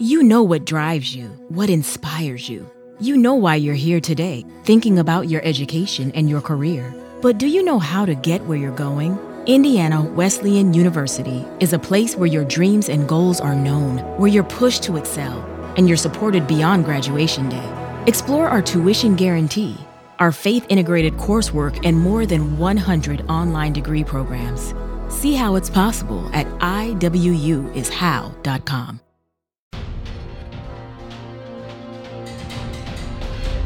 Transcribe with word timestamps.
You 0.00 0.22
know 0.22 0.42
what 0.42 0.64
drives 0.64 1.14
you, 1.14 1.28
what 1.50 1.68
inspires 1.68 2.48
you. 2.48 2.66
You 3.00 3.18
know 3.18 3.34
why 3.34 3.56
you're 3.56 3.74
here 3.74 4.00
today, 4.00 4.46
thinking 4.64 4.98
about 4.98 5.28
your 5.28 5.44
education 5.44 6.10
and 6.12 6.26
your 6.26 6.40
career. 6.40 6.94
But 7.20 7.36
do 7.36 7.46
you 7.46 7.62
know 7.62 7.78
how 7.78 8.06
to 8.06 8.14
get 8.14 8.42
where 8.46 8.56
you're 8.56 8.74
going? 8.74 9.18
Indiana 9.44 10.02
Wesleyan 10.02 10.72
University 10.72 11.44
is 11.60 11.74
a 11.74 11.78
place 11.78 12.16
where 12.16 12.28
your 12.28 12.46
dreams 12.46 12.88
and 12.88 13.06
goals 13.06 13.42
are 13.42 13.54
known, 13.54 13.98
where 14.18 14.30
you're 14.30 14.42
pushed 14.42 14.82
to 14.84 14.96
excel, 14.96 15.42
and 15.76 15.86
you're 15.86 15.98
supported 15.98 16.46
beyond 16.46 16.86
graduation 16.86 17.50
day. 17.50 18.02
Explore 18.06 18.48
our 18.48 18.62
tuition 18.62 19.16
guarantee, 19.16 19.76
our 20.18 20.32
faith 20.32 20.64
integrated 20.70 21.12
coursework, 21.18 21.78
and 21.84 21.94
more 21.94 22.24
than 22.24 22.56
100 22.56 23.28
online 23.28 23.74
degree 23.74 24.04
programs. 24.04 24.72
See 25.10 25.34
how 25.34 25.56
it's 25.56 25.68
possible 25.68 26.30
at 26.32 26.46
iwuishow.com. 26.60 27.00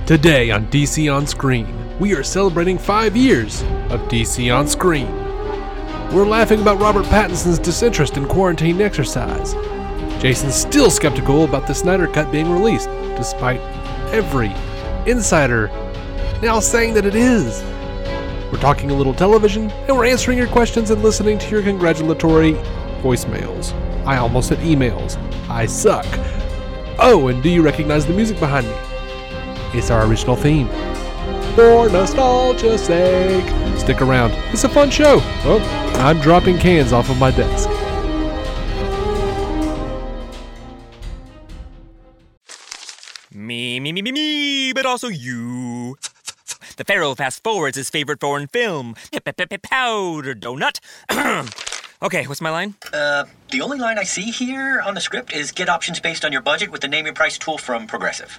Today 0.06 0.50
on 0.50 0.66
DC 0.66 1.10
On 1.10 1.26
Screen, 1.26 1.98
we 1.98 2.12
are 2.12 2.22
celebrating 2.22 2.76
five 2.76 3.16
years 3.16 3.62
of 3.88 4.02
DC 4.02 4.54
On 4.54 4.68
Screen. 4.68 5.10
We're 6.12 6.26
laughing 6.26 6.60
about 6.60 6.78
Robert 6.78 7.06
Pattinson's 7.06 7.58
disinterest 7.58 8.18
in 8.18 8.26
quarantine 8.26 8.82
exercise. 8.82 9.54
Jason's 10.20 10.56
still 10.56 10.90
skeptical 10.90 11.44
about 11.44 11.66
the 11.66 11.74
Snyder 11.74 12.06
Cut 12.06 12.30
being 12.30 12.52
released, 12.52 12.90
despite 13.16 13.62
every 14.12 14.52
insider 15.10 15.68
now 16.42 16.60
saying 16.60 16.92
that 16.92 17.06
it 17.06 17.14
is. 17.14 17.62
We're 18.52 18.60
talking 18.60 18.90
a 18.90 18.94
little 18.94 19.14
television, 19.14 19.70
and 19.70 19.96
we're 19.96 20.04
answering 20.04 20.36
your 20.36 20.48
questions 20.48 20.90
and 20.90 21.02
listening 21.02 21.38
to 21.38 21.48
your 21.48 21.62
congratulatory 21.62 22.52
voicemails. 23.00 23.72
I 24.04 24.18
almost 24.18 24.48
said 24.48 24.58
emails. 24.58 25.16
I 25.48 25.64
suck. 25.64 26.04
Oh, 26.98 27.28
and 27.28 27.42
do 27.42 27.48
you 27.48 27.62
recognize 27.62 28.04
the 28.04 28.12
music 28.12 28.38
behind 28.38 28.66
me? 28.66 28.93
It's 29.76 29.90
our 29.90 30.06
original 30.06 30.36
theme. 30.36 30.68
For 31.56 31.88
nostalgia's 31.88 32.84
sake. 32.84 33.44
Stick 33.76 34.00
around. 34.00 34.32
It's 34.52 34.62
a 34.62 34.68
fun 34.68 34.88
show. 34.88 35.18
Oh, 35.44 35.92
I'm 35.96 36.20
dropping 36.20 36.58
cans 36.58 36.92
off 36.92 37.10
of 37.10 37.18
my 37.18 37.32
desk. 37.32 37.68
Me, 43.32 43.80
me, 43.80 43.90
me, 43.90 44.00
me, 44.00 44.12
me, 44.12 44.72
but 44.72 44.86
also 44.86 45.08
you. 45.08 45.96
The 46.76 46.84
Pharaoh 46.84 47.16
fast 47.16 47.42
forwards 47.42 47.76
his 47.76 47.90
favorite 47.90 48.20
foreign 48.20 48.46
film, 48.46 48.94
Powder 49.58 50.34
Donut. 50.34 50.78
okay, 52.02 52.26
what's 52.28 52.40
my 52.40 52.50
line? 52.50 52.74
Uh, 52.92 53.24
the 53.50 53.60
only 53.60 53.78
line 53.78 53.98
I 53.98 54.04
see 54.04 54.30
here 54.30 54.80
on 54.80 54.94
the 54.94 55.00
script 55.00 55.32
is 55.32 55.50
get 55.50 55.68
options 55.68 55.98
based 55.98 56.24
on 56.24 56.30
your 56.30 56.42
budget 56.42 56.70
with 56.70 56.80
the 56.80 56.88
name 56.88 57.06
your 57.06 57.14
price 57.14 57.38
tool 57.38 57.58
from 57.58 57.88
Progressive. 57.88 58.38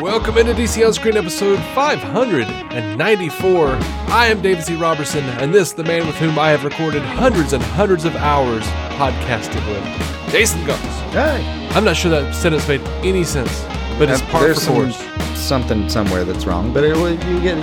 Welcome 0.00 0.38
into 0.38 0.52
DC 0.54 0.86
On 0.86 0.92
Screen 0.94 1.16
episode 1.16 1.58
594. 1.74 3.66
I 4.12 4.26
am 4.28 4.40
David 4.40 4.64
C. 4.64 4.74
Robertson, 4.76 5.24
and 5.24 5.52
this, 5.52 5.72
the 5.72 5.82
man 5.84 6.06
with 6.06 6.16
whom 6.16 6.38
I 6.38 6.48
have 6.50 6.64
recorded 6.64 7.02
hundreds 7.02 7.52
and 7.52 7.62
hundreds 7.62 8.04
of 8.04 8.14
hours 8.16 8.62
podcasting 8.96 9.66
with, 9.68 9.84
Jason 10.32 10.64
Goss. 10.64 10.78
Hi. 11.12 11.40
I'm 11.74 11.84
not 11.84 11.96
sure 11.96 12.10
that 12.12 12.34
sentence 12.34 12.66
made 12.68 12.80
any 13.04 13.24
sense, 13.24 13.62
but 13.98 14.08
it's 14.08 14.22
uh, 14.22 14.26
part 14.26 14.50
of 14.50 14.56
for 14.56 14.60
some, 14.62 14.74
course. 14.74 14.96
something 15.38 15.88
somewhere 15.88 16.24
that's 16.24 16.46
wrong, 16.46 16.72
but 16.72 16.84
it, 16.84 16.96
will- 16.96 17.10
you 17.10 17.40
get, 17.42 17.56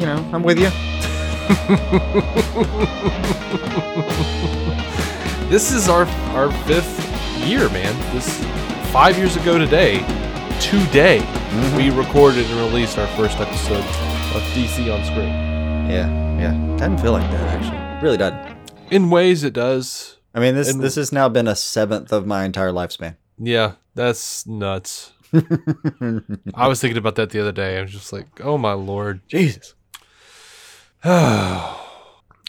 you 0.00 0.06
know, 0.06 0.24
I'm 0.32 0.42
with 0.42 0.58
you. 0.58 0.70
This 5.52 5.70
is 5.70 5.86
our 5.90 6.06
our 6.34 6.50
fifth 6.64 6.98
year, 7.46 7.68
man. 7.68 7.94
This 8.14 8.42
five 8.90 9.18
years 9.18 9.36
ago 9.36 9.58
today, 9.58 9.98
today 10.60 11.18
Mm-hmm. 11.52 11.76
we 11.76 11.90
recorded 11.90 12.46
and 12.46 12.60
released 12.60 12.96
our 12.98 13.06
first 13.08 13.38
episode 13.38 13.76
of 14.34 14.42
DC 14.54 14.90
on 14.92 15.04
Screen. 15.04 15.28
Yeah, 15.90 16.08
yeah. 16.38 16.76
Doesn't 16.78 16.96
feel 16.98 17.12
like 17.12 17.30
that 17.30 17.60
actually. 17.60 18.02
Really 18.02 18.16
doesn't. 18.16 18.56
In 18.90 19.10
ways, 19.10 19.44
it 19.44 19.52
does. 19.52 20.16
I 20.34 20.40
mean, 20.40 20.54
this 20.54 20.70
And- 20.70 20.80
this 20.82 20.94
has 20.94 21.12
now 21.12 21.28
been 21.28 21.46
a 21.46 21.54
seventh 21.54 22.10
of 22.10 22.26
my 22.26 22.44
entire 22.44 22.72
lifespan. 22.72 23.16
Yeah, 23.38 23.72
that's 23.94 24.46
nuts. 24.46 25.12
I 26.54 26.68
was 26.68 26.80
thinking 26.80 26.96
about 26.96 27.16
that 27.16 27.30
the 27.30 27.40
other 27.40 27.52
day. 27.52 27.78
I 27.78 27.82
was 27.82 27.92
just 27.92 28.12
like, 28.12 28.26
oh 28.42 28.56
my 28.56 28.72
lord. 28.72 29.20
Jesus. 29.28 29.74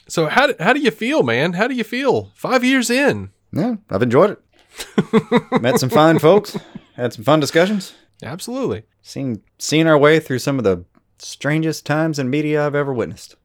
So 0.09 0.27
how 0.27 0.47
do, 0.47 0.53
how 0.59 0.73
do 0.73 0.79
you 0.81 0.91
feel, 0.91 1.23
man? 1.23 1.53
How 1.53 1.67
do 1.67 1.73
you 1.73 1.83
feel? 1.83 2.31
Five 2.35 2.63
years 2.63 2.89
in. 2.89 3.31
Yeah, 3.53 3.75
I've 3.89 4.03
enjoyed 4.03 4.31
it. 4.31 5.61
Met 5.61 5.79
some 5.79 5.89
fine 5.89 6.19
folks. 6.19 6.57
Had 6.95 7.13
some 7.13 7.23
fun 7.23 7.39
discussions. 7.39 7.93
Absolutely. 8.21 8.83
Seen 9.01 9.41
seen 9.57 9.87
our 9.87 9.97
way 9.97 10.19
through 10.19 10.39
some 10.39 10.57
of 10.57 10.63
the 10.63 10.85
strangest 11.17 11.85
times 11.85 12.19
in 12.19 12.29
media 12.29 12.65
I've 12.65 12.75
ever 12.75 12.93
witnessed. 12.93 13.35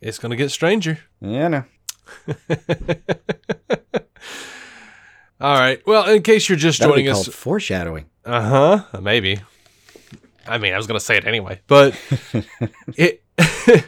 It's 0.00 0.18
gonna 0.18 0.36
get 0.36 0.50
stranger. 0.50 0.98
Yeah, 1.20 1.48
no. 1.48 1.64
All 5.40 5.58
right. 5.58 5.80
Well, 5.86 6.08
in 6.08 6.22
case 6.22 6.48
you're 6.48 6.56
just 6.56 6.78
That'll 6.78 6.94
joining 6.94 7.08
us, 7.10 7.26
foreshadowing. 7.28 8.06
Uh 8.24 8.40
huh. 8.88 9.00
Maybe. 9.00 9.40
I 10.46 10.58
mean, 10.58 10.72
I 10.72 10.76
was 10.76 10.86
gonna 10.86 11.00
say 11.00 11.16
it 11.16 11.26
anyway, 11.26 11.60
but 11.66 11.98
it. 12.96 13.22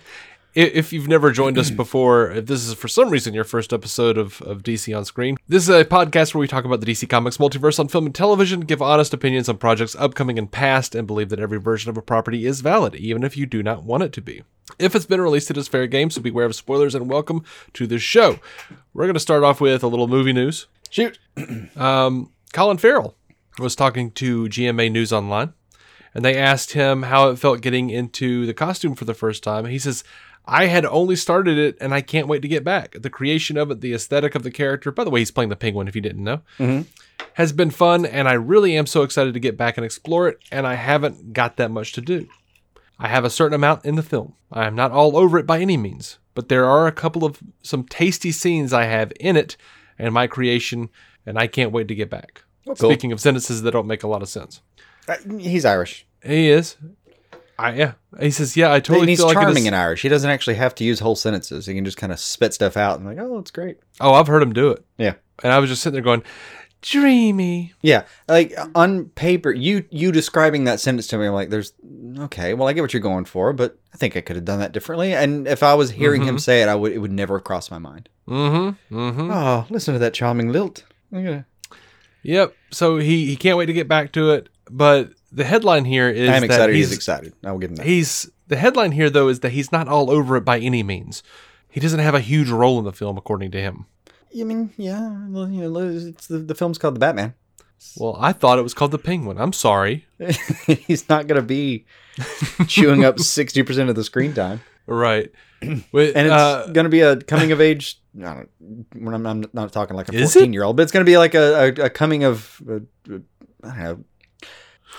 If 0.54 0.92
you've 0.92 1.08
never 1.08 1.32
joined 1.32 1.58
us 1.58 1.70
before, 1.72 2.30
if 2.30 2.46
this 2.46 2.64
is 2.64 2.74
for 2.74 2.86
some 2.86 3.10
reason 3.10 3.34
your 3.34 3.44
first 3.44 3.72
episode 3.72 4.16
of, 4.16 4.40
of 4.42 4.62
DC 4.62 4.96
on 4.96 5.04
Screen, 5.04 5.36
this 5.48 5.64
is 5.64 5.68
a 5.68 5.84
podcast 5.84 6.32
where 6.32 6.40
we 6.40 6.46
talk 6.46 6.64
about 6.64 6.80
the 6.80 6.86
DC 6.86 7.08
Comics 7.08 7.38
multiverse 7.38 7.80
on 7.80 7.88
film 7.88 8.06
and 8.06 8.14
television, 8.14 8.60
give 8.60 8.80
honest 8.80 9.12
opinions 9.12 9.48
on 9.48 9.58
projects 9.58 9.96
upcoming 9.96 10.38
and 10.38 10.52
past, 10.52 10.94
and 10.94 11.08
believe 11.08 11.28
that 11.30 11.40
every 11.40 11.58
version 11.58 11.90
of 11.90 11.96
a 11.96 12.02
property 12.02 12.46
is 12.46 12.60
valid, 12.60 12.94
even 12.94 13.24
if 13.24 13.36
you 13.36 13.46
do 13.46 13.62
not 13.64 13.82
want 13.82 14.04
it 14.04 14.12
to 14.12 14.20
be. 14.20 14.42
If 14.78 14.94
it's 14.94 15.06
been 15.06 15.20
released, 15.20 15.50
it 15.50 15.56
is 15.56 15.66
fair 15.66 15.88
game, 15.88 16.10
so 16.10 16.20
beware 16.20 16.46
of 16.46 16.54
spoilers 16.54 16.94
and 16.94 17.10
welcome 17.10 17.44
to 17.72 17.88
the 17.88 17.98
show. 17.98 18.38
We're 18.92 19.06
going 19.06 19.14
to 19.14 19.20
start 19.20 19.42
off 19.42 19.60
with 19.60 19.82
a 19.82 19.88
little 19.88 20.08
movie 20.08 20.32
news. 20.32 20.66
Shoot. 20.90 21.18
Um, 21.76 22.30
Colin 22.52 22.78
Farrell 22.78 23.16
was 23.58 23.74
talking 23.74 24.12
to 24.12 24.44
GMA 24.44 24.92
News 24.92 25.12
Online, 25.12 25.52
and 26.14 26.24
they 26.24 26.36
asked 26.36 26.72
him 26.72 27.02
how 27.02 27.30
it 27.30 27.40
felt 27.40 27.60
getting 27.60 27.90
into 27.90 28.46
the 28.46 28.54
costume 28.54 28.94
for 28.94 29.04
the 29.04 29.14
first 29.14 29.42
time. 29.42 29.64
He 29.64 29.80
says, 29.80 30.04
I 30.46 30.66
had 30.66 30.84
only 30.84 31.16
started 31.16 31.56
it 31.58 31.76
and 31.80 31.94
I 31.94 32.00
can't 32.02 32.28
wait 32.28 32.42
to 32.42 32.48
get 32.48 32.64
back. 32.64 32.96
The 33.00 33.10
creation 33.10 33.56
of 33.56 33.70
it, 33.70 33.80
the 33.80 33.94
aesthetic 33.94 34.34
of 34.34 34.42
the 34.42 34.50
character, 34.50 34.90
by 34.92 35.04
the 35.04 35.10
way, 35.10 35.20
he's 35.20 35.30
playing 35.30 35.48
the 35.50 35.56
penguin 35.56 35.88
if 35.88 35.94
you 35.96 36.02
didn't 36.02 36.22
know, 36.24 36.42
has 37.34 37.52
been 37.52 37.70
fun, 37.70 38.04
and 38.06 38.28
I 38.28 38.34
really 38.34 38.76
am 38.76 38.86
so 38.86 39.02
excited 39.02 39.34
to 39.34 39.40
get 39.40 39.56
back 39.56 39.76
and 39.76 39.84
explore 39.84 40.28
it, 40.28 40.38
and 40.52 40.66
I 40.66 40.74
haven't 40.74 41.32
got 41.32 41.56
that 41.56 41.70
much 41.70 41.92
to 41.94 42.00
do. 42.00 42.28
I 42.98 43.08
have 43.08 43.24
a 43.24 43.30
certain 43.30 43.54
amount 43.54 43.84
in 43.84 43.96
the 43.96 44.02
film. 44.02 44.34
I 44.52 44.66
am 44.66 44.76
not 44.76 44.92
all 44.92 45.16
over 45.16 45.38
it 45.38 45.46
by 45.46 45.60
any 45.60 45.76
means, 45.76 46.18
but 46.34 46.48
there 46.48 46.66
are 46.66 46.86
a 46.86 46.92
couple 46.92 47.24
of 47.24 47.40
some 47.62 47.84
tasty 47.84 48.30
scenes 48.30 48.72
I 48.72 48.84
have 48.84 49.12
in 49.18 49.36
it 49.36 49.56
and 49.98 50.12
my 50.14 50.26
creation, 50.26 50.90
and 51.26 51.38
I 51.38 51.46
can't 51.46 51.72
wait 51.72 51.88
to 51.88 51.94
get 51.94 52.10
back. 52.10 52.42
cool. 52.66 52.76
Speaking 52.76 53.10
of 53.12 53.20
sentences 53.20 53.62
that 53.62 53.72
don't 53.72 53.86
make 53.86 54.02
a 54.02 54.08
lot 54.08 54.22
of 54.22 54.28
sense. 54.28 54.60
Uh, 55.08 55.16
He's 55.38 55.64
Irish. 55.64 56.06
He 56.22 56.48
is. 56.50 56.76
I 57.58 57.74
yeah. 57.74 57.92
He 58.20 58.30
says, 58.30 58.56
yeah, 58.56 58.72
I 58.72 58.80
totally 58.80 59.00
and 59.00 59.08
he's 59.10 59.18
feel 59.18 59.26
like 59.26 59.36
it 59.36 59.40
charming 59.40 59.66
in 59.66 59.74
Irish. 59.74 60.02
He 60.02 60.08
doesn't 60.08 60.30
actually 60.30 60.54
have 60.54 60.74
to 60.76 60.84
use 60.84 61.00
whole 61.00 61.16
sentences. 61.16 61.66
He 61.66 61.74
can 61.74 61.84
just 61.84 61.96
kind 61.96 62.12
of 62.12 62.20
spit 62.20 62.54
stuff 62.54 62.76
out 62.76 62.98
and 62.98 63.06
like, 63.06 63.18
oh, 63.18 63.38
it's 63.38 63.50
great. 63.50 63.78
Oh, 64.00 64.14
I've 64.14 64.26
heard 64.26 64.42
him 64.42 64.52
do 64.52 64.70
it. 64.70 64.84
Yeah. 64.98 65.14
And 65.42 65.52
I 65.52 65.58
was 65.58 65.70
just 65.70 65.82
sitting 65.82 65.94
there 65.94 66.02
going, 66.02 66.22
dreamy. 66.84 67.72
Yeah, 67.80 68.04
like 68.28 68.54
on 68.74 69.06
paper, 69.06 69.50
you 69.50 69.84
you 69.90 70.12
describing 70.12 70.64
that 70.64 70.80
sentence 70.80 71.06
to 71.08 71.18
me, 71.18 71.26
I'm 71.26 71.32
like, 71.32 71.50
there's 71.50 71.72
okay. 72.18 72.54
Well, 72.54 72.68
I 72.68 72.72
get 72.72 72.82
what 72.82 72.92
you're 72.92 73.00
going 73.00 73.24
for, 73.24 73.52
but 73.52 73.78
I 73.92 73.96
think 73.96 74.16
I 74.16 74.20
could 74.20 74.36
have 74.36 74.44
done 74.44 74.60
that 74.60 74.72
differently. 74.72 75.14
And 75.14 75.48
if 75.48 75.62
I 75.62 75.74
was 75.74 75.90
hearing 75.90 76.22
him 76.22 76.38
say 76.38 76.62
it, 76.62 76.68
I 76.68 76.74
would 76.74 76.92
it 76.92 76.98
would 76.98 77.12
never 77.12 77.40
cross 77.40 77.70
my 77.70 77.78
mind. 77.78 78.08
Mm-hmm. 78.28 78.96
Mm-hmm. 78.96 79.30
Oh, 79.30 79.66
listen 79.70 79.94
to 79.94 80.00
that 80.00 80.14
charming 80.14 80.52
lilt. 80.52 80.84
I'm 81.12 81.44
Yep. 82.22 82.54
So 82.70 82.98
he 82.98 83.26
he 83.26 83.36
can't 83.36 83.58
wait 83.58 83.66
to 83.66 83.72
get 83.72 83.88
back 83.88 84.12
to 84.12 84.30
it. 84.30 84.48
But 84.70 85.12
the 85.32 85.44
headline 85.44 85.84
here 85.84 86.08
is 86.08 86.28
I'm 86.28 86.40
that 86.40 86.44
excited. 86.44 86.74
he's 86.74 86.88
He's 86.88 86.96
excited. 86.96 87.32
I 87.44 87.52
will 87.52 87.58
give 87.58 87.70
him 87.70 87.76
that. 87.76 87.86
He's 87.86 88.30
the 88.48 88.56
headline 88.56 88.92
here 88.92 89.10
though 89.10 89.28
is 89.28 89.40
that 89.40 89.50
he's 89.50 89.72
not 89.72 89.88
all 89.88 90.10
over 90.10 90.36
it 90.36 90.44
by 90.44 90.58
any 90.58 90.82
means. 90.82 91.22
He 91.70 91.80
doesn't 91.80 92.00
have 92.00 92.14
a 92.14 92.20
huge 92.20 92.50
role 92.50 92.78
in 92.78 92.84
the 92.84 92.92
film, 92.92 93.18
according 93.18 93.50
to 93.50 93.60
him. 93.60 93.86
You 94.30 94.44
mean, 94.44 94.72
yeah, 94.76 95.26
well, 95.28 95.48
you 95.48 95.68
know, 95.68 95.88
it's 95.88 96.28
the, 96.28 96.38
the 96.38 96.54
film's 96.54 96.78
called 96.78 96.94
The 96.94 97.00
Batman. 97.00 97.34
Well, 97.96 98.16
I 98.18 98.32
thought 98.32 98.58
it 98.58 98.62
was 98.62 98.74
called 98.74 98.90
the 98.92 98.98
Penguin. 98.98 99.38
I'm 99.38 99.52
sorry. 99.52 100.06
He's 100.66 101.08
not 101.08 101.26
going 101.26 101.40
to 101.40 101.46
be 101.46 101.84
chewing 102.66 103.04
up 103.04 103.16
60% 103.18 103.88
of 103.88 103.94
the 103.96 104.04
screen 104.04 104.34
time. 104.34 104.60
Right. 104.86 105.32
Wait, 105.92 106.14
And 106.16 106.26
it's 106.26 106.32
uh, 106.32 106.68
going 106.72 106.84
to 106.84 106.90
be 106.90 107.00
a 107.00 107.16
coming 107.16 107.52
of 107.52 107.60
age. 107.60 108.00
I 108.18 108.34
don't, 108.34 108.48
when 108.94 109.14
I'm, 109.14 109.26
I'm 109.26 109.44
not 109.52 109.72
talking 109.72 109.96
like 109.96 110.08
a 110.08 110.14
Is 110.14 110.32
14 110.32 110.52
year 110.52 110.62
old, 110.62 110.76
but 110.76 110.82
it's 110.84 110.92
going 110.92 111.04
to 111.04 111.10
be 111.10 111.18
like 111.18 111.34
a, 111.34 111.74
a, 111.78 111.84
a 111.86 111.90
coming 111.90 112.24
of, 112.24 112.62
uh, 112.68 112.74
uh, 113.12 113.18
don't 113.62 113.78
know, 113.78 114.04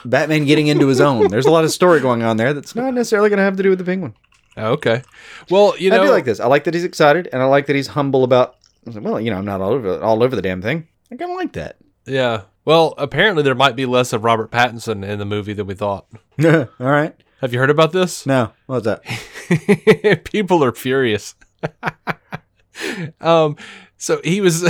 Batman 0.06 0.46
getting 0.46 0.68
into 0.68 0.88
his 0.88 1.02
own. 1.02 1.28
There's 1.30 1.46
a 1.46 1.52
lot 1.52 1.64
of 1.64 1.72
story 1.72 2.00
going 2.00 2.24
on 2.24 2.38
there 2.38 2.54
that's 2.54 2.76
not 2.76 2.94
necessarily 2.94 3.30
going 3.30 3.38
to 3.38 3.44
have 3.44 3.58
to 3.58 3.64
do 3.64 3.70
with 3.70 3.80
the 3.80 3.86
penguin. 3.86 4.14
okay. 4.58 5.02
Well, 5.50 5.76
you 5.78 5.90
know, 5.90 6.02
I 6.02 6.06
do 6.06 6.12
like 6.12 6.26
this. 6.26 6.40
I 6.40 6.48
like 6.48 6.64
that 6.66 6.74
he's 6.74 6.84
excited, 6.84 7.28
and 7.34 7.42
I 7.42 7.46
like 7.46 7.66
that 7.68 7.76
he's 7.76 7.88
humble 7.88 8.24
about. 8.24 8.56
I 8.86 8.90
was 8.90 8.96
like, 8.96 9.04
well, 9.04 9.20
you 9.20 9.32
know, 9.32 9.38
I'm 9.38 9.46
not 9.46 9.62
all 9.62 9.72
over 9.72 10.02
all 10.02 10.24
over 10.24 10.36
the 10.36 10.42
damn 10.42 10.62
thing. 10.62 10.88
I 11.12 11.16
kind 11.16 11.32
of 11.32 11.38
like 11.38 11.54
that. 11.54 11.78
yeah. 12.06 12.44
Well, 12.66 12.96
apparently 12.98 13.44
there 13.44 13.54
might 13.54 13.76
be 13.76 13.86
less 13.86 14.12
of 14.12 14.24
Robert 14.24 14.50
Pattinson 14.50 15.08
in 15.08 15.20
the 15.20 15.26
movie 15.26 15.54
than 15.54 15.68
we 15.68 15.76
thought. 15.76 16.08
all 16.44 16.68
right. 16.80 17.16
Have 17.42 17.54
you 17.54 17.60
heard 17.60 17.70
about 17.70 17.92
this? 17.92 18.26
No, 18.26 18.54
what's 18.66 18.86
that? 18.86 20.24
People 20.24 20.64
are 20.64 20.72
furious. 20.72 21.36
um, 23.22 23.56
so 23.98 24.20
he 24.24 24.42
was, 24.42 24.68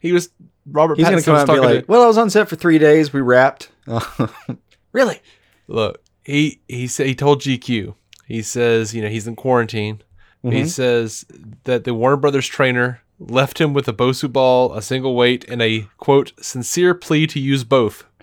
he 0.00 0.12
was 0.12 0.30
Robert 0.66 0.96
He's 0.96 1.06
Pattinson 1.06 1.18
to 1.18 1.24
come 1.24 1.36
out 1.36 1.48
and 1.50 1.60
be 1.60 1.66
like, 1.66 1.86
to, 1.86 1.92
"Well, 1.92 2.02
I 2.02 2.06
was 2.06 2.16
on 2.16 2.30
set 2.30 2.48
for 2.48 2.56
three 2.56 2.78
days. 2.78 3.12
We 3.12 3.20
wrapped." 3.20 3.70
really? 4.92 5.20
look, 5.66 6.02
he 6.24 6.60
he 6.68 6.86
said 6.86 7.06
he 7.06 7.14
told 7.14 7.40
GQ. 7.40 7.94
He 8.26 8.42
says, 8.42 8.94
you 8.94 9.02
know, 9.02 9.08
he's 9.08 9.26
in 9.26 9.36
quarantine. 9.36 10.02
He 10.42 10.48
mm-hmm. 10.48 10.66
says 10.66 11.24
that 11.64 11.84
the 11.84 11.94
Warner 11.94 12.16
Brothers 12.16 12.46
trainer 12.46 13.00
left 13.18 13.60
him 13.60 13.74
with 13.74 13.88
a 13.88 13.92
Bosu 13.92 14.32
ball, 14.32 14.72
a 14.74 14.82
single 14.82 15.16
weight, 15.16 15.44
and 15.48 15.60
a 15.60 15.88
quote 15.96 16.32
sincere 16.40 16.94
plea 16.94 17.26
to 17.26 17.40
use 17.40 17.64
both. 17.64 18.04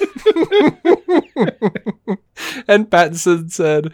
and 2.66 2.88
Pattinson 2.90 3.50
said, 3.50 3.92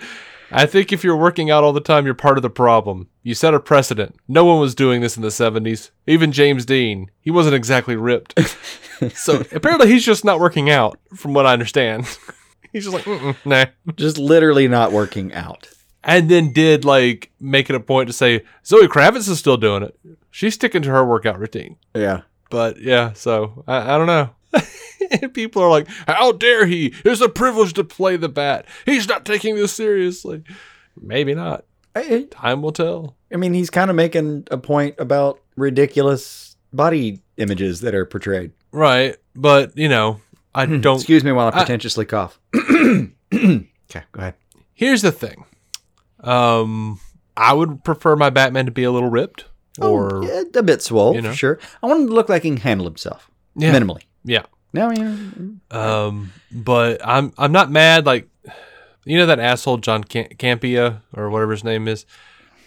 I 0.56 0.64
think 0.64 0.90
if 0.90 1.04
you're 1.04 1.16
working 1.16 1.50
out 1.50 1.64
all 1.64 1.74
the 1.74 1.80
time, 1.82 2.06
you're 2.06 2.14
part 2.14 2.38
of 2.38 2.42
the 2.42 2.48
problem. 2.48 3.08
You 3.22 3.34
set 3.34 3.52
a 3.52 3.60
precedent. 3.60 4.16
No 4.26 4.46
one 4.46 4.58
was 4.58 4.74
doing 4.74 5.02
this 5.02 5.14
in 5.14 5.22
the 5.22 5.28
70s. 5.28 5.90
Even 6.06 6.32
James 6.32 6.64
Dean. 6.64 7.10
He 7.20 7.30
wasn't 7.30 7.54
exactly 7.54 7.94
ripped. 7.94 8.38
so 9.14 9.42
apparently 9.52 9.88
he's 9.88 10.04
just 10.04 10.24
not 10.24 10.40
working 10.40 10.70
out, 10.70 10.98
from 11.14 11.34
what 11.34 11.44
I 11.44 11.52
understand. 11.52 12.06
he's 12.72 12.90
just 12.90 13.06
like, 13.06 13.46
nah. 13.46 13.66
Just 13.96 14.16
literally 14.16 14.66
not 14.66 14.92
working 14.92 15.34
out. 15.34 15.68
And 16.02 16.30
then 16.30 16.54
did 16.54 16.86
like 16.86 17.32
make 17.38 17.68
it 17.68 17.76
a 17.76 17.80
point 17.80 18.06
to 18.06 18.14
say, 18.14 18.42
Zoe 18.64 18.88
Kravitz 18.88 19.28
is 19.28 19.38
still 19.38 19.58
doing 19.58 19.82
it. 19.82 19.94
She's 20.30 20.54
sticking 20.54 20.80
to 20.82 20.90
her 20.90 21.04
workout 21.04 21.38
routine. 21.38 21.76
Yeah. 21.94 22.22
But 22.48 22.80
yeah, 22.80 23.12
so 23.12 23.62
I, 23.66 23.94
I 23.94 23.98
don't 23.98 24.06
know. 24.06 24.30
People 25.34 25.62
are 25.62 25.70
like, 25.70 25.88
how 26.06 26.32
dare 26.32 26.66
he? 26.66 26.94
It's 27.04 27.20
a 27.20 27.28
privilege 27.28 27.74
to 27.74 27.84
play 27.84 28.16
the 28.16 28.28
bat. 28.28 28.66
He's 28.84 29.08
not 29.08 29.24
taking 29.24 29.54
this 29.54 29.72
seriously. 29.72 30.42
Maybe 31.00 31.34
not. 31.34 31.64
I, 31.94 32.26
Time 32.30 32.62
will 32.62 32.72
tell. 32.72 33.16
I 33.32 33.36
mean, 33.36 33.54
he's 33.54 33.70
kind 33.70 33.90
of 33.90 33.96
making 33.96 34.48
a 34.50 34.58
point 34.58 34.96
about 34.98 35.40
ridiculous 35.56 36.56
body 36.72 37.22
images 37.36 37.80
that 37.80 37.94
are 37.94 38.04
portrayed. 38.04 38.52
Right. 38.72 39.16
But, 39.34 39.76
you 39.76 39.88
know, 39.88 40.20
I 40.54 40.66
don't. 40.66 40.96
Excuse 40.96 41.24
me 41.24 41.32
while 41.32 41.46
I 41.46 41.50
I- 41.50 41.58
pretentiously 41.60 42.04
cough. 42.04 42.38
okay, 42.54 43.12
go 43.32 44.02
ahead. 44.14 44.34
Here's 44.74 45.02
the 45.02 45.12
thing. 45.12 45.44
Um, 46.20 47.00
I 47.36 47.52
would 47.52 47.84
prefer 47.84 48.16
my 48.16 48.30
Batman 48.30 48.66
to 48.66 48.72
be 48.72 48.84
a 48.84 48.90
little 48.90 49.08
ripped. 49.10 49.46
Or, 49.78 50.24
oh, 50.24 50.44
a 50.54 50.62
bit 50.62 50.80
swole, 50.80 51.14
you 51.14 51.20
know. 51.20 51.32
sure. 51.32 51.58
I 51.82 51.86
want 51.86 52.00
him 52.00 52.06
to 52.08 52.14
look 52.14 52.30
like 52.30 52.44
he 52.44 52.48
can 52.48 52.56
handle 52.56 52.86
himself 52.86 53.30
yeah. 53.54 53.72
minimally. 53.74 54.04
Yeah. 54.26 54.42
Now, 54.74 54.90
you 54.90 55.04
know, 55.70 55.78
Um, 55.78 56.32
but 56.52 57.00
I'm 57.06 57.32
I'm 57.38 57.52
not 57.52 57.70
mad. 57.70 58.04
Like, 58.04 58.28
you 59.04 59.16
know 59.16 59.24
that 59.26 59.38
asshole 59.38 59.78
John 59.78 60.04
Cam- 60.04 60.28
Campea 60.36 61.00
or 61.14 61.30
whatever 61.30 61.52
his 61.52 61.64
name 61.64 61.88
is, 61.88 62.04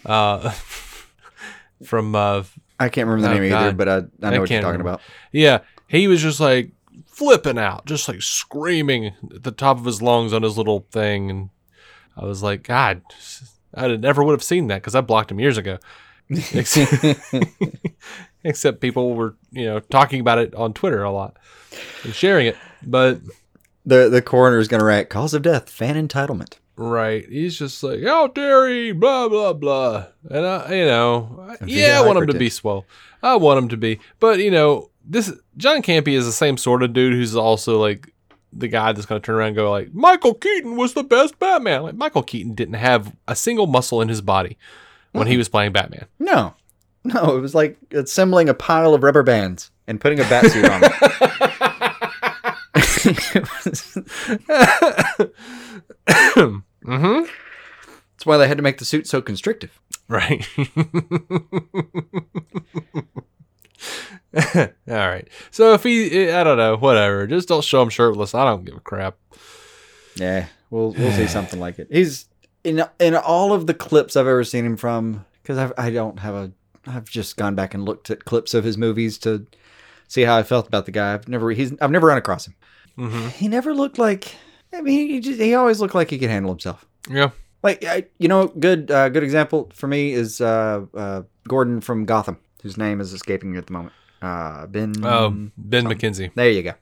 uh, 0.06 0.50
from 1.84 2.14
uh, 2.16 2.42
I 2.80 2.88
can't 2.88 3.06
remember 3.06 3.28
the 3.28 3.34
Oh, 3.34 3.34
name 3.40 3.52
either, 3.52 3.70
God. 3.72 3.76
but 3.76 3.88
I, 3.88 3.96
I 4.26 4.30
know 4.30 4.36
I 4.36 4.38
what 4.40 4.50
you're 4.50 4.60
talking 4.60 4.78
remember. 4.80 4.88
about. 4.88 5.00
yeah, 5.32 5.60
he 5.86 6.08
was 6.08 6.20
just 6.22 6.40
like 6.40 6.72
flipping 7.06 7.58
out, 7.58 7.84
just 7.86 8.08
like 8.08 8.22
screaming 8.22 9.12
at 9.34 9.42
the 9.44 9.52
top 9.52 9.78
of 9.78 9.84
his 9.84 10.00
lungs 10.02 10.32
on 10.32 10.42
his 10.42 10.56
little 10.56 10.86
thing, 10.90 11.30
and 11.30 11.50
I 12.16 12.24
was 12.24 12.42
like, 12.42 12.62
God, 12.64 13.02
I 13.74 13.86
never 13.96 14.24
would 14.24 14.32
have 14.32 14.42
seen 14.42 14.66
that 14.68 14.76
because 14.80 14.94
I 14.96 15.00
blocked 15.02 15.30
him 15.30 15.38
years 15.38 15.58
ago. 15.58 15.78
Except, 18.44 18.80
people 18.80 19.14
were, 19.14 19.34
you 19.50 19.66
know, 19.66 19.80
talking 19.80 20.20
about 20.20 20.38
it 20.38 20.54
on 20.54 20.72
Twitter 20.72 21.02
a 21.02 21.10
lot 21.12 21.36
and 22.04 22.14
sharing 22.14 22.46
it, 22.46 22.56
but. 22.84 23.20
The 23.86 24.10
the 24.10 24.20
coroner 24.20 24.58
is 24.58 24.68
going 24.68 24.80
to 24.80 24.84
write 24.84 25.08
cause 25.08 25.32
of 25.32 25.40
death, 25.40 25.70
fan 25.70 25.96
entitlement. 25.96 26.58
Right. 26.76 27.26
He's 27.26 27.58
just 27.58 27.82
like, 27.82 28.02
how 28.04 28.26
dare 28.26 28.68
he, 28.68 28.92
blah, 28.92 29.26
blah, 29.30 29.54
blah. 29.54 30.06
And, 30.30 30.44
I, 30.46 30.74
you 30.74 30.84
know, 30.84 31.46
I- 31.48 31.64
yeah, 31.64 31.98
I 31.98 32.06
want 32.06 32.18
him 32.18 32.26
to 32.26 32.34
be 32.38 32.50
swell. 32.50 32.84
I 33.22 33.36
want 33.36 33.58
him 33.58 33.68
to 33.70 33.78
be. 33.78 33.98
But, 34.20 34.38
you 34.40 34.50
know, 34.50 34.90
this 35.04 35.32
John 35.56 35.80
Campy 35.80 36.12
is 36.12 36.26
the 36.26 36.30
same 36.32 36.58
sort 36.58 36.82
of 36.82 36.92
dude 36.92 37.14
who's 37.14 37.34
also 37.34 37.80
like 37.80 38.12
the 38.52 38.68
guy 38.68 38.92
that's 38.92 39.06
going 39.06 39.20
to 39.20 39.24
turn 39.24 39.36
around 39.36 39.48
and 39.48 39.56
go 39.56 39.70
like, 39.70 39.94
Michael 39.94 40.34
Keaton 40.34 40.76
was 40.76 40.92
the 40.92 41.02
best 41.02 41.38
Batman. 41.38 41.82
Like, 41.82 41.94
Michael 41.94 42.22
Keaton 42.22 42.54
didn't 42.54 42.74
have 42.74 43.16
a 43.28 43.34
single 43.34 43.66
muscle 43.66 44.02
in 44.02 44.08
his 44.10 44.20
body 44.20 44.58
when 45.12 45.26
he 45.26 45.38
was 45.38 45.48
playing 45.48 45.72
Batman. 45.72 46.04
No, 46.18 46.54
no, 47.04 47.36
it 47.36 47.40
was 47.40 47.54
like 47.54 47.78
assembling 47.92 48.48
a 48.48 48.54
pile 48.54 48.94
of 48.94 49.02
rubber 49.02 49.22
bands 49.22 49.70
and 49.86 50.00
putting 50.00 50.20
a 50.20 50.24
bat 50.24 50.46
suit 50.46 50.68
on 50.68 50.84
it. 50.84 50.92
mm-hmm. 56.84 57.24
That's 58.12 58.26
why 58.26 58.36
they 58.36 58.48
had 58.48 58.58
to 58.58 58.62
make 58.62 58.78
the 58.78 58.84
suit 58.84 59.06
so 59.06 59.22
constrictive. 59.22 59.80
Right. 60.08 60.46
All 64.34 64.70
right. 64.86 65.26
So 65.50 65.72
if 65.72 65.82
he, 65.84 66.30
I 66.30 66.44
don't 66.44 66.58
know, 66.58 66.76
whatever. 66.76 67.26
Just 67.26 67.48
don't 67.48 67.64
show 67.64 67.80
him 67.82 67.88
shirtless. 67.88 68.34
I 68.34 68.44
don't 68.44 68.64
give 68.64 68.76
a 68.76 68.80
crap. 68.80 69.16
Yeah, 70.16 70.46
we'll 70.70 70.92
we'll 70.92 71.12
see 71.12 71.26
something 71.28 71.58
like 71.60 71.78
it. 71.78 71.88
He's 71.90 72.26
in 72.62 72.84
in 72.98 73.14
all 73.16 73.52
of 73.52 73.66
the 73.66 73.74
clips 73.74 74.16
I've 74.16 74.26
ever 74.26 74.44
seen 74.44 74.66
him 74.66 74.76
from 74.76 75.24
because 75.42 75.58
I 75.58 75.86
I 75.86 75.90
don't 75.90 76.18
have 76.18 76.34
a 76.34 76.52
I've 76.94 77.08
just 77.08 77.36
gone 77.36 77.54
back 77.54 77.74
and 77.74 77.84
looked 77.84 78.10
at 78.10 78.24
clips 78.24 78.54
of 78.54 78.64
his 78.64 78.76
movies 78.78 79.18
to 79.18 79.46
see 80.08 80.22
how 80.22 80.36
I 80.36 80.42
felt 80.42 80.66
about 80.66 80.86
the 80.86 80.92
guy. 80.92 81.14
I've 81.14 81.28
never 81.28 81.50
he's 81.52 81.72
I've 81.80 81.90
never 81.90 82.06
run 82.08 82.18
across 82.18 82.46
him. 82.46 82.54
Mm-hmm. 82.98 83.28
He 83.28 83.48
never 83.48 83.74
looked 83.74 83.98
like 83.98 84.34
I 84.72 84.80
mean 84.82 85.08
he 85.08 85.20
just, 85.20 85.40
he 85.40 85.54
always 85.54 85.80
looked 85.80 85.94
like 85.94 86.10
he 86.10 86.18
could 86.18 86.30
handle 86.30 86.52
himself. 86.52 86.86
Yeah. 87.08 87.30
Like 87.62 87.84
I, 87.84 88.06
you 88.18 88.28
know, 88.28 88.48
good 88.48 88.90
uh, 88.90 89.08
good 89.10 89.22
example 89.22 89.70
for 89.74 89.86
me 89.86 90.12
is 90.12 90.40
uh, 90.40 90.86
uh, 90.94 91.22
Gordon 91.46 91.80
from 91.80 92.04
Gotham, 92.06 92.38
whose 92.62 92.76
name 92.76 93.00
is 93.00 93.12
escaping 93.12 93.52
me 93.52 93.58
at 93.58 93.66
the 93.66 93.72
moment. 93.72 93.92
Uh, 94.22 94.66
Ben. 94.66 94.92
Oh, 95.04 95.30
Ben 95.56 95.84
McKenzie. 95.84 96.30
There 96.34 96.50
you 96.50 96.62
go. 96.62 96.72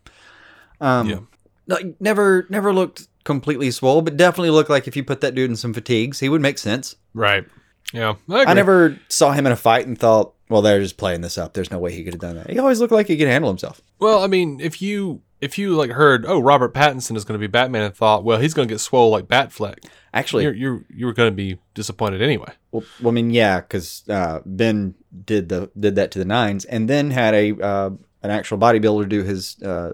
Um, 0.81 1.09
Yeah. 1.09 1.19
like, 1.67 2.01
never 2.01 2.47
never 2.49 2.73
looked 2.73 3.09
completely 3.25 3.71
swole, 3.71 4.03
but 4.03 4.17
definitely 4.17 4.51
looked 4.51 4.71
like 4.71 4.87
if 4.89 4.97
you 4.97 5.05
put 5.05 5.21
that 5.21 5.35
dude 5.35 5.51
in 5.51 5.57
some 5.57 5.75
fatigues, 5.75 6.21
he 6.21 6.29
would 6.29 6.41
make 6.41 6.59
sense. 6.59 6.97
Right. 7.15 7.45
Yeah. 7.93 8.15
I 8.29 8.43
agree. 8.43 8.55
never 8.55 9.01
saw 9.09 9.33
him 9.33 9.47
in 9.47 9.53
a 9.53 9.57
fight 9.57 9.87
and 9.87 9.99
thought, 9.99 10.35
well, 10.49 10.63
they're 10.63 10.81
just 10.81 10.97
playing 10.97 11.21
this 11.21 11.39
up. 11.39 11.55
There's 11.55 11.71
no 11.71 11.79
way 11.79 11.93
he 11.93 12.05
could 12.05 12.15
have 12.15 12.21
done 12.21 12.37
that. 12.37 12.51
He 12.51 12.59
always 12.59 12.81
looked 12.81 12.93
like 12.93 13.07
he 13.07 13.17
could 13.17 13.29
handle 13.29 13.51
himself. 13.51 13.81
Well, 13.99 14.23
I 14.23 14.27
mean, 14.27 14.61
if 14.61 14.81
you 14.81 15.23
if 15.41 15.59
you 15.59 15.75
like 15.75 15.91
heard, 15.91 16.25
oh, 16.27 16.41
Robert 16.41 16.75
Pattinson 16.75 17.17
is 17.17 17.25
going 17.25 17.39
to 17.39 17.39
be 17.39 17.47
Batman, 17.47 17.83
and 17.83 17.95
thought, 17.95 18.25
well, 18.25 18.41
he's 18.41 18.55
going 18.55 18.67
to 18.67 18.75
get 18.75 18.81
swole 18.81 19.11
like 19.11 19.27
Batfleck, 19.27 19.85
Actually, 20.15 20.45
you're 20.45 20.55
you're 20.55 20.85
you 20.89 21.07
were 21.07 21.13
going 21.13 21.31
to 21.31 21.37
be 21.37 21.59
disappointed 21.75 22.23
anyway. 22.23 22.51
Well, 22.73 22.83
well, 23.01 23.11
I 23.11 23.13
mean, 23.13 23.31
yeah, 23.31 23.61
because 23.61 24.05
uh, 24.09 24.41
Ben 24.47 24.95
did 25.25 25.49
the 25.49 25.71
did 25.79 25.97
that 25.97 26.11
to 26.13 26.19
the 26.19 26.25
nines, 26.25 26.65
and 26.65 26.89
then 26.89 27.11
had 27.11 27.35
a 27.35 27.53
uh, 27.61 27.91
an 28.23 28.31
actual 28.31 28.59
bodybuilder 28.59 29.09
do 29.09 29.23
his. 29.23 29.61
Uh, 29.63 29.93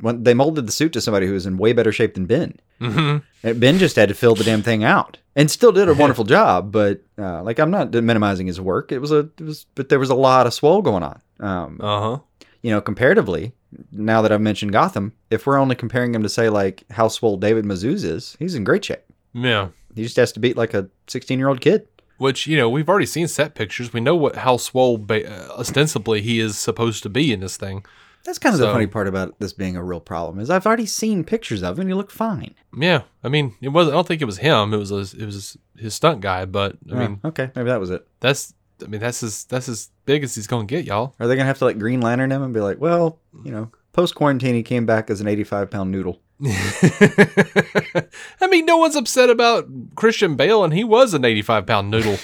when 0.00 0.22
they 0.24 0.34
molded 0.34 0.66
the 0.66 0.72
suit 0.72 0.92
to 0.94 1.00
somebody 1.00 1.26
who 1.26 1.32
was 1.34 1.46
in 1.46 1.56
way 1.58 1.72
better 1.72 1.92
shape 1.92 2.14
than 2.14 2.26
Ben. 2.26 2.58
Mm-hmm. 2.80 3.58
Ben 3.58 3.78
just 3.78 3.96
had 3.96 4.08
to 4.08 4.14
fill 4.14 4.34
the 4.34 4.44
damn 4.44 4.62
thing 4.62 4.84
out, 4.84 5.18
and 5.36 5.50
still 5.50 5.72
did 5.72 5.88
a 5.88 5.94
wonderful 5.94 6.24
job. 6.36 6.72
But 6.72 7.02
uh, 7.18 7.42
like, 7.42 7.58
I'm 7.58 7.70
not 7.70 7.92
minimizing 7.92 8.46
his 8.46 8.60
work. 8.60 8.92
It 8.92 8.98
was 8.98 9.12
a, 9.12 9.28
it 9.38 9.40
was, 9.40 9.66
but 9.74 9.88
there 9.88 9.98
was 9.98 10.10
a 10.10 10.14
lot 10.14 10.46
of 10.46 10.54
swole 10.54 10.82
going 10.82 11.02
on. 11.02 11.20
Um, 11.40 11.78
Uh 11.82 12.00
huh. 12.00 12.18
you 12.62 12.70
know, 12.70 12.80
comparatively, 12.80 13.52
now 13.92 14.22
that 14.22 14.32
I've 14.32 14.40
mentioned 14.40 14.72
Gotham, 14.72 15.12
if 15.30 15.46
we're 15.46 15.58
only 15.58 15.74
comparing 15.76 16.14
him 16.14 16.22
to 16.22 16.28
say 16.28 16.48
like 16.48 16.84
how 16.90 17.08
swole 17.08 17.36
David 17.36 17.64
Mazouz 17.64 18.04
is, 18.04 18.36
he's 18.38 18.54
in 18.54 18.64
great 18.64 18.84
shape. 18.84 19.02
Yeah. 19.32 19.68
He 19.94 20.02
just 20.04 20.16
has 20.16 20.32
to 20.32 20.40
beat 20.40 20.56
like 20.56 20.72
a 20.74 20.88
16 21.08 21.38
year 21.38 21.48
old 21.48 21.60
kid. 21.60 21.86
Which 22.18 22.46
you 22.46 22.56
know 22.58 22.68
we've 22.68 22.88
already 22.88 23.06
seen 23.06 23.28
set 23.28 23.54
pictures. 23.54 23.94
We 23.94 24.00
know 24.00 24.14
what 24.14 24.36
how 24.36 24.58
swole 24.58 24.98
ba- 24.98 25.50
ostensibly 25.52 26.20
he 26.20 26.38
is 26.38 26.58
supposed 26.58 27.02
to 27.04 27.08
be 27.08 27.32
in 27.32 27.40
this 27.40 27.56
thing. 27.56 27.82
That's 28.24 28.38
kind 28.38 28.54
of 28.54 28.60
the 28.60 28.72
funny 28.72 28.86
part 28.86 29.08
about 29.08 29.38
this 29.38 29.52
being 29.52 29.76
a 29.76 29.82
real 29.82 30.00
problem 30.00 30.40
is 30.40 30.50
I've 30.50 30.66
already 30.66 30.86
seen 30.86 31.24
pictures 31.24 31.62
of 31.62 31.76
him. 31.76 31.82
and 31.82 31.90
He 31.90 31.94
looked 31.94 32.12
fine. 32.12 32.54
Yeah, 32.76 33.02
I 33.24 33.28
mean 33.28 33.56
it 33.60 33.68
was. 33.68 33.88
I 33.88 33.92
don't 33.92 34.06
think 34.06 34.22
it 34.22 34.26
was 34.26 34.38
him. 34.38 34.74
It 34.74 34.76
was 34.76 34.90
a, 34.90 35.16
it 35.16 35.24
was 35.24 35.56
his 35.76 35.94
stunt 35.94 36.20
guy. 36.20 36.44
But 36.44 36.76
I 36.90 36.94
ah, 36.94 36.98
mean 36.98 37.20
Oh, 37.24 37.28
okay, 37.28 37.50
maybe 37.54 37.68
that 37.68 37.80
was 37.80 37.90
it. 37.90 38.06
that's 38.20 38.54
I 38.82 38.86
mean 38.86 39.00
that's 39.00 39.22
as 39.22 39.44
that's 39.44 39.68
as 39.68 39.90
big 40.04 40.22
as 40.22 40.34
he's 40.34 40.46
gonna 40.46 40.66
get, 40.66 40.84
y'all. 40.84 41.14
Are 41.18 41.26
they 41.26 41.36
gonna 41.36 41.46
have 41.46 41.58
to 41.58 41.64
like 41.64 41.78
Green 41.78 42.00
Lantern 42.00 42.30
him 42.30 42.42
and 42.42 42.54
be 42.54 42.60
like, 42.60 42.80
well, 42.80 43.18
you 43.44 43.50
know, 43.50 43.70
post 43.92 44.14
quarantine 44.14 44.54
he 44.54 44.62
came 44.62 44.86
back 44.86 45.10
as 45.10 45.20
an 45.20 45.28
85 45.28 45.70
pound 45.70 45.90
noodle. 45.90 46.20
I 46.42 48.46
mean, 48.48 48.64
no 48.64 48.78
one's 48.78 48.96
upset 48.96 49.28
about 49.28 49.68
Christian 49.94 50.36
Bale, 50.36 50.64
and 50.64 50.72
he 50.72 50.84
was 50.84 51.12
an 51.12 51.24
85 51.24 51.66
pound 51.66 51.90
noodle. 51.90 52.18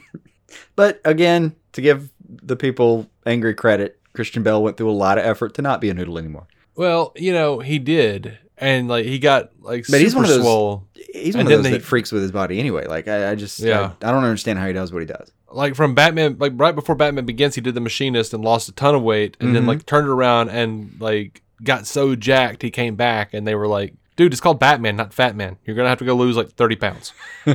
But 0.76 1.00
again, 1.04 1.54
to 1.72 1.80
give 1.80 2.10
the 2.42 2.56
people 2.56 3.08
angry 3.26 3.54
credit, 3.54 4.00
Christian 4.12 4.42
Bale 4.42 4.62
went 4.62 4.76
through 4.76 4.90
a 4.90 4.92
lot 4.92 5.18
of 5.18 5.24
effort 5.24 5.54
to 5.54 5.62
not 5.62 5.80
be 5.80 5.88
a 5.90 5.94
noodle 5.94 6.18
anymore. 6.18 6.46
well, 6.74 7.12
you 7.16 7.32
know, 7.32 7.60
he 7.60 7.78
did. 7.78 8.38
And 8.58 8.86
like 8.88 9.04
he 9.06 9.18
got 9.18 9.50
like 9.60 9.86
But 9.90 10.00
he's 10.00 10.14
one 10.14 10.24
of 10.24 10.30
those- 10.30 10.40
swole. 10.42 10.86
He's 10.94 11.34
one 11.34 11.42
of 11.46 11.48
then 11.48 11.58
those 11.58 11.64
they- 11.64 11.70
that 11.78 11.82
freaks 11.82 12.12
with 12.12 12.22
his 12.22 12.30
body 12.32 12.58
anyway. 12.60 12.86
Like 12.86 13.08
I, 13.08 13.32
I 13.32 13.34
just, 13.34 13.58
Yeah. 13.60 13.92
I, 14.02 14.08
I 14.08 14.12
don't 14.12 14.24
understand 14.24 14.58
how 14.58 14.66
he 14.66 14.72
does 14.72 14.92
what 14.92 15.00
he 15.00 15.06
does. 15.06 15.30
Like 15.50 15.74
from 15.74 15.94
Batman, 15.94 16.36
like 16.38 16.52
right 16.56 16.74
before 16.74 16.94
Batman 16.94 17.26
Begins, 17.26 17.54
he 17.56 17.60
did 17.60 17.74
the 17.74 17.80
Machinist 17.80 18.32
and 18.32 18.42
lost 18.44 18.68
a 18.68 18.72
ton 18.72 18.94
of 18.94 19.02
weight, 19.02 19.36
and 19.40 19.54
then 19.54 19.64
Mhm. 19.64 19.68
like 19.68 19.84
turned 19.86 20.08
around 20.08 20.48
and 20.50 20.94
like 21.00 21.42
got 21.62 21.86
so 21.86 22.14
jacked 22.16 22.62
he 22.62 22.70
came 22.70 22.94
back, 22.96 23.34
and 23.34 23.46
they 23.46 23.54
were 23.54 23.66
like, 23.68 23.94
"Dude, 24.16 24.32
it's 24.32 24.40
called 24.40 24.60
Batman, 24.60 24.96
not 24.96 25.12
Fat 25.14 25.34
Man. 25.36 25.56
You're 25.64 25.76
gonna 25.76 25.88
have 25.88 25.98
to 26.00 26.04
go 26.04 26.14
lose 26.14 26.36
like 26.36 26.50
30 26.52 26.76
pounds." 26.76 27.12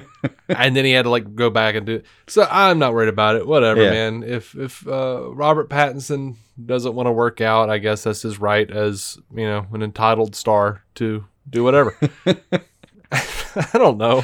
and 0.49 0.75
then 0.75 0.85
he 0.85 0.91
had 0.91 1.03
to 1.03 1.09
like 1.09 1.35
go 1.35 1.49
back 1.49 1.75
and 1.75 1.85
do 1.85 1.95
it. 1.95 2.05
So 2.27 2.47
I'm 2.49 2.79
not 2.79 2.93
worried 2.93 3.09
about 3.09 3.35
it. 3.35 3.45
Whatever, 3.47 3.83
Yeah. 3.83 3.89
man. 3.91 4.23
If 4.23 4.55
if 4.55 4.87
uh, 4.87 5.29
Robert 5.33 5.69
Pattinson 5.69 6.35
doesn't 6.65 6.95
want 6.95 7.07
to 7.07 7.11
work 7.11 7.41
out, 7.41 7.69
I 7.69 7.77
guess 7.77 8.03
that's 8.03 8.21
his 8.23 8.39
right 8.39 8.69
as 8.69 9.17
you 9.33 9.45
know 9.45 9.65
an 9.73 9.83
entitled 9.83 10.35
star 10.35 10.83
to 10.95 11.25
do 11.49 11.63
whatever. 11.63 11.97
I 13.11 13.69
don't 13.73 13.97
know. 13.97 14.23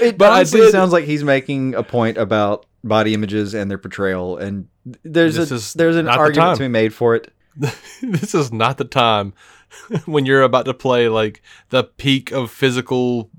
It 0.00 0.18
But 0.18 0.32
honestly 0.32 0.60
did- 0.60 0.72
sounds 0.72 0.92
like 0.92 1.04
he's 1.04 1.22
making 1.24 1.74
a 1.74 1.82
point 1.82 2.18
about 2.18 2.66
body 2.82 3.14
images 3.14 3.54
and 3.54 3.70
their 3.70 3.78
portrayal, 3.78 4.36
and 4.38 4.68
there's 5.04 5.38
a 5.38 5.76
there's 5.78 5.96
an 5.96 6.06
the 6.06 6.10
argument 6.10 6.48
time. 6.48 6.56
to 6.56 6.62
be 6.64 6.68
made 6.68 6.92
for 6.92 7.14
it. 7.14 7.32
this 8.02 8.34
is 8.34 8.52
not 8.52 8.78
the 8.78 8.84
time 8.84 9.32
when 10.06 10.26
you're 10.26 10.42
about 10.42 10.64
to 10.66 10.74
play 10.74 11.08
like 11.08 11.42
the 11.70 11.84
peak 11.84 12.30
of 12.32 12.50
physical 12.50 13.30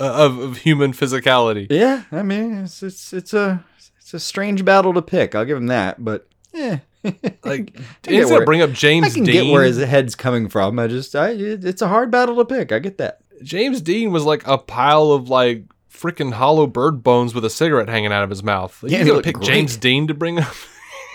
uh, 0.00 0.26
of, 0.26 0.38
of 0.38 0.56
human 0.58 0.92
physicality. 0.92 1.66
Yeah, 1.70 2.04
I 2.12 2.22
mean, 2.22 2.54
it's 2.64 2.82
it's 2.82 3.12
it's 3.12 3.32
a 3.34 3.64
it's 3.98 4.12
a 4.14 4.20
strange 4.20 4.64
battle 4.64 4.92
to 4.94 5.02
pick. 5.02 5.34
I'll 5.34 5.44
give 5.44 5.56
him 5.58 5.66
that, 5.68 6.04
but 6.04 6.28
yeah, 6.52 6.78
Like, 7.44 7.76
where- 8.06 8.40
of 8.40 8.44
bring 8.46 8.62
up 8.62 8.72
James. 8.72 9.06
I 9.06 9.10
can 9.10 9.24
Dean, 9.24 9.44
get 9.44 9.52
where 9.52 9.64
his 9.64 9.78
head's 9.78 10.14
coming 10.14 10.48
from. 10.48 10.78
I 10.78 10.86
just, 10.86 11.14
I, 11.16 11.30
it's 11.30 11.82
a 11.82 11.88
hard 11.88 12.10
battle 12.10 12.36
to 12.36 12.44
pick. 12.44 12.72
I 12.72 12.78
get 12.78 12.98
that. 12.98 13.20
James 13.42 13.80
Dean 13.82 14.12
was 14.12 14.24
like 14.24 14.46
a 14.46 14.56
pile 14.58 15.12
of 15.12 15.28
like 15.28 15.64
freaking 15.92 16.32
hollow 16.34 16.66
bird 16.66 17.02
bones 17.02 17.34
with 17.34 17.44
a 17.44 17.50
cigarette 17.50 17.88
hanging 17.88 18.12
out 18.12 18.22
of 18.24 18.30
his 18.30 18.42
mouth. 18.42 18.82
Yeah, 18.86 18.98
you 18.98 19.04
he 19.04 19.10
gonna 19.10 19.22
pick 19.22 19.36
great. 19.36 19.46
James 19.46 19.76
Dean 19.76 20.06
to 20.08 20.14
bring 20.14 20.38
up. 20.38 20.54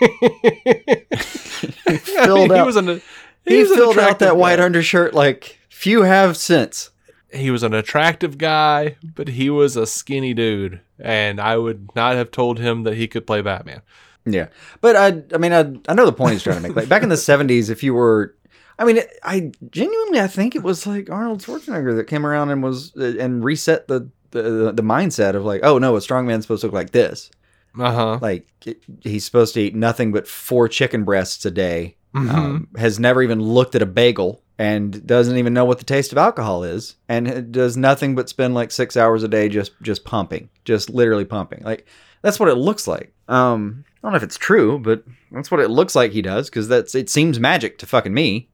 filled 2.00 2.50
he 2.50 2.56
out- 2.58 2.66
was 2.66 2.76
an 2.76 3.00
He, 3.44 3.64
filled 3.64 3.98
out 3.98 4.18
that 4.20 4.36
white 4.36 4.60
undershirt 4.60 5.14
like 5.14 5.58
few 5.68 6.02
have 6.02 6.36
since. 6.36 6.90
he 7.32 7.50
was 7.50 7.62
an 7.62 7.74
attractive 7.74 8.38
guy, 8.38 8.96
but 9.14 9.28
he 9.28 9.50
was 9.50 9.76
a 9.76 9.86
skinny 9.86 10.32
dude, 10.34 10.80
and 10.98 11.40
I 11.40 11.56
would 11.56 11.90
not 11.96 12.14
have 12.16 12.30
told 12.30 12.58
him 12.58 12.84
that 12.84 12.94
he 12.94 13.08
could 13.08 13.26
play 13.26 13.40
Batman. 13.42 13.82
Yeah, 14.24 14.48
but 14.80 14.94
I, 14.94 15.22
I 15.34 15.38
mean, 15.38 15.52
I, 15.52 15.72
I 15.90 15.94
know 15.94 16.06
the 16.06 16.12
point 16.12 16.34
he's 16.34 16.44
trying 16.44 16.56
to 16.56 16.62
make. 16.62 16.76
Like 16.76 16.88
back 16.88 17.02
in 17.02 17.08
the 17.08 17.14
'70s, 17.30 17.68
if 17.70 17.82
you 17.82 17.94
were, 17.94 18.36
I 18.78 18.84
mean, 18.84 19.00
I 19.24 19.50
genuinely, 19.70 20.20
I 20.20 20.28
think 20.28 20.54
it 20.54 20.62
was 20.62 20.86
like 20.86 21.10
Arnold 21.10 21.40
Schwarzenegger 21.42 21.96
that 21.96 22.06
came 22.06 22.24
around 22.24 22.50
and 22.50 22.62
was 22.62 22.94
uh, 22.96 23.14
and 23.18 23.42
reset 23.42 23.88
the 23.88 24.08
the, 24.30 24.72
the 24.72 24.82
mindset 24.82 25.34
of 25.34 25.44
like, 25.44 25.62
oh 25.64 25.78
no, 25.78 25.96
a 25.96 26.00
strong 26.00 26.26
man's 26.26 26.44
supposed 26.44 26.60
to 26.60 26.68
look 26.68 26.74
like 26.74 26.92
this. 26.92 27.30
Uh 27.78 27.92
huh. 27.92 28.18
Like 28.22 28.46
it- 28.64 28.82
he's 29.00 29.24
supposed 29.24 29.54
to 29.54 29.60
eat 29.60 29.74
nothing 29.74 30.12
but 30.12 30.28
four 30.28 30.68
chicken 30.68 31.02
breasts 31.04 31.44
a 31.44 31.50
day. 31.50 31.96
Um, 32.14 32.68
has 32.76 32.98
never 33.00 33.22
even 33.22 33.40
looked 33.40 33.74
at 33.74 33.80
a 33.82 33.86
bagel 33.86 34.42
and 34.58 35.06
doesn't 35.06 35.38
even 35.38 35.54
know 35.54 35.64
what 35.64 35.78
the 35.78 35.84
taste 35.84 36.12
of 36.12 36.18
alcohol 36.18 36.62
is, 36.62 36.96
and 37.08 37.50
does 37.50 37.76
nothing 37.76 38.14
but 38.14 38.28
spend 38.28 38.54
like 38.54 38.70
six 38.70 38.96
hours 38.96 39.22
a 39.22 39.28
day 39.28 39.48
just 39.48 39.72
just 39.82 40.04
pumping, 40.04 40.50
just 40.64 40.90
literally 40.90 41.24
pumping. 41.24 41.62
Like 41.64 41.86
that's 42.20 42.38
what 42.38 42.48
it 42.50 42.56
looks 42.56 42.86
like. 42.86 43.12
Um, 43.28 43.84
I 43.86 44.06
don't 44.06 44.12
know 44.12 44.16
if 44.18 44.22
it's 44.22 44.36
true, 44.36 44.78
but 44.78 45.04
that's 45.30 45.50
what 45.50 45.60
it 45.60 45.68
looks 45.70 45.94
like 45.94 46.12
he 46.12 46.20
does 46.22 46.50
because 46.50 46.68
that's 46.68 46.94
it 46.94 47.08
seems 47.08 47.40
magic 47.40 47.78
to 47.78 47.86
fucking 47.86 48.12
me. 48.12 48.50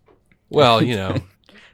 Well, 0.50 0.80
you 0.84 0.94
know, 0.94 1.14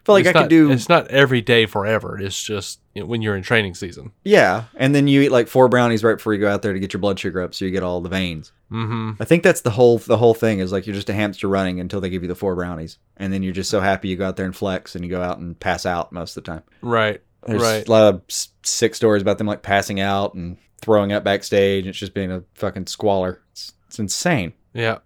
feel 0.05 0.15
like 0.15 0.21
it's 0.25 0.31
I 0.31 0.33
could 0.33 0.41
not- 0.41 0.51
do 0.51 0.71
It's 0.71 0.89
not 0.89 1.09
every 1.09 1.43
day 1.43 1.67
forever. 1.67 2.19
It's 2.19 2.43
just 2.43 2.81
when 2.95 3.23
you're 3.23 3.37
in 3.37 3.43
training 3.43 3.75
season. 3.75 4.13
yeah, 4.25 4.65
and 4.77 4.95
then 4.95 5.09
you 5.09 5.23
eat 5.23 5.33
like 5.33 5.49
four 5.49 5.69
brownies 5.69 6.05
right 6.05 6.17
before 6.17 6.35
you 6.35 6.41
go 6.41 6.51
out 6.51 6.63
there 6.63 6.73
to 6.73 6.81
get 6.81 6.93
your 6.93 7.01
blood 7.01 7.19
sugar 7.19 7.43
up, 7.43 7.55
so 7.55 7.65
you 7.65 7.71
get 7.71 7.83
all 7.83 8.01
the 8.01 8.09
veins. 8.09 8.53
Mm-hmm. 8.71 9.13
I 9.21 9.25
think 9.25 9.43
that's 9.43 9.63
the 9.63 9.71
whole 9.71 9.99
the 9.99 10.17
whole 10.17 10.35
thing 10.35 10.61
is 10.61 10.73
like 10.73 10.87
you're 10.87 10.95
just 10.95 11.11
a 11.11 11.15
hamster 11.15 11.49
running 11.49 11.81
until 11.81 12.01
they 12.01 12.11
give 12.11 12.23
you 12.23 12.29
the 12.29 12.35
four 12.35 12.55
brownies, 12.55 12.99
and 13.17 13.33
then 13.33 13.43
you're 13.43 13.53
just 13.53 13.71
so 13.71 13.81
happy 13.81 14.09
you 14.09 14.17
go 14.17 14.27
out 14.27 14.37
there 14.37 14.47
and 14.47 14.57
flex, 14.57 14.95
and 14.95 15.05
you 15.05 15.11
go 15.11 15.23
out 15.23 15.39
and 15.39 15.59
pass 15.59 15.87
out 15.87 16.13
most 16.13 16.37
of 16.37 16.45
the 16.45 16.51
time. 16.51 16.63
Right. 16.83 17.21
There's 17.47 17.63
right. 17.63 17.87
a 17.87 17.91
lot 17.91 18.15
of 18.15 18.23
sick 18.63 18.95
stories 18.95 19.23
about 19.23 19.39
them 19.39 19.47
like 19.47 19.63
passing 19.63 20.01
out 20.01 20.35
and 20.35 20.57
throwing 20.81 21.13
up 21.13 21.25
backstage. 21.25 21.87
It's 21.87 21.99
just 21.99 22.15
being 22.15 22.31
a 22.31 22.43
fucking 22.55 22.87
squalor. 22.87 23.43
It's, 23.53 23.73
it's 23.87 23.99
insane. 23.99 24.53
Yeah. 24.73 24.99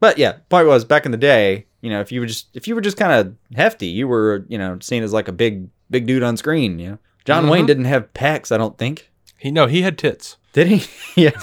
But 0.00 0.18
yeah, 0.18 0.34
point 0.48 0.66
was 0.66 0.84
back 0.84 1.06
in 1.06 1.12
the 1.12 1.18
day, 1.18 1.66
you 1.80 1.90
know, 1.90 2.00
if 2.00 2.12
you 2.12 2.20
were 2.20 2.26
just 2.26 2.48
if 2.54 2.68
you 2.68 2.74
were 2.74 2.80
just 2.80 2.96
kind 2.96 3.12
of 3.12 3.34
hefty, 3.56 3.86
you 3.86 4.08
were 4.08 4.44
you 4.48 4.58
know 4.58 4.78
seen 4.80 5.02
as 5.02 5.12
like 5.12 5.28
a 5.28 5.32
big 5.32 5.68
big 5.90 6.06
dude 6.06 6.22
on 6.22 6.36
screen. 6.36 6.78
You 6.78 6.90
know, 6.90 6.98
John 7.24 7.46
Mhm. 7.46 7.50
Wayne 7.50 7.66
didn't 7.66 7.84
have 7.86 8.12
pecs, 8.14 8.52
I 8.52 8.58
don't 8.58 8.76
think. 8.78 9.10
He 9.38 9.50
no, 9.50 9.66
he 9.66 9.82
had 9.82 9.98
tits. 9.98 10.36
Did 10.52 10.68
he? 10.68 10.86
yeah. 11.22 11.30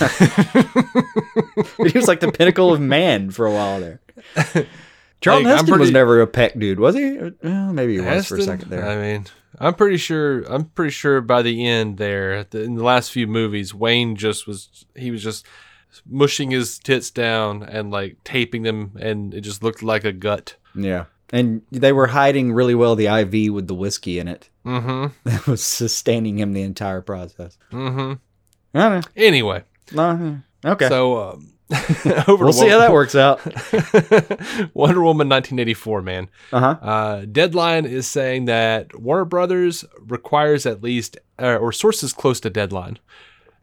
he 1.78 1.98
was 1.98 2.08
like 2.08 2.20
the 2.20 2.32
pinnacle 2.32 2.74
of 2.74 2.80
man 2.80 3.30
for 3.32 3.46
a 3.46 3.52
while 3.52 3.80
there. 3.80 4.00
Charlton 5.22 5.46
Like, 5.50 5.58
Heston 5.60 5.80
was 5.80 5.92
never 5.92 6.22
a 6.22 6.28
peck 6.28 6.58
dude, 6.58 6.80
was 6.80 6.96
he? 6.96 7.18
Well, 7.44 7.74
maybe 7.74 7.96
he 7.96 8.02
was 8.02 8.28
for 8.28 8.38
a 8.38 8.42
second 8.42 8.70
there. 8.70 8.88
I 8.88 8.96
mean, 9.00 9.26
I'm 9.60 9.76
pretty 9.76 9.98
sure. 9.98 10.42
I'm 10.52 10.66
pretty 10.66 10.92
sure 10.92 11.22
by 11.22 11.42
the 11.44 11.66
end 11.68 11.98
there, 11.98 12.44
the, 12.46 12.64
in 12.64 12.76
the 12.76 12.84
last 12.84 13.12
few 13.12 13.28
movies, 13.28 13.74
Wayne 13.74 14.16
just 14.16 14.48
was. 14.48 14.86
He 14.96 15.12
was 15.12 15.22
just 15.24 15.46
mushing 16.10 16.50
his 16.50 16.80
tits 16.80 17.12
down 17.12 17.62
and 17.62 17.92
like 17.92 18.18
taping 18.24 18.64
them, 18.64 18.94
and 19.00 19.34
it 19.36 19.42
just 19.42 19.62
looked 19.62 19.84
like 19.84 20.06
a 20.06 20.12
gut. 20.14 20.56
yeah. 20.76 21.06
And 21.32 21.62
they 21.72 21.94
were 21.94 22.08
hiding 22.08 22.52
really 22.52 22.76
well 22.76 22.96
the 22.96 23.08
IV 23.08 23.54
with 23.54 23.68
the 23.68 23.74
whiskey 23.76 24.20
in 24.20 24.28
it. 24.28 24.50
Mm-hmm. 24.66 25.08
That 25.30 25.48
was 25.48 25.64
sustaining 25.64 26.40
him 26.40 26.54
the 26.54 26.62
entire 26.62 27.02
process. 27.02 27.58
Mm-hmm. 27.72 28.14
I 28.78 28.90
don't 28.90 29.08
Anyway, 29.16 29.64
know. 29.92 30.16
No, 30.16 30.72
okay. 30.72 30.88
so 30.88 31.32
um, 31.32 31.54
over 32.28 32.46
we'll 32.46 32.54
see 32.54 32.68
how 32.70 32.80
that 32.80 32.92
works 32.92 33.16
out. 33.16 33.40
Wonder 34.74 35.02
Woman 35.02 35.30
1984, 35.30 36.02
man. 36.02 36.30
Uh 36.52 36.60
huh. 36.60 36.78
Uh, 36.82 37.26
Deadline 37.26 37.86
is 37.86 38.08
saying 38.08 38.46
that 38.46 39.00
Warner 39.00 39.26
Brothers 39.26 39.86
requires 40.00 40.66
at 40.66 40.84
least, 40.84 41.18
uh, 41.42 41.58
or 41.58 41.72
sources 41.72 42.14
close 42.14 42.40
to 42.42 42.50
Deadline 42.50 43.00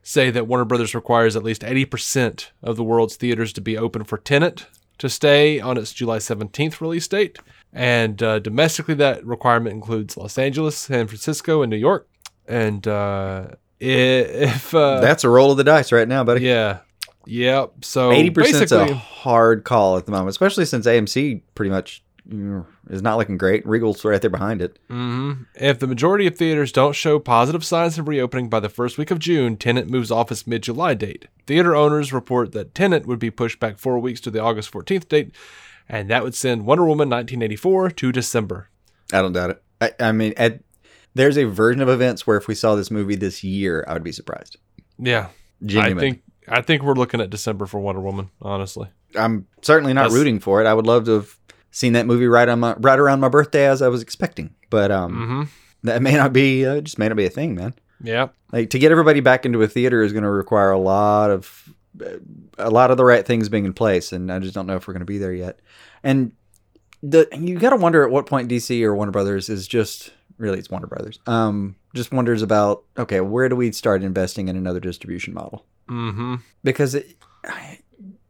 say 0.03 0.31
that 0.31 0.47
Warner 0.47 0.65
Brothers 0.65 0.95
requires 0.95 1.37
at 1.37 1.45
least 1.45 1.61
80% 1.61 2.47
of 2.63 2.77
the 2.77 2.85
world's 2.85 3.17
theaters 3.17 3.53
to 3.53 3.61
be 3.61 3.77
open 3.77 4.05
for 4.05 4.17
Tenet 4.17 4.67
to 4.97 5.09
stay 5.09 5.61
on 5.61 5.77
its 5.77 5.93
July 5.93 6.17
17th 6.17 6.81
release 6.81 7.07
date. 7.07 7.39
And 7.73 8.23
uh, 8.23 8.39
domestically, 8.39 8.95
that 8.95 9.25
requirement 9.27 9.75
includes 9.75 10.17
Los 10.17 10.39
Angeles, 10.39 10.77
San 10.77 11.07
Francisco, 11.07 11.63
and 11.63 11.71
New 11.71 11.77
York. 11.77 12.09
And 12.47 12.87
uh, 12.89 13.49
if. 13.79 14.75
Uh, 14.75 15.01
That's 15.01 15.25
a 15.25 15.29
roll 15.29 15.51
of 15.51 15.57
the 15.59 15.65
dice 15.65 15.93
right 15.93 16.09
now, 16.09 16.25
buddy. 16.25 16.43
yeah. 16.45 16.79
Yep. 17.27 17.85
So 17.85 18.11
Eighty 18.11 18.31
percent 18.31 18.65
is 18.65 18.73
a 18.73 18.95
hard 18.95 19.65
call 19.65 19.99
at 19.99 20.07
the 20.07 20.13
moment, 20.13 20.31
especially 20.31 20.65
since 20.65 20.87
AMC 20.87 21.43
pretty 21.55 21.69
much 21.71 22.03
is 22.91 23.03
not 23.03 23.19
looking 23.19 23.37
great. 23.37 23.67
Regal's 23.67 24.03
right 24.05 24.21
there 24.21 24.31
behind 24.31 24.63
it. 24.63 24.79
Mhm. 24.91 25.47
If 25.55 25.79
the 25.79 25.87
majority 25.87 26.27
of 26.27 26.37
theaters 26.37 26.73
don't 26.73 26.95
show 26.95 27.19
positive 27.19 27.65
signs 27.65 27.99
of 27.99 28.09
reopening 28.09 28.49
by 28.49 28.61
the 28.61 28.69
first 28.71 28.97
week 28.97 29.11
of 29.11 29.19
June, 29.19 29.57
Tenet 29.59 29.91
moves 29.91 30.11
off 30.11 30.31
its 30.33 30.47
mid 30.47 30.63
July 30.63 30.95
date. 30.95 31.27
Theater 31.47 31.77
owners 31.77 32.13
report 32.13 32.53
that 32.53 32.75
Tenet 32.75 33.05
would 33.07 33.19
be 33.19 33.31
pushed 33.31 33.61
back 33.61 33.79
four 33.79 33.99
weeks 33.99 34.21
to 34.23 34.31
the 34.31 34.43
August 34.43 34.71
14th 34.73 35.09
date, 35.09 35.31
and 35.89 36.11
that 36.11 36.23
would 36.23 36.35
send 36.35 36.67
Wonder 36.67 36.85
Woman 36.85 37.09
1984 37.09 37.91
to 37.91 38.13
December. 38.13 38.69
I 39.13 39.23
don't 39.23 39.33
doubt 39.33 39.51
it. 39.51 39.63
I, 39.81 39.93
I 40.01 40.13
mean, 40.13 40.35
at, 40.37 40.61
there's 41.15 41.39
a 41.39 41.45
version 41.45 41.81
of 41.81 41.89
events 41.89 42.27
where 42.27 42.37
if 42.37 42.47
we 42.49 42.55
saw 42.55 42.75
this 42.75 42.91
movie 42.91 43.17
this 43.17 43.43
year, 43.43 43.85
I 43.89 43.93
would 43.95 44.05
be 44.05 44.13
surprised. 44.13 44.57
Yeah. 44.99 45.29
Genuinely. 45.65 45.97
I 46.07 46.11
think 46.11 46.23
I 46.49 46.63
think 46.63 46.83
we're 46.83 46.95
looking 46.95 47.21
at 47.21 47.31
December 47.31 47.67
for 47.67 47.79
Wonder 47.81 48.01
Woman, 48.01 48.31
honestly. 48.41 48.89
I'm 49.17 49.47
certainly 49.63 49.93
not 49.93 50.03
That's- 50.03 50.17
rooting 50.19 50.39
for 50.41 50.61
it. 50.63 50.67
I 50.67 50.75
would 50.75 50.87
love 50.87 51.05
to 51.07 51.13
have 51.13 51.37
seen 51.71 51.93
that 51.95 52.07
movie 52.07 52.27
right 52.27 52.49
on 52.49 52.61
my 52.61 52.75
right 52.79 52.99
around 52.99 53.21
my 53.21 53.29
birthday 53.29 53.67
as 53.67 53.83
I 53.83 53.89
was 53.89 54.03
expecting, 54.03 54.55
but 54.71 54.91
um, 54.91 55.13
Mm-hmm. 55.13 55.43
that 55.89 56.03
may 56.03 56.15
not 56.15 56.33
be 56.33 56.65
uh, 56.67 56.81
just 56.81 56.99
may 56.99 57.09
not 57.09 57.17
be 57.17 57.27
a 57.27 57.31
thing, 57.31 57.55
man. 57.55 57.75
Yeah. 58.03 58.29
Like 58.53 58.71
to 58.71 58.79
get 58.79 58.93
everybody 58.93 59.21
back 59.21 59.45
into 59.45 59.61
a 59.63 59.69
theater 59.69 60.03
is 60.03 60.13
going 60.13 60.23
to 60.25 60.31
require 60.31 60.71
a 60.71 60.79
lot 60.79 61.31
of 61.31 61.69
a 62.59 62.71
lot 62.71 62.91
of 62.91 62.97
the 62.97 63.05
right 63.05 63.25
things 63.27 63.49
being 63.49 63.65
in 63.65 63.73
place, 63.73 64.13
and 64.13 64.31
I 64.33 64.39
just 64.39 64.55
don't 64.55 64.67
know 64.67 64.77
if 64.77 64.87
we're 64.87 64.95
going 64.95 65.01
to 65.01 65.07
be 65.07 65.19
there 65.19 65.33
yet. 65.33 65.61
And 66.03 66.33
the 67.03 67.29
you 67.33 67.59
got 67.59 67.71
to 67.71 67.77
wonder 67.77 68.03
at 68.05 68.11
what 68.11 68.27
point 68.27 68.51
DC 68.51 68.83
or 68.83 68.95
Warner 68.95 69.13
Brothers 69.13 69.49
is 69.49 69.67
just 69.69 70.13
really 70.39 70.59
it's 70.59 70.71
Warner 70.71 70.87
Brothers. 70.87 71.19
Um, 71.27 71.77
just 71.95 72.13
wonders 72.13 72.43
about 72.43 72.85
okay, 72.97 73.21
where 73.21 73.49
do 73.49 73.57
we 73.57 73.73
start 73.73 74.03
investing 74.03 74.49
in 74.49 74.57
another 74.57 74.81
distribution 74.81 75.35
model? 75.35 75.65
Mm-hmm. 75.89 76.37
Because 76.65 76.95
it, 76.95 77.17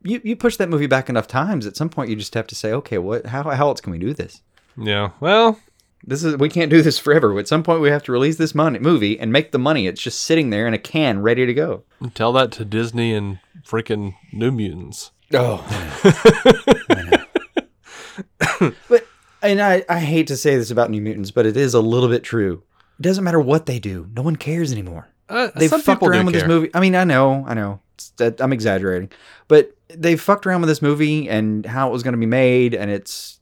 you 0.02 0.20
you 0.24 0.36
push 0.36 0.56
that 0.56 0.68
movie 0.68 0.86
back 0.86 1.08
enough 1.08 1.26
times, 1.26 1.66
at 1.66 1.76
some 1.76 1.88
point 1.88 2.10
you 2.10 2.16
just 2.16 2.34
have 2.34 2.46
to 2.48 2.54
say, 2.54 2.72
okay, 2.72 2.98
what 2.98 3.26
how 3.26 3.42
how 3.42 3.68
else 3.68 3.80
can 3.80 3.92
we 3.92 3.98
do 3.98 4.14
this? 4.14 4.42
Yeah. 4.76 5.10
Well, 5.18 5.58
This 6.04 6.22
is 6.22 6.36
we 6.36 6.48
can't 6.48 6.70
do 6.70 6.82
this 6.82 6.98
forever. 6.98 7.36
At 7.38 7.48
some 7.48 7.62
point, 7.64 7.80
we 7.80 7.90
have 7.90 8.04
to 8.04 8.12
release 8.12 8.36
this 8.36 8.54
money, 8.54 8.78
movie 8.78 9.18
and 9.18 9.32
make 9.32 9.50
the 9.50 9.58
money. 9.58 9.86
It's 9.88 10.00
just 10.00 10.20
sitting 10.20 10.50
there 10.50 10.68
in 10.68 10.74
a 10.74 10.78
can, 10.78 11.20
ready 11.20 11.44
to 11.46 11.54
go. 11.54 11.82
tell 12.14 12.32
that 12.34 12.52
to 12.52 12.64
Disney 12.64 13.12
and 13.12 13.40
freaking 13.68 14.14
New 14.32 14.50
Mutants. 14.50 15.12
Oh, 15.34 15.62
but 18.88 19.06
and 19.42 19.60
I 19.60 19.84
I 19.88 20.00
hate 20.00 20.26
to 20.28 20.36
say 20.36 20.56
this 20.56 20.70
about 20.70 20.90
New 20.90 21.02
Mutants, 21.02 21.30
but 21.30 21.46
it 21.46 21.56
is 21.56 21.74
a 21.74 21.80
little 21.80 22.08
bit 22.08 22.24
true. 22.24 22.62
It 22.98 23.02
doesn't 23.02 23.22
matter 23.22 23.40
what 23.40 23.66
they 23.66 23.78
do, 23.78 24.08
no 24.14 24.22
one 24.22 24.36
cares 24.36 24.72
anymore. 24.72 25.08
Uh, 25.28 25.50
They've 25.54 25.70
fucked 25.70 26.02
around 26.02 26.22
do 26.22 26.26
with 26.26 26.34
this 26.34 26.46
movie. 26.46 26.70
I 26.72 26.80
mean, 26.80 26.94
I 26.94 27.04
know, 27.04 27.44
I 27.46 27.52
know, 27.52 27.80
that, 28.16 28.40
I'm 28.40 28.52
exaggerating, 28.52 29.10
but 29.46 29.76
they 29.88 30.16
fucked 30.16 30.46
around 30.46 30.62
with 30.62 30.68
this 30.68 30.80
movie 30.80 31.28
and 31.28 31.66
how 31.66 31.88
it 31.88 31.92
was 31.92 32.02
going 32.02 32.14
to 32.14 32.18
be 32.18 32.26
made, 32.26 32.74
and 32.74 32.90
it's 32.90 33.38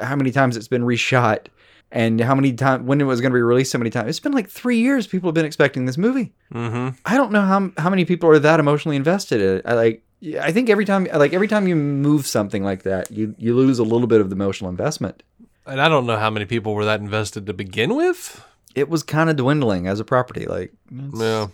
how 0.00 0.14
many 0.14 0.30
times 0.30 0.56
it's 0.56 0.68
been 0.68 0.82
reshot, 0.82 1.46
and 1.92 2.20
how 2.20 2.34
many 2.34 2.54
times 2.54 2.84
when 2.84 3.00
it 3.00 3.04
was 3.04 3.20
going 3.20 3.30
to 3.30 3.36
be 3.36 3.42
released. 3.42 3.70
So 3.70 3.78
many 3.78 3.90
times 3.90 4.08
it's 4.08 4.20
been 4.20 4.32
like 4.32 4.48
three 4.48 4.78
years. 4.78 5.06
People 5.06 5.28
have 5.28 5.34
been 5.34 5.44
expecting 5.44 5.84
this 5.84 5.98
movie. 5.98 6.32
Mm-hmm. 6.52 6.96
I 7.06 7.16
don't 7.16 7.30
know 7.30 7.42
how 7.42 7.70
how 7.76 7.90
many 7.90 8.04
people 8.04 8.30
are 8.30 8.38
that 8.38 8.58
emotionally 8.58 8.96
invested 8.96 9.40
in 9.40 9.56
it. 9.58 9.62
I 9.64 9.74
like. 9.74 10.04
I 10.40 10.52
think 10.52 10.70
every 10.70 10.84
time, 10.84 11.08
like 11.12 11.32
every 11.32 11.48
time 11.48 11.66
you 11.66 11.74
move 11.76 12.26
something 12.26 12.62
like 12.62 12.84
that, 12.84 13.10
you 13.10 13.34
you 13.38 13.54
lose 13.54 13.78
a 13.78 13.84
little 13.84 14.06
bit 14.06 14.20
of 14.20 14.30
the 14.30 14.36
emotional 14.36 14.70
investment. 14.70 15.22
And 15.66 15.80
I 15.80 15.88
don't 15.88 16.06
know 16.06 16.16
how 16.16 16.30
many 16.30 16.44
people 16.44 16.74
were 16.74 16.84
that 16.84 17.00
invested 17.00 17.46
to 17.46 17.52
begin 17.52 17.94
with. 17.94 18.44
It 18.74 18.88
was 18.88 19.02
kind 19.02 19.30
of 19.30 19.36
dwindling 19.36 19.86
as 19.86 20.00
a 20.00 20.04
property. 20.04 20.46
Like, 20.46 20.72
Yeah. 20.90 21.48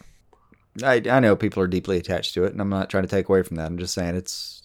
I 0.85 1.03
I 1.11 1.21
know 1.21 1.35
people 1.35 1.63
are 1.63 1.67
deeply 1.67 1.97
attached 1.97 2.35
to 2.35 2.45
it, 2.45 2.53
and 2.53 2.61
I'm 2.61 2.69
not 2.69 2.91
trying 2.91 3.05
to 3.05 3.09
take 3.09 3.29
away 3.29 3.43
from 3.43 3.57
that. 3.57 3.67
I'm 3.67 3.79
just 3.79 3.95
saying 3.95 4.15
it's 4.15 4.63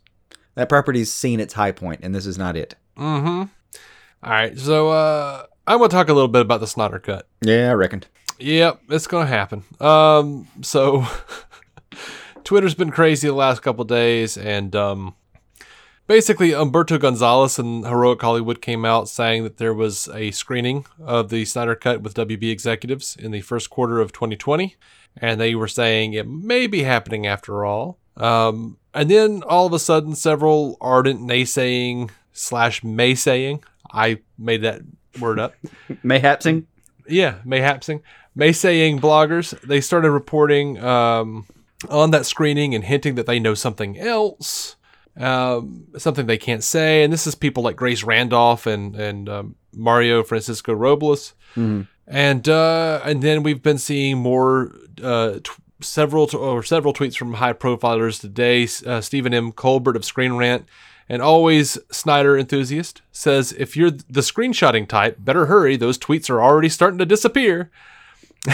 that 0.56 0.70
property's 0.70 1.12
seen 1.12 1.39
its 1.39 1.53
high 1.53 1.72
point, 1.72 2.01
and 2.03 2.13
this 2.13 2.25
is 2.25 2.38
not 2.38 2.56
it. 2.56 2.75
Mm-hmm. 2.98 3.27
All 4.24 4.32
right. 4.32 4.58
So 4.58 4.89
uh, 4.89 5.46
I 5.65 5.77
want 5.77 5.91
to 5.91 5.98
talk 5.98 6.10
a 6.10 6.13
little 6.13 6.27
bit 6.27 6.41
about 6.41 6.60
the 6.60 6.67
Snyder 6.67 7.00
Cut. 7.00 7.27
Yeah, 7.41 7.70
I 7.70 7.74
reckoned. 7.74 8.08
Yep, 8.39 8.82
it's 8.89 9.08
gonna 9.08 9.27
happen. 9.27 9.63
Um, 9.79 10.48
so 10.62 11.08
Twitter's 12.43 12.75
been 12.75 12.91
crazy 12.91 13.27
the 13.27 13.34
last 13.34 13.62
couple 13.62 13.86
days, 13.86 14.36
and 14.38 14.75
um, 14.75 15.15
basically 16.05 16.51
Umberto 16.51 16.98
Gonzalez 16.98 17.58
and 17.58 17.86
Heroic 17.88 18.22
Hollywood 18.22 18.62
came 18.62 18.84
out 18.84 19.08
saying 19.08 19.43
that 19.43 19.58
there 19.58 19.74
was 19.74 20.10
a 20.10 20.32
screening 20.32 20.86
of 21.00 21.29
the 21.29 21.46
Snyder 21.46 21.75
Cut 21.75 22.01
with 22.01 22.15
WB 22.15 22.51
executives 22.51 23.15
in 23.15 23.32
the 23.32 23.41
first 23.41 23.70
quarter 23.70 24.01
of 24.01 24.12
2020, 24.12 24.75
and 25.15 25.39
they 25.39 25.55
were 25.55 25.70
saying 25.70 26.12
it 26.12 26.27
may 26.27 26.67
be 26.67 26.84
happening 26.84 27.25
after 27.25 27.63
all. 27.63 28.00
Um, 28.17 28.77
and 28.93 29.10
then 29.10 29.43
all 29.43 29.65
of 29.65 29.72
a 29.72 29.79
sudden, 29.79 30.15
several 30.15 30.77
ardent 30.82 31.22
naysaying 31.22 32.10
slash 32.34 32.82
maysaying, 32.82 33.63
I 33.93 34.20
made 34.38 34.62
that 34.63 34.82
word 35.20 35.39
up. 35.39 35.55
Mayhapsing. 36.03 36.65
Yeah, 37.08 37.39
mayhapsing. 37.46 38.01
Maysaying 38.38 39.00
bloggers, 39.01 39.60
they 39.62 39.82
started 39.82 40.12
reporting 40.12 40.82
um, 40.82 41.46
on 41.89 42.12
that 42.12 42.25
screening 42.25 42.74
and 42.74 42.84
hinting 42.84 43.15
that 43.15 43.25
they 43.25 43.39
know 43.39 43.53
something 43.55 44.00
else, 44.00 44.77
um, 45.17 45.86
something 45.98 46.25
they 46.25 46.38
can't 46.38 46.63
say. 46.63 47.03
And 47.03 47.12
this 47.12 47.27
is 47.27 47.36
people 47.36 47.62
like 47.62 47.75
Grace 47.75 48.03
Randolph 48.03 48.65
and 48.65 48.96
and 48.96 49.27
um, 49.27 49.55
Mario 49.74 50.24
Francisco 50.24 50.74
Robles. 50.74 51.34
And 52.07 52.48
uh, 52.50 53.01
and 53.03 53.22
then 53.22 53.44
we've 53.44 53.61
been 53.61 53.77
seeing 53.77 54.18
more 54.18 54.74
uh, 55.03 55.40
t- 55.44 55.51
several 55.81 56.27
t- 56.27 56.38
or 56.38 56.64
several 56.64 56.94
tweets 56.94 57.18
from 57.18 57.33
high 57.35 57.53
profilers 57.53 58.20
today. 58.20 58.68
Uh, 58.90 59.01
Stephen 59.01 59.33
M. 59.33 59.51
Colbert 59.51 59.96
of 59.98 60.05
Screen 60.05 60.33
Rant 60.33 60.68
and 61.09 61.22
always 61.22 61.77
Snyder 61.92 62.37
enthusiast 62.37 63.01
says 63.11 63.51
if 63.53 63.75
you're 63.77 63.92
the 63.92 64.22
screenshotting 64.22 64.87
type, 64.87 65.18
better 65.20 65.46
hurry. 65.48 65.75
Those 65.75 65.98
tweets 65.98 66.29
are 66.29 66.42
already 66.42 66.70
starting 66.70 67.00
to 67.00 67.05
disappear. 67.05 67.70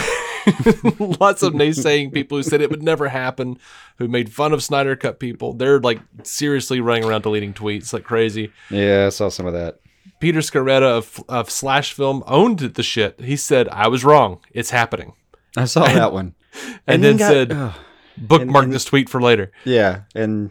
Lots 0.98 1.42
of 1.42 1.52
naysaying 1.52 2.12
people 2.12 2.38
who 2.38 2.42
said 2.42 2.60
it 2.60 2.70
would 2.70 2.82
never 2.82 3.08
happen, 3.08 3.58
who 3.98 4.08
made 4.08 4.32
fun 4.32 4.52
of 4.52 4.62
Snyder 4.62 4.96
Cut 4.96 5.18
people. 5.20 5.52
They're 5.52 5.80
like 5.80 6.00
seriously 6.22 6.80
running 6.80 7.04
around 7.04 7.22
deleting 7.22 7.52
tweets 7.54 7.92
like 7.92 8.04
crazy. 8.04 8.52
Yeah, 8.70 9.06
I 9.06 9.08
saw 9.10 9.28
some 9.28 9.46
of 9.46 9.52
that. 9.52 9.80
Peter 10.18 10.40
Sciretta 10.40 10.82
of, 10.82 11.22
of 11.28 11.50
Slash 11.50 11.92
Film 11.92 12.22
owned 12.26 12.58
the 12.60 12.82
shit. 12.82 13.20
He 13.20 13.36
said, 13.36 13.68
I 13.68 13.88
was 13.88 14.04
wrong. 14.04 14.40
It's 14.52 14.70
happening. 14.70 15.12
I 15.56 15.64
saw 15.64 15.84
that 15.84 16.12
one. 16.12 16.34
And, 16.88 17.04
then, 17.04 17.16
got- 17.16 17.30
said, 17.30 17.52
ugh. 17.52 17.74
bookmark 18.18 18.64
and- 18.64 18.72
this 18.72 18.84
tweet 18.84 19.08
for 19.08 19.22
later. 19.22 19.52
yeah, 19.64 20.02
and 20.16 20.50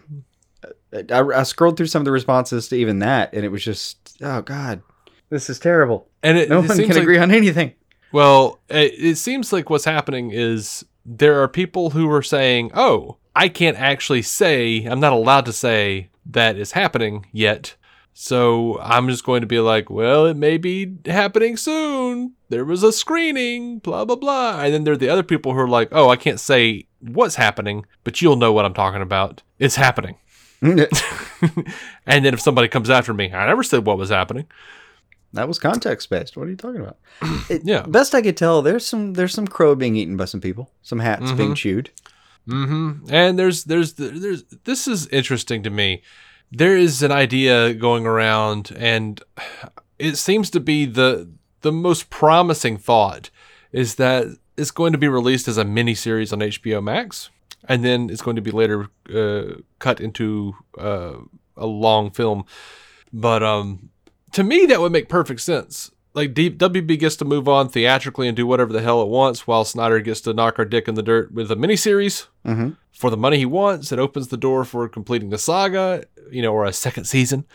I, 0.94 1.20
I 1.22 1.44
scrolled 1.44 1.78
through 1.78 1.88
some 1.88 2.02
of 2.02 2.06
the 2.06 2.12
responses 2.12 2.68
to 2.70 2.76
even 2.76 3.00
that, 3.00 3.34
and 3.34 3.44
it 3.46 3.50
was 3.50 3.64
just, 3.64 4.18
oh 4.22 4.42
god, 4.42 4.82
this 5.30 5.50
is 5.50 5.60
terrible. 5.60 6.08
And 6.24 6.38
it, 6.38 6.50
No 6.50 6.60
it 6.60 6.68
one 6.68 6.76
seems 6.78 6.88
can 6.88 6.96
like- 6.96 7.04
agree 7.04 7.18
on 7.18 7.32
anything. 7.32 7.74
Well, 8.12 8.60
it, 8.70 8.94
it 8.98 9.16
seems 9.18 9.54
like 9.54 9.70
what's 9.70 9.86
happening 9.86 10.32
is 10.32 10.84
there 11.06 11.42
are 11.44 11.48
people 11.48 11.92
who 11.92 12.12
are 12.12 12.24
saying, 12.24 12.72
"Oh, 12.74 13.18
I 13.36 13.50
can't 13.50 13.78
actually 13.78 14.24
say, 14.24 14.84
I'm 14.86 15.00
not 15.00 15.14
allowed 15.14 15.46
to 15.46 15.54
say 15.54 16.10
that 16.26 16.58
is 16.58 16.72
happening 16.72 17.28
yet." 17.32 17.76
So 18.14 18.80
I'm 18.82 19.08
just 19.08 19.24
going 19.24 19.42
to 19.42 19.48
be 19.48 19.60
like, 19.60 19.92
"Well, 19.92 20.26
it 20.26 20.36
may 20.36 20.58
be 20.58 20.98
happening 21.06 21.56
soon. 21.56 22.34
There 22.50 22.66
was 22.66 22.82
a 22.82 22.92
screening, 22.92 23.78
blah 23.78 24.06
blah 24.06 24.16
blah." 24.16 24.60
And 24.62 24.74
then 24.74 24.84
there 24.86 24.94
are 24.96 24.98
the 24.98 25.10
other 25.10 25.22
people 25.24 25.54
who 25.54 25.60
are 25.60 25.68
like, 25.70 25.90
"Oh, 25.92 26.10
I 26.10 26.16
can't 26.16 26.40
say 26.40 26.88
what's 27.00 27.36
happening, 27.36 27.86
but 28.04 28.22
you'll 28.24 28.36
know 28.38 28.52
what 28.52 28.66
I'm 28.66 28.74
talking 28.74 29.04
about. 29.04 29.44
It's 29.60 29.76
happening." 29.76 30.16
and 30.62 32.26
then 32.26 32.34
if 32.34 32.40
somebody 32.42 32.68
comes 32.68 32.90
after 32.90 33.14
me, 33.14 33.32
I 33.32 33.48
never 33.48 33.64
said 33.64 33.86
what 33.86 33.98
was 33.98 34.10
happening. 34.10 34.46
That 35.34 35.48
was 35.48 35.60
context 35.60 36.10
based. 36.10 36.36
What 36.36 36.48
are 36.48 36.50
you 36.50 36.56
talking 36.56 36.82
about? 36.82 36.98
It- 37.50 37.62
Yeah. 37.64 37.84
Best 37.88 38.16
I 38.16 38.22
could 38.22 38.38
tell, 38.38 38.62
there's 38.62 38.86
some 38.86 39.14
there's 39.14 39.34
some 39.34 39.48
crow 39.48 39.76
being 39.76 39.96
eaten 39.96 40.18
by 40.18 40.26
some 40.26 40.42
people. 40.42 40.72
Some 40.82 41.00
hats 41.00 41.32
being 41.32 41.56
chewed. 41.56 41.92
hmm 42.48 42.94
And 43.10 43.38
there's 43.38 43.64
there's 43.66 43.94
there's 43.94 44.44
this 44.64 44.88
is 44.88 45.08
interesting 45.08 45.64
to 45.64 45.70
me. 45.70 46.02
There 46.52 46.76
is 46.76 47.04
an 47.04 47.12
idea 47.12 47.74
going 47.76 48.08
around, 48.08 48.72
and 48.76 49.22
it 50.00 50.18
seems 50.18 50.50
to 50.52 50.60
be 50.60 50.86
the 50.86 51.30
the 51.62 51.72
most 51.72 52.10
promising 52.10 52.78
thought 52.78 53.30
is 53.72 53.96
that 53.96 54.26
it's 54.58 54.72
going 54.72 54.94
to 54.94 54.98
be 54.98 55.08
released 55.08 55.48
as 55.48 55.58
a 55.58 55.64
mini 55.64 55.94
series 55.94 56.34
on 56.34 56.40
HBO 56.40 56.82
Max, 56.84 57.30
and 57.68 57.84
then 57.84 58.10
it's 58.10 58.22
going 58.22 58.36
to 58.36 58.42
be 58.42 58.52
later 58.52 58.88
uh, 59.14 59.56
cut 59.80 60.00
into 60.00 60.56
uh, 60.78 61.14
a 61.58 61.66
long 61.66 62.12
film. 62.12 62.46
But 63.12 63.44
um, 63.44 63.90
to 64.34 64.44
me, 64.44 64.66
that 64.68 64.80
would 64.80 64.92
make 64.92 65.10
perfect 65.10 65.42
sense. 65.42 65.92
Like 66.14 66.34
D- 66.34 66.50
WB 66.50 67.00
gets 67.00 67.16
to 67.18 67.26
move 67.26 67.48
on 67.48 67.70
theatrically 67.70 68.28
and 68.28 68.36
do 68.36 68.48
whatever 68.48 68.74
the 68.74 68.82
hell 68.82 69.02
it 69.02 69.08
wants, 69.08 69.46
while 69.46 69.64
Snyder 69.64 70.00
gets 70.00 70.22
to 70.22 70.34
knock 70.34 70.58
our 70.58 70.66
dick 70.66 70.88
in 70.88 70.96
the 70.96 71.04
dirt 71.04 71.32
with 71.34 71.52
a 71.52 71.56
miniseries 71.56 72.28
Mm-hmm. 72.46 72.70
for 72.94 73.10
the 73.12 73.18
money 73.18 73.38
he 73.38 73.46
wants. 73.46 73.92
It 73.92 74.00
opens 74.00 74.30
the 74.30 74.38
door 74.38 74.64
for 74.66 74.88
completing 74.90 75.30
the 75.30 75.38
saga, 75.38 76.04
you 76.32 76.42
know, 76.42 76.54
or 76.54 76.66
a 76.66 76.74
second 76.74 77.04
season. 77.06 77.46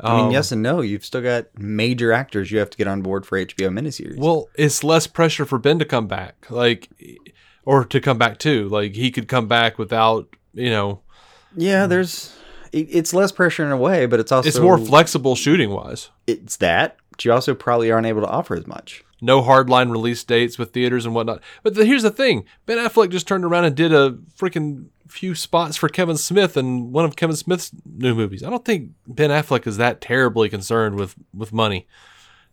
I 0.00 0.16
mean, 0.16 0.26
Um, 0.26 0.30
yes 0.30 0.50
and 0.50 0.62
no. 0.62 0.80
You've 0.80 1.04
still 1.04 1.20
got 1.20 1.46
major 1.58 2.10
actors 2.10 2.50
you 2.50 2.58
have 2.58 2.70
to 2.70 2.78
get 2.78 2.86
on 2.88 3.02
board 3.02 3.26
for 3.26 3.36
HBO 3.38 3.68
miniseries. 3.68 4.16
Well, 4.18 4.48
it's 4.54 4.82
less 4.82 5.06
pressure 5.06 5.44
for 5.44 5.58
Ben 5.58 5.78
to 5.78 5.84
come 5.84 6.06
back, 6.06 6.46
like, 6.48 6.88
or 7.64 7.84
to 7.84 8.00
come 8.00 8.18
back 8.18 8.38
too. 8.38 8.68
Like 8.68 8.94
he 8.94 9.10
could 9.10 9.28
come 9.28 9.48
back 9.48 9.78
without, 9.78 10.34
you 10.54 10.70
know, 10.70 11.00
yeah, 11.56 11.86
mm. 11.86 11.88
there's 11.88 12.36
it's 12.72 13.12
less 13.12 13.32
pressure 13.32 13.64
in 13.64 13.72
a 13.72 13.76
way, 13.76 14.06
but 14.06 14.20
it's 14.20 14.32
also 14.32 14.48
it's 14.48 14.58
more 14.58 14.78
flexible 14.78 15.34
shooting 15.34 15.70
wise. 15.70 16.10
It's 16.26 16.56
that, 16.58 16.96
but 17.10 17.24
you 17.24 17.32
also 17.32 17.54
probably 17.54 17.90
aren't 17.90 18.06
able 18.06 18.22
to 18.22 18.28
offer 18.28 18.54
as 18.54 18.66
much. 18.66 19.04
No 19.20 19.42
hardline 19.42 19.90
release 19.90 20.24
dates 20.24 20.58
with 20.58 20.72
theaters 20.72 21.04
and 21.04 21.14
whatnot. 21.14 21.42
But 21.62 21.74
the, 21.74 21.84
here's 21.84 22.02
the 22.02 22.10
thing: 22.10 22.44
Ben 22.66 22.78
Affleck 22.78 23.10
just 23.10 23.28
turned 23.28 23.44
around 23.44 23.64
and 23.64 23.74
did 23.74 23.92
a 23.92 24.12
freaking 24.38 24.86
few 25.08 25.34
spots 25.34 25.76
for 25.76 25.88
Kevin 25.88 26.16
Smith 26.16 26.56
in 26.56 26.92
one 26.92 27.04
of 27.04 27.16
Kevin 27.16 27.36
Smith's 27.36 27.72
new 27.84 28.14
movies. 28.14 28.42
I 28.42 28.50
don't 28.50 28.64
think 28.64 28.92
Ben 29.06 29.30
Affleck 29.30 29.66
is 29.66 29.76
that 29.76 30.00
terribly 30.00 30.48
concerned 30.48 30.96
with 30.96 31.16
with 31.34 31.52
money. 31.52 31.86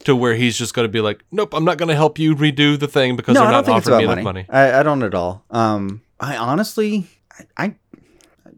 To 0.06 0.16
where 0.16 0.36
he's 0.36 0.58
just 0.58 0.74
going 0.74 0.86
to 0.88 0.92
be 0.92 1.02
like, 1.02 1.24
nope, 1.32 1.54
I'm 1.54 1.66
not 1.66 1.78
going 1.78 1.90
to 1.90 1.96
help 1.96 2.18
you 2.20 2.36
redo 2.36 2.80
the 2.80 2.88
thing 2.88 3.16
because 3.16 3.34
no, 3.36 3.42
they're 3.42 3.50
I 3.50 3.52
don't 3.52 3.58
not 3.62 3.66
think 3.66 3.78
it's 3.80 3.88
offering 3.88 4.06
about 4.06 4.18
me 4.18 4.24
money. 4.24 4.40
enough 4.42 4.50
money. 4.54 4.60
I, 4.76 4.80
I 4.80 4.84
don't 4.84 5.04
at 5.04 5.14
all. 5.16 5.44
Um, 5.50 6.02
I 6.20 6.38
honestly, 6.38 7.08
I, 7.58 7.66
I, 7.66 7.76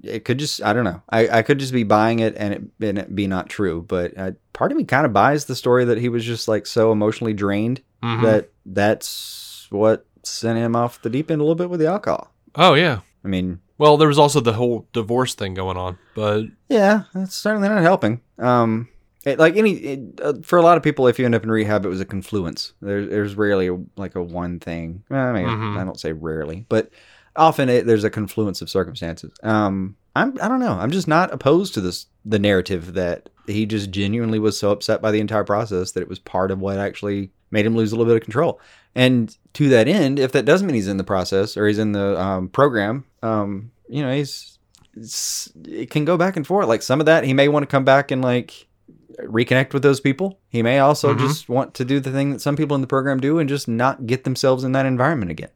it 0.03 0.25
could 0.25 0.37
just, 0.37 0.61
I 0.61 0.73
don't 0.73 0.83
know. 0.83 1.01
I, 1.09 1.39
I 1.39 1.41
could 1.41 1.57
just 1.59 1.73
be 1.73 1.83
buying 1.83 2.19
it 2.19 2.35
and 2.37 2.53
it, 2.53 2.85
and 2.87 2.97
it 2.99 3.15
be 3.15 3.25
not 3.25 3.49
true. 3.49 3.83
But 3.87 4.17
uh, 4.17 4.31
part 4.53 4.71
of 4.71 4.77
me 4.77 4.83
kind 4.83 5.05
of 5.05 5.13
buys 5.13 5.45
the 5.45 5.55
story 5.55 5.85
that 5.85 5.97
he 5.97 6.09
was 6.09 6.23
just 6.25 6.47
like 6.47 6.65
so 6.67 6.91
emotionally 6.91 7.33
drained 7.33 7.81
Mhm. 8.03 8.21
that 8.23 8.49
that's 8.65 9.67
what 9.71 10.05
sent 10.23 10.57
him 10.57 10.75
off 10.75 11.01
the 11.01 11.09
deep 11.09 11.29
end 11.31 11.41
a 11.41 11.43
little 11.43 11.55
bit 11.55 11.69
with 11.69 11.79
the 11.79 11.87
alcohol. 11.87 12.33
Oh 12.55 12.73
yeah. 12.75 12.99
I 13.25 13.27
mean, 13.27 13.59
Well, 13.77 13.97
there 13.97 14.07
was 14.07 14.19
also 14.19 14.39
the 14.39 14.53
whole 14.53 14.87
divorce 14.93 15.33
thing 15.35 15.53
going 15.53 15.75
on, 15.77 15.97
but 16.15 16.45
yeah, 16.69 17.03
that's 17.13 17.35
certainly 17.35 17.67
not 17.69 17.81
helping. 17.81 18.21
Um, 18.37 18.87
it, 19.25 19.37
like 19.39 19.57
any 19.57 19.71
it, 19.73 20.21
uh, 20.21 20.33
for 20.43 20.57
a 20.57 20.61
lot 20.61 20.77
of 20.77 20.83
people, 20.83 21.07
if 21.07 21.19
you 21.19 21.25
end 21.25 21.35
up 21.35 21.43
in 21.43 21.51
rehab, 21.51 21.85
it 21.85 21.89
was 21.89 21.99
a 22.01 22.05
confluence. 22.05 22.73
There's 22.81 23.09
there's 23.09 23.35
rarely 23.35 23.67
a, 23.67 23.77
like 23.97 24.15
a 24.15 24.23
one 24.23 24.59
thing. 24.59 25.03
I 25.09 25.31
mean, 25.33 25.45
Mhm. 25.47 25.77
I 25.77 25.83
don't 25.83 25.99
say 25.99 26.13
rarely, 26.13 26.65
but 26.69 26.89
often 27.35 27.69
it, 27.69 27.85
there's 27.85 28.03
a 28.03 28.09
confluence 28.09 28.61
of 28.61 28.69
circumstances. 28.69 29.31
Um, 29.43 29.95
I'm 30.15 30.37
I 30.41 30.47
don't 30.47 30.59
know. 30.59 30.73
I'm 30.73 30.91
just 30.91 31.07
not 31.07 31.33
opposed 31.33 31.73
to 31.75 31.81
this 31.81 32.07
the 32.25 32.39
narrative 32.39 32.93
that 32.93 33.29
he 33.47 33.65
just 33.65 33.89
genuinely 33.91 34.39
was 34.39 34.57
so 34.59 34.71
upset 34.71 35.01
by 35.01 35.11
the 35.11 35.19
entire 35.19 35.43
process 35.43 35.91
that 35.91 36.01
it 36.01 36.07
was 36.09 36.19
part 36.19 36.51
of 36.51 36.59
what 36.59 36.77
actually 36.77 37.31
made 37.51 37.65
him 37.65 37.75
lose 37.75 37.91
a 37.91 37.95
little 37.95 38.11
bit 38.11 38.17
of 38.21 38.23
control. 38.23 38.59
And 38.95 39.35
to 39.53 39.69
that 39.69 39.87
end, 39.87 40.19
if 40.19 40.31
that 40.33 40.45
doesn't 40.45 40.67
mean 40.67 40.75
he's 40.75 40.87
in 40.87 40.97
the 40.97 41.03
process 41.03 41.57
or 41.57 41.67
he's 41.67 41.79
in 41.79 41.93
the 41.93 42.19
um, 42.19 42.49
program, 42.49 43.05
um, 43.23 43.71
you 43.87 44.01
know, 44.03 44.11
he's 44.13 44.59
it 44.95 45.89
can 45.89 46.05
go 46.05 46.17
back 46.17 46.35
and 46.35 46.45
forth. 46.45 46.67
Like 46.67 46.81
some 46.81 46.99
of 46.99 47.05
that, 47.05 47.23
he 47.23 47.33
may 47.33 47.47
want 47.47 47.63
to 47.63 47.67
come 47.67 47.85
back 47.85 48.11
and 48.11 48.21
like 48.21 48.67
reconnect 49.25 49.73
with 49.73 49.83
those 49.83 49.99
people. 49.99 50.39
He 50.49 50.61
may 50.63 50.79
also 50.79 51.13
Mhm. 51.13 51.19
just 51.19 51.49
want 51.49 51.73
to 51.75 51.85
do 51.85 51.99
the 51.99 52.11
thing 52.11 52.31
that 52.31 52.41
some 52.41 52.55
people 52.55 52.75
in 52.75 52.81
the 52.81 52.87
program 52.87 53.19
do 53.19 53.39
and 53.39 53.47
just 53.49 53.67
not 53.67 54.05
get 54.05 54.23
themselves 54.23 54.63
in 54.63 54.71
that 54.73 54.85
environment 54.85 55.31
again. 55.31 55.49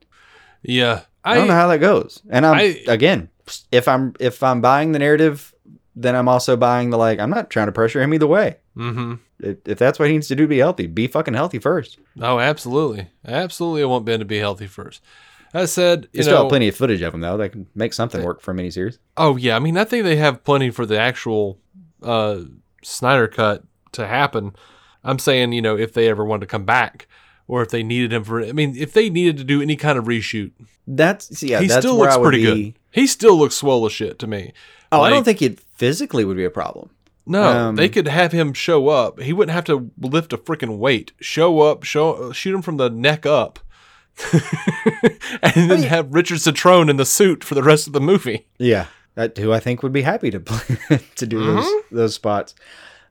yeah, 0.61 1.01
I, 1.23 1.35
don't 1.35 1.47
know 1.47 1.53
how 1.53 1.67
that 1.67 1.79
goes. 1.79 2.21
And 2.29 2.45
I'm 2.45 2.55
I- 2.57 2.81
again, 2.87 3.29
if 3.71 3.87
I'm 3.87 4.13
if 4.19 4.41
I'm 4.43 4.61
buying 4.61 4.91
the 4.93 4.99
narrative, 4.99 5.53
then 5.95 6.15
I'm 6.15 6.27
also 6.27 6.55
buying 6.57 6.89
the 6.89 6.97
like. 6.97 7.19
I'm 7.19 7.29
not 7.29 7.49
trying 7.49 7.67
to 7.67 7.71
pressure 7.71 8.01
him 8.01 8.13
either 8.13 8.27
way. 8.27 8.57
Mm-hmm. 8.77 9.13
If, 9.39 9.57
if 9.65 9.77
that's 9.77 9.99
what 9.99 10.07
he 10.07 10.13
needs 10.13 10.27
to 10.29 10.35
do 10.35 10.43
to 10.43 10.47
be 10.47 10.57
healthy, 10.59 10.87
be 10.87 11.07
fucking 11.07 11.33
healthy 11.33 11.59
first. 11.59 11.99
Oh, 12.21 12.39
absolutely, 12.39 13.07
absolutely. 13.27 13.83
I 13.83 13.85
want 13.85 14.05
Ben 14.05 14.19
to 14.19 14.25
be 14.25 14.37
healthy 14.39 14.67
first. 14.67 15.01
I 15.53 15.65
said, 15.65 16.03
They 16.13 16.19
you 16.19 16.23
still 16.23 16.35
know, 16.35 16.41
have 16.43 16.49
plenty 16.49 16.67
of 16.69 16.75
footage 16.75 17.01
of 17.01 17.13
him 17.13 17.21
though. 17.21 17.37
They 17.37 17.49
can 17.49 17.67
make 17.75 17.93
something 17.93 18.23
work 18.23 18.41
for 18.41 18.51
a 18.51 18.53
miniseries. 18.55 18.97
Oh 19.17 19.35
yeah, 19.37 19.55
I 19.55 19.59
mean, 19.59 19.77
I 19.77 19.83
think 19.83 20.03
they 20.05 20.15
have 20.15 20.43
plenty 20.43 20.71
for 20.71 20.85
the 20.85 20.99
actual 20.99 21.59
uh, 22.01 22.39
Snyder 22.83 23.27
cut 23.27 23.63
to 23.93 24.07
happen. 24.07 24.53
I'm 25.03 25.19
saying, 25.19 25.53
you 25.53 25.61
know, 25.61 25.77
if 25.77 25.93
they 25.93 26.07
ever 26.09 26.23
wanted 26.23 26.41
to 26.41 26.47
come 26.47 26.65
back, 26.65 27.07
or 27.47 27.61
if 27.61 27.69
they 27.69 27.83
needed 27.83 28.13
him 28.13 28.23
for, 28.23 28.43
I 28.43 28.51
mean, 28.53 28.75
if 28.77 28.93
they 28.93 29.09
needed 29.09 29.37
to 29.37 29.43
do 29.43 29.61
any 29.61 29.75
kind 29.75 29.97
of 29.97 30.05
reshoot, 30.05 30.51
That's 30.87 31.43
yeah. 31.43 31.59
he 31.59 31.67
that's 31.67 31.85
still 31.85 31.97
looks 31.97 32.15
I 32.15 32.21
pretty 32.21 32.37
be. 32.45 32.63
good. 32.71 32.79
He 32.91 33.07
still 33.07 33.37
looks 33.37 33.55
swole 33.55 33.85
as 33.85 33.91
shit 33.91 34.19
to 34.19 34.27
me. 34.27 34.53
Oh, 34.91 35.01
I 35.01 35.09
don't 35.09 35.23
think 35.23 35.41
it 35.41 35.59
physically 35.59 36.23
would 36.23 36.37
be 36.37 36.45
a 36.45 36.49
problem. 36.51 36.89
No, 37.25 37.43
Um, 37.69 37.75
they 37.77 37.87
could 37.89 38.07
have 38.07 38.31
him 38.33 38.53
show 38.53 38.89
up. 38.89 39.19
He 39.21 39.31
wouldn't 39.33 39.53
have 39.55 39.63
to 39.65 39.89
lift 39.99 40.33
a 40.33 40.37
freaking 40.37 40.77
weight. 40.77 41.13
Show 41.21 41.61
up, 41.61 41.83
show 41.83 42.31
shoot 42.33 42.53
him 42.53 42.61
from 42.61 42.77
the 42.77 42.89
neck 42.89 43.25
up, 43.25 43.59
and 45.41 45.69
then 45.71 45.83
have 45.83 46.13
Richard 46.13 46.39
Cetrone 46.39 46.89
in 46.89 46.97
the 46.97 47.05
suit 47.05 47.43
for 47.43 47.55
the 47.55 47.63
rest 47.63 47.87
of 47.87 47.93
the 47.93 48.01
movie. 48.01 48.45
Yeah, 48.57 48.87
that 49.15 49.37
who 49.37 49.51
I 49.53 49.59
think 49.59 49.83
would 49.83 49.93
be 49.93 50.01
happy 50.01 50.31
to 50.31 50.39
play, 50.41 50.99
to 51.15 51.25
do 51.27 51.39
those 51.43 51.65
Mm-hmm. 51.65 51.95
those 51.95 52.15
spots. 52.15 52.55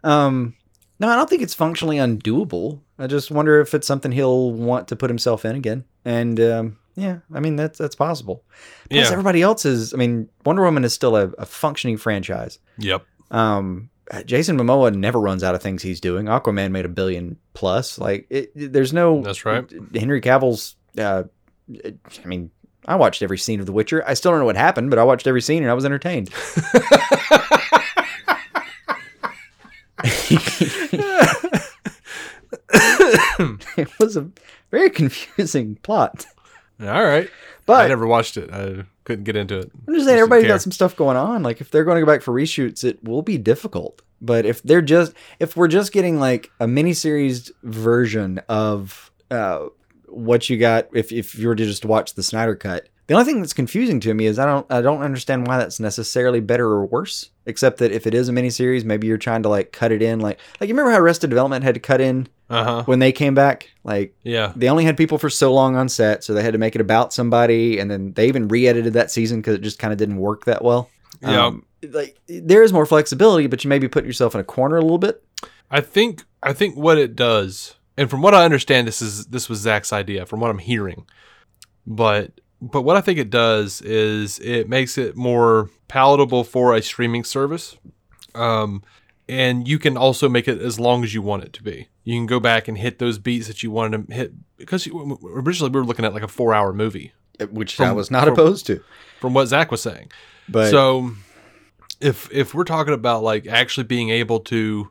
Um, 0.05 0.55
no, 0.99 1.09
I 1.09 1.17
don't 1.17 1.29
think 1.29 1.43
it's 1.43 1.55
functionally 1.55 1.97
undoable. 1.97 2.81
I 2.99 3.07
just 3.07 3.31
wonder 3.31 3.61
if 3.61 3.75
it's 3.75 3.87
something 3.87 4.13
he'll 4.13 4.53
want 4.53 4.89
to 4.89 4.97
put 4.97 5.11
himself 5.11 5.45
in 5.45 5.57
again. 5.57 5.85
And 6.05 6.39
um, 6.41 6.79
yeah, 6.95 7.19
I 7.33 7.41
mean 7.41 7.57
that's 7.57 7.79
that's 7.79 7.95
possible. 7.97 8.45
Plus, 8.91 9.07
Yeah. 9.07 9.11
everybody 9.13 9.43
else 9.43 9.65
is. 9.65 9.95
I 9.95 9.97
mean, 9.97 10.29
Wonder 10.45 10.63
Woman 10.63 10.85
is 10.85 10.93
still 10.93 11.17
a, 11.17 11.29
a 11.39 11.47
functioning 11.47 11.97
franchise. 11.97 12.59
Yep. 12.79 13.05
Um, 13.31 13.89
Jason 14.27 14.59
Momoa 14.59 14.95
never 14.95 15.19
runs 15.21 15.43
out 15.43 15.55
of 15.55 15.63
things 15.63 15.83
he's 15.83 16.01
doing. 16.01 16.27
Aquaman 16.27 16.71
made 16.71 16.85
a 16.85 16.89
billion 16.89 17.39
plus. 17.55 17.99
Like, 17.99 18.27
it, 18.29 18.51
there's 18.55 18.93
no. 18.93 19.23
That's 19.23 19.45
right. 19.47 19.65
Henry 19.95 20.21
Cavill's. 20.21 20.77
Uh, 20.99 21.25
I 21.73 22.27
mean, 22.27 22.51
I 22.87 22.97
watched 22.97 23.23
every 23.23 23.39
scene 23.39 23.61
of 23.61 23.67
The 23.67 23.73
Witcher. 23.73 24.03
I 24.07 24.15
still 24.15 24.33
don't 24.33 24.41
know 24.41 24.47
what 24.47 24.57
happened, 24.57 24.91
but 24.91 24.99
I 24.99 25.05
watched 25.05 25.27
every 25.27 25.43
scene 25.43 25.63
and 25.63 25.71
I 25.71 25.75
was 25.75 25.85
entertained. 25.85 26.31
it 33.77 33.99
was 33.99 34.17
a 34.17 34.29
very 34.71 34.91
confusing 34.91 35.77
plot. 35.83 36.27
All 36.81 37.05
right. 37.05 37.31
But 37.67 37.85
I 37.85 37.89
never 37.89 38.07
watched 38.07 38.37
it. 38.37 38.51
I 38.53 38.85
couldn't 39.05 39.25
get 39.25 39.37
into 39.37 39.59
it. 39.59 39.71
I'm 39.87 39.95
just 39.95 40.07
saying 40.07 40.29
didn't 40.29 40.49
got 40.49 40.63
some 40.63 40.73
stuff 40.73 40.97
going 40.97 41.17
on. 41.17 41.43
Like 41.43 41.61
if 41.61 41.71
they're 41.71 41.85
going 41.85 41.97
to 41.97 42.01
go 42.01 42.13
back 42.13 42.23
for 42.23 42.35
reshoots, 42.35 42.83
it 42.83 43.03
will 43.05 43.23
be 43.23 43.39
difficult. 43.39 44.03
But 44.21 44.47
if 44.47 44.63
they're 44.63 44.83
just 44.83 45.13
if 45.39 45.57
we're 45.57 45.69
just 45.69 45.93
getting 45.93 46.19
like 46.19 46.51
a 46.59 46.67
miniseries 46.67 47.51
version 47.63 48.41
of 48.49 49.13
uh, 49.31 49.67
what 50.13 50.49
you 50.51 50.57
got, 50.59 50.89
if 50.93 51.13
if 51.13 51.37
you 51.39 51.49
were 51.49 51.55
to 51.57 51.65
just 51.65 51.85
watch 51.85 52.15
the 52.15 52.23
Snyder 52.23 52.55
cut, 52.55 52.89
the 53.07 53.15
only 53.15 53.25
thing 53.27 53.41
that's 53.41 53.53
confusing 53.53 53.99
to 54.01 54.15
me 54.15 54.27
is 54.27 54.39
I 54.39 54.47
don't 54.47 54.67
I 54.71 54.81
don't 54.81 55.03
understand 55.03 55.47
why 55.47 55.59
that's 55.59 55.81
necessarily 55.81 56.41
better 56.41 56.67
or 56.67 56.87
worse. 56.87 57.31
Except 57.45 57.79
that 57.79 57.91
if 57.91 58.07
it 58.07 58.15
is 58.15 58.29
a 58.29 58.33
miniseries, 58.33 58.85
maybe 58.85 59.09
you're 59.09 59.19
trying 59.19 59.43
to 59.43 59.49
like 59.49 59.73
cut 59.73 59.91
it 59.91 60.01
in 60.03 60.21
like 60.21 60.39
like 60.61 60.69
you 60.69 60.75
remember 60.75 60.93
how 60.93 60.99
Arrested 61.01 61.29
Development 61.31 61.65
had 61.65 61.75
to 61.75 61.81
cut 61.81 62.01
in 62.01 62.29
Uh 62.49 62.65
huh. 62.65 62.83
when 62.87 63.01
they 63.01 63.11
came 63.11 63.35
back 63.35 63.71
like 63.83 64.15
Yeah. 64.23 64.53
they 64.55 64.69
only 64.69 64.85
had 64.85 64.97
people 64.97 65.19
for 65.19 65.29
so 65.29 65.53
long 65.53 65.75
on 65.75 65.89
set, 65.89 66.23
so 66.23 66.35
they 66.35 66.43
had 66.45 66.53
to 66.53 66.59
make 66.59 66.77
it 66.77 66.81
about 66.81 67.13
somebody, 67.13 67.81
and 67.81 67.91
then 67.91 68.13
they 68.13 68.29
even 68.29 68.47
re-edited 68.47 68.93
that 68.93 69.11
season 69.11 69.41
because 69.41 69.57
it 69.57 69.63
just 69.63 69.81
kind 69.81 69.93
of 69.93 69.99
didn't 69.99 70.19
work 70.19 70.45
that 70.45 70.63
well. 70.63 70.89
Yeah. 71.21 71.47
Um, 71.47 71.67
like 71.91 72.17
there 72.29 72.63
is 72.63 72.73
more 72.73 72.87
flexibility, 72.87 73.49
but 73.49 73.65
you 73.65 73.69
may 73.69 73.81
be 73.81 73.89
putting 73.89 74.07
yourself 74.09 74.37
in 74.37 74.41
a 74.41 74.45
corner 74.45 74.77
a 74.77 74.83
little 74.83 74.99
bit. 74.99 75.21
I 75.69 75.81
think 75.81 76.23
I 76.45 76.53
think 76.53 76.77
what 76.77 76.97
it 76.97 77.17
does, 77.17 77.75
and 77.97 78.09
from 78.11 78.23
what 78.23 78.35
I 78.35 78.45
understand, 78.45 78.87
this 78.89 79.03
is 79.03 79.27
this 79.27 79.49
was 79.49 79.59
Zack's 79.61 79.93
idea, 79.93 80.27
from 80.27 80.41
what 80.41 80.51
I'm 80.51 80.59
hearing. 80.59 81.07
But 81.87 82.33
but 82.61 82.83
what 82.83 82.97
I 82.97 83.01
think 83.01 83.19
it 83.19 83.31
does 83.31 83.81
is 83.83 84.39
it 84.39 84.69
makes 84.69 84.97
it 84.97 85.17
more 85.17 85.69
palatable 85.89 86.45
for 86.45 86.75
a 86.75 86.83
streaming 86.83 87.25
service. 87.25 87.77
Um, 88.35 88.83
and 89.29 89.67
you 89.69 89.79
can 89.79 89.97
also 89.97 90.29
make 90.29 90.49
it 90.49 90.61
as 90.61 90.79
long 90.81 91.05
as 91.05 91.13
you 91.15 91.23
want 91.23 91.45
it 91.45 91.53
to 91.55 91.63
be. 91.63 91.89
You 92.05 92.17
can 92.19 92.27
go 92.27 92.41
back 92.41 92.69
and 92.69 92.79
hit 92.79 92.99
those 92.99 93.19
beats 93.19 93.47
that 93.47 93.63
you 93.63 93.71
wanted 93.71 94.09
to 94.09 94.15
hit 94.15 94.33
because 94.57 94.87
you, 94.87 95.19
originally 95.35 95.71
we 95.71 95.81
were 95.81 95.87
looking 95.87 96.05
at 96.05 96.15
like 96.15 96.23
a 96.23 96.29
four-hour 96.29 96.73
movie, 96.73 97.13
Which 97.51 97.75
From- 97.77 97.89
I 97.89 97.93
was 97.93 98.11
not 98.11 98.25
from- 98.25 98.33
opposed 98.35 98.67
to, 98.67 98.83
from 99.21 99.35
what 99.35 99.47
Zach 99.47 99.71
was 99.71 99.83
saying. 99.83 100.11
but 100.49 100.71
so 100.71 101.13
if 102.01 102.29
if 102.33 102.55
we're 102.55 102.65
talking 102.65 102.95
about 102.95 103.23
like 103.23 103.47
actually 103.47 103.85
being 103.85 104.11
able 104.11 104.41
to 104.41 104.89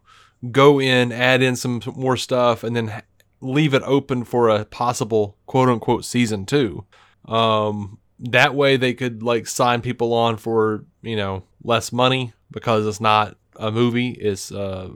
go 0.50 0.80
in, 0.80 1.12
add 1.12 1.42
in 1.42 1.56
some 1.56 1.82
more 1.96 2.18
stuff, 2.18 2.64
and 2.64 2.76
then 2.76 3.02
leave 3.42 3.74
it 3.74 3.84
open 3.84 4.24
for 4.24 4.50
a 4.50 4.66
possible 4.66 5.38
quote 5.46 5.70
unquote 5.70 6.06
season 6.06 6.46
two, 6.46 6.86
um, 7.26 8.00
that 8.20 8.56
way 8.56 8.78
they 8.78 8.94
could 8.94 9.24
like 9.24 9.48
sign 9.48 9.82
people 9.82 10.14
on 10.14 10.38
for 10.38 10.86
you 11.02 11.16
know 11.16 11.44
less 11.64 11.92
money 11.92 12.34
because 12.52 12.86
it's 12.86 13.02
not 13.02 13.36
a 13.56 13.72
movie, 13.72 14.10
it's 14.12 14.52
uh 14.52 14.90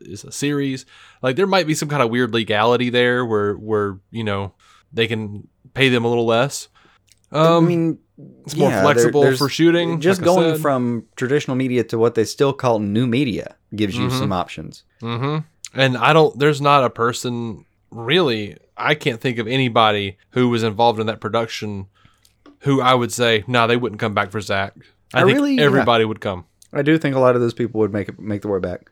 it's 0.00 0.24
a 0.24 0.32
series. 0.32 0.86
Like 1.22 1.36
there 1.36 1.46
might 1.46 1.66
be 1.66 1.74
some 1.74 1.88
kind 1.88 2.02
of 2.02 2.10
weird 2.10 2.32
legality 2.32 2.90
there 2.90 3.24
where 3.24 3.54
where 3.54 3.98
you 4.10 4.24
know 4.24 4.54
they 4.92 5.06
can 5.06 5.48
pay 5.74 5.88
them 5.88 6.04
a 6.04 6.08
little 6.08 6.26
less. 6.26 6.68
Um, 7.32 7.64
I 7.64 7.68
mean, 7.68 7.98
it's 8.44 8.56
more 8.56 8.70
yeah, 8.70 8.82
flexible 8.82 9.36
for 9.36 9.48
shooting. 9.48 10.00
Just 10.00 10.20
like 10.20 10.26
going 10.26 10.58
from 10.58 11.04
traditional 11.16 11.56
media 11.56 11.84
to 11.84 11.98
what 11.98 12.14
they 12.14 12.24
still 12.24 12.52
call 12.52 12.78
new 12.78 13.06
media 13.06 13.56
gives 13.74 13.96
you 13.96 14.08
Mhm. 14.08 14.18
some 14.18 14.32
options. 14.32 14.84
hmm 15.00 15.38
And 15.74 15.96
I 15.96 16.12
don't. 16.12 16.38
There's 16.38 16.60
not 16.60 16.84
a 16.84 16.90
person 16.90 17.64
really. 17.90 18.56
I 18.76 18.94
can't 18.94 19.20
think 19.20 19.38
of 19.38 19.46
anybody 19.46 20.16
who 20.30 20.48
was 20.48 20.62
involved 20.62 21.00
in 21.00 21.06
that 21.06 21.20
production 21.20 21.86
who 22.60 22.80
I 22.80 22.94
would 22.94 23.12
say, 23.12 23.44
no, 23.46 23.60
nah, 23.60 23.66
they 23.66 23.76
wouldn't 23.76 24.00
come 24.00 24.14
back 24.14 24.30
for 24.30 24.40
Zack. 24.40 24.74
I, 25.14 25.20
I 25.20 25.24
think 25.24 25.34
really- 25.36 25.54
yeah. 25.56 25.62
everybody 25.64 26.04
would 26.04 26.20
come. 26.20 26.44
I 26.72 26.82
do 26.82 26.98
think 26.98 27.16
a 27.16 27.20
lot 27.20 27.34
of 27.34 27.40
those 27.40 27.54
people 27.54 27.80
would 27.80 27.92
make 27.92 28.08
it 28.08 28.18
make 28.20 28.42
the 28.42 28.48
way 28.48 28.58
back. 28.60 28.90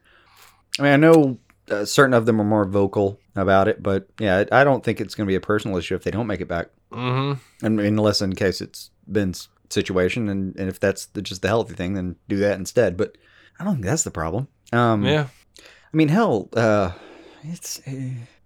I 0.79 0.83
mean, 0.83 0.93
I 0.93 0.97
know 0.97 1.39
uh, 1.71 1.85
certain 1.85 2.15
of 2.15 2.27
them 2.27 2.41
are 2.41 2.45
more 2.45 2.65
vocal 2.65 3.21
about 3.37 3.69
it, 3.69 3.83
but 3.83 4.09
yeah, 4.19 4.45
I 4.51 4.65
don't 4.65 4.83
think 4.85 5.01
it's 5.01 5.15
going 5.15 5.27
to 5.27 5.31
be 5.31 5.35
a 5.37 5.41
personal 5.41 5.77
issue 5.77 5.95
if 5.95 6.03
they 6.03 6.11
don't 6.11 6.27
make 6.27 6.41
it 6.41 6.49
back. 6.49 6.69
hmm 6.93 7.35
I 7.63 7.69
mean, 7.69 7.87
unless 7.87 8.21
in 8.23 8.35
case 8.35 8.61
it's 8.61 8.91
Ben's 9.09 9.49
situation, 9.71 10.29
and, 10.29 10.55
and 10.57 10.69
if 10.69 10.79
that's 10.81 11.07
the, 11.07 11.21
just 11.23 11.43
the 11.43 11.49
healthy 11.49 11.75
thing, 11.75 11.95
then 11.95 12.17
do 12.29 12.37
that 12.39 12.59
instead. 12.59 12.97
But 12.97 13.17
I 13.59 13.65
don't 13.65 13.75
think 13.75 13.87
that's 13.87 14.05
the 14.05 14.11
problem. 14.11 14.49
Um, 14.73 15.05
Yeah. 15.05 15.27
I 15.93 15.97
mean, 15.97 16.09
hell, 16.09 16.49
uh, 16.55 16.93
it's. 17.43 17.81
Uh, 17.87 17.93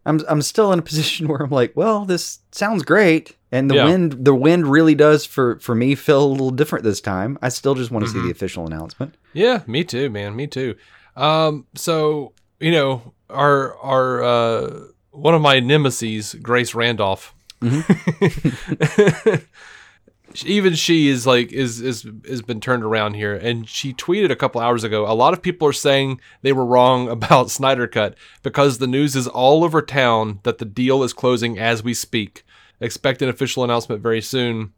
I'm 0.04 0.20
I'm 0.28 0.42
still 0.42 0.72
in 0.72 0.78
a 0.78 0.82
position 0.90 1.28
where 1.28 1.40
I'm 1.42 1.50
like, 1.50 1.72
well, 1.76 2.04
this 2.04 2.38
sounds 2.52 2.82
great, 2.82 3.36
and 3.52 3.70
the 3.70 3.74
Yeah. 3.76 3.84
wind 3.84 4.24
the 4.24 4.34
wind 4.34 4.66
really 4.66 4.94
does 4.94 5.24
for 5.26 5.58
for 5.60 5.74
me 5.74 5.94
feel 5.94 6.24
a 6.24 6.26
little 6.26 6.50
different 6.50 6.84
this 6.84 7.00
time. 7.00 7.38
I 7.42 7.48
still 7.50 7.74
just 7.74 7.90
want 7.90 8.04
to 8.06 8.10
see 8.10 8.18
Mhm. 8.18 8.24
the 8.24 8.30
official 8.30 8.66
announcement. 8.66 9.16
Yeah, 9.32 9.62
me 9.66 9.84
too, 9.84 10.10
man. 10.10 10.34
Me 10.36 10.46
too. 10.46 10.74
Um, 11.16 11.66
so 11.76 12.32
you 12.60 12.70
know, 12.72 13.12
our 13.30 13.76
our 13.78 14.22
uh, 14.24 14.80
one 15.10 15.34
of 15.34 15.42
my 15.42 15.60
nemesis, 15.60 16.34
Grace 16.34 16.74
Randolph. 16.74 17.34
Even 20.44 20.74
she 20.74 21.08
is 21.08 21.26
like 21.26 21.52
is 21.52 21.80
is 21.80 22.06
has 22.26 22.42
been 22.42 22.60
turned 22.60 22.84
around 22.84 23.14
here, 23.14 23.34
and 23.34 23.68
she 23.68 23.92
tweeted 23.92 24.30
a 24.30 24.36
couple 24.36 24.60
hours 24.60 24.84
ago. 24.84 25.10
A 25.10 25.14
lot 25.14 25.32
of 25.32 25.42
people 25.42 25.66
are 25.68 25.72
saying 25.72 26.20
they 26.42 26.52
were 26.52 26.64
wrong 26.64 27.08
about 27.16 27.50
Snyder 27.50 27.86
Cut 27.86 28.14
because 28.42 28.78
the 28.78 28.86
news 28.86 29.16
is 29.16 29.26
all 29.26 29.64
over 29.64 29.82
town 29.82 30.40
that 30.42 30.58
the 30.58 30.64
deal 30.64 31.02
is 31.02 31.12
closing 31.12 31.58
as 31.58 31.82
we 31.82 31.94
speak. 31.94 32.44
Expect 32.80 33.22
an 33.22 33.28
official 33.28 33.62
announcement 33.62 34.02
very 34.02 34.20
soon. 34.20 34.72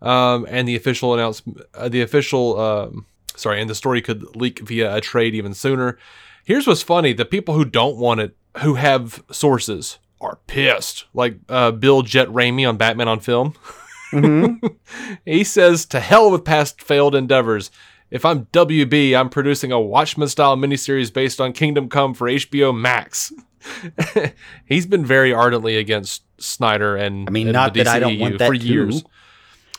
Um, 0.00 0.46
and 0.48 0.66
the 0.66 0.74
official 0.74 1.14
announcement, 1.14 1.60
uh, 1.74 1.88
the 1.88 2.02
official, 2.02 2.58
um, 2.58 3.06
sorry, 3.36 3.60
and 3.60 3.70
the 3.70 3.74
story 3.74 4.02
could 4.02 4.34
leak 4.34 4.58
via 4.58 4.96
a 4.96 5.00
trade 5.00 5.34
even 5.34 5.54
sooner. 5.54 5.96
Here's 6.44 6.66
what's 6.66 6.82
funny: 6.82 7.12
the 7.12 7.24
people 7.24 7.54
who 7.54 7.64
don't 7.64 7.96
want 7.96 8.20
it, 8.20 8.36
who 8.58 8.74
have 8.74 9.22
sources, 9.30 9.98
are 10.20 10.38
pissed. 10.46 11.04
Like 11.14 11.36
uh, 11.48 11.72
Bill 11.72 12.02
Jett 12.02 12.28
Ramey 12.28 12.68
on 12.68 12.76
Batman 12.76 13.08
on 13.08 13.20
Film. 13.20 13.54
he 15.24 15.44
says, 15.44 15.86
"To 15.86 16.00
hell 16.00 16.30
with 16.30 16.44
past 16.44 16.80
failed 16.80 17.14
endeavors." 17.14 17.70
If 18.10 18.26
I'm 18.26 18.44
WB, 18.46 19.18
I'm 19.18 19.30
producing 19.30 19.72
a 19.72 19.80
Watchmen 19.80 20.28
style 20.28 20.56
miniseries 20.56 21.10
based 21.12 21.40
on 21.40 21.54
Kingdom 21.54 21.88
Come 21.88 22.12
for 22.12 22.28
HBO 22.28 22.78
Max. 22.78 23.32
He's 24.66 24.84
been 24.84 25.04
very 25.04 25.32
ardently 25.32 25.78
against 25.78 26.22
Snyder 26.38 26.94
and 26.96 27.26
I 27.26 27.32
mean, 27.32 27.48
and 27.48 27.54
not 27.54 27.72
the 27.72 27.84
that 27.84 27.94
I 27.94 28.00
don't 28.00 28.18
want 28.18 28.38
that 28.38 28.48
for 28.48 28.56
too. 28.56 28.66
years. 28.66 29.04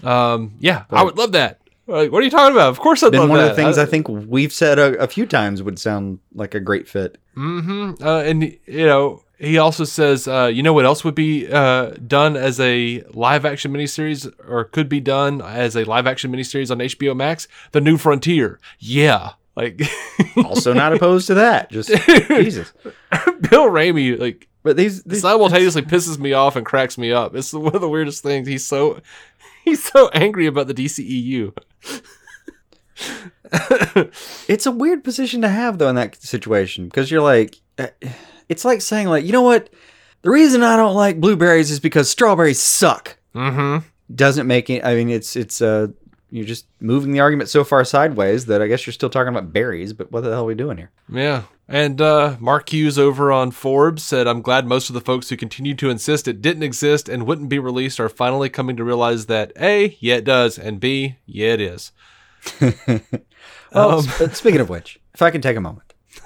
Um, 0.04 0.56
yeah, 0.60 0.86
I 0.90 1.04
would 1.04 1.18
love 1.18 1.34
that. 1.34 1.60
Like, 1.86 2.12
what 2.12 2.22
are 2.22 2.26
you 2.26 2.32
talking 2.32 2.56
about? 2.56 2.70
Of 2.70 2.80
course, 2.80 3.04
I'd 3.04 3.12
Been 3.12 3.22
love 3.22 3.30
one 3.30 3.40
that. 3.40 3.52
of 3.52 3.56
the 3.56 3.62
things 3.62 3.78
I, 3.78 3.86
think 3.86 4.08
we've 4.08 4.54
said 4.54 4.80
a, 4.80 4.98
a 5.00 5.08
few 5.08 5.26
times 5.26 5.62
would 5.62 5.78
sound 5.78 6.20
like 6.34 6.56
a 6.56 6.60
great 6.62 6.88
fit. 6.88 7.18
Uh, 7.38 8.20
and 8.26 8.44
you 8.66 8.86
know, 8.86 9.22
he 9.44 9.58
also 9.58 9.84
says, 9.84 10.28
uh, 10.28 10.50
you 10.54 10.64
know 10.64 10.74
what 10.74 10.86
else 10.86 11.04
would 11.04 11.16
be 11.16 11.48
uh, 11.52 11.92
done 12.08 12.36
as 12.38 12.60
a 12.60 13.04
live 13.14 13.46
action 13.46 13.74
miniseries, 13.74 14.32
or 14.48 14.64
could 14.66 14.88
be 14.88 15.00
done 15.00 15.42
as 15.42 15.76
a 15.76 15.84
live 15.84 16.08
action 16.08 16.32
miniseries 16.32 16.72
on 16.72 16.78
HBO 16.80 17.16
Max? 17.16 17.48
The 17.72 17.82
New 17.82 17.98
Frontier. 17.98 18.60
Yeah, 18.80 19.32
like 19.56 19.82
Also, 20.46 20.74
not 20.74 20.94
opposed 20.94 21.28
to 21.28 21.34
that. 21.36 21.70
Just 21.72 21.90
Jesus. 22.06 22.72
Bill 23.50 23.70
Ramey, 23.70 24.18
like 24.18 24.48
But 24.64 24.78
these, 24.78 25.04
these 25.04 25.22
simultaneously 25.22 25.82
pisses 25.82 26.18
me 26.18 26.34
off 26.34 26.56
and 26.56 26.66
cracks 26.66 26.98
me 26.98 27.12
up. 27.12 27.36
It's 27.36 27.54
one 27.54 27.76
of 27.76 27.82
the 27.82 27.90
weirdest 27.90 28.24
things. 28.24 28.48
He's 28.48 28.66
so 28.66 29.02
he's 29.66 29.84
so 29.84 30.10
angry 30.10 30.48
about 30.48 30.68
the 30.68 30.74
DCEU. 30.74 31.56
it's 34.48 34.66
a 34.66 34.72
weird 34.72 35.04
position 35.04 35.42
to 35.42 35.50
have 35.50 35.78
though 35.78 35.90
in 35.90 35.96
that 35.96 36.22
situation 36.22 36.86
because 36.86 37.12
you're 37.12 37.22
like, 37.22 37.58
uh, 37.78 37.88
it's 38.54 38.64
like 38.66 38.82
saying 38.82 39.08
like, 39.10 39.26
you 39.26 39.32
know 39.34 39.42
what? 39.42 39.70
The 40.22 40.30
reason 40.30 40.64
I 40.64 40.78
don't 40.78 40.96
like 40.96 41.20
blueberries 41.20 41.70
is 41.70 41.80
because 41.82 42.10
strawberries 42.10 42.62
suck. 42.62 43.18
Mm-hmm. 43.36 43.86
Doesn't 44.16 44.48
make 44.48 44.70
it. 44.70 44.86
I 44.86 44.96
mean, 44.96 45.10
it's 45.10 45.36
it's 45.36 45.62
uh, 45.62 45.88
you're 46.32 46.46
just 46.46 46.66
moving 46.80 47.12
the 47.12 47.20
argument 47.20 47.50
so 47.50 47.64
far 47.64 47.84
sideways 47.84 48.46
that 48.46 48.62
I 48.62 48.68
guess 48.68 48.86
you're 48.86 48.94
still 48.94 49.10
talking 49.10 49.30
about 49.36 49.52
berries. 49.52 49.92
But 49.92 50.12
what 50.12 50.22
the 50.22 50.30
hell 50.32 50.44
are 50.44 50.46
we 50.46 50.56
doing 50.56 50.78
here? 50.78 50.92
Yeah. 51.12 51.44
And 51.68 52.00
uh, 52.02 52.36
Mark 52.40 52.70
Hughes 52.72 53.00
over 53.00 53.32
on 53.32 53.52
Forbes 53.52 54.04
said, 54.04 54.28
I'm 54.28 54.42
glad 54.42 54.68
most 54.68 54.90
of 54.90 54.94
the 54.94 55.02
folks 55.02 55.30
who 55.30 55.38
continue 55.38 55.74
to 55.76 55.90
insist 55.90 56.28
it 56.28 56.42
didn't 56.42 56.64
exist 56.64 57.08
and 57.10 57.26
wouldn't 57.26 57.50
be 57.50 57.58
released 57.60 58.00
are 58.00 58.10
finally 58.10 58.50
coming 58.50 58.76
to 58.76 58.84
realize 58.84 59.26
that 59.28 59.54
A, 59.60 59.98
yeah, 60.00 60.16
it 60.16 60.26
does, 60.26 60.60
and 60.60 60.80
B, 60.80 61.16
yeah, 61.26 61.54
it 61.54 61.62
is. 61.62 61.92
Well, 63.74 64.00
Um, 64.00 64.02
sp- 64.06 64.36
speaking 64.36 64.62
of 64.62 64.70
which, 64.70 65.00
if 65.16 65.22
I 65.24 65.32
can 65.32 65.42
take 65.42 65.58
a 65.58 65.62
moment, 65.62 65.94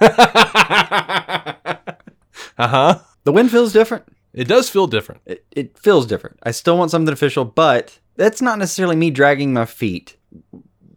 Uh 2.58 2.68
huh. 2.68 2.98
the 3.24 3.32
wind 3.32 3.50
feels 3.50 3.72
different. 3.72 4.04
It 4.34 4.46
does 4.48 4.68
feel 4.68 4.86
different. 4.86 5.22
It, 5.26 5.44
it 5.52 5.78
feels 5.78 6.06
different. 6.06 6.38
I 6.42 6.50
still 6.50 6.76
want 6.76 6.90
something 6.90 7.12
official, 7.12 7.44
but 7.44 7.98
that's 8.16 8.42
not 8.42 8.58
necessarily 8.58 8.96
me 8.96 9.10
dragging 9.10 9.52
my 9.52 9.64
feet. 9.64 10.16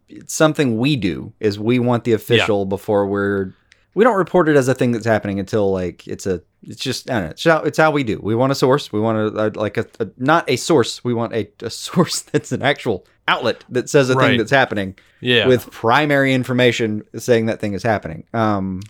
It's 0.08 0.34
something 0.34 0.78
we 0.78 0.96
do 0.96 1.32
is 1.40 1.58
we 1.58 1.78
want 1.78 2.04
the 2.04 2.12
official 2.12 2.66
before 2.66 3.06
we're 3.06 3.54
we 3.94 4.04
don't 4.04 4.16
report 4.16 4.48
it 4.48 4.56
as 4.56 4.68
a 4.68 4.74
thing 4.74 4.92
that's 4.92 5.06
happening 5.06 5.38
until 5.38 5.70
like 5.70 6.06
it's 6.06 6.26
a 6.26 6.42
it's 6.62 6.80
just 6.82 7.10
I 7.10 7.14
don't 7.14 7.24
know 7.24 7.30
it's 7.30 7.44
how, 7.44 7.62
it's 7.62 7.78
how 7.78 7.90
we 7.90 8.04
do. 8.04 8.18
We 8.22 8.34
want 8.34 8.52
a 8.52 8.54
source. 8.54 8.92
We 8.92 9.00
want 9.00 9.18
a, 9.18 9.46
a 9.46 9.48
like 9.58 9.76
a, 9.78 9.86
a 10.00 10.08
not 10.18 10.48
a 10.48 10.56
source. 10.56 11.02
We 11.02 11.14
want 11.14 11.32
a, 11.34 11.48
a 11.62 11.70
source 11.86 12.20
that's 12.20 12.52
an 12.52 12.62
actual 12.62 13.06
outlet 13.28 13.64
that 13.70 13.88
says 13.88 14.10
a 14.10 14.14
Right. 14.14 14.28
thing 14.28 14.38
that's 14.38 14.50
happening 14.50 14.96
Yeah. 15.20 15.46
with 15.46 15.70
primary 15.70 16.34
information 16.34 17.02
saying 17.16 17.46
that 17.46 17.60
thing 17.60 17.72
is 17.72 17.82
happening. 17.82 18.24
Um, 18.34 18.80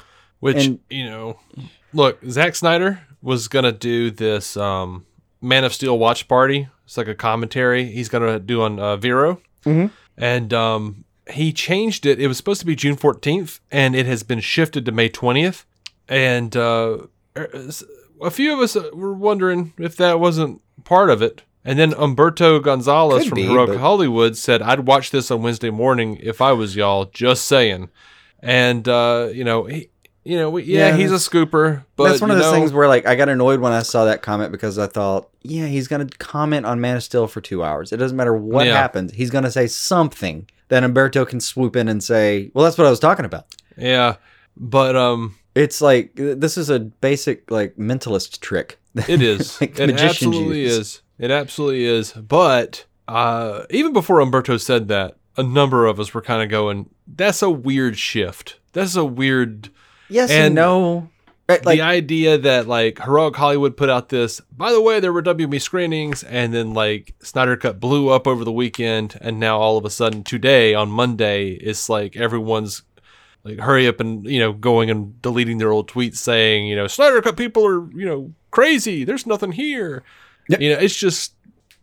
Which, 0.40 0.66
and- 0.66 0.80
you 0.90 1.04
know, 1.04 1.38
look, 1.92 2.18
Zack 2.28 2.55
Snyder 2.55 3.00
was 3.20 3.48
going 3.48 3.64
to 3.64 3.72
do 3.72 4.11
this 4.11 4.57
um, 4.57 5.07
Man 5.40 5.64
of 5.64 5.72
Steel 5.72 5.98
watch 5.98 6.28
party. 6.28 6.68
It's 6.85 6.96
like 6.96 7.09
a 7.09 7.14
commentary 7.14 7.85
he's 7.87 8.09
going 8.09 8.26
to 8.31 8.38
do 8.38 8.62
on 8.62 8.78
uh, 8.78 8.96
Vero. 8.96 9.40
Mhm. 9.64 9.90
And 10.16 10.52
um, 10.52 11.05
he 11.31 11.52
changed 11.52 12.05
it. 12.05 12.20
It 12.20 12.26
was 12.26 12.37
supposed 12.37 12.61
to 12.61 12.66
be 12.66 12.74
June 12.76 12.96
14th, 12.96 13.61
and 13.70 13.94
it 13.96 14.07
has 14.07 14.22
been 14.22 14.40
shifted 14.40 14.85
to 14.87 14.92
May 14.92 15.09
20th. 15.09 15.64
And 16.09 16.55
uh, 16.57 16.98
a 18.20 18.31
few 18.31 18.52
of 18.52 18.59
us 18.61 18.76
uh, 18.76 18.90
were 18.92 19.14
wondering 19.14 19.72
if 19.78 19.96
that 19.96 20.20
wasn't 20.20 20.61
part 20.85 21.11
of 21.11 21.22
it. 21.22 21.42
And 21.64 21.78
then 21.78 21.94
Umberto 21.94 22.59
Gonzalez 22.59 23.22
Could 23.22 23.28
from 23.31 23.37
be, 23.37 23.46
Heroic 23.46 23.68
but- 23.70 23.78
Hollywood 23.78 24.37
said, 24.37 24.62
I'd 24.62 24.81
watch 24.81 25.11
this 25.12 25.31
on 25.31 25.42
Wednesday 25.42 25.70
morning 25.70 26.18
if 26.20 26.40
I 26.40 26.52
was 26.52 26.74
y'all, 26.74 27.05
just 27.07 27.44
saying. 27.46 27.88
And, 28.40 28.88
uh, 28.88 29.28
you 29.33 29.44
know, 29.44 29.64
he, 29.64 29.88
you 30.24 30.37
know, 30.37 30.50
we, 30.50 30.62
yeah, 30.64 30.88
Yeah, 30.88 30.96
he's 30.96 31.12
a 31.12 31.16
scooper, 31.16 31.85
but 31.96 32.04
that's 32.08 32.20
one 32.20 32.30
of 32.30 32.37
those 32.38 32.46
know, 32.46 32.52
things 32.52 32.72
where 32.72 32.88
like 32.88 33.06
I 33.06 33.14
got 33.16 33.28
annoyed 33.28 33.61
when 33.61 33.72
I 33.72 33.82
saw 33.82 34.04
that 34.04 34.22
comment 34.22 34.52
because 34.52 34.78
I 34.78 34.87
thought, 34.87 35.28
yeah, 35.42 35.66
he's 35.66 35.88
gonna 35.88 36.06
comment 36.18 36.66
on 36.66 36.80
Man 36.80 36.96
of 36.96 37.02
Steel 37.02 37.26
for 37.26 37.40
two 37.40 37.62
hours. 37.64 37.92
It 37.92 37.96
doesn't 37.96 38.16
matter 38.16 38.35
what 38.35 38.66
Yeah. 38.66 38.74
happens, 38.76 39.12
he's 39.12 39.30
gonna 39.30 39.50
say 39.50 39.66
something 39.66 40.48
that 40.68 40.85
Umberto 40.85 41.24
can 41.24 41.40
swoop 41.40 41.76
in 41.76 41.88
and 41.88 42.02
say, 42.02 42.50
well, 42.54 42.64
that's 42.64 42.78
what 42.78 42.87
I 42.87 42.90
was 42.90 43.00
talking 43.00 43.24
about. 43.24 43.46
yeah, 43.76 44.16
but 44.56 44.96
um, 44.96 45.35
It's 45.54 45.80
like 45.82 46.12
this 46.14 46.56
is 46.56 46.70
a 46.70 46.78
basic 46.80 47.50
like 47.50 47.76
mentalist 47.76 48.40
trick. 48.40 48.78
it 49.08 49.20
is, 49.22 49.58
like 49.61 49.78
it 49.78 50.00
absolutely 50.00 50.62
use. 50.62 50.72
is, 50.78 51.02
it 51.18 51.30
absolutely 51.30 51.85
is. 51.85 52.12
But 52.12 52.85
uh, 53.08 53.64
even 53.70 53.92
before 53.92 54.20
Umberto 54.20 54.56
said 54.56 54.88
that, 54.88 55.16
a 55.37 55.42
number 55.42 55.87
of 55.87 55.98
us 55.98 56.12
were 56.14 56.22
kind 56.22 56.42
of 56.42 56.48
going, 56.48 56.88
"That's 57.06 57.42
a 57.42 57.50
weird 57.50 57.98
shift. 57.98 58.58
That's 58.72 58.94
a 58.96 59.04
weird." 59.04 59.70
Yes 60.12 60.31
and, 60.31 60.46
And 60.46 60.55
no. 60.55 61.09
Right, 61.48 61.64
Like 61.66 61.79
the 61.79 61.83
idea 61.83 62.38
that 62.38 62.68
like 62.68 63.01
Heroic 63.03 63.35
Hollywood 63.37 63.77
put 63.77 63.90
out 63.90 64.09
this, 64.11 64.40
by 64.57 64.70
the 64.72 64.81
way, 64.81 65.01
there 65.01 65.12
were 65.12 65.22
WB 65.22 65.61
screenings, 65.61 66.22
and 66.22 66.55
then 66.55 66.72
like 66.72 67.14
Snyder 67.20 67.57
Cut 67.57 67.81
blew 67.81 68.11
up 68.11 68.27
over 68.29 68.44
the 68.44 68.53
weekend, 68.53 69.18
and 69.20 69.40
now 69.40 69.59
all 69.59 69.77
of 69.77 69.85
a 69.85 69.90
sudden 69.90 70.22
today 70.22 70.72
on 70.72 70.88
Monday, 70.90 71.51
it's 71.51 71.88
like 71.88 72.16
everyone's 72.16 72.83
like 73.44 73.59
hurry 73.59 73.88
up 73.88 73.98
and 73.98 74.25
you 74.25 74.38
know 74.38 74.53
going 74.53 74.88
and 74.88 75.20
deleting 75.20 75.59
their 75.59 75.72
old 75.72 75.90
tweets 75.90 76.16
saying 76.18 76.68
you 76.68 76.77
know 76.77 76.87
Snyder 76.87 77.20
Cut 77.20 77.37
people 77.37 77.66
are 77.66 77.90
you 77.92 78.07
know 78.07 78.33
crazy. 78.53 79.03
There's 79.05 79.27
nothing 79.27 79.53
here. 79.53 80.05
Yep. 80.48 80.61
You 80.61 80.72
know, 80.75 80.79
it's 80.79 80.96
just 80.96 81.35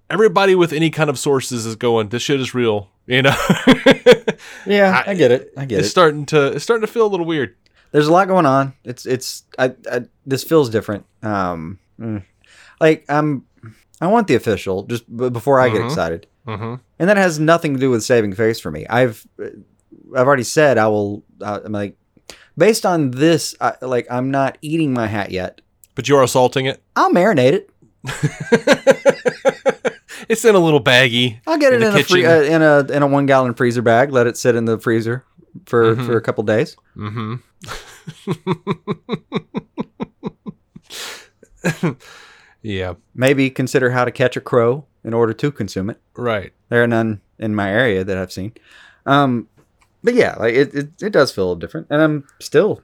everybody 0.10 0.56
with 0.56 0.72
any 0.72 0.90
kind 0.90 1.10
of 1.10 1.20
sources 1.20 1.66
is 1.66 1.76
going. 1.76 2.10
This 2.10 2.24
shit 2.24 2.40
is 2.40 2.54
real. 2.56 2.90
You 3.08 3.24
know, 3.24 3.36
yeah, 4.66 5.04
I- 5.06 5.12
I, 5.12 5.14
get 5.16 5.32
it. 5.32 5.52
I 5.58 5.66
get 5.66 5.80
it's 5.80 5.80
it. 5.80 5.86
It's 5.86 5.90
starting 5.90 6.26
to 6.28 6.48
it's 6.54 6.64
starting 6.64 6.86
to 6.86 6.92
feel 6.92 7.06
a 7.06 7.10
little 7.10 7.26
weird. 7.26 7.56
There's 7.92 8.08
a 8.08 8.12
lot 8.12 8.28
going 8.28 8.46
on. 8.46 8.74
It's 8.84 9.06
it's 9.06 9.44
I, 9.58 9.74
I 9.92 10.02
this 10.26 10.44
feels 10.44 10.70
different. 10.70 11.06
Um, 11.24 11.80
mm. 12.00 12.24
like 12.80 13.06
I'm 13.10 13.46
I 14.02 14.08
want 14.08 14.28
the 14.28 14.36
official 14.36 14.84
just 14.84 15.06
b- 15.16 15.30
before 15.30 15.60
I 15.60 15.70
get 15.70 15.82
Mhm. 15.82 15.86
excited, 15.86 16.28
hmm 16.46 16.76
and 17.00 17.10
that 17.10 17.18
has 17.18 17.40
nothing 17.40 17.74
to 17.74 17.80
do 17.80 17.90
with 17.90 18.04
saving 18.04 18.34
face 18.34 18.60
for 18.60 18.72
me. 18.72 18.86
I've 18.88 19.26
I've 20.16 20.28
already 20.28 20.44
said 20.44 20.78
I 20.78 20.88
will. 20.88 21.24
Uh, 21.42 21.60
I'm 21.66 21.72
like 21.72 21.96
based 22.58 22.86
on 22.86 23.12
this. 23.12 23.56
I, 23.62 23.74
like 23.82 24.08
I'm 24.10 24.32
not 24.32 24.58
eating 24.62 24.94
my 24.94 25.08
hat 25.08 25.32
yet. 25.32 25.62
But 25.96 26.08
you're 26.08 26.24
assaulting 26.24 26.66
it. 26.66 26.82
I'll 26.96 27.12
marinate 27.12 27.54
it. 27.54 27.70
it's 30.30 30.46
in 30.46 30.56
a 30.56 30.60
little 30.60 30.84
baggie. 30.84 31.40
I'll 31.48 31.58
get 31.58 31.74
it 31.74 31.82
In 31.82 31.90
in, 31.90 31.96
a 32.00 32.04
free, 32.04 32.26
uh, 32.26 32.42
in 32.42 32.62
a 32.62 32.80
in 32.92 33.04
a 33.04 33.08
one 33.08 33.26
gallon 33.26 33.54
freezer 33.54 33.82
bag. 33.82 34.12
Let 34.12 34.28
it 34.28 34.38
sit 34.38 34.56
in 34.56 34.66
the 34.66 34.80
freezer 34.80 35.26
for 35.66 35.96
Mhm. 35.96 36.06
for 36.06 36.18
a 36.18 36.22
couple 36.22 36.44
days. 36.44 36.76
Mm-hmm. 36.98 37.36
yeah, 42.62 42.94
Maybe 43.16 43.50
consider 43.50 43.92
how 43.92 44.06
to 44.06 44.12
catch 44.12 44.36
a 44.38 44.42
crow 44.42 44.86
in 45.04 45.14
order 45.14 45.34
to 45.34 45.52
consume 45.52 45.90
it. 45.90 46.00
right. 46.16 46.54
There 46.70 46.84
are 46.84 46.88
none 46.88 47.22
in 47.40 47.56
my 47.56 47.70
area 47.72 48.04
that 48.04 48.18
I've 48.18 48.32
seen. 48.32 48.54
Um, 49.08 49.48
but 50.04 50.14
yeah, 50.14 50.36
like 50.38 50.54
it, 50.54 50.74
it, 50.76 50.90
it 51.02 51.10
does 51.12 51.32
feel 51.32 51.46
a 51.46 51.48
little 51.48 51.56
different, 51.60 51.88
and 51.90 52.00
I'm 52.02 52.28
still 52.40 52.82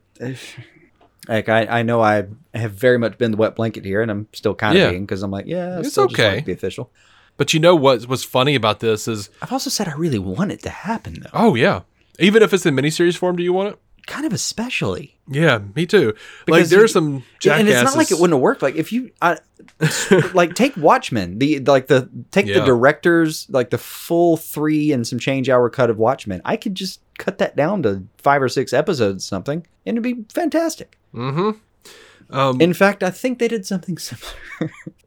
like 1.30 1.50
I, 1.50 1.66
I 1.68 1.84
know 1.84 2.02
I 2.02 2.26
have 2.54 2.72
very 2.74 2.98
much 2.98 3.18
been 3.20 3.32
the 3.32 3.38
wet 3.38 3.56
blanket 3.56 3.86
here, 3.86 4.02
and 4.02 4.10
I'm 4.10 4.28
still 4.34 4.56
kind 4.56 4.76
of 4.76 4.82
Yeah. 4.82 4.90
being 4.90 5.06
because 5.06 5.22
I'm 5.24 5.30
like, 5.32 5.46
yeah, 5.46 5.76
I 5.76 5.80
It's 5.80 5.90
just 5.96 5.98
okay. 6.00 6.40
to 6.40 6.46
be 6.46 6.52
official. 6.52 6.92
But 7.38 7.54
you 7.54 7.60
know 7.60 7.76
what? 7.76 8.04
What's 8.04 8.24
funny 8.24 8.56
about 8.56 8.80
this 8.80 9.08
is, 9.08 9.30
I've 9.42 9.52
also 9.52 9.70
said 9.70 9.88
I 9.88 9.94
really 9.94 10.20
want 10.20 10.52
it 10.52 10.62
to 10.64 10.70
happen 10.70 11.22
though, 11.22 11.30
oh 11.34 11.56
yeah, 11.56 11.82
even 12.20 12.42
if 12.44 12.54
it's 12.54 12.66
in 12.66 12.76
miniseries 12.76 13.18
form, 13.18 13.36
do 13.36 13.44
you 13.44 13.54
want 13.54 13.70
it? 13.74 13.80
kind 14.08 14.24
of 14.28 14.34
especially. 14.34 15.18
Yeah, 15.28 15.60
me 15.76 15.88
too. 15.88 16.10
like 16.10 16.16
Because 16.46 16.70
there's 16.70 16.94
some 16.94 17.24
jackasses. 17.40 17.60
and 17.60 17.70
it's 17.70 17.84
not 17.84 17.98
like 17.98 18.12
it 18.12 18.20
wouldn't 18.20 18.36
have 18.38 18.42
worked. 18.42 18.62
Like 18.62 18.76
if 18.76 18.92
you, 18.92 19.10
I, 19.20 19.40
like 20.36 20.54
take 20.54 20.78
Watchmen, 20.78 21.40
the 21.40 21.60
like 21.62 21.88
the 21.88 22.08
take 22.30 22.46
the 22.46 22.64
directors, 22.64 23.48
like 23.50 23.72
the 23.72 23.80
full 23.80 24.38
three 24.38 24.92
and 24.92 25.08
some 25.08 25.18
change 25.18 25.50
hour 25.50 25.72
cut 25.72 25.90
of 25.90 25.98
Watchmen. 25.98 26.40
I 26.46 26.56
could 26.56 26.76
just 26.76 27.02
cut 27.18 27.40
that 27.40 27.56
down 27.56 27.82
to 27.82 28.04
five 28.20 28.44
or 28.44 28.50
six 28.50 28.74
episodes, 28.74 29.26
something, 29.26 29.66
and 29.88 29.98
it'd 29.98 30.04
be 30.04 30.24
fantastic. 30.32 31.00
Mm-hmm. 31.14 32.36
Um, 32.36 32.62
In 32.62 32.74
fact, 32.76 33.02
I 33.02 33.10
think 33.10 33.40
they 33.40 33.48
did 33.48 33.66
something 33.66 33.98
similar. 34.00 34.34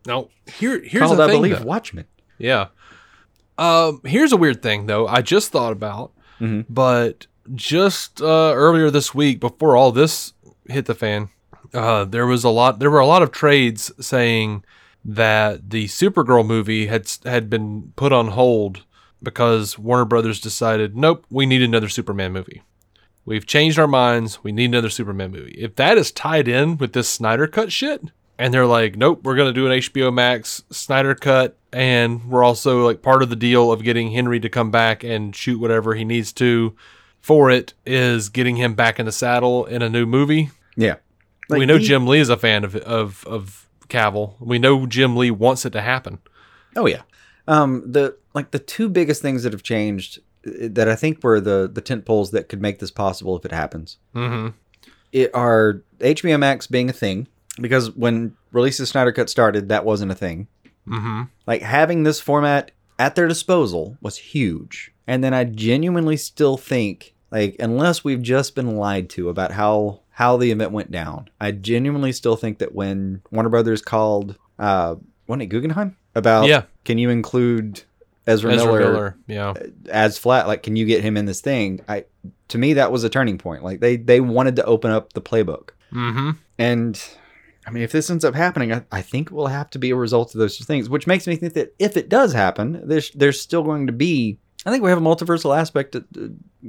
Now, 0.07 0.29
here 0.57 0.83
here's 0.83 1.05
called, 1.05 1.19
the 1.19 1.23
I 1.23 1.27
thing. 1.29 1.37
believe, 1.37 1.61
though. 1.61 1.67
Watchmen. 1.67 2.07
Yeah. 2.39 2.69
Um, 3.59 4.01
here's 4.05 4.33
a 4.33 4.37
weird 4.37 4.63
thing 4.63 4.87
though. 4.87 5.07
I 5.07 5.21
just 5.23 5.51
thought 5.53 5.73
about, 5.73 6.13
Mm-hmm. 6.41 6.73
but 6.73 7.27
just 7.55 8.21
uh, 8.23 8.53
earlier 8.55 8.91
this 8.91 9.15
week, 9.15 9.41
before 9.41 9.77
all 9.77 9.91
this 9.91 10.35
hit 10.67 10.87
the 10.87 10.95
fan, 10.95 11.31
uh, 11.75 12.05
there 12.05 12.27
was 12.27 12.45
a 12.45 12.51
lot. 12.51 12.79
There 12.79 12.91
were 12.91 12.99
a 12.99 13.07
lot 13.07 13.23
of 13.23 13.33
trades 13.33 13.91
saying 14.05 14.65
that 15.05 15.71
the 15.71 15.87
Supergirl 15.87 16.47
movie 16.47 16.87
had 16.87 17.11
had 17.25 17.49
been 17.49 17.93
put 17.97 18.13
on 18.13 18.29
hold 18.29 18.85
because 19.23 19.79
Warner 19.79 20.05
Brothers 20.05 20.41
decided, 20.41 20.97
nope, 20.97 21.25
we 21.31 21.47
need 21.47 21.63
another 21.63 21.89
Superman 21.89 22.33
movie. 22.33 22.63
We've 23.25 23.47
changed 23.47 23.79
our 23.79 23.89
minds. 23.89 24.43
We 24.43 24.53
need 24.53 24.67
another 24.67 24.91
Superman 24.91 25.33
movie. 25.33 25.57
If 25.59 25.77
that 25.77 25.99
is 25.99 26.13
tied 26.13 26.49
in 26.49 26.79
with 26.79 26.93
this 26.93 27.09
Snyder 27.09 27.47
Cut 27.47 27.73
shit, 27.73 28.03
and 28.39 28.55
they're 28.55 28.67
like, 28.67 28.97
nope, 28.97 29.21
we're 29.25 29.37
going 29.37 29.53
to 29.53 29.61
do 29.61 29.67
an 29.67 29.73
HBO 29.73 30.13
Max 30.13 30.63
Snyder 30.71 31.15
Cut, 31.15 31.57
and 31.73 32.25
we're 32.31 32.45
also 32.45 32.85
like 32.87 33.03
part 33.03 33.23
of 33.23 33.31
the 33.31 33.37
deal 33.37 33.73
of 33.73 33.83
getting 33.83 34.13
Henry 34.13 34.41
to 34.41 34.49
come 34.49 34.71
back 34.71 35.03
and 35.05 35.35
shoot 35.35 35.59
whatever 35.61 35.95
he 35.95 36.05
needs 36.05 36.33
to 36.35 36.75
for 37.21 37.51
it 37.51 37.75
is 37.85 38.29
getting 38.29 38.57
him 38.57 38.75
back 38.75 38.99
in 38.99 39.05
the 39.07 39.13
saddle 39.13 39.67
in 39.67 39.83
a 39.83 39.89
new 39.89 40.07
movie. 40.07 40.51
Yeah. 40.77 40.97
we 41.51 41.67
know 41.67 41.77
he- 41.79 41.85
Jim 41.85 42.07
Lee 42.07 42.21
is 42.21 42.29
a 42.29 42.37
fan 42.37 42.65
of 42.65 42.77
of 42.77 43.25
of 43.27 43.67
Cavill. 43.89 44.35
We 44.39 44.59
know 44.59 44.87
Jim 44.87 45.17
Lee 45.17 45.31
wants 45.31 45.65
it 45.67 45.71
to 45.71 45.81
happen. 45.81 46.19
Oh 46.77 46.87
yeah. 46.87 47.03
Um, 47.47 47.83
the 47.91 48.17
like 48.35 48.51
the 48.53 48.59
two 48.59 48.89
biggest 48.89 49.21
things 49.23 49.43
that 49.43 49.53
have 49.53 49.63
changed 49.63 50.21
uh, 50.47 50.69
that 50.71 50.89
I 50.89 50.95
think 50.95 51.23
were 51.25 51.41
the 51.41 51.69
the 51.73 51.81
tent 51.81 52.05
poles 52.05 52.31
that 52.31 52.49
could 52.49 52.63
make 52.63 52.79
this 52.79 52.91
possible 52.91 53.37
if 53.37 53.45
it 53.45 53.53
happens. 53.53 53.97
Mm-hmm. 54.15 54.49
It 55.13 55.31
are 55.35 55.83
HBO 55.99 56.39
Max 56.39 56.67
being 56.67 56.89
a 56.89 56.93
thing 56.93 57.27
because 57.61 57.91
when 57.95 58.37
release 58.53 58.81
of 58.81 58.89
Snyder 58.89 59.13
Cut 59.13 59.31
started, 59.31 59.69
that 59.69 59.85
wasn't 59.85 60.13
a 60.13 60.15
thing. 60.15 60.49
Mm-hmm. 60.87 61.23
Like 61.47 61.63
having 61.63 62.03
this 62.03 62.21
format 62.21 62.71
at 62.99 63.15
their 63.15 63.29
disposal 63.29 63.97
was 64.01 64.17
huge. 64.17 64.93
And 65.07 65.23
then 65.23 65.35
I 65.35 65.45
genuinely 65.45 66.17
still 66.17 66.57
think 66.57 67.15
like 67.31 67.57
unless 67.59 68.05
we've 68.05 68.23
just 68.23 68.55
been 68.55 68.77
lied 68.77 69.11
to 69.11 69.29
about 69.29 69.53
how 69.53 70.01
how 70.11 70.37
the 70.37 70.51
event 70.51 70.73
went 70.73 70.91
down, 70.91 71.31
I 71.41 71.53
genuinely 71.53 72.13
still 72.13 72.37
think 72.37 72.59
that 72.59 72.75
when 72.75 73.23
Warner 73.31 73.51
Brothers 73.51 73.83
called 73.83 74.37
uh 74.59 74.97
wasn't 75.27 75.43
it 75.43 75.47
Guggenheim 75.47 75.97
about 76.15 76.47
Yeah. 76.47 76.63
can 76.85 76.99
you 76.99 77.11
include 77.11 77.83
Ezra, 78.27 78.53
Ezra 78.53 78.67
Miller, 78.67 78.81
Miller, 78.81 79.17
yeah. 79.27 79.55
as 79.91 80.19
flat 80.19 80.47
like 80.47 80.63
can 80.63 80.77
you 80.77 80.85
get 80.85 81.03
him 81.03 81.17
in 81.17 81.27
this 81.27 81.41
thing? 81.41 81.81
I 81.89 82.05
to 82.49 82.59
me 82.59 82.75
that 82.75 82.93
was 82.93 83.05
a 83.05 83.09
turning 83.09 83.39
point. 83.39 83.63
Like 83.63 83.81
they 83.81 83.97
they 83.97 84.21
wanted 84.21 84.57
to 84.57 84.65
open 84.65 84.91
up 84.91 85.13
the 85.13 85.23
playbook. 85.23 85.71
Mm-hmm. 85.93 86.31
And 86.59 87.03
I 87.69 87.71
mean, 87.71 87.83
if 87.83 87.93
this 87.93 88.09
ends 88.11 88.25
up 88.25 88.35
happening, 88.35 88.73
I, 88.73 88.83
I 88.91 89.03
think 89.03 89.29
it 89.29 89.35
will 89.35 89.49
have 89.49 89.69
to 89.71 89.79
be 89.79 89.91
a 89.91 89.97
result 89.97 90.35
of 90.35 90.39
those 90.39 90.57
two 90.57 90.65
things, 90.65 90.89
which 90.89 91.07
makes 91.07 91.27
me 91.27 91.37
think 91.37 91.53
that 91.53 91.75
if 91.79 91.97
it 91.97 92.09
does 92.09 92.33
happen, 92.33 92.81
there's 92.85 93.11
there's 93.11 93.41
still 93.41 93.63
going 93.63 93.87
to 93.87 93.93
be. 93.93 94.39
I 94.65 94.71
think 94.71 94.83
we 94.83 94.91
have 94.91 94.99
a 94.99 95.05
multiversal 95.05 95.57
aspect 95.57 95.95
uh, 95.95 96.01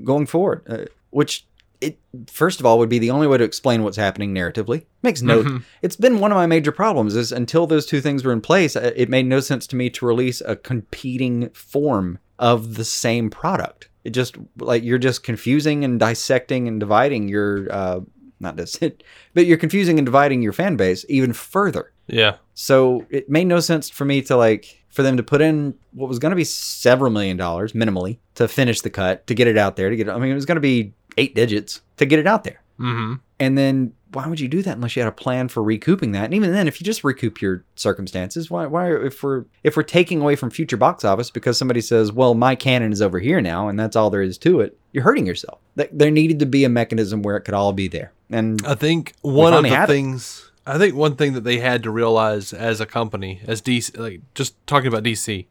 going 0.04 0.26
forward, 0.26 0.64
uh, 0.70 0.86
which 1.12 1.46
it 1.82 1.98
first 2.28 2.60
of 2.60 2.66
all 2.66 2.78
would 2.80 2.90
be 2.90 3.00
the 3.00 3.12
only 3.12 3.26
way 3.28 3.38
to 3.38 3.44
explain 3.46 3.84
what's 3.84 3.96
happening 3.98 4.36
narratively. 4.36 4.86
Makes 5.02 5.22
no. 5.22 5.44
Mhm. 5.44 5.64
It's 5.82 5.96
been 5.96 6.20
one 6.20 6.32
of 6.34 6.36
my 6.36 6.46
major 6.46 6.74
problems 6.74 7.16
is 7.16 7.32
until 7.32 7.66
those 7.66 7.86
two 7.86 8.02
things 8.02 8.26
were 8.26 8.34
in 8.34 8.42
place, 8.42 8.76
uh, 8.76 8.92
it 8.96 9.08
made 9.10 9.26
no 9.26 9.40
sense 9.40 9.66
to 9.68 9.78
me 9.78 9.90
to 9.92 10.06
release 10.06 10.42
a 10.42 10.58
competing 10.58 11.50
form 11.52 12.20
of 12.38 12.76
the 12.76 12.86
same 12.86 13.30
product. 13.30 13.88
It 14.04 14.12
just 14.12 14.36
like 14.58 14.84
you're 14.84 14.98
just 14.98 15.24
confusing 15.24 15.84
and 15.86 16.00
dissecting 16.00 16.68
and 16.68 16.80
dividing 16.80 17.30
your 17.30 17.72
uh 17.72 18.00
not 18.40 18.58
just 18.58 18.82
it, 18.82 19.04
but 19.34 19.46
you're 19.46 19.58
confusing 19.58 19.98
and 19.98 20.06
dividing 20.06 20.42
your 20.42 20.54
fan 20.54 20.76
base 20.76 21.06
even 21.10 21.34
further. 21.34 21.92
Yeah. 22.08 22.38
So 22.54 23.06
it 23.10 23.30
made 23.30 23.46
no 23.46 23.60
sense 23.60 23.90
for 23.90 24.06
me 24.06 24.22
to 24.24 24.36
like 24.36 24.84
for 24.90 25.04
them 25.04 25.18
to 25.18 25.24
put 25.24 25.42
in 25.42 25.76
what 25.92 26.10
was 26.10 26.20
going 26.20 26.32
to 26.32 26.36
be 26.36 26.44
several 26.44 27.12
million 27.12 27.38
dollars 27.38 27.74
minimally 27.74 28.18
to 28.36 28.48
finish 28.48 28.82
the 28.82 28.90
cut 28.90 29.28
to 29.28 29.36
get 29.36 29.48
it 29.48 29.58
out 29.58 29.76
there 29.76 29.90
to 29.90 29.96
get 29.96 30.08
it. 30.08 30.12
I 30.12 30.18
mean, 30.18 30.32
it 30.32 30.36
was 30.36 30.46
going 30.46 30.56
to 30.56 30.62
be 30.62 30.94
eight 31.18 31.36
digits 31.36 31.82
to 31.98 32.06
get 32.06 32.20
it 32.20 32.28
out 32.28 32.44
there. 32.44 32.62
Mm-hmm. 32.80 33.16
And 33.40 33.58
then 33.58 33.94
why 34.12 34.28
would 34.28 34.40
you 34.40 34.48
do 34.48 34.62
that 34.64 34.76
unless 34.76 34.96
you 34.96 35.02
had 35.02 35.10
a 35.10 35.16
plan 35.16 35.48
for 35.48 35.62
recouping 35.62 36.14
that? 36.14 36.26
And 36.26 36.34
even 36.34 36.52
then, 36.52 36.68
if 36.68 36.80
you 36.80 36.86
just 36.86 37.04
recoup 37.04 37.42
your 37.42 37.64
circumstances, 37.76 38.50
why 38.50 38.66
why 38.66 38.94
if 38.94 39.22
we're 39.22 39.46
if 39.64 39.78
we're 39.78 39.84
taking 39.84 40.22
away 40.22 40.36
from 40.36 40.50
future 40.50 40.78
box 40.78 41.06
office 41.06 41.30
because 41.30 41.58
somebody 41.58 41.82
says, 41.82 42.12
well, 42.12 42.34
my 42.34 42.56
canon 42.56 42.92
is 42.92 43.02
over 43.02 43.20
here 43.20 43.42
now, 43.42 43.68
and 43.68 43.80
that's 43.80 43.96
all 43.96 44.10
there 44.10 44.22
is 44.22 44.38
to 44.40 44.62
it, 44.62 44.78
you're 44.92 45.04
hurting 45.04 45.26
yourself. 45.26 45.60
There 45.76 46.12
needed 46.12 46.40
to 46.40 46.46
be 46.46 46.64
a 46.64 46.70
mechanism 46.70 47.22
where 47.22 47.38
it 47.38 47.42
could 47.42 47.54
all 47.54 47.74
be 47.74 47.88
there. 47.88 48.12
And 48.30 48.66
I 48.66 48.76
think 48.76 49.14
one 49.22 49.54
of 49.54 49.64
the 49.64 49.70
have 49.70 49.90
it. 49.90 49.94
things 49.94 50.50
I 50.70 50.78
think 50.78 50.94
one 50.94 51.16
thing 51.16 51.34
that 51.34 51.44
they 51.44 51.60
had 51.60 51.82
to 51.84 51.90
realize 51.90 52.54
as 52.54 52.80
a 52.80 52.86
company, 52.86 53.42
as 53.48 53.60
DC, 53.60 53.98
like 53.98 54.22
just 54.36 54.56
talking 54.68 54.88
about 54.88 55.04
DC, 55.04 55.48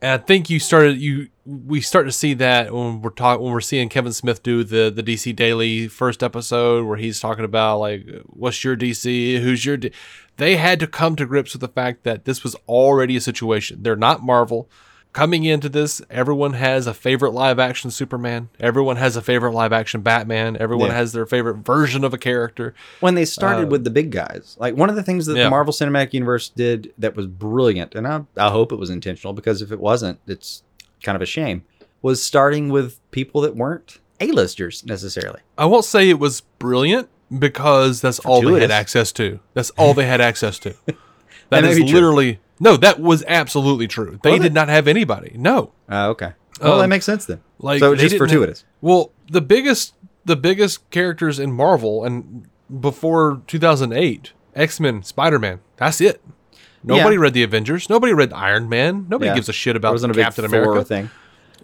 and 0.00 0.20
I 0.20 0.24
think 0.24 0.48
you 0.48 0.60
started 0.60 1.00
you 1.00 1.28
we 1.44 1.80
start 1.80 2.06
to 2.06 2.12
see 2.12 2.34
that 2.34 2.72
when 2.72 3.02
we're 3.02 3.10
talking 3.10 3.42
when 3.42 3.52
we're 3.52 3.60
seeing 3.60 3.88
Kevin 3.88 4.12
Smith 4.12 4.42
do 4.44 4.62
the 4.62 4.88
the 4.94 5.02
DC 5.02 5.34
Daily 5.34 5.88
first 5.88 6.22
episode 6.22 6.86
where 6.86 6.96
he's 6.96 7.18
talking 7.18 7.44
about 7.44 7.78
like 7.78 8.06
what's 8.26 8.62
your 8.62 8.76
DC, 8.76 9.40
who's 9.40 9.64
your. 9.64 9.76
D-? 9.76 9.90
They 10.36 10.56
had 10.56 10.78
to 10.80 10.86
come 10.86 11.16
to 11.16 11.26
grips 11.26 11.54
with 11.54 11.60
the 11.60 11.68
fact 11.68 12.04
that 12.04 12.24
this 12.24 12.44
was 12.44 12.54
already 12.68 13.16
a 13.16 13.20
situation. 13.20 13.82
They're 13.82 13.96
not 13.96 14.22
Marvel. 14.22 14.70
Coming 15.12 15.44
into 15.44 15.68
this, 15.68 16.00
everyone 16.08 16.54
has 16.54 16.86
a 16.86 16.94
favorite 16.94 17.32
live 17.32 17.58
action 17.58 17.90
Superman. 17.90 18.48
Everyone 18.58 18.96
has 18.96 19.14
a 19.14 19.20
favorite 19.20 19.50
live 19.52 19.70
action 19.70 20.00
Batman. 20.00 20.56
Everyone 20.58 20.88
Yeah. 20.88 20.94
has 20.94 21.12
their 21.12 21.26
favorite 21.26 21.58
version 21.58 22.02
of 22.02 22.14
a 22.14 22.18
character. 22.18 22.74
when 23.00 23.14
they 23.14 23.26
started 23.26 23.64
Uh, 23.66 23.70
with 23.72 23.84
the 23.84 23.90
big 23.90 24.10
guys. 24.10 24.56
Like 24.58 24.74
one 24.74 24.88
of 24.88 24.96
the 24.96 25.02
things 25.02 25.26
that 25.26 25.36
Yeah. 25.36 25.44
the 25.44 25.50
Marvel 25.50 25.74
Cinematic 25.74 26.14
Universe 26.14 26.48
did 26.48 26.92
that 26.98 27.14
was 27.14 27.26
brilliant, 27.26 27.94
and 27.94 28.06
I, 28.06 28.22
I 28.38 28.48
hope 28.48 28.72
it 28.72 28.76
was 28.78 28.88
intentional 28.88 29.34
because 29.34 29.60
if 29.60 29.70
it 29.70 29.80
wasn't, 29.80 30.18
it's 30.26 30.62
kind 31.02 31.14
of 31.16 31.20
a 31.20 31.26
shame, 31.26 31.62
was 32.00 32.22
starting 32.22 32.70
with 32.70 32.98
people 33.10 33.42
that 33.42 33.54
weren't 33.54 33.98
A-listers 34.18 34.82
necessarily. 34.86 35.40
I 35.58 35.66
won't 35.66 35.84
say 35.84 36.08
it 36.08 36.18
was 36.20 36.40
brilliant 36.58 37.08
because 37.38 38.00
that's 38.00 38.18
all 38.20 38.40
they 38.40 38.60
had 38.60 38.70
access 38.70 39.12
to. 39.12 39.40
That's 39.52 39.70
all 39.70 39.92
they 39.92 40.06
had 40.06 40.22
access 40.22 40.58
to. 40.60 40.74
That 41.50 41.64
is 41.66 41.76
true. 41.90 42.36
No. 42.62 42.76
That 42.76 43.00
was 43.00 43.24
absolutely 43.28 43.88
true. 43.88 44.18
They 44.22 44.38
did 44.38 44.54
not 44.54 44.68
have 44.68 44.88
anybody. 44.88 45.32
No, 45.36 45.72
Uh, 45.90 46.08
okay. 46.10 46.32
Well, 46.60 46.78
that 46.78 46.84
Um, 46.84 46.90
makes 46.90 47.04
sense 47.04 47.24
then. 47.26 47.40
like 47.58 47.80
so 47.80 47.92
it's 47.92 48.02
just 48.02 48.16
fortuitous. 48.18 48.64
well, 48.80 49.10
the 49.30 49.40
biggest 49.40 49.94
the 50.24 50.36
biggest 50.36 50.88
characters 50.90 51.38
in 51.40 51.50
Marvel 51.52 52.04
and 52.04 52.44
before 52.80 53.42
2008, 53.48 54.32
X 54.54 54.78
Men, 54.80 55.02
Spider 55.02 55.38
Man. 55.38 55.58
That's 55.76 56.00
it. 56.00 56.20
Nobody 56.84 57.16
Yeah. 57.16 57.22
read 57.22 57.34
the 57.34 57.42
Avengers. 57.42 57.88
Nobody 57.90 58.12
read 58.12 58.32
Iron 58.32 58.68
Man. 58.68 59.06
Nobody 59.08 59.28
Yeah. 59.30 59.34
gives 59.34 59.48
a 59.48 59.52
shit 59.52 59.76
about 59.76 59.92
wasn't 59.92 60.12
a 60.12 60.14
big 60.14 60.24
Captain 60.24 60.48
Thor 60.48 60.62
America. 60.62 60.84
thing. 60.84 61.10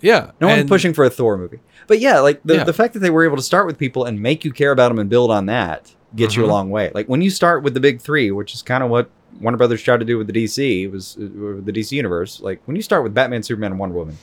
Yeah, 0.00 0.30
No 0.40 0.46
one's 0.46 0.68
pushing 0.68 0.92
for 0.94 1.04
a 1.04 1.10
Thor 1.10 1.36
movie. 1.36 1.58
But 1.88 1.98
yeah, 2.00 2.20
like 2.20 2.40
the, 2.44 2.56
Yeah. 2.56 2.64
the 2.64 2.72
fact 2.72 2.94
that 2.94 3.00
they 3.00 3.10
were 3.10 3.24
able 3.24 3.36
to 3.36 3.42
start 3.42 3.66
with 3.66 3.78
people 3.78 4.04
and 4.04 4.20
make 4.20 4.44
you 4.44 4.52
care 4.52 4.70
about 4.70 4.88
them 4.90 4.98
and 5.00 5.10
build 5.10 5.30
on 5.32 5.46
that 5.46 5.92
gets 6.14 6.36
you 6.36 6.44
a 6.44 6.46
Mhm. 6.46 6.50
long 6.50 6.70
way. 6.70 6.90
Like 6.94 7.08
when 7.08 7.20
you 7.20 7.30
start 7.30 7.62
with 7.64 7.74
the 7.74 7.80
big 7.80 8.00
three, 8.00 8.30
which 8.30 8.54
is 8.54 8.62
kind 8.62 8.84
of 8.84 8.90
what 8.90 9.10
Warner 9.40 9.56
Brothers 9.58 9.82
tried 9.82 10.00
to 10.00 10.04
do 10.06 10.18
with 10.18 10.26
the 10.26 10.32
DC, 10.32 10.90
was 10.90 11.16
uh, 11.16 11.20
the 11.64 11.72
DC 11.72 11.92
universe. 11.92 12.40
Like 12.40 12.60
when 12.66 12.76
you 12.76 12.82
start 12.82 13.02
with 13.02 13.14
Batman, 13.14 13.42
Superman, 13.42 13.72
and 13.72 13.80
Wonder 13.80 13.94
Woman, 13.96 14.16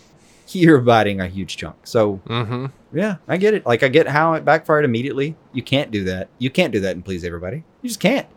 you're 0.50 0.80
biting 0.80 1.20
a 1.22 1.28
huge 1.28 1.58
chunk. 1.58 1.76
So 1.86 2.22
Mhm. 2.28 2.72
yeah, 2.94 3.18
I 3.28 3.38
get 3.38 3.54
it. 3.54 3.66
Like 3.66 3.82
I 3.84 3.88
get 3.88 4.08
how 4.08 4.34
it 4.34 4.44
backfired 4.46 4.86
immediately. 4.86 5.36
You 5.54 5.64
can't 5.64 5.90
do 5.92 6.04
that. 6.06 6.30
You 6.40 6.50
can't 6.50 6.72
do 6.74 6.80
that 6.82 6.96
and 6.96 7.04
please 7.06 7.24
everybody. 7.24 7.64
You 7.82 7.90
just 7.90 8.00
can't. 8.00 8.28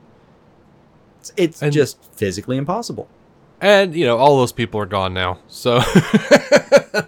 It's, 1.21 1.33
it's 1.37 1.63
And- 1.63 1.73
just 1.73 1.99
physically 2.15 2.57
impossible. 2.57 3.09
And 3.61 3.95
you 3.97 4.07
know, 4.07 4.17
all 4.19 4.37
those 4.37 4.53
people 4.53 4.79
are 4.81 4.87
gone 4.87 5.13
now. 5.15 5.41
So, 5.49 5.81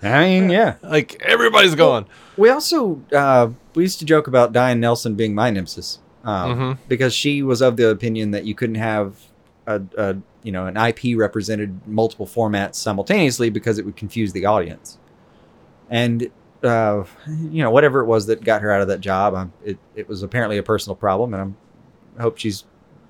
I 0.02 0.24
mean, 0.24 0.50
yeah. 0.50 0.74
like 0.82 1.20
everybody's 1.24 1.74
gone. 1.76 2.06
We 2.36 2.48
also 2.48 3.00
uh, 3.12 3.50
we 3.74 3.84
used 3.84 4.00
to 4.00 4.04
joke 4.04 4.26
about 4.26 4.52
Diane 4.52 4.80
Nelson 4.80 5.14
being 5.14 5.34
my 5.34 5.50
nemesis 5.50 6.00
um, 6.24 6.58
Mhm. 6.58 6.78
because 6.88 7.14
she 7.14 7.42
was 7.42 7.60
of 7.62 7.76
the 7.76 7.88
opinion 7.88 8.32
that 8.32 8.44
you 8.44 8.54
couldn't 8.56 8.76
have 8.76 9.14
a, 9.76 9.82
a 9.96 10.16
you 10.42 10.52
know 10.52 10.66
an 10.66 10.76
IP 10.76 11.18
represented 11.18 11.86
multiple 11.86 12.26
formats 12.26 12.76
simultaneously 12.76 13.50
because 13.50 13.78
it 13.78 13.84
would 13.84 13.96
confuse 13.96 14.32
the 14.32 14.46
audience. 14.46 14.98
And 15.88 16.30
uh, 16.62 17.04
you 17.26 17.62
know 17.62 17.70
whatever 17.70 18.00
it 18.00 18.06
was 18.06 18.26
that 18.26 18.44
got 18.44 18.62
her 18.62 18.70
out 18.70 18.80
of 18.80 18.88
that 18.88 19.00
job, 19.00 19.34
um, 19.34 19.52
it 19.64 19.78
it 19.94 20.08
was 20.08 20.22
apparently 20.22 20.58
a 20.58 20.62
personal 20.62 20.96
problem, 20.96 21.34
and 21.34 21.42
I'm, 21.42 21.56
I 22.18 22.22
hope 22.22 22.38
she's 22.38 22.64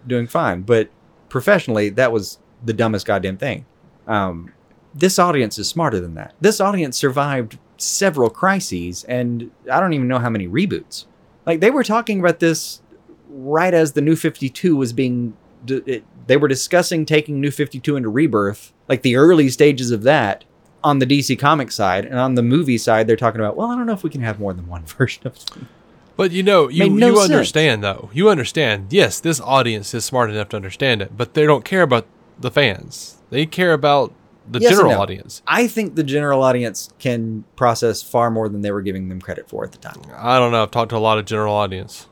doing 0.06 0.26
fine. 0.26 0.62
But 0.62 0.90
professionally, 1.28 1.88
that 1.90 2.12
was 2.12 2.38
the 2.64 2.72
dumbest 2.72 3.06
goddamn 3.06 3.38
thing. 3.38 3.66
Um, 4.06 4.52
this 4.94 5.18
audience 5.18 5.58
is 5.58 5.68
smarter 5.68 6.00
than 6.00 6.14
that. 6.14 6.34
This 6.40 6.61
audience 6.61 6.96
survived 6.96 7.58
several 7.76 8.30
crises, 8.30 9.04
and 9.04 9.50
I 9.70 9.80
don't 9.80 9.92
even 9.92 10.08
know 10.08 10.18
how 10.18 10.30
many 10.30 10.48
reboots. 10.48 11.06
Like 11.46 11.61
they 11.61 11.70
were 11.70 11.84
talking 11.84 12.20
about 12.20 12.40
this 12.40 12.82
right 13.28 13.72
as 13.72 13.92
the 13.92 14.00
New 14.00 14.16
Fifty 14.16 14.48
Two 14.48 14.76
was 14.76 14.92
being. 14.92 15.36
It, 15.66 16.04
they 16.26 16.36
were 16.36 16.48
discussing 16.48 17.04
taking 17.06 17.40
New 17.40 17.50
Fifty 17.50 17.78
Two 17.80 17.96
into 17.96 18.08
Rebirth, 18.08 18.72
like 18.88 19.02
the 19.02 19.16
early 19.16 19.48
stages 19.48 19.90
of 19.90 20.02
that 20.04 20.44
on 20.82 20.98
the 20.98 21.06
DC 21.06 21.38
comic 21.38 21.70
side, 21.70 22.04
and 22.06 22.18
on 22.18 22.34
the 22.34 22.42
movie 22.42 22.78
side, 22.78 23.06
they're 23.06 23.16
talking 23.16 23.40
about. 23.40 23.56
Well, 23.56 23.68
I 23.70 23.76
don't 23.76 23.86
know 23.86 23.92
if 23.92 24.02
we 24.02 24.11
can 24.11 24.22
have 24.22 24.38
more 24.40 24.52
than 24.52 24.66
one 24.66 24.84
version 24.86 25.26
of. 25.26 25.44
Them. 25.46 25.68
But 26.16 26.32
you 26.32 26.42
know, 26.42 26.68
you, 26.68 26.88
no 26.90 27.08
you 27.08 27.16
sense. 27.16 27.30
understand 27.30 27.82
though. 27.82 28.11
You 28.12 28.28
understand. 28.28 28.92
Yes, 28.92 29.20
this 29.20 29.40
audience 29.40 29.94
is 29.94 30.04
smart 30.04 30.30
enough 30.30 30.50
to 30.50 30.56
understand 30.56 31.00
it, 31.02 31.16
but 31.16 31.34
they 31.34 31.46
don't 31.46 31.64
care 31.64 31.82
about 31.82 32.06
the 32.38 32.50
fans. 32.50 33.16
They 33.30 33.46
care 33.46 33.72
about 33.72 34.12
the 34.48 34.58
Yes 34.58 34.72
general 34.72 34.92
no. 34.92 35.00
audience. 35.00 35.42
I 35.46 35.66
think 35.66 35.94
the 35.94 36.02
general 36.02 36.42
audience 36.42 36.90
can 36.98 37.44
process 37.56 38.02
far 38.02 38.30
more 38.30 38.48
than 38.48 38.62
they 38.62 38.70
were 38.70 38.82
giving 38.82 39.08
them 39.08 39.20
credit 39.20 39.48
for 39.48 39.64
at 39.64 39.72
the 39.72 39.78
time. 39.78 40.00
I 40.14 40.38
don't 40.38 40.52
know. 40.52 40.62
I've 40.62 40.70
talked 40.70 40.90
to 40.90 40.96
a 40.96 40.98
lot 40.98 41.18
of 41.18 41.24
general 41.24 41.54
audience. 41.54 42.06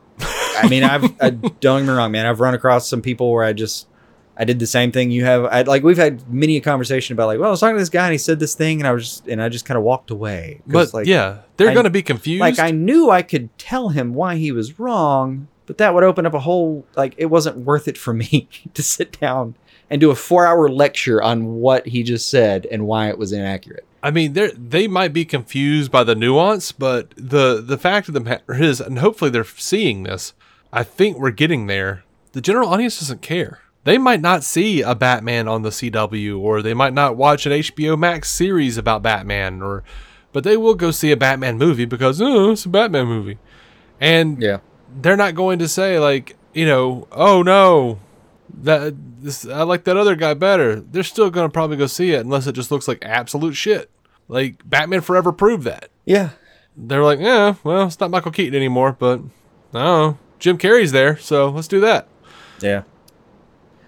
I 0.63 0.67
mean, 0.69 0.83
I've 0.83 1.03
I, 1.21 1.29
don't 1.31 1.81
get 1.81 1.87
me 1.87 1.93
wrong, 1.93 2.11
man. 2.11 2.25
I've 2.25 2.39
run 2.39 2.53
across 2.53 2.87
some 2.87 3.01
people 3.01 3.31
where 3.31 3.43
I 3.43 3.53
just 3.53 3.87
I 4.37 4.45
did 4.45 4.59
the 4.59 4.67
same 4.67 4.91
thing 4.91 5.11
you 5.11 5.25
have. 5.25 5.45
I 5.45 5.63
like 5.63 5.83
we've 5.83 5.97
had 5.97 6.31
many 6.31 6.55
a 6.55 6.61
conversation 6.61 7.13
about 7.13 7.27
like, 7.27 7.39
well, 7.39 7.49
I 7.49 7.51
was 7.51 7.59
talking 7.59 7.75
to 7.75 7.81
this 7.81 7.89
guy 7.89 8.05
and 8.05 8.13
he 8.13 8.17
said 8.17 8.39
this 8.39 8.55
thing, 8.55 8.79
and 8.79 8.87
I 8.87 8.91
was 8.93 9.03
just, 9.03 9.27
and 9.27 9.41
I 9.41 9.49
just 9.49 9.65
kind 9.65 9.77
of 9.77 9.83
walked 9.83 10.11
away. 10.11 10.61
But 10.65 10.93
like, 10.93 11.07
yeah, 11.07 11.39
they're 11.57 11.69
I- 11.69 11.73
to 11.81 11.89
be 11.89 12.01
confused. 12.01 12.39
like 12.39 12.57
I 12.59 12.71
knew 12.71 13.09
I 13.09 13.21
could 13.21 13.55
tell 13.57 13.89
him 13.89 14.13
why 14.13 14.37
he 14.37 14.51
was 14.51 14.79
wrong, 14.79 15.47
but 15.65 15.77
that 15.77 15.93
would 15.93 16.03
open 16.03 16.25
up 16.25 16.33
a 16.33 16.39
whole 16.39 16.85
like 16.95 17.15
it 17.17 17.25
wasn't 17.25 17.57
worth 17.57 17.87
it 17.87 17.97
for 17.97 18.13
me 18.13 18.47
to 18.73 18.81
sit 18.81 19.19
down 19.19 19.55
and 19.89 19.99
do 19.99 20.09
a 20.09 20.15
four 20.15 20.45
hour 20.45 20.69
lecture 20.69 21.21
on 21.21 21.55
what 21.55 21.87
he 21.87 22.03
just 22.03 22.29
said 22.29 22.65
and 22.67 22.85
why 22.87 23.09
it 23.09 23.17
was 23.17 23.31
inaccurate. 23.33 23.85
I 24.01 24.11
mean, 24.11 24.33
they 24.33 24.51
they 24.51 24.87
might 24.87 25.11
be 25.11 25.25
confused 25.25 25.91
by 25.91 26.05
the 26.05 26.15
nuance, 26.15 26.71
but 26.71 27.13
the 27.17 27.61
the 27.61 27.77
fact 27.77 28.07
of 28.07 28.13
the 28.13 28.21
matter 28.21 28.53
is, 28.63 28.79
and 28.79 28.99
hopefully 28.99 29.31
they're 29.31 29.43
seeing 29.43 30.03
this. 30.03 30.33
I 30.71 30.83
think 30.83 31.17
we're 31.17 31.31
getting 31.31 31.67
there. 31.67 32.03
The 32.33 32.41
general 32.41 32.69
audience 32.69 32.99
doesn't 32.99 33.21
care. 33.21 33.59
They 33.85 33.97
might 33.97 34.21
not 34.21 34.43
see 34.43 34.81
a 34.81 34.93
Batman 34.93 35.47
on 35.47 35.61
the 35.63 35.69
CW, 35.69 36.39
or 36.39 36.61
they 36.61 36.73
might 36.73 36.93
not 36.93 37.15
watch 37.15 37.45
an 37.45 37.53
HBO 37.53 37.97
Max 37.97 38.29
series 38.29 38.77
about 38.77 39.01
Batman, 39.01 39.61
or 39.61 39.83
but 40.31 40.43
they 40.43 40.57
will 40.57 40.75
go 40.75 40.91
see 40.91 41.11
a 41.11 41.17
Batman 41.17 41.57
movie 41.57 41.85
because 41.85 42.21
oh, 42.21 42.51
it's 42.51 42.65
a 42.65 42.69
Batman 42.69 43.07
movie, 43.07 43.39
and 43.99 44.41
Yeah. 44.41 44.59
they're 45.01 45.17
not 45.17 45.33
going 45.33 45.59
to 45.59 45.67
say 45.67 45.97
like 45.97 46.35
you 46.53 46.65
know, 46.65 47.07
oh 47.11 47.41
no, 47.41 47.99
that 48.61 48.93
this 49.21 49.47
I 49.47 49.63
like 49.63 49.85
that 49.85 49.97
other 49.97 50.15
guy 50.15 50.33
better. 50.33 50.79
They're 50.81 51.03
still 51.03 51.29
going 51.31 51.47
to 51.47 51.53
probably 51.53 51.77
go 51.77 51.87
see 51.87 52.11
it 52.11 52.19
unless 52.21 52.47
it 52.47 52.53
just 52.53 52.71
looks 52.71 52.87
like 52.87 52.99
absolute 53.03 53.53
shit. 53.55 53.89
Like 54.27 54.61
Batman 54.69 55.01
Forever 55.01 55.31
proved 55.31 55.63
that. 55.63 55.89
Yeah. 56.05 56.31
They're 56.77 57.03
like, 57.03 57.19
yeah, 57.19 57.55
well, 57.63 57.87
it's 57.87 57.99
not 57.99 58.11
Michael 58.11 58.31
Keaton 58.31 58.55
anymore, 58.55 58.95
but 58.97 59.19
I 59.73 59.83
don't 59.83 59.83
know. 60.13 60.17
Jim 60.39 60.57
Carrey's 60.57 60.91
there, 60.91 61.17
so 61.17 61.49
let's 61.49 61.67
do 61.67 61.79
that. 61.81 62.07
Yeah. 62.61 62.83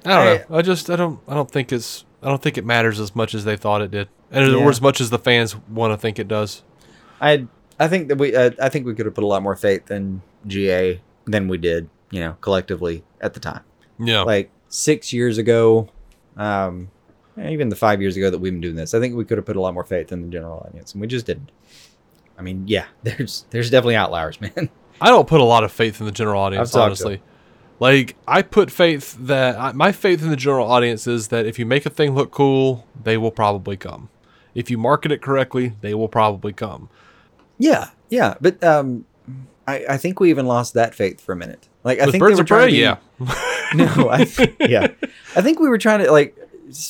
I 0.06 0.10
don't 0.10 0.20
I- 0.28 0.45
know. 0.49 0.58
I 0.58 0.62
just 0.62 0.89
I 0.89 0.95
don't 0.95 1.20
I 1.28 1.34
don't 1.34 1.49
think 1.49 1.72
it's 1.72 2.06
I 2.22 2.28
don't 2.30 2.41
think 2.41 2.58
it 2.58 2.66
matters 2.66 2.99
as 2.99 3.16
much 3.16 3.34
as 3.34 3.45
they 3.45 3.56
thought 3.58 3.82
it 3.82 3.91
did, 3.91 4.10
and 4.32 4.52
Yeah. 4.52 4.58
or 4.58 4.70
as 4.70 4.82
much 4.82 4.99
as 5.02 5.10
the 5.10 5.20
fans 5.20 5.56
want 5.70 5.93
to 5.93 5.97
think 5.97 6.20
it 6.20 6.28
does. 6.28 6.64
I 7.20 7.47
I 7.80 7.88
think 7.88 8.10
that 8.10 8.18
we 8.18 8.36
uh, 8.36 8.52
I 8.62 8.70
think 8.70 8.86
we 8.86 8.93
could 8.95 9.06
have 9.06 9.16
put 9.16 9.24
a 9.24 9.28
lot 9.28 9.41
more 9.43 9.56
faith 9.56 9.89
in 9.91 10.22
GA 10.47 11.02
than 11.26 11.47
we 11.47 11.58
did, 11.58 11.89
you 12.10 12.20
know, 12.20 12.36
collectively 12.41 13.04
at 13.22 13.34
the 13.34 13.39
time. 13.39 13.62
Yeah. 13.99 14.22
Like 14.24 14.49
six 14.70 15.14
years 15.14 15.38
ago, 15.38 15.89
um, 16.38 16.89
even 17.38 17.70
the 17.70 17.76
five 17.76 18.02
years 18.02 18.18
ago 18.18 18.30
that 18.30 18.39
we've 18.39 18.52
been 18.52 18.62
doing 18.62 18.76
this, 18.76 18.93
I 18.93 18.99
think 18.99 19.16
we 19.16 19.24
could 19.26 19.38
have 19.38 19.45
put 19.45 19.56
a 19.56 19.62
lot 19.62 19.74
more 19.74 19.84
faith 19.84 20.12
in 20.12 20.22
the 20.24 20.28
general 20.28 20.64
audience, 20.68 20.93
and 20.93 21.02
we 21.02 21.08
just 21.08 21.26
didn't. 21.28 21.52
I 22.38 22.41
mean, 22.41 22.64
yeah, 22.68 22.86
there's 23.04 23.45
there's 23.52 23.70
definitely 23.70 23.95
outliers, 23.95 24.41
man. 24.41 24.70
I 25.02 25.10
don't 25.10 25.28
put 25.28 25.41
a 25.41 25.43
lot 25.45 25.64
of 25.64 25.72
faith 25.72 25.99
in 25.99 26.06
the 26.06 26.12
general 26.12 26.41
audience, 26.41 26.70
I've 26.70 26.74
talked 26.74 26.97
to 26.97 27.06
honestly. 27.08 27.22
Like 27.80 28.16
I 28.28 28.43
put 28.43 28.70
faith 28.70 29.18
that 29.20 29.58
I, 29.60 29.72
my 29.72 29.91
faith 29.91 30.22
in 30.22 30.30
the 30.30 30.36
general 30.36 30.72
audience 30.72 31.08
is 31.08 31.30
that 31.30 31.47
if 31.47 31.58
you 31.58 31.66
make 31.66 31.86
a 31.86 31.89
thing 31.89 32.14
look 32.14 32.30
cool, 32.32 32.86
they 33.04 33.18
will 33.18 33.32
probably 33.32 33.76
come. 33.76 34.10
If 34.54 34.70
you 34.70 34.78
market 34.78 35.12
it 35.12 35.22
correctly, 35.22 35.74
they 35.82 35.95
will 35.95 36.08
probably 36.08 36.54
come. 36.54 36.89
Yeah, 37.58 37.89
yeah, 38.10 38.36
but 38.39 38.64
um, 38.64 39.06
I 39.68 39.86
I 39.89 39.97
think 39.97 40.20
we 40.20 40.30
even 40.30 40.45
lost 40.45 40.76
that 40.76 40.93
faith 40.93 41.20
for 41.20 41.32
a 41.32 41.36
minute. 41.36 41.68
Like 41.84 41.99
I 41.99 42.06
With 42.06 42.14
think 42.14 42.22
Birds 42.22 42.38
they 42.38 42.41
were 42.43 42.45
Prey, 42.45 42.58
trying 42.58 42.97
to 43.18 43.80
yeah. 43.80 43.95
no, 43.95 44.10
I 44.10 44.26
th- 44.26 44.56
yeah, 44.60 44.88
I 45.36 45.41
think 45.41 45.60
we 45.60 45.68
were 45.68 45.78
trying 45.80 46.04
to 46.04 46.12
like 46.12 46.38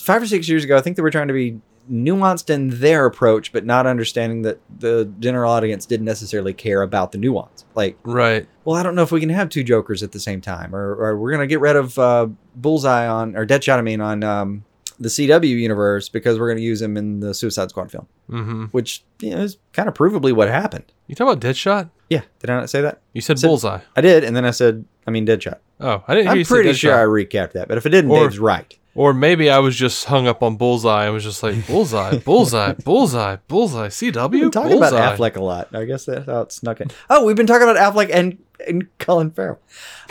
five 0.03 0.21
or 0.21 0.27
six 0.27 0.49
years 0.49 0.63
ago. 0.65 0.75
I 0.75 0.81
think 0.81 0.97
they 0.97 1.01
were 1.03 1.11
trying 1.11 1.29
to 1.29 1.33
be 1.33 1.61
nuanced 1.91 2.49
in 2.49 2.69
their 2.79 3.05
approach, 3.05 3.51
but 3.51 3.65
not 3.65 3.85
understanding 3.85 4.43
that 4.43 4.59
the 4.79 5.11
general 5.19 5.51
audience 5.51 5.85
didn't 5.85 6.05
necessarily 6.05 6.53
care 6.53 6.81
about 6.81 7.11
the 7.11 7.17
nuance. 7.17 7.65
Like, 7.75 7.97
Right. 8.03 8.47
well, 8.63 8.77
I 8.77 8.83
don't 8.83 8.95
know 8.95 9.03
if 9.03 9.11
we 9.11 9.19
can 9.19 9.29
have 9.29 9.49
two 9.49 9.63
Jokers 9.63 10.01
at 10.01 10.11
the 10.13 10.19
same 10.19 10.41
time, 10.41 10.73
or, 10.75 10.95
or 10.95 11.17
we're 11.17 11.31
gonna 11.31 11.47
get 11.47 11.59
rid 11.59 11.75
of 11.75 11.99
uh, 11.99 12.27
Bullseye 12.55 13.07
on 13.07 13.35
or 13.35 13.45
Deadshot. 13.45 13.77
I 13.77 13.81
mean, 13.81 13.99
on 14.01 14.23
um, 14.23 14.63
the 14.99 15.09
CW 15.09 15.47
universe 15.49 16.07
because 16.09 16.39
we're 16.39 16.49
gonna 16.49 16.61
use 16.61 16.81
him 16.81 16.95
in 16.97 17.19
the 17.19 17.33
Suicide 17.33 17.69
Squad 17.69 17.91
film, 17.91 18.07
Mm-hmm. 18.29 18.65
which 18.65 19.03
you 19.19 19.31
know, 19.31 19.41
is 19.41 19.57
kind 19.73 19.89
of 19.89 19.93
provably 19.95 20.31
what 20.33 20.47
happened. 20.47 20.85
You 21.07 21.15
talk 21.15 21.27
about 21.27 21.41
Deadshot? 21.41 21.89
Yeah, 22.09 22.21
did 22.39 22.49
I 22.49 22.59
not 22.59 22.69
say 22.69 22.81
that? 22.81 23.01
You 23.13 23.21
said 23.21 23.39
Said- 23.39 23.47
Bullseye. 23.47 23.79
I 23.95 24.01
did, 24.01 24.23
and 24.23 24.35
then 24.35 24.45
I 24.45 24.51
said, 24.51 24.85
I 25.07 25.11
mean, 25.11 25.25
Deadshot. 25.25 25.57
Oh, 25.79 26.03
I 26.07 26.13
didn't 26.13 26.25
hear 26.27 26.31
I'm 26.31 26.37
you 26.37 26.43
say 26.43 26.55
pretty 26.55 26.73
sure 26.73 26.93
I 26.93 27.03
recapped 27.05 27.53
that, 27.53 27.67
but 27.67 27.77
if 27.77 27.85
it 27.85 27.89
didn't, 27.89 28.11
Or- 28.11 28.19
Dave's 28.23 28.37
right. 28.39 28.77
Or 28.93 29.13
maybe 29.13 29.49
I 29.49 29.59
was 29.59 29.75
just 29.77 30.05
hung 30.05 30.27
up 30.27 30.43
on 30.43 30.57
Bullseye 30.57 31.05
and 31.05 31.13
was 31.13 31.23
just 31.23 31.41
like 31.43 31.65
Bullseye, 31.65 32.17
Bullseye, 32.25 32.73
Bullseye, 32.73 33.37
Bullseye, 33.47 33.87
CW. 33.87 34.31
We've 34.31 34.41
been 34.41 34.51
talking 34.51 34.71
Bullseye. 34.79 34.87
about 34.97 35.17
Affleck 35.17 35.35
a 35.37 35.41
lot. 35.43 35.73
I 35.73 35.85
guess 35.85 36.05
that's 36.05 36.25
how 36.25 36.41
it 36.41 36.51
snuck 36.51 36.81
in. 36.81 36.89
Oh, 37.09 37.25
we've 37.25 37.37
been 37.37 37.47
talking 37.47 37.69
about 37.69 37.77
Affleck 37.77 38.09
and, 38.13 38.37
and 38.67 38.87
Colin 38.97 39.31
Farrell. 39.31 39.59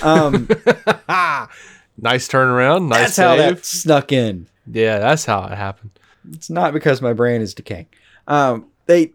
Um, 0.03 0.49
Nice 2.03 2.29
turnaround. 2.29 2.89
Nice 2.89 2.99
that's 2.99 3.17
how 3.19 3.37
save. 3.37 3.57
that 3.57 3.65
snuck 3.67 4.13
in. 4.13 4.47
Yeah, 4.71 4.99
that's 4.99 5.27
how 5.27 5.45
it 5.45 5.55
happened. 5.57 5.91
It's 6.33 6.49
not 6.49 6.73
because 6.73 7.03
my 7.03 7.13
brain 7.13 7.43
is 7.43 7.53
decaying. 7.53 7.87
Um, 8.27 8.67
they, 8.87 9.13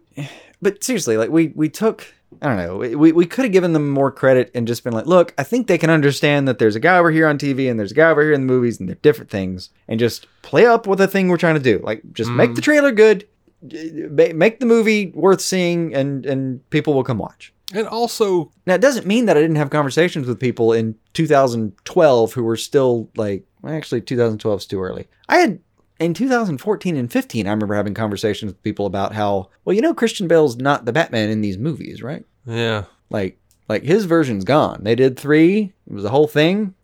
but 0.62 0.84
seriously, 0.84 1.16
like 1.16 1.30
we 1.30 1.48
we 1.56 1.68
took. 1.68 2.06
I 2.42 2.48
don't 2.48 2.56
know. 2.56 2.98
We, 2.98 3.12
we 3.12 3.26
could 3.26 3.44
have 3.44 3.52
given 3.52 3.72
them 3.72 3.88
more 3.88 4.10
credit 4.10 4.50
and 4.54 4.66
just 4.66 4.84
been 4.84 4.92
like, 4.92 5.06
look, 5.06 5.34
I 5.38 5.42
think 5.42 5.66
they 5.66 5.78
can 5.78 5.90
understand 5.90 6.46
that 6.48 6.58
there's 6.58 6.76
a 6.76 6.80
guy 6.80 6.98
over 6.98 7.10
here 7.10 7.26
on 7.26 7.38
TV 7.38 7.70
and 7.70 7.78
there's 7.78 7.92
a 7.92 7.94
guy 7.94 8.10
over 8.10 8.22
here 8.22 8.32
in 8.32 8.42
the 8.42 8.52
movies 8.52 8.78
and 8.78 8.88
they're 8.88 8.96
different 8.96 9.30
things 9.30 9.70
and 9.88 9.98
just 9.98 10.26
play 10.42 10.66
up 10.66 10.86
with 10.86 10.98
the 10.98 11.08
thing 11.08 11.28
we're 11.28 11.36
trying 11.36 11.54
to 11.54 11.60
do. 11.60 11.78
Like, 11.82 12.02
just 12.12 12.30
make 12.30 12.54
the 12.54 12.60
mm. 12.60 12.64
trailer 12.64 12.92
good, 12.92 13.26
make 13.62 14.60
the 14.60 14.66
movie 14.66 15.12
worth 15.14 15.40
seeing, 15.40 15.94
and 15.94 16.26
and 16.26 16.68
people 16.70 16.94
will 16.94 17.04
come 17.04 17.18
watch. 17.18 17.52
And 17.74 17.88
also, 17.88 18.52
Now, 18.64 18.74
it 18.74 18.80
doesn't 18.80 19.06
mean 19.06 19.26
that 19.26 19.36
I 19.36 19.40
didn't 19.40 19.56
have 19.56 19.70
conversations 19.70 20.28
with 20.28 20.38
people 20.38 20.72
in 20.72 20.94
2012 21.14 22.32
who 22.32 22.44
were 22.44 22.56
still 22.56 23.10
like, 23.16 23.44
actually, 23.66 24.02
2012 24.02 24.60
is 24.60 24.66
too 24.66 24.80
early. 24.80 25.08
I 25.28 25.38
had 25.38 25.58
in 25.98 26.14
2014 26.14 26.96
and 26.96 27.10
15, 27.10 27.46
I 27.46 27.50
remember 27.50 27.74
having 27.74 27.94
conversations 27.94 28.50
with 28.52 28.62
people 28.62 28.86
about 28.86 29.14
how, 29.14 29.48
well, 29.64 29.74
you 29.74 29.80
know, 29.82 29.94
Christian 29.94 30.28
Bale's 30.28 30.56
not 30.56 30.84
the 30.84 30.92
Batman 30.92 31.30
in 31.30 31.40
these 31.40 31.58
movies, 31.58 32.02
right? 32.02 32.24
yeah, 32.46 32.84
Like, 33.10 33.38
like 33.68 33.82
his 33.82 34.04
version's 34.04 34.44
gone. 34.44 34.84
They 34.84 34.94
did 34.94 35.18
three. 35.18 35.72
It 35.88 35.92
was 35.92 36.04
a 36.04 36.10
whole 36.10 36.28
thing. 36.28 36.74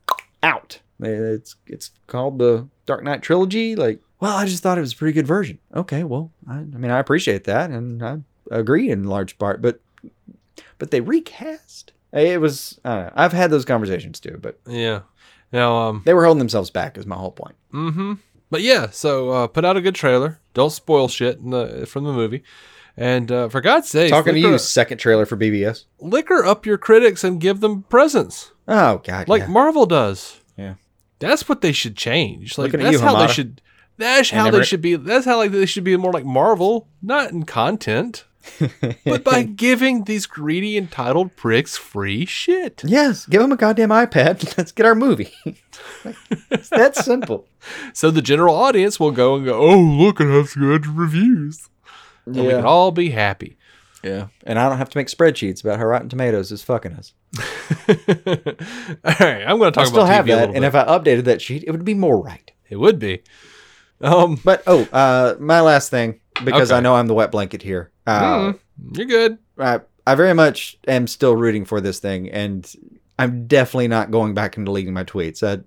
Out. 0.42 0.80
It's 1.00 1.56
it's 1.66 1.90
called 2.06 2.38
the 2.38 2.68
Dark 2.86 3.02
Knight 3.04 3.22
trilogy. 3.22 3.76
Like, 3.76 4.00
well, 4.20 4.36
I 4.36 4.46
just 4.46 4.62
thought 4.62 4.78
it 4.78 4.82
was 4.82 4.92
a 4.92 4.96
pretty 4.96 5.12
good 5.12 5.26
version. 5.26 5.58
Okay, 5.74 6.04
well, 6.04 6.30
I, 6.48 6.58
I 6.58 6.62
mean, 6.64 6.90
I 6.90 6.98
appreciate 6.98 7.44
that, 7.44 7.70
and 7.70 8.02
I 8.04 8.18
agree 8.50 8.90
in 8.90 9.04
large 9.04 9.38
part, 9.38 9.62
but 9.62 9.80
but 10.78 10.90
they 10.90 11.00
recast. 11.00 11.92
It 12.12 12.40
was. 12.40 12.78
I 12.84 12.94
don't 12.94 13.04
know. 13.06 13.12
I've 13.16 13.32
had 13.32 13.50
those 13.50 13.64
conversations 13.64 14.20
too, 14.20 14.38
but 14.40 14.58
yeah. 14.66 15.00
Now, 15.52 15.76
um, 15.76 16.02
they 16.04 16.14
were 16.14 16.24
holding 16.24 16.38
themselves 16.38 16.70
back. 16.70 16.96
Is 16.98 17.06
my 17.06 17.16
whole 17.16 17.32
point. 17.32 17.56
mm-hmm. 17.72 18.14
But 18.52 18.60
yeah, 18.60 18.90
so 18.90 19.30
uh, 19.30 19.46
put 19.46 19.64
out 19.64 19.78
a 19.78 19.80
good 19.80 19.94
trailer. 19.94 20.38
Don't 20.52 20.68
spoil 20.70 21.08
shit 21.08 21.38
in 21.38 21.50
the, 21.50 21.86
from 21.86 22.04
the 22.04 22.12
movie. 22.12 22.44
And 22.98 23.32
uh, 23.32 23.48
for 23.48 23.62
God's 23.62 23.88
sake, 23.88 24.10
Talking 24.10 24.34
to 24.34 24.40
liquor, 24.40 24.52
you, 24.52 24.58
second 24.58 24.98
trailer 24.98 25.24
for 25.24 25.38
BvS. 25.38 25.86
liquor 26.00 26.44
up 26.44 26.66
your 26.66 26.76
critics 26.76 27.24
and 27.24 27.40
give 27.40 27.60
them 27.60 27.84
presents 27.84 28.52
Oh 28.68 28.98
God, 28.98 29.26
like 29.26 29.40
yeah. 29.42 29.48
Marvel 29.48 29.86
does. 29.86 30.40
Yeah. 30.58 30.74
That's 31.18 31.48
what 31.48 31.62
they 31.62 31.72
should 31.72 31.96
change. 31.96 32.58
Like 32.58 32.72
Looking 32.72 32.80
that's 32.84 33.00
you, 33.00 33.00
how 33.00 33.26
they 33.26 33.32
should. 33.32 33.62
That's 33.96 34.30
And 34.30 34.40
how 34.42 34.50
they 34.50 34.64
should 34.64 34.82
be. 34.82 34.96
That's 34.96 35.24
how 35.24 35.38
like 35.38 35.52
they 35.52 35.64
should 35.64 35.84
be 35.84 35.96
more 35.96 36.12
like 36.12 36.26
Marvel, 36.26 36.88
not 37.00 37.30
in 37.30 37.44
content, 37.44 38.24
but 39.04 39.24
by 39.24 39.42
giving 39.66 40.04
these 40.04 40.26
greedy 40.26 40.76
entitled 40.76 41.36
pricks 41.36 41.76
free 41.76 42.26
shit. 42.26 42.82
Yes, 42.84 43.26
give 43.26 43.40
them 43.40 43.52
a 43.52 43.56
goddamn 43.56 43.90
iPad. 43.90 44.54
Let's 44.58 44.72
get 44.72 44.86
our 44.86 44.94
movie. 44.94 45.32
it's 46.50 46.68
that 46.70 46.96
simple. 46.96 47.46
So 47.94 48.10
the 48.10 48.22
general 48.22 48.56
audience 48.56 48.98
will 48.98 49.12
go 49.12 49.36
and 49.36 49.44
go, 49.44 49.56
"Oh, 49.56 49.78
look, 49.78 50.20
it 50.20 50.26
has 50.26 50.52
good 50.54 50.84
reviews," 50.84 51.68
and 52.26 52.34
we 52.34 52.48
can 52.48 52.64
all 52.64 52.90
be 52.90 53.10
happy. 53.10 53.56
Yeah, 54.02 54.26
and 54.42 54.58
I 54.58 54.68
don't 54.68 54.78
have 54.78 54.90
to 54.90 54.98
make 54.98 55.06
spreadsheets 55.06 55.62
about 55.62 55.78
how 55.78 55.84
Rotten 55.84 56.08
Tomatoes 56.08 56.50
is 56.50 56.64
fucking 56.64 56.94
us. 56.94 57.12
all 57.38 59.14
right, 59.20 59.44
I'm 59.46 59.58
going 59.58 59.70
to 59.70 59.76
talk 59.76 59.82
I 59.82 59.84
still 59.84 60.00
about 60.02 60.06
have 60.12 60.24
TV 60.24 60.28
that, 60.28 60.44
and 60.46 60.54
bit. 60.54 60.64
if 60.64 60.74
I 60.74 60.84
updated 60.86 61.22
that 61.24 61.40
sheet, 61.40 61.62
it 61.66 61.70
would 61.70 61.84
be 61.84 61.94
more 61.94 62.20
right. 62.20 62.50
it 62.68 62.76
would 62.80 62.98
be. 62.98 63.22
Um, 64.00 64.40
But 64.42 64.64
oh, 64.66 64.82
uh, 64.92 65.36
my 65.38 65.60
last 65.60 65.88
thing 65.90 66.18
because 66.44 66.70
Okay. 66.70 66.78
I 66.78 66.80
know 66.80 66.94
I'm 66.94 67.06
the 67.06 67.14
wet 67.14 67.30
blanket 67.32 67.62
here. 67.62 67.90
Uh, 68.06 68.22
mm, 68.52 68.58
you're 68.96 69.06
good. 69.06 69.38
I, 69.58 69.80
I 70.06 70.14
very 70.14 70.34
much 70.34 70.78
am 70.86 71.06
still 71.06 71.36
rooting 71.36 71.64
for 71.64 71.80
this 71.80 71.98
thing, 72.00 72.28
and 72.30 72.70
I'm 73.18 73.46
definitely 73.46 73.88
not 73.88 74.10
going 74.10 74.34
back 74.34 74.56
and 74.56 74.66
deleting 74.66 74.92
my 74.94 75.04
tweets. 75.04 75.42
Uh, 75.42 75.62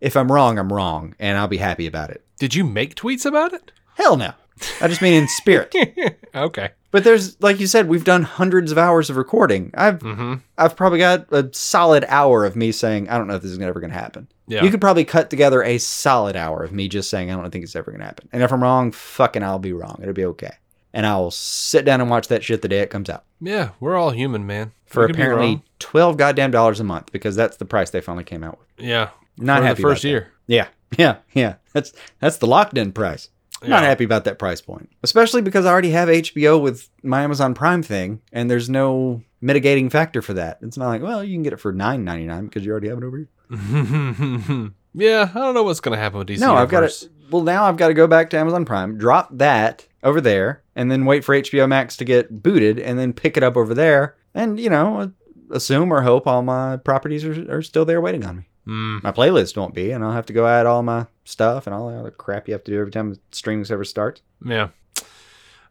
if 0.00 0.16
I'm 0.16 0.30
wrong, 0.30 0.58
I'm 0.58 0.72
wrong, 0.72 1.14
and 1.18 1.36
I'll 1.38 1.48
be 1.48 1.56
happy 1.58 1.86
about 1.86 2.10
it. 2.10 2.24
Did 2.38 2.54
you 2.54 2.64
make 2.64 2.94
tweets 2.94 3.24
about 3.26 3.52
it? 3.52 3.72
Hell 3.96 4.16
no. 4.16 4.32
I 4.80 4.88
just 4.88 5.02
mean 5.02 5.14
in 5.14 5.28
spirit. 5.28 5.74
okay. 6.34 6.70
But 6.90 7.02
there's, 7.02 7.40
like 7.42 7.58
you 7.58 7.66
said, 7.66 7.88
we've 7.88 8.04
done 8.04 8.22
hundreds 8.22 8.70
of 8.70 8.78
hours 8.78 9.10
of 9.10 9.16
recording. 9.16 9.72
I've, 9.74 9.98
Mm-hmm. 9.98 10.34
I've 10.56 10.76
probably 10.76 11.00
got 11.00 11.26
a 11.32 11.50
solid 11.52 12.04
hour 12.08 12.44
of 12.44 12.54
me 12.54 12.70
saying, 12.70 13.08
I 13.08 13.18
don't 13.18 13.26
know 13.26 13.34
if 13.34 13.42
this 13.42 13.50
is 13.50 13.58
ever 13.58 13.80
going 13.80 13.92
to 13.92 13.98
happen. 13.98 14.28
Yeah. 14.46 14.62
You 14.62 14.70
could 14.70 14.80
probably 14.80 15.04
cut 15.04 15.28
together 15.28 15.62
a 15.62 15.78
solid 15.78 16.36
hour 16.36 16.62
of 16.62 16.72
me 16.72 16.86
just 16.88 17.10
saying, 17.10 17.30
I 17.30 17.34
don't 17.36 17.50
think 17.50 17.64
it's 17.64 17.74
ever 17.74 17.90
going 17.90 18.00
to 18.00 18.06
happen. 18.06 18.28
And 18.32 18.42
if 18.44 18.52
I'm 18.52 18.62
wrong, 18.62 18.92
fucking 18.92 19.42
I'll 19.42 19.58
be 19.58 19.72
wrong. 19.72 19.98
It'll 20.02 20.14
be 20.14 20.24
okay. 20.26 20.52
And 20.92 21.04
I'll 21.04 21.32
sit 21.32 21.84
down 21.84 22.00
and 22.00 22.08
watch 22.08 22.28
that 22.28 22.44
shit 22.44 22.62
the 22.62 22.68
day 22.68 22.78
it 22.78 22.90
comes 22.90 23.10
out 23.10 23.24
Yeah, 23.40 23.70
we're 23.80 23.96
all 23.96 24.10
human, 24.10 24.46
man. 24.46 24.70
for 24.86 25.00
We 25.02 25.06
could 25.08 25.16
be 25.16 25.22
apparently 25.22 25.62
12 25.80 26.16
goddamn 26.16 26.52
dollars 26.52 26.78
a 26.78 26.84
month 26.84 27.10
because 27.10 27.34
that's 27.34 27.56
the 27.56 27.64
price 27.64 27.90
they 27.90 28.00
finally 28.00 28.22
came 28.22 28.44
out 28.44 28.60
with. 28.60 28.68
Yeah. 28.86 29.08
Not 29.36 29.62
for 29.62 29.66
happy 29.66 29.82
the 29.82 29.88
first 29.88 30.04
about 30.04 30.08
that. 30.08 30.08
year. 30.08 30.32
Yeah. 30.46 30.68
Yeah. 30.96 31.16
Yeah. 31.32 31.54
That's, 31.72 31.92
that's 32.20 32.36
the 32.36 32.46
locked 32.46 32.78
in 32.78 32.92
price. 32.92 33.28
Not 33.68 33.82
Yeah. 33.82 33.88
happy 33.88 34.04
about 34.04 34.24
that 34.24 34.38
price 34.38 34.60
point, 34.60 34.90
especially 35.02 35.42
because 35.42 35.66
I 35.66 35.70
already 35.70 35.90
have 35.90 36.08
HBO 36.08 36.58
with 36.60 36.88
my 37.02 37.22
Amazon 37.22 37.54
Prime 37.54 37.82
thing, 37.82 38.20
and 38.32 38.50
there's 38.50 38.68
no 38.70 39.22
mitigating 39.40 39.90
factor 39.90 40.22
for 40.22 40.34
that. 40.34 40.58
It's 40.62 40.76
not 40.76 40.88
like, 40.88 41.02
well, 41.02 41.22
you 41.24 41.34
can 41.34 41.42
get 41.42 41.52
it 41.52 41.60
for 41.60 41.72
nine 41.72 42.04
ninety 42.04 42.26
nine 42.26 42.44
because 42.46 42.64
you 42.64 42.70
already 42.72 42.88
have 42.88 42.98
it 42.98 43.04
over 43.04 43.16
here. 43.18 43.28
yeah, 44.94 45.30
I 45.34 45.38
don't 45.38 45.54
know 45.54 45.62
what's 45.62 45.80
gonna 45.80 45.96
happen 45.96 46.18
with 46.18 46.28
DC. 46.28 46.40
no, 46.40 46.54
I've 46.54 46.68
got 46.68 46.88
to. 46.88 47.08
Well, 47.30 47.42
now 47.42 47.64
I've 47.64 47.76
got 47.78 47.88
to 47.88 47.94
go 47.94 48.06
back 48.06 48.30
to 48.30 48.38
Amazon 48.38 48.64
Prime, 48.64 48.98
drop 48.98 49.28
that 49.38 49.86
over 50.02 50.20
there, 50.20 50.62
and 50.76 50.90
then 50.90 51.04
wait 51.06 51.24
for 51.24 51.34
HBO 51.34 51.66
Max 51.68 51.96
to 51.96 52.04
get 52.04 52.42
booted, 52.42 52.78
and 52.78 52.98
then 52.98 53.12
pick 53.12 53.36
it 53.36 53.42
up 53.42 53.56
over 53.56 53.74
there, 53.74 54.14
and 54.34 54.60
you 54.60 54.68
know, 54.70 55.10
assume 55.50 55.92
or 55.92 56.02
hope 56.02 56.26
all 56.26 56.42
my 56.42 56.76
properties 56.76 57.24
are, 57.24 57.50
are 57.56 57.62
still 57.62 57.84
there 57.84 58.00
waiting 58.00 58.24
on 58.24 58.36
me. 58.38 58.44
Mm, 58.66 59.02
My 59.02 59.12
playlist 59.12 59.56
won't 59.56 59.74
be, 59.74 59.90
and 59.90 60.02
I'll 60.04 60.12
have 60.12 60.26
to 60.26 60.32
go 60.32 60.46
add 60.46 60.64
all 60.66 60.82
my 60.82 61.06
stuff 61.24 61.66
and 61.66 61.74
all 61.74 61.90
the 61.90 61.96
other 61.98 62.10
crap 62.10 62.48
you 62.48 62.54
have 62.54 62.64
to 62.64 62.70
do 62.70 62.80
every 62.80 62.92
time 62.92 63.10
the 63.10 63.18
streaming 63.30 63.64
service 63.64 63.90
starts. 63.90 64.22
yeah. 64.44 64.68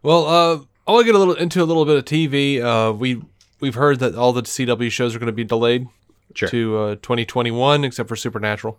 Well, 0.02 0.26
uh, 0.26 0.58
I 0.86 0.92
want 0.92 1.06
to 1.06 1.12
get 1.12 1.14
a 1.14 1.18
little 1.18 1.34
into 1.34 1.62
a 1.62 1.64
little 1.64 1.84
bit 1.86 1.96
of 1.96 2.04
TV. 2.04 2.60
Uh, 2.62 2.92
we 2.92 3.22
we've 3.60 3.74
heard 3.74 4.00
that 4.00 4.14
all 4.14 4.32
the 4.32 4.42
CW 4.42 4.90
shows 4.90 5.14
are 5.14 5.18
going 5.18 5.26
to 5.28 5.32
be 5.32 5.44
delayed 5.44 5.88
Sure. 6.34 6.48
to 6.50 6.76
uh, 6.78 6.94
2021, 6.96 7.84
except 7.84 8.08
for 8.08 8.16
Supernatural. 8.16 8.78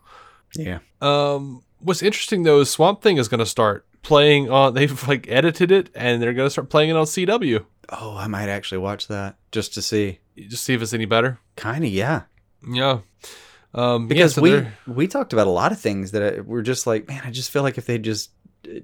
Yeah. 0.56 0.80
Um, 1.02 1.64
what's 1.80 2.04
interesting 2.04 2.44
though 2.44 2.60
is 2.60 2.70
Swamp 2.70 3.02
Thing 3.02 3.18
is 3.18 3.28
going 3.28 3.40
to 3.40 3.46
start 3.46 3.86
playing 4.04 4.52
on. 4.52 4.74
They've 4.76 5.08
like 5.08 5.26
edited 5.30 5.72
it, 5.72 5.90
and 5.96 6.22
they're 6.22 6.34
going 6.34 6.46
to 6.46 6.52
start 6.52 6.70
playing 6.70 6.92
it 6.92 6.96
on 6.96 7.06
CW. 7.06 7.66
Oh, 7.90 8.16
I 8.16 8.28
might 8.28 8.50
actually 8.50 8.78
watch 8.80 9.08
that 9.08 9.36
just 9.52 9.74
to 9.74 9.82
see. 9.82 10.20
Just 10.38 10.64
see 10.64 10.74
if 10.76 10.82
it's 10.82 10.94
any 10.94 11.06
better. 11.06 11.40
Kind 11.56 11.84
of, 11.86 11.90
yeah. 11.92 12.24
Yeah. 12.70 13.00
Um, 13.76 14.08
Because 14.08 14.32
yeah, 14.32 14.36
so 14.36 14.42
we 14.42 14.50
they're- 14.52 14.74
we 14.88 15.08
talked 15.08 15.34
about 15.34 15.48
a 15.48 15.52
lot 15.52 15.72
of 15.72 15.80
things 15.80 16.12
that 16.12 16.46
we're 16.46 16.62
just 16.62 16.88
like, 16.88 17.08
man, 17.08 17.22
I 17.26 17.30
just 17.32 17.52
feel 17.52 17.62
like 17.62 17.78
if 17.78 17.86
they 17.86 17.98
just 17.98 18.32
uh, 18.68 18.80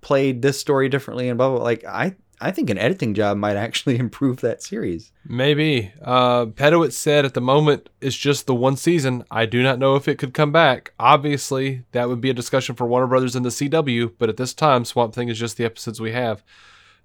played 0.00 0.40
this 0.42 0.58
story 0.58 0.88
differently 0.88 1.28
and 1.28 1.36
blah 1.38 1.48
blah. 1.50 1.56
blah, 1.58 1.64
Like 1.64 1.84
I 1.84 2.16
I 2.42 2.52
think 2.52 2.70
an 2.70 2.78
editing 2.78 3.12
job 3.12 3.36
might 3.36 3.56
actually 3.56 3.98
improve 4.06 4.40
that 4.40 4.62
series. 4.62 5.12
Maybe. 5.28 5.92
Uh, 6.02 6.46
Pedowitz 6.46 6.94
said 6.94 7.26
at 7.26 7.34
the 7.34 7.40
moment 7.42 7.90
it's 8.00 8.16
just 8.16 8.46
the 8.46 8.54
one 8.54 8.76
season. 8.78 9.24
I 9.30 9.44
do 9.44 9.62
not 9.62 9.78
know 9.78 9.94
if 9.96 10.08
it 10.08 10.16
could 10.18 10.32
come 10.32 10.50
back. 10.52 10.94
Obviously, 10.98 11.84
that 11.92 12.08
would 12.08 12.22
be 12.22 12.30
a 12.30 12.34
discussion 12.34 12.74
for 12.76 12.86
Warner 12.86 13.06
Brothers 13.08 13.36
and 13.36 13.44
the 13.44 13.50
CW, 13.50 14.14
but 14.18 14.30
at 14.30 14.38
this 14.38 14.54
time, 14.54 14.86
Swamp 14.86 15.14
Thing 15.14 15.28
is 15.28 15.38
just 15.38 15.58
the 15.58 15.66
episodes 15.66 16.00
we 16.00 16.12
have. 16.12 16.42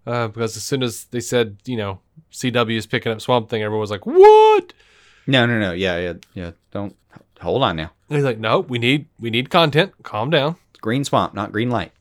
Uh, 0.08 0.30
because 0.30 0.56
as 0.56 0.64
soon 0.64 0.82
as 0.84 1.04
they 1.06 1.20
said, 1.20 1.58
you 1.66 1.76
know, 1.76 2.00
CW 2.32 2.78
is 2.78 2.86
picking 2.88 3.12
up 3.12 3.20
Swamp 3.20 3.50
Thing, 3.50 3.62
everyone 3.62 3.82
was 3.82 3.92
like, 3.92 4.06
what? 4.06 4.72
No, 5.28 5.46
no, 5.46 5.60
no. 5.60 5.74
Yeah, 5.74 5.98
yeah, 5.98 6.14
yeah. 6.34 6.52
Don't 6.72 6.96
hold 7.42 7.64
on 7.64 7.76
now. 7.76 7.92
And 8.10 8.18
he's 8.18 8.26
like, 8.26 8.40
no, 8.40 8.60
we 8.62 8.78
need 8.80 9.08
we 9.20 9.30
need 9.30 9.50
content. 9.50 9.92
Calm 10.04 10.30
down. 10.30 10.56
Green 10.82 11.04
Swamp, 11.04 11.34
not 11.34 11.52
green 11.52 11.70
light. 11.70 11.92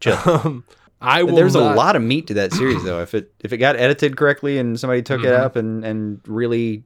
Chill. 0.00 0.16
Um, 0.26 0.64
I 1.02 1.22
will. 1.22 1.34
There's 1.34 1.54
not- 1.54 1.72
a 1.72 1.76
lot 1.76 1.96
of 1.96 2.02
meat 2.02 2.26
to 2.26 2.34
that 2.34 2.52
series 2.52 2.84
though. 2.84 3.00
If 3.00 3.14
it 3.14 3.32
if 3.40 3.52
it 3.54 3.56
got 3.56 3.76
edited 3.76 4.16
correctly 4.18 4.58
and 4.58 4.78
somebody 4.78 5.00
took 5.02 5.22
it 5.22 5.28
Mhm. 5.32 5.40
up 5.40 5.56
and 5.56 5.82
and 5.84 6.20
really 6.26 6.84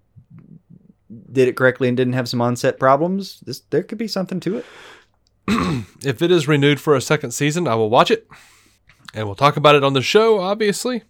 did 1.32 1.48
it 1.48 1.56
correctly 1.56 1.88
and 1.88 1.96
didn't 1.96 2.12
have 2.12 2.28
some 2.28 2.40
onset 2.40 2.78
problems, 2.78 3.40
this 3.40 3.60
there 3.70 3.82
could 3.82 3.98
be 3.98 4.06
something 4.08 4.38
to 4.40 4.58
it. 4.58 4.64
If 6.04 6.22
it 6.22 6.30
is 6.30 6.46
renewed 6.46 6.80
for 6.80 6.94
a 6.94 7.00
second 7.00 7.32
season, 7.32 7.66
I 7.66 7.74
will 7.74 7.90
watch 7.90 8.10
it, 8.10 8.28
and 9.14 9.26
we'll 9.26 9.34
talk 9.34 9.56
about 9.56 9.74
it 9.74 9.82
on 9.82 9.94
the 9.94 10.02
show, 10.02 10.38
obviously. 10.38 11.02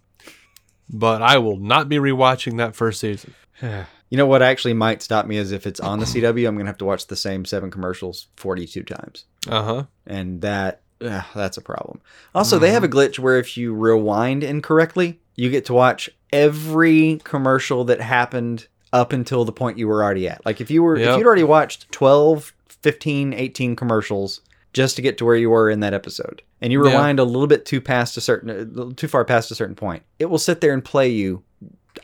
But 0.89 1.21
I 1.21 1.37
will 1.37 1.57
not 1.57 1.89
be 1.89 1.97
rewatching 1.97 2.57
that 2.57 2.75
first 2.75 2.99
season. 3.01 3.33
You 4.09 4.17
know 4.17 4.25
what 4.27 4.41
actually 4.41 4.73
might 4.73 5.01
stop 5.01 5.25
me 5.25 5.37
is 5.37 5.51
if 5.51 5.65
it's 5.65 5.79
on 5.79 5.99
the 5.99 6.05
CW, 6.05 6.47
I'm 6.47 6.55
gonna 6.57 6.69
have 6.69 6.77
to 6.77 6.85
watch 6.85 7.07
the 7.07 7.15
same 7.15 7.43
seven 7.45 7.71
commercials 7.71 8.27
42 8.37 8.83
times, 8.83 9.25
Uh 9.49 9.63
huh. 9.63 9.83
and 10.05 10.41
that 10.41 10.81
ugh, 11.01 11.23
that's 11.33 11.57
a 11.57 11.61
problem. 11.61 11.99
Also, 12.33 12.59
they 12.59 12.71
have 12.71 12.83
a 12.83 12.87
glitch 12.89 13.17
where 13.19 13.37
if 13.39 13.57
you 13.57 13.73
rewind 13.73 14.43
incorrectly, 14.43 15.19
you 15.35 15.49
get 15.49 15.65
to 15.65 15.73
watch 15.73 16.09
every 16.31 17.19
commercial 17.23 17.83
that 17.85 17.99
happened 18.01 18.67
up 18.93 19.11
until 19.11 19.43
the 19.43 19.51
point 19.51 19.77
you 19.77 19.87
were 19.87 20.03
already 20.03 20.27
at. 20.27 20.45
Like 20.45 20.61
if 20.61 20.69
you 20.71 20.83
were 20.83 20.95
if 20.95 21.17
you'd 21.17 21.25
already 21.27 21.43
watched 21.43 21.91
12, 21.91 22.53
15, 22.69 23.33
18 23.33 23.75
commercials 23.75 24.41
just 24.73 24.95
to 24.97 25.01
get 25.01 25.17
to 25.17 25.25
where 25.25 25.35
you 25.35 25.49
were 25.49 25.69
in 25.69 25.79
that 25.81 25.93
episode, 25.93 26.41
and 26.61 26.71
you 26.71 26.79
rewind 26.83 27.19
a 27.19 27.23
little 27.23 27.47
bit 27.47 27.65
too 27.65 27.81
past 27.81 28.15
a 28.17 28.21
certain 28.21 28.49
a 28.51 28.93
too 28.93 29.07
far 29.07 29.25
past 29.25 29.49
a 29.51 29.55
certain 29.55 29.75
point, 29.75 30.03
it 30.19 30.25
will 30.25 30.37
sit 30.37 30.61
there 30.61 30.73
and 30.73 30.85
play 30.85 31.09
you 31.09 31.43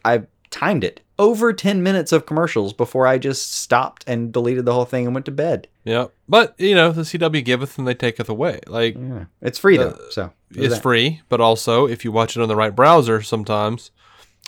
I 0.04 0.24
timed 0.50 0.84
it 0.84 1.02
over 1.22 1.54
10 1.54 1.84
minutes 1.84 2.12
of 2.12 2.26
commercials 2.26 2.74
before 2.74 3.06
I 3.06 3.20
just 3.20 3.52
stopped 3.54 4.04
and 4.08 4.34
deleted 4.34 4.66
the 4.66 4.74
whole 4.74 4.86
thing 4.86 5.06
and 5.06 5.14
went 5.14 5.26
to 5.28 5.32
bed. 5.32 5.68
Yeah. 5.84 6.08
But, 6.28 6.56
you 6.58 6.74
know, 6.74 6.92
the 6.92 7.04
CW 7.04 7.46
giveth 7.46 7.78
and 7.78 7.88
they 7.88 7.94
taketh 7.94 8.28
away. 8.28 8.60
Like, 8.66 8.96
Yeah. 8.96 9.26
It's 9.40 9.60
free 9.60 9.78
though. 9.78 9.90
Uh, 9.92 10.10
So 10.10 10.34
it's 10.50 10.74
that. 10.76 10.82
free, 10.82 11.22
but 11.30 11.40
also 11.40 11.88
if 11.88 12.04
you 12.04 12.12
watch 12.12 12.36
it 12.36 12.42
on 12.42 12.48
the 12.50 12.56
right 12.56 12.76
browser 12.76 13.22
sometimes, 13.22 13.92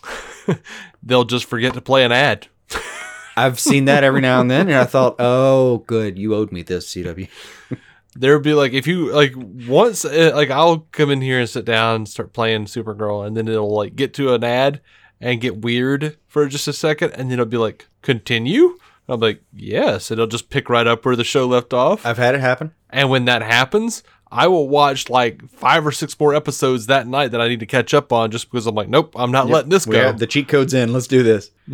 they'll 1.03 1.25
just 1.25 1.45
forget 1.45 1.75
to 1.75 1.81
play 1.81 2.03
an 2.03 2.11
ad. 2.11 2.47
I've 3.37 3.59
seen 3.59 3.85
that 3.85 4.03
every 4.03 4.21
now 4.21 4.41
and 4.41 4.49
then 4.49 4.67
and 4.67 4.75
I 4.77 4.85
thought, 4.85 5.15
oh, 5.19 5.77
good. 5.87 6.17
You 6.17 6.33
owed 6.35 6.51
me 6.51 6.63
this, 6.63 6.87
CW. 6.93 7.29
There 8.15 8.35
would 8.35 8.43
be 8.43 8.53
like, 8.53 8.73
if 8.73 8.85
you, 8.85 9.11
like, 9.11 9.33
once, 9.35 10.05
uh, 10.05 10.33
like, 10.35 10.51
I'll 10.51 10.81
come 10.91 11.09
in 11.09 11.19
here 11.19 11.39
and 11.39 11.49
sit 11.49 11.65
down 11.65 11.95
and 11.95 12.07
start 12.07 12.31
playing 12.31 12.65
Supergirl, 12.65 13.25
and 13.25 13.35
then 13.35 13.47
it'll, 13.47 13.75
like, 13.75 13.95
get 13.95 14.13
to 14.13 14.35
an 14.35 14.43
ad 14.43 14.81
and 15.23 15.39
get 15.39 15.61
weird 15.61 16.17
for 16.27 16.47
just 16.47 16.67
a 16.67 16.73
second, 16.73 17.13
and 17.13 17.29
then 17.29 17.33
it'll 17.33 17.45
be 17.45 17.57
like, 17.57 17.87
continue? 18.01 18.77
I'm 19.07 19.21
like, 19.21 19.41
yes. 19.53 20.11
And 20.11 20.19
it'll 20.19 20.27
just 20.27 20.49
pick 20.49 20.69
right 20.69 20.85
up 20.85 21.05
where 21.05 21.15
the 21.15 21.23
show 21.23 21.47
left 21.47 21.73
off. 21.73 22.05
I've 22.05 22.17
had 22.17 22.35
it 22.35 22.41
happen. 22.41 22.73
And 22.89 23.09
when 23.09 23.25
that 23.25 23.41
happens, 23.41 24.03
I 24.35 24.47
will 24.47 24.67
watch 24.67 25.09
like 25.09 25.47
five 25.51 25.85
or 25.85 25.91
six 25.91 26.19
more 26.19 26.33
episodes 26.33 26.87
that 26.87 27.05
night 27.07 27.29
that 27.31 27.39
I 27.41 27.47
need 27.47 27.59
to 27.59 27.67
catch 27.67 27.93
up 27.93 28.11
on 28.11 28.31
just 28.31 28.49
because 28.49 28.65
I'm 28.65 28.73
like, 28.73 28.89
nope, 28.89 29.13
I'm 29.15 29.31
not 29.31 29.47
letting 29.47 29.69
this 29.69 29.85
go. 29.85 30.11
the 30.11 30.25
cheat 30.25 30.47
code's 30.47 30.73
in. 30.73 30.91
Let's 30.91 31.05
do 31.07 31.21
this. 31.23 31.51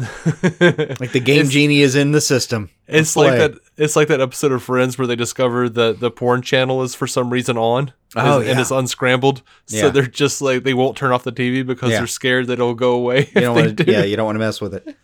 Like 1.00 1.14
the 1.14 1.22
game 1.24 1.38
It's- 1.40 1.52
genie 1.52 1.82
is 1.82 1.96
in 1.96 2.12
the 2.12 2.22
system. 2.22 2.70
It's 2.88 3.16
Let's 3.16 3.16
like 3.16 3.28
play. 3.30 3.38
that. 3.48 3.60
It's 3.78 3.96
like 3.96 4.08
that 4.10 4.20
episode 4.20 4.52
of 4.52 4.62
Friends 4.64 4.98
where 4.98 5.08
they 5.08 5.16
discover 5.16 5.70
that 5.70 6.00
the 6.00 6.12
porn 6.12 6.42
channel 6.42 6.84
is 6.84 6.96
for 6.96 7.08
some 7.08 7.30
reason 7.32 7.58
on. 7.58 7.94
Oh, 8.16 8.40
and 8.40 8.48
yeah. 8.48 8.60
it's 8.60 8.72
unscrambled. 8.72 9.42
So 9.68 9.78
Yeah. 9.86 9.90
they're 9.90 10.08
just 10.08 10.42
like 10.42 10.64
they 10.64 10.74
won't 10.74 10.98
turn 10.98 11.12
off 11.12 11.24
the 11.24 11.32
TV 11.32 11.66
because 11.66 11.92
Yeah. 11.92 12.00
they're 12.00 12.08
scared 12.08 12.48
that 12.48 12.54
it'll 12.54 12.74
go 12.74 12.94
away. 12.94 13.30
You 13.36 13.42
to. 13.54 13.72
do. 13.72 13.90
Yeah, 13.92 14.04
you 14.04 14.16
don't 14.18 14.26
want 14.26 14.36
to 14.36 14.40
mess 14.40 14.60
with 14.60 14.74
it. 14.74 14.98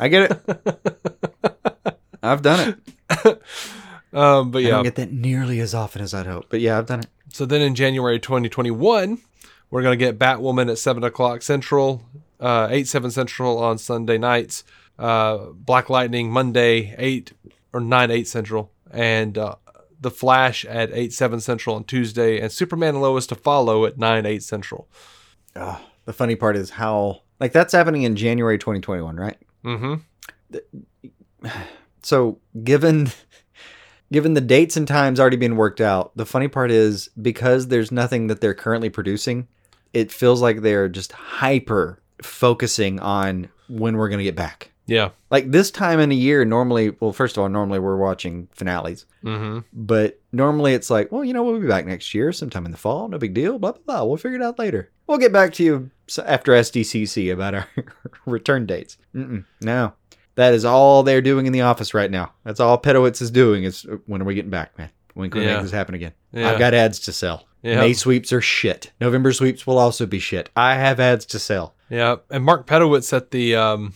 I 0.00 0.08
get 0.08 0.30
it. 0.32 1.98
I've 2.22 2.40
done 2.42 2.76
it. 3.10 3.42
Um, 4.14 4.50
but 4.50 4.58
I 4.58 4.62
yeah. 4.62 4.70
don't 4.70 4.84
get 4.84 4.94
that 4.94 5.12
nearly 5.12 5.60
as 5.60 5.74
often 5.74 6.00
as 6.00 6.14
I'd 6.14 6.26
hope. 6.26 6.46
But 6.48 6.60
yeah, 6.60 6.78
I've 6.78 6.86
done 6.86 7.00
it. 7.00 7.06
So 7.32 7.44
then 7.44 7.60
in 7.60 7.74
January 7.74 8.20
2021, 8.20 9.18
we're 9.70 9.82
going 9.82 9.98
to 9.98 10.04
get 10.04 10.18
Batwoman 10.18 10.70
at 10.70 10.78
7 10.78 11.02
o'clock 11.02 11.42
Central, 11.42 12.02
uh, 12.38 12.68
8, 12.70 12.86
7 12.86 13.10
Central 13.10 13.58
on 13.58 13.76
Sunday 13.76 14.18
nights, 14.18 14.62
uh, 14.98 15.38
Black 15.52 15.90
Lightning 15.90 16.30
Monday, 16.30 16.94
8 16.96 17.32
or 17.72 17.80
9, 17.80 18.10
8 18.10 18.28
Central, 18.28 18.70
and 18.92 19.36
uh, 19.36 19.56
The 20.00 20.12
Flash 20.12 20.64
at 20.64 20.90
8, 20.92 21.12
7 21.12 21.40
Central 21.40 21.74
on 21.74 21.82
Tuesday, 21.84 22.40
and 22.40 22.52
Superman 22.52 22.90
and 22.90 23.02
Lois 23.02 23.26
to 23.26 23.34
follow 23.34 23.84
at 23.84 23.98
9, 23.98 24.24
8 24.24 24.42
Central. 24.42 24.88
Oh, 25.56 25.84
the 26.04 26.12
funny 26.12 26.36
part 26.36 26.56
is 26.56 26.70
how 26.70 27.22
like 27.40 27.52
that's 27.52 27.72
happening 27.72 28.02
in 28.02 28.14
January 28.16 28.58
2021, 28.58 29.16
right? 29.16 29.38
Mm-hmm. 29.64 31.48
So 32.02 32.38
given 32.62 33.12
given 34.14 34.34
the 34.34 34.40
dates 34.40 34.76
and 34.76 34.86
times 34.86 35.18
already 35.18 35.36
being 35.36 35.56
worked 35.56 35.80
out, 35.80 36.16
the 36.16 36.24
funny 36.24 36.46
part 36.46 36.70
is 36.70 37.08
because 37.20 37.66
there's 37.66 37.90
nothing 37.90 38.28
that 38.28 38.40
they're 38.40 38.54
currently 38.54 38.88
producing, 38.88 39.48
it 39.92 40.12
feels 40.12 40.40
like 40.40 40.60
they're 40.62 40.88
just 40.88 41.10
hyper 41.10 42.00
focusing 42.22 43.00
on 43.00 43.48
when 43.68 43.96
we're 43.96 44.08
gonna 44.08 44.22
get 44.22 44.36
back. 44.36 44.70
Yeah. 44.86 45.10
Like 45.30 45.50
this 45.50 45.70
time 45.70 45.98
in 45.98 46.12
a 46.12 46.14
year, 46.14 46.44
normally, 46.44 46.90
well, 47.00 47.12
first 47.12 47.36
of 47.36 47.42
all, 47.42 47.48
normally 47.48 47.78
we're 47.80 47.96
watching 47.96 48.48
finales, 48.52 49.06
Mm-hmm. 49.24 49.60
but 49.72 50.20
normally 50.30 50.74
it's 50.74 50.90
like, 50.90 51.10
well, 51.10 51.24
you 51.24 51.32
know, 51.32 51.42
we'll 51.42 51.58
be 51.58 51.66
back 51.66 51.86
next 51.86 52.12
year, 52.14 52.30
sometime 52.32 52.66
in 52.66 52.70
the 52.70 52.76
fall, 52.78 53.08
no 53.08 53.18
big 53.18 53.34
deal, 53.34 53.58
blah 53.58 53.72
blah 53.72 53.80
blah. 53.86 54.04
We'll 54.04 54.18
figure 54.18 54.38
it 54.38 54.44
out 54.44 54.58
later. 54.58 54.90
We'll 55.08 55.18
get 55.18 55.32
back 55.32 55.52
to 55.54 55.64
you 55.64 55.90
after 56.24 56.52
SDCC 56.52 57.32
about 57.32 57.54
our 57.54 57.66
return 58.26 58.66
dates. 58.66 58.96
Mm-mm, 59.14 59.44
no, 59.62 59.94
that 60.36 60.54
is 60.54 60.64
all 60.64 61.02
they're 61.02 61.20
doing 61.22 61.46
in 61.46 61.52
the 61.52 61.60
office 61.62 61.94
right 61.94 62.10
now. 62.10 62.32
That's 62.44 62.60
all 62.60 62.78
Pedowitz 62.80 63.20
is 63.22 63.30
doing. 63.30 63.64
Is 63.64 63.84
uh, 63.84 63.96
when 64.06 64.20
are 64.22 64.24
we 64.24 64.34
getting 64.34 64.50
back, 64.50 64.76
man? 64.78 64.90
When 65.14 65.30
can 65.30 65.40
we 65.40 65.46
Yeah. 65.46 65.54
make 65.54 65.62
this 65.62 65.72
happen 65.72 65.94
again? 65.94 66.12
Yeah. 66.32 66.50
I've 66.50 66.58
got 66.58 66.74
ads 66.74 66.98
to 67.00 67.12
sell. 67.12 67.46
Yeah. 67.62 67.76
May 67.80 67.92
sweeps 67.94 68.32
are 68.32 68.40
shit. 68.40 68.90
November 69.00 69.32
sweeps 69.32 69.66
will 69.66 69.78
also 69.78 70.04
be 70.06 70.18
shit. 70.18 70.50
I 70.56 70.74
have 70.74 71.00
ads 71.00 71.24
to 71.26 71.38
sell. 71.38 71.74
Yeah, 71.88 72.16
and 72.30 72.44
Mark 72.44 72.66
Pedowitz 72.66 73.12
at 73.16 73.30
the 73.30 73.54
um, 73.56 73.94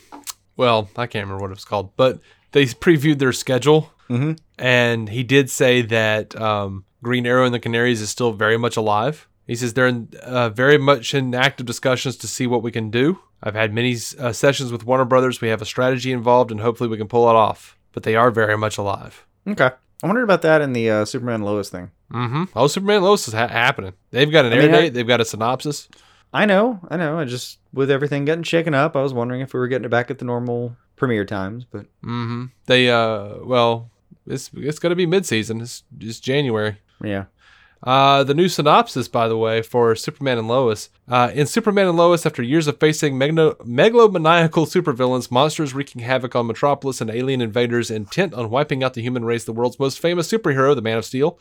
well, 0.57 0.89
I 0.97 1.07
can't 1.07 1.25
remember 1.27 1.43
what 1.43 1.51
it 1.51 1.57
was 1.57 1.65
called, 1.65 1.97
but 1.97 2.21
they 2.53 2.65
previewed 2.67 3.19
their 3.19 3.33
schedule, 3.33 3.93
Mhm. 4.09 4.39
and 4.59 5.09
he 5.09 5.23
did 5.23 5.51
say 5.51 5.83
that 5.83 6.39
um, 6.41 6.85
Green 7.03 7.27
Arrow 7.27 7.45
and 7.45 7.53
the 7.55 7.59
Canaries 7.61 8.01
is 8.01 8.11
still 8.11 8.33
very 8.33 8.57
much 8.57 8.77
alive. 8.77 9.27
He 9.49 9.57
says 9.57 9.75
they're 9.75 9.89
in, 9.89 10.11
uh, 10.23 10.51
very 10.51 10.79
much 10.79 11.13
in 11.15 11.35
active 11.35 11.67
discussions 11.67 12.17
to 12.19 12.29
see 12.29 12.47
what 12.47 12.63
we 12.63 12.71
can 12.71 12.91
do. 12.91 13.19
I've 13.43 13.55
had 13.57 13.75
many 13.75 13.97
uh, 14.19 14.33
sessions 14.33 14.71
with 14.71 14.85
Warner 14.85 15.05
Brothers. 15.05 15.41
We 15.41 15.49
have 15.49 15.61
a 15.63 15.65
strategy 15.65 16.13
involved, 16.13 16.53
and 16.53 16.61
hopefully 16.61 16.89
we 16.91 16.97
can 16.99 17.09
pull 17.09 17.29
it 17.29 17.35
off. 17.35 17.77
But 17.93 18.05
they 18.05 18.15
are 18.15 18.31
very 18.31 18.57
much 18.57 18.79
alive. 18.79 19.27
Okay. 19.49 19.71
I 20.03 20.07
wondered 20.07 20.23
about 20.23 20.43
that 20.43 20.61
in 20.61 20.73
the 20.75 20.89
uh, 20.91 21.05
Superman 21.05 21.43
Lois 21.43 21.71
thing. 21.71 21.91
Mm-hmm. 22.13 22.45
Oh, 22.55 22.69
Superman 22.69 23.03
Lois 23.03 23.27
is 23.27 23.35
ha- 23.35 23.49
happening. 23.49 23.95
They've 24.13 24.31
got 24.31 24.45
an 24.45 24.53
I 24.53 24.57
air 24.57 24.63
mean, 24.63 24.75
I- 24.75 24.81
date. 24.83 24.95
They've 24.95 25.07
got 25.09 25.21
a 25.21 25.25
synopsis. 25.25 25.89
I 26.33 26.45
know, 26.45 26.79
I 26.91 26.97
know. 26.99 27.19
I 27.19 27.25
just 27.25 27.59
with 27.73 27.91
everything 27.91 28.27
getting 28.27 28.45
shaken 28.45 28.75
up, 28.75 28.95
I 28.97 29.03
was 29.03 29.15
wondering 29.15 29.41
if 29.41 29.55
we 29.55 29.61
were 29.61 29.67
getting 29.67 29.87
it 29.87 29.91
back 29.91 30.11
at 30.11 30.19
the 30.19 30.27
normal 30.27 30.77
premiere 30.97 31.25
times, 31.25 31.65
but 31.65 31.87
Mm-hmm. 32.05 32.45
They 32.67 32.91
uh, 32.91 33.37
well, 33.45 33.91
it's 34.27 34.51
it's 34.55 34.79
gonna 34.79 34.95
be 34.95 35.07
mid 35.07 35.25
season. 35.25 35.63
It's 35.63 35.85
it's 35.99 36.21
January. 36.21 36.77
yeah. 37.03 37.25
Uh, 37.83 38.25
the 38.25 38.35
new 38.35 38.49
synopsis, 38.49 39.07
by 39.07 39.29
the 39.29 39.37
way, 39.37 39.63
for 39.63 39.95
Superman 39.95 40.39
and 40.39 40.49
Lois. 40.49 40.91
Uh, 41.07 41.31
in 41.33 41.47
Superman 41.47 41.87
and 41.87 41.97
Lois, 41.97 42.27
after 42.27 42.43
years 42.43 42.67
of 42.67 42.81
facing 42.81 43.15
megno- 43.15 43.57
megalomaniacal 43.59 44.67
supervillains, 44.67 45.31
monsters 45.31 45.75
wreaking 45.75 46.03
havoc 46.03 46.35
on 46.35 46.49
Metropolis, 46.49 47.01
and 47.01 47.11
alien 47.11 47.41
invaders 47.41 47.91
intent 47.91 48.35
on 48.35 48.51
wiping 48.51 48.83
out 48.83 48.95
the 48.95 49.03
human 49.03 49.25
race, 49.25 49.45
the 49.45 49.53
world's 49.53 49.79
most 49.79 50.01
famous 50.01 50.31
superhero, 50.31 50.75
the 50.75 50.83
Man 50.83 50.99
of 50.99 51.05
Steel, 51.05 51.39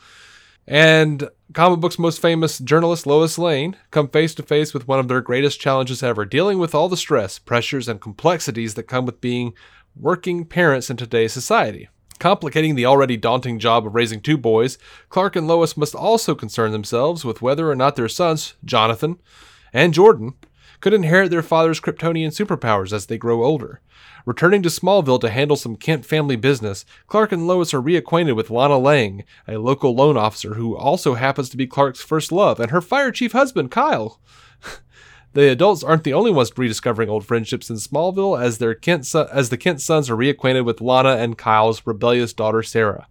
and 0.67 1.29
comic 1.53 1.79
books' 1.79 1.97
most 1.97 2.21
famous 2.21 2.59
journalist, 2.59 3.07
Lois 3.07 3.39
Lane, 3.39 3.75
come 3.89 4.07
face 4.07 4.35
to 4.35 4.43
face 4.43 4.73
with 4.73 4.87
one 4.87 4.99
of 4.99 5.07
their 5.07 5.21
greatest 5.21 5.59
challenges 5.59 6.03
ever, 6.03 6.23
dealing 6.23 6.59
with 6.59 6.75
all 6.75 6.89
the 6.89 6.97
stress, 6.97 7.39
pressures, 7.39 7.87
and 7.87 7.99
complexities 7.99 8.75
that 8.75 8.83
come 8.83 9.05
with 9.05 9.21
being 9.21 9.53
working 9.95 10.45
parents 10.45 10.91
in 10.91 10.97
today's 10.97 11.33
society. 11.33 11.89
Complicating 12.19 12.75
the 12.75 12.85
already 12.85 13.15
daunting 13.15 13.59
job 13.59 13.85
of 13.85 13.93
raising 13.93 14.21
two 14.21 14.37
boys, 14.37 14.77
Clark 15.09 15.35
and 15.35 15.47
Lois 15.47 15.77
must 15.77 15.93
also 15.93 16.33
concern 16.33 16.71
themselves 16.71 17.23
with 17.23 17.41
whether 17.41 17.69
or 17.69 17.75
not 17.75 17.95
their 17.95 18.09
sons, 18.09 18.55
Jonathan 18.65 19.19
and 19.71 19.93
Jordan, 19.93 20.33
could 20.79 20.93
inherit 20.93 21.31
their 21.31 21.43
father's 21.43 21.79
Kryptonian 21.79 22.29
superpowers 22.29 22.93
as 22.93 23.05
they 23.05 23.17
grow 23.17 23.43
older. 23.43 23.81
Returning 24.25 24.61
to 24.63 24.69
Smallville 24.69 25.21
to 25.21 25.29
handle 25.29 25.55
some 25.55 25.75
Kent 25.75 26.05
family 26.05 26.35
business, 26.35 26.85
Clark 27.07 27.31
and 27.31 27.47
Lois 27.47 27.73
are 27.73 27.81
reacquainted 27.81 28.35
with 28.35 28.49
Lana 28.49 28.77
Lang, 28.77 29.23
a 29.47 29.57
local 29.57 29.95
loan 29.95 30.17
officer 30.17 30.55
who 30.55 30.75
also 30.75 31.13
happens 31.13 31.49
to 31.49 31.57
be 31.57 31.65
Clark's 31.65 32.01
first 32.01 32.31
love, 32.31 32.59
and 32.59 32.71
her 32.71 32.81
fire 32.81 33.11
chief 33.11 33.31
husband, 33.31 33.71
Kyle. 33.71 34.19
The 35.33 35.51
adults 35.51 35.83
aren't 35.83 36.03
the 36.03 36.13
only 36.13 36.31
ones 36.31 36.51
rediscovering 36.55 37.09
old 37.09 37.25
friendships 37.25 37.69
in 37.69 37.75
Smallville, 37.75 38.41
as 38.41 38.57
their 38.57 38.73
Kent 38.73 39.13
as 39.13 39.49
the 39.49 39.57
Kent 39.57 39.81
sons 39.81 40.09
are 40.09 40.17
reacquainted 40.17 40.65
with 40.65 40.81
Lana 40.81 41.17
and 41.17 41.37
Kyle's 41.37 41.85
rebellious 41.85 42.33
daughter 42.33 42.63
Sarah. 42.63 43.07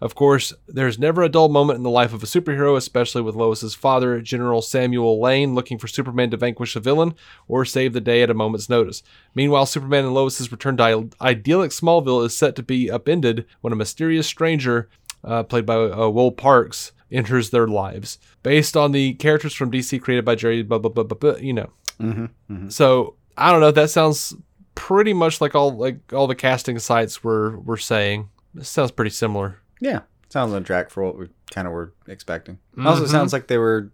Of 0.00 0.14
course, 0.14 0.52
there's 0.68 0.98
never 0.98 1.22
a 1.22 1.28
dull 1.28 1.48
moment 1.48 1.78
in 1.78 1.82
the 1.82 1.90
life 1.90 2.12
of 2.12 2.22
a 2.22 2.26
superhero, 2.26 2.76
especially 2.76 3.22
with 3.22 3.34
Lois's 3.34 3.74
father, 3.74 4.20
General 4.20 4.60
Samuel 4.60 5.20
Lane, 5.20 5.54
looking 5.54 5.78
for 5.78 5.88
Superman 5.88 6.30
to 6.30 6.36
vanquish 6.36 6.76
a 6.76 6.80
villain 6.80 7.14
or 7.48 7.64
save 7.64 7.94
the 7.94 8.00
day 8.00 8.22
at 8.22 8.30
a 8.30 8.34
moment's 8.34 8.68
notice. 8.68 9.02
Meanwhile, 9.34 9.66
Superman 9.66 10.04
and 10.04 10.14
Lois's 10.14 10.52
return 10.52 10.76
to 10.76 11.08
idyllic 11.20 11.70
Smallville 11.70 12.26
is 12.26 12.36
set 12.36 12.56
to 12.56 12.62
be 12.62 12.90
upended 12.90 13.46
when 13.62 13.72
a 13.72 13.76
mysterious 13.76 14.26
stranger, 14.26 14.88
uh, 15.24 15.42
played 15.44 15.64
by 15.64 15.76
uh, 15.76 15.96
Wolé 15.96 16.36
Parks, 16.36 16.92
enters 17.16 17.50
their 17.50 17.66
lives. 17.66 18.18
Based 18.42 18.76
on 18.76 18.92
the 18.92 19.14
characters 19.14 19.54
from 19.54 19.70
DC 19.70 20.00
created 20.00 20.24
by 20.24 20.34
Jerry, 20.34 20.62
blah, 20.62 20.78
blah, 20.78 20.90
blah, 20.90 21.04
blah, 21.04 21.18
blah, 21.18 21.38
you 21.40 21.52
know. 21.52 21.70
Mm-hmm. 22.00 22.68
So 22.68 23.14
I 23.36 23.50
don't 23.50 23.60
know. 23.60 23.70
That 23.70 23.90
sounds 23.90 24.34
pretty 24.74 25.14
much 25.14 25.40
like 25.40 25.54
all 25.54 25.74
like 25.76 26.12
all 26.12 26.26
the 26.26 26.34
casting 26.34 26.78
sites 26.78 27.24
were 27.24 27.58
were 27.60 27.78
saying. 27.78 28.28
This 28.54 28.68
sounds 28.68 28.90
pretty 28.90 29.10
similar. 29.10 29.58
Yeah. 29.80 30.00
Sounds 30.28 30.52
on 30.52 30.64
track 30.64 30.90
for 30.90 31.04
what 31.04 31.18
we 31.18 31.28
kind 31.50 31.66
of 31.66 31.72
were 31.72 31.92
expecting. 32.08 32.58
Also, 32.84 33.04
Mhm. 33.04 33.08
sounds 33.08 33.32
like 33.32 33.46
they 33.46 33.58
were. 33.58 33.90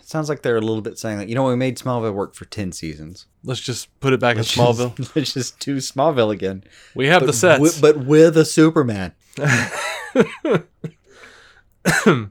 Sounds 0.00 0.30
like 0.30 0.40
they're 0.42 0.56
a 0.56 0.60
little 0.62 0.80
bit 0.80 0.98
saying 0.98 1.18
like, 1.18 1.28
you 1.28 1.34
know, 1.34 1.44
we 1.44 1.56
made 1.56 1.76
Smallville 1.76 2.14
work 2.14 2.34
for 2.34 2.46
ten 2.46 2.72
seasons. 2.72 3.26
Let's 3.44 3.60
just 3.60 3.88
put 4.00 4.12
it 4.14 4.20
back 4.20 4.36
in 4.36 4.42
Let's 4.42 4.56
Smallville. 4.56 4.96
just, 4.96 5.16
let's 5.16 5.34
just 5.34 5.58
do 5.60 5.76
Smallville 5.76 6.32
again. 6.32 6.64
We 6.94 7.06
have 7.08 7.20
but 7.22 7.26
the 7.26 7.32
sets. 7.34 7.80
wi- 7.80 7.92
but 7.94 8.06
with 8.06 8.36
a 8.36 8.44
Superman. 8.44 9.12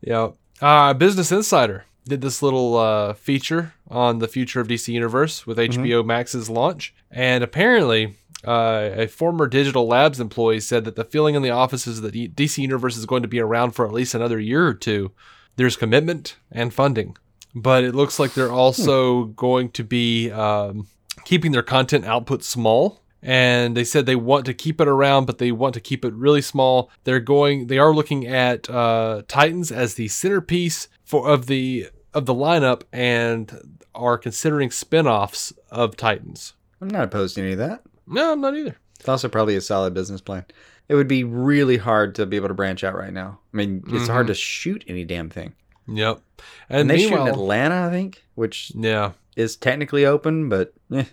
yeah. 0.00 0.30
Uh, 0.60 0.94
Business 0.94 1.32
Insider 1.32 1.84
did 2.06 2.20
this 2.20 2.42
little 2.42 2.76
uh, 2.76 3.14
feature 3.14 3.74
on 3.88 4.18
the 4.18 4.28
future 4.28 4.60
of 4.60 4.68
DC 4.68 4.88
Universe 4.92 5.46
with 5.46 5.58
HBO 5.58 6.04
Max's 6.04 6.50
launch, 6.50 6.94
and 7.10 7.42
apparently. 7.44 8.16
Uh, 8.42 8.88
a 8.94 9.06
former 9.06 9.46
Digital 9.46 9.86
Labs 9.86 10.18
employee 10.18 10.60
said 10.60 10.86
that 10.86 10.96
the 10.96 11.04
feeling 11.04 11.34
in 11.34 11.42
the 11.42 11.50
office 11.50 11.86
is 11.86 12.00
that 12.00 12.14
DC 12.14 12.56
Universe 12.56 12.96
is 12.96 13.04
going 13.04 13.20
to 13.20 13.28
be 13.28 13.38
around 13.38 13.72
for 13.72 13.84
at 13.84 13.92
least 13.92 14.14
another 14.14 14.40
year 14.40 14.66
or 14.66 14.72
two. 14.72 15.12
There's 15.56 15.76
commitment 15.76 16.36
and 16.50 16.72
funding, 16.72 17.18
but 17.54 17.84
it 17.84 17.94
looks 17.94 18.18
like 18.18 18.32
they're 18.32 18.50
also 18.50 19.24
going 19.24 19.72
to 19.72 19.84
be 19.84 20.30
um, 20.30 20.86
keeping 21.24 21.52
their 21.52 21.62
content 21.62 22.06
output 22.06 22.42
small. 22.42 23.02
And 23.22 23.76
they 23.76 23.84
said 23.84 24.06
they 24.06 24.16
want 24.16 24.46
to 24.46 24.54
keep 24.54 24.80
it 24.80 24.88
around, 24.88 25.26
but 25.26 25.38
they 25.38 25.52
want 25.52 25.74
to 25.74 25.80
keep 25.80 26.04
it 26.04 26.14
really 26.14 26.40
small. 26.40 26.90
They're 27.04 27.20
going. 27.20 27.66
They 27.66 27.78
are 27.78 27.94
looking 27.94 28.26
at 28.26 28.68
uh, 28.70 29.22
Titans 29.28 29.70
as 29.70 29.94
the 29.94 30.08
centerpiece 30.08 30.88
for 31.04 31.28
of 31.28 31.46
the 31.46 31.88
of 32.14 32.26
the 32.26 32.34
lineup, 32.34 32.82
and 32.92 33.78
are 33.94 34.16
considering 34.18 34.70
spin-offs 34.70 35.52
of 35.70 35.96
Titans. 35.96 36.54
I'm 36.80 36.88
not 36.88 37.04
opposed 37.04 37.34
to 37.34 37.42
any 37.42 37.52
of 37.52 37.58
that. 37.58 37.82
No, 38.06 38.32
I'm 38.32 38.40
not 38.40 38.56
either. 38.56 38.76
It's 38.98 39.08
also 39.08 39.28
probably 39.28 39.56
a 39.56 39.60
solid 39.60 39.94
business 39.94 40.20
plan. 40.20 40.44
It 40.88 40.94
would 40.94 41.08
be 41.08 41.24
really 41.24 41.76
hard 41.76 42.14
to 42.16 42.26
be 42.26 42.36
able 42.36 42.48
to 42.48 42.54
branch 42.54 42.82
out 42.82 42.96
right 42.96 43.12
now. 43.12 43.38
I 43.52 43.56
mean, 43.56 43.84
it's 43.88 44.08
hard 44.08 44.26
to 44.26 44.34
shoot 44.34 44.84
any 44.88 45.04
damn 45.04 45.30
thing. 45.30 45.54
Yep. 45.86 46.20
And, 46.68 46.80
And, 46.80 46.90
they 46.90 46.98
shoot 47.08 47.20
in 47.20 47.28
Atlanta, 47.28 47.86
I 47.86 47.90
think, 47.90 48.24
which 48.34 48.72
yeah. 48.74 49.12
is 49.36 49.56
technically 49.56 50.04
open, 50.04 50.48
but 50.48 50.74
eh. 50.92 51.04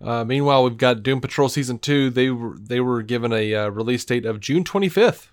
Uh, 0.00 0.24
meanwhile, 0.24 0.62
we've 0.64 0.76
got 0.76 1.02
Doom 1.02 1.20
Patrol 1.20 1.48
season 1.48 1.78
two. 1.78 2.10
They 2.10 2.30
were 2.30 2.56
they 2.58 2.80
were 2.80 3.02
given 3.02 3.32
a 3.32 3.54
uh, 3.54 3.68
release 3.68 4.04
date 4.04 4.24
of 4.24 4.40
June 4.40 4.64
25th. 4.64 5.28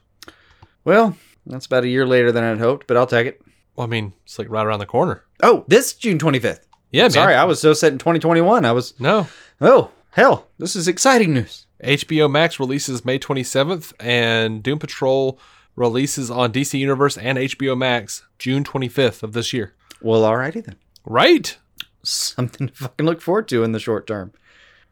well, 0.84 1.16
that's 1.46 1.66
about 1.68 1.84
a 1.84 1.88
year 1.88 2.08
later 2.08 2.32
than 2.32 2.44
I'd 2.44 2.58
hoped, 2.60 2.88
but 2.88 2.98
I'll 2.98 3.06
take 3.08 3.28
it. 3.28 3.42
Well, 3.76 3.86
I 3.86 3.90
mean, 3.90 4.14
it's 4.24 4.40
like 4.40 4.50
right 4.50 4.66
around 4.66 4.80
the 4.80 4.86
corner. 4.86 5.24
Oh, 5.44 5.66
this 5.68 5.94
June 5.94 6.18
25th. 6.18 6.62
Yeah, 6.92 7.04
man. 7.04 7.12
Sorry, 7.12 7.36
I 7.36 7.44
was 7.44 7.60
so 7.60 7.74
set 7.74 7.92
in 7.92 8.00
2021. 8.00 8.64
I 8.66 8.72
was, 8.72 8.98
No. 9.00 9.28
oh, 9.60 9.92
hell, 10.12 10.48
this 10.58 10.76
is 10.76 10.88
exciting 10.88 11.34
news. 11.34 11.66
HBO 11.84 12.32
Max 12.32 12.58
releases 12.60 13.04
May 13.04 13.20
27th, 13.20 13.92
and 14.00 14.64
Doom 14.64 14.80
Patrol 14.80 15.38
releases 15.76 16.32
on 16.32 16.54
DC 16.54 16.80
Universe 16.80 17.18
and 17.18 17.38
HBO 17.38 17.78
Max 17.78 18.24
June 18.40 18.64
25th 18.64 19.24
of 19.24 19.34
this 19.34 19.52
year. 19.52 19.74
Well, 20.02 20.22
alrighty 20.22 20.64
then. 20.64 20.78
Right. 21.06 21.58
Something 22.02 22.68
to 22.70 22.74
fucking 22.74 23.06
look 23.06 23.22
forward 23.22 23.48
to 23.50 23.64
in 23.64 23.74
the 23.74 23.80
short 23.80 24.08
term. 24.08 24.32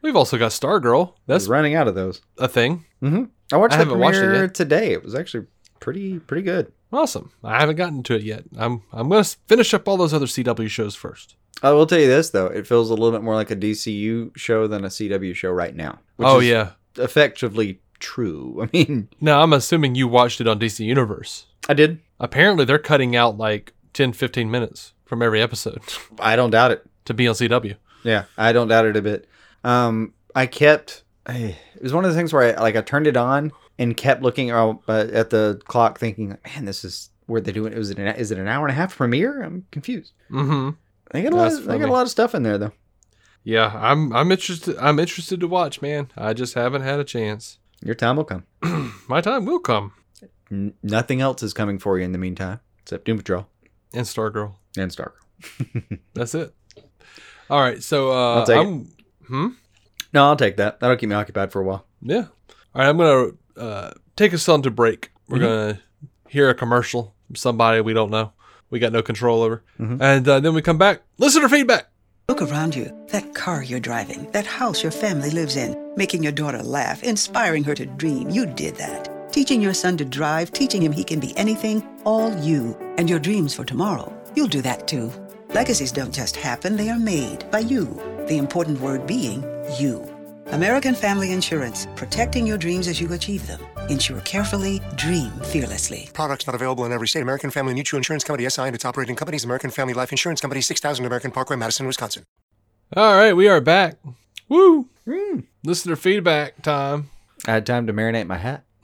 We've 0.03 0.15
also 0.15 0.37
got 0.37 0.51
Stargirl. 0.51 1.13
That's 1.25 1.45
That's 1.45 1.47
running 1.49 1.73
out 1.75 1.87
of 1.87 1.95
those. 1.95 2.21
a 2.37 2.47
thing. 2.47 2.85
hmm 2.99 3.23
I 3.51 3.57
watched 3.57 3.73
I 3.73 3.77
the 3.77 3.85
haven't 3.85 3.99
watched 3.99 4.17
it 4.17 4.21
premiere 4.21 4.47
today. 4.47 4.91
It 4.93 5.03
was 5.03 5.15
actually 5.15 5.47
pretty 5.79 6.19
pretty 6.19 6.43
good. 6.43 6.71
Awesome. 6.91 7.31
I 7.43 7.59
haven't 7.59 7.75
gotten 7.77 8.03
to 8.03 8.15
it 8.15 8.23
yet. 8.23 8.43
I'm 8.57 8.83
I'm 8.91 9.09
gonna 9.09 9.23
finish 9.23 9.73
up 9.73 9.87
all 9.87 9.97
those 9.97 10.13
other 10.13 10.25
CW 10.27 10.67
shows 10.69 10.95
first. 10.95 11.35
I 11.61 11.71
will 11.71 11.85
tell 11.85 11.99
you 11.99 12.07
this 12.07 12.29
though, 12.31 12.47
it 12.47 12.67
feels 12.67 12.89
a 12.89 12.93
little 12.93 13.11
bit 13.11 13.23
more 13.23 13.35
like 13.35 13.49
a 13.51 13.55
DCU 13.55 14.35
show 14.37 14.67
than 14.67 14.83
a 14.83 14.89
CW 14.89 15.33
show 15.35 15.49
right 15.51 15.75
now. 15.75 15.99
which 16.17 16.27
oh 16.27 16.39
is 16.39 16.47
yeah. 16.47 16.71
effectively 16.97 17.79
true. 17.99 18.59
I 18.63 18.69
mean, 18.73 19.09
Now 19.21 19.41
I'm 19.41 19.53
assuming 19.53 19.95
you 19.95 20.07
watched 20.07 20.41
it 20.41 20.47
on 20.47 20.59
DC 20.59 20.79
Universe. 20.85 21.45
I 21.69 21.73
did. 21.73 21.99
Apparently 22.19 22.65
they're 22.65 22.79
cutting 22.79 23.15
out 23.15 23.37
like 23.37 23.73
10, 23.93 24.13
15 24.13 24.49
minutes 24.51 24.93
from 25.05 25.21
every 25.21 25.41
episode 25.41 25.81
I 26.19 26.35
don't 26.35 26.49
doubt 26.49 26.71
it. 26.71 26.85
to 27.05 27.13
be 27.13 27.27
on 27.27 27.35
CW. 27.35 27.75
Yeah, 28.03 28.25
I 28.37 28.51
don't 28.51 28.67
doubt 28.67 28.85
it 28.85 28.97
a 28.97 29.01
bit. 29.01 29.27
Um, 29.63 30.13
I 30.35 30.45
kept. 30.45 31.03
I, 31.25 31.55
it 31.75 31.81
was 31.83 31.93
one 31.93 32.03
of 32.05 32.11
the 32.11 32.17
things 32.17 32.33
where 32.33 32.57
I 32.57 32.61
like 32.61 32.75
I 32.75 32.81
turned 32.81 33.07
it 33.07 33.15
on 33.17 33.51
and 33.79 33.95
kept 33.95 34.21
looking 34.21 34.51
uh, 34.51 34.73
at 34.87 35.29
the 35.29 35.61
clock, 35.65 35.97
thinking, 35.99 36.37
"Man, 36.45 36.65
this 36.65 36.83
is 36.83 37.09
where 37.27 37.39
they 37.41 37.51
doing. 37.51 37.71
it. 37.73 37.77
Was 37.77 37.89
it 37.89 37.99
an, 37.99 38.07
is 38.15 38.31
it 38.31 38.37
an 38.37 38.47
hour 38.47 38.65
and 38.65 38.71
a 38.71 38.75
half 38.75 38.95
premiere? 38.97 39.41
I'm 39.41 39.65
confused. 39.71 40.11
Mm-hmm. 40.29 40.71
They 41.11 41.23
got 41.23 41.33
a 41.33 41.35
lot. 41.35 41.53
Of, 41.53 41.65
they 41.65 41.77
got 41.77 41.89
a 41.89 41.93
lot 41.93 42.01
of 42.03 42.09
stuff 42.09 42.35
in 42.35 42.43
there 42.43 42.57
though. 42.57 42.71
Yeah, 43.45 43.71
I'm 43.75 44.13
I'm 44.13 44.31
interested 44.31 44.77
I'm 44.77 44.99
interested 44.99 45.39
to 45.41 45.47
watch, 45.47 45.81
man. 45.81 46.09
I 46.17 46.33
just 46.33 46.53
haven't 46.55 46.81
had 46.81 46.99
a 46.99 47.03
chance. 47.03 47.59
Your 47.83 47.95
time 47.95 48.15
will 48.17 48.23
come. 48.23 48.45
My 49.09 49.19
time 49.21 49.45
will 49.45 49.59
come. 49.59 49.93
N- 50.49 50.73
nothing 50.81 51.19
else 51.19 51.43
is 51.43 51.53
coming 51.53 51.77
for 51.79 51.97
you 51.97 52.05
in 52.05 52.13
the 52.13 52.17
meantime, 52.17 52.61
except 52.81 53.03
Doom 53.05 53.17
Patrol 53.17 53.47
And 53.93 54.05
Stargirl. 54.05 54.55
and 54.77 54.89
Stargirl. 54.91 55.99
That's 56.13 56.33
it. 56.35 56.53
All 57.49 57.59
right, 57.59 57.83
so 57.83 58.11
uh 58.11 58.35
I'll 58.39 58.45
take 58.45 58.55
it. 58.55 58.59
I'm 58.61 58.89
hmm? 59.33 59.47
No, 60.13 60.25
I'll 60.25 60.35
take 60.35 60.57
that. 60.57 60.79
That'll 60.79 60.95
keep 60.95 61.09
me 61.09 61.15
occupied 61.15 61.51
for 61.51 61.59
a 61.61 61.63
while. 61.63 61.85
Yeah. 62.01 62.25
All 62.75 62.81
right, 62.81 62.87
I'm 62.89 62.97
gonna 62.97 63.31
uh, 63.57 63.91
take 64.15 64.33
us 64.33 64.47
on 64.47 64.61
to 64.61 64.71
break. 64.71 65.11
We're 65.27 65.37
Mm-hmm. 65.39 65.45
gonna 65.47 65.79
hear 66.29 66.49
a 66.49 66.53
commercial 66.55 67.15
from 67.27 67.35
somebody 67.35 67.81
we 67.81 67.93
don't 67.93 68.11
know. 68.11 68.31
we 68.69 68.79
got 68.79 68.91
no 68.91 69.01
control 69.01 69.41
over. 69.43 69.63
And 69.79 70.27
uh, 70.27 70.39
then 70.39 70.53
we 70.53 70.61
come 70.61 70.77
back, 70.77 71.01
listener 71.17 71.47
feedback. 71.49 71.87
Look 72.29 72.41
around 72.41 72.75
you. 72.75 72.91
That 73.09 73.33
car 73.35 73.63
you're 73.63 73.79
driving, 73.79 74.29
that 74.31 74.45
house 74.45 74.81
your 74.81 74.91
family 74.91 75.29
lives 75.29 75.55
in, 75.57 75.75
making 75.97 76.23
your 76.23 76.31
daughter 76.31 76.61
laugh, 76.63 77.03
inspiring 77.03 77.63
her 77.65 77.75
to 77.75 77.85
dream. 77.85 78.29
You 78.29 78.45
did 78.45 78.75
that. 78.77 79.31
Teaching 79.33 79.61
your 79.61 79.73
son 79.73 79.97
to 79.97 80.05
drive, 80.05 80.51
teaching 80.51 80.81
him 80.81 80.91
he 80.91 81.03
can 81.03 81.19
be 81.19 81.35
anything, 81.37 81.83
all 82.05 82.31
you. 82.39 82.77
And 82.97 83.09
your 83.09 83.19
dreams 83.19 83.53
for 83.55 83.65
tomorrow. 83.65 84.11
You'll 84.35 84.47
do 84.47 84.61
that 84.61 84.87
too. 84.87 85.11
Legacies 85.49 85.91
don't 85.91 86.13
just 86.13 86.35
happen, 86.35 86.75
they 86.77 86.89
are 86.89 86.99
made 86.99 87.49
by 87.51 87.59
you. 87.59 87.85
The 88.27 88.37
important 88.37 88.79
word 88.79 89.05
being 89.05 89.43
you. 89.77 90.07
American 90.47 90.93
Family 90.95 91.31
Insurance, 91.31 91.87
protecting 91.95 92.45
your 92.45 92.57
dreams 92.57 92.87
as 92.87 92.99
you 93.01 93.11
achieve 93.13 93.45
them. 93.47 93.59
Insure 93.89 94.21
carefully, 94.21 94.81
dream 94.95 95.31
fearlessly. 95.43 96.09
Products 96.13 96.45
not 96.47 96.55
available 96.55 96.85
in 96.85 96.91
every 96.91 97.07
state. 97.07 97.21
American 97.21 97.49
Family 97.51 97.73
Mutual 97.73 97.97
Insurance 97.97 98.23
Company 98.23 98.47
SI 98.49 98.61
and 98.63 98.75
its 98.75 98.85
operating 98.85 99.15
companies. 99.15 99.43
American 99.43 99.71
Family 99.71 99.93
Life 99.93 100.11
Insurance 100.11 100.41
Company, 100.41 100.61
6000 100.61 101.05
American 101.05 101.31
Parkway, 101.31 101.55
Madison, 101.55 101.85
Wisconsin. 101.87 102.23
All 102.95 103.15
right, 103.15 103.33
we 103.33 103.47
are 103.47 103.59
back. 103.61 103.97
Woo! 104.47 104.87
Hmm. 105.05 105.39
Listener 105.63 105.95
feedback 105.95 106.61
time. 106.61 107.09
I 107.47 107.51
had 107.51 107.65
time 107.65 107.87
to 107.87 107.93
marinate 107.93 108.27
my 108.27 108.37
hat. 108.37 108.63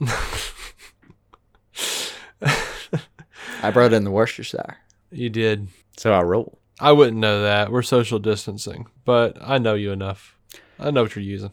I 3.62 3.70
brought 3.70 3.92
in 3.92 4.04
the 4.04 4.10
Worcestershire, 4.10 4.78
You 5.10 5.28
did. 5.30 5.68
so 5.96 6.12
I 6.12 6.22
roll. 6.22 6.58
I 6.80 6.92
wouldn't 6.92 7.18
know 7.18 7.42
that. 7.42 7.70
We're 7.70 7.82
social 7.82 8.18
distancing, 8.18 8.86
but 9.04 9.36
I 9.40 9.58
know 9.58 9.74
you 9.74 9.92
enough. 9.92 10.36
I 10.78 10.90
know 10.90 11.02
what 11.02 11.14
you're 11.14 11.22
using. 11.24 11.52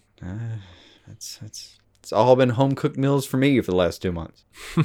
It's 1.12 1.40
it's 1.44 1.80
it's 2.00 2.14
all 2.14 2.36
been 2.36 2.50
home 2.52 2.76
cooked 2.76 2.98
meals 2.98 3.26
for 3.26 3.38
me 3.38 3.60
for 3.62 3.72
the 3.72 3.78
last 3.78 4.02
two 4.02 4.12
months. 4.12 4.46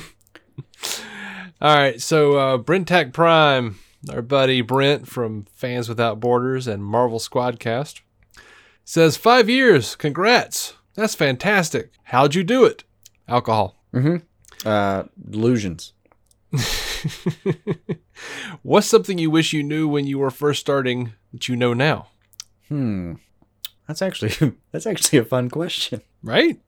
All 1.61 1.77
right, 1.77 2.01
so 2.01 2.37
uh, 2.37 2.59
Brentak 2.59 3.13
Prime, 3.13 3.79
our 4.13 4.21
buddy 4.21 4.63
Brent 4.63 5.07
from 5.07 5.45
Fans 5.55 5.89
Without 5.89 6.19
Borders 6.19 6.67
and 6.67 6.85
Marvel 6.85 7.21
Squadcast, 7.21 8.01
says 8.85 9.17
five 9.17 9.49
years. 9.49 9.95
Congrats. 9.95 10.75
That's 10.97 11.15
fantastic. 11.15 11.93
How'd 12.05 12.35
you 12.35 12.43
do 12.43 12.65
it? 12.65 12.83
Alcohol. 13.29 13.77
Uh, 14.65 15.05
illusions. 15.33 15.93
What's 18.63 18.87
something 18.87 19.19
you 19.19 19.31
wish 19.31 19.53
you 19.53 19.63
knew 19.63 19.89
when 19.89 20.07
you 20.07 20.19
were 20.19 20.31
first 20.31 20.61
starting 20.61 21.13
that 21.33 21.49
you 21.49 21.57
know 21.57 21.75
now? 21.75 22.09
Hmm. 22.69 23.15
That's 23.87 24.03
actually 24.03 24.55
that's 24.73 24.87
actually 24.87 25.19
a 25.19 25.25
fun 25.25 25.51
question 25.51 26.03
Right? 26.23 26.61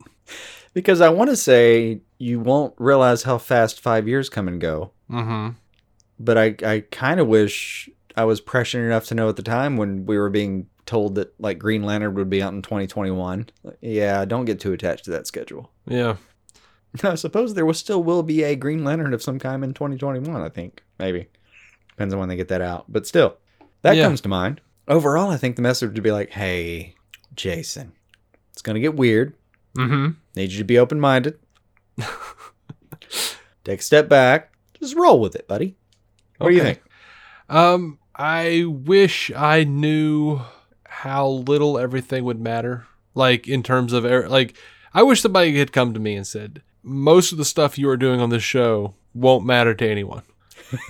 because 0.73 1.01
I 1.01 1.09
want 1.11 1.31
to 1.31 1.37
say 1.37 2.01
you 2.19 2.41
won't 2.41 2.75
realize 2.79 3.23
how 3.23 3.39
fast 3.39 3.81
five 3.81 4.09
years 4.09 4.29
come 4.29 4.49
and 4.49 4.61
go, 4.61 4.91
Mm-hmm. 5.11 5.51
but 6.19 6.39
I 6.39 6.57
I 6.65 6.81
kind 6.91 7.21
of 7.21 7.27
wish 7.29 7.89
I 8.17 8.25
was 8.25 8.41
prescient 8.41 8.85
enough 8.85 9.07
to 9.07 9.15
know 9.15 9.29
at 9.29 9.37
the 9.37 9.43
time 9.43 9.77
when 9.77 10.07
we 10.07 10.17
were 10.19 10.31
being 10.31 10.67
told 10.87 11.15
that 11.17 11.35
like 11.41 11.59
Green 11.59 11.83
Lantern 11.83 12.15
would 12.15 12.29
be 12.31 12.43
out 12.43 12.53
in 12.53 12.63
2021. 12.63 13.49
Yeah, 13.81 14.25
don't 14.25 14.45
get 14.45 14.61
too 14.61 14.73
attached 14.73 15.05
to 15.07 15.11
that 15.13 15.27
schedule. 15.27 15.71
Yeah. 15.87 16.17
I 17.03 17.15
suppose 17.17 17.55
there 17.55 17.67
will 17.67 17.75
still 17.75 18.03
will 18.03 18.23
be 18.23 18.43
a 18.45 18.55
Green 18.57 18.85
Lantern 18.85 19.15
of 19.15 19.23
some 19.23 19.39
kind 19.39 19.65
in 19.65 19.75
2021. 19.75 20.41
I 20.41 20.49
think 20.49 20.83
maybe 20.99 21.27
depends 21.97 22.13
on 22.15 22.21
when 22.21 22.29
they 22.29 22.37
get 22.37 22.49
that 22.49 22.61
out, 22.61 22.85
but 22.89 23.07
still, 23.07 23.37
that 23.83 23.97
Yeah. 23.97 24.05
comes 24.05 24.21
to 24.23 24.29
mind. 24.29 24.61
Overall, 24.89 25.31
I 25.31 25.37
think 25.37 25.57
the 25.57 25.63
message 25.63 25.93
would 25.95 26.03
be 26.03 26.13
like, 26.13 26.31
"Hey, 26.31 26.95
Jason, 27.35 27.93
it's 28.53 28.63
gonna 28.63 28.81
get 28.81 28.95
weird. 28.95 29.35
Mm-hmm. 29.79 30.11
Need 30.37 30.53
you 30.53 30.59
to 30.59 30.65
be 30.65 30.79
open 30.79 31.01
minded. 31.01 31.39
Take 33.65 33.81
a 33.81 33.83
step 33.83 34.09
back. 34.09 34.53
Just 34.81 34.95
roll 34.95 35.21
with 35.21 35.35
it, 35.35 35.49
buddy. 35.49 35.77
What 36.39 36.51
do 36.51 36.55
you 36.55 36.63
think? 36.63 36.83
Um, 37.49 37.99
I 38.15 38.65
wish 38.69 39.31
I 39.35 39.65
knew 39.65 40.41
how 40.85 41.27
little 41.29 41.79
everything 41.79 42.25
would 42.25 42.41
matter. 42.41 42.87
Like 43.15 43.49
in 43.49 43.63
terms 43.63 43.93
of 43.93 44.05
er- 44.05 44.29
like, 44.29 44.55
I 44.93 45.03
wish 45.03 45.21
somebody 45.23 45.57
had 45.59 45.73
come 45.73 45.95
to 45.95 46.01
me 46.01 46.15
and 46.15 46.27
said, 46.27 46.63
"Most 46.83 47.33
of 47.33 47.39
the 47.39 47.45
stuff 47.45 47.79
you 47.79 47.89
are 47.89 47.97
doing 47.97 48.21
on 48.21 48.29
this 48.31 48.43
show 48.43 48.95
won't 49.15 49.47
matter 49.47 49.75
to 49.75 49.89
anyone." 49.89 50.23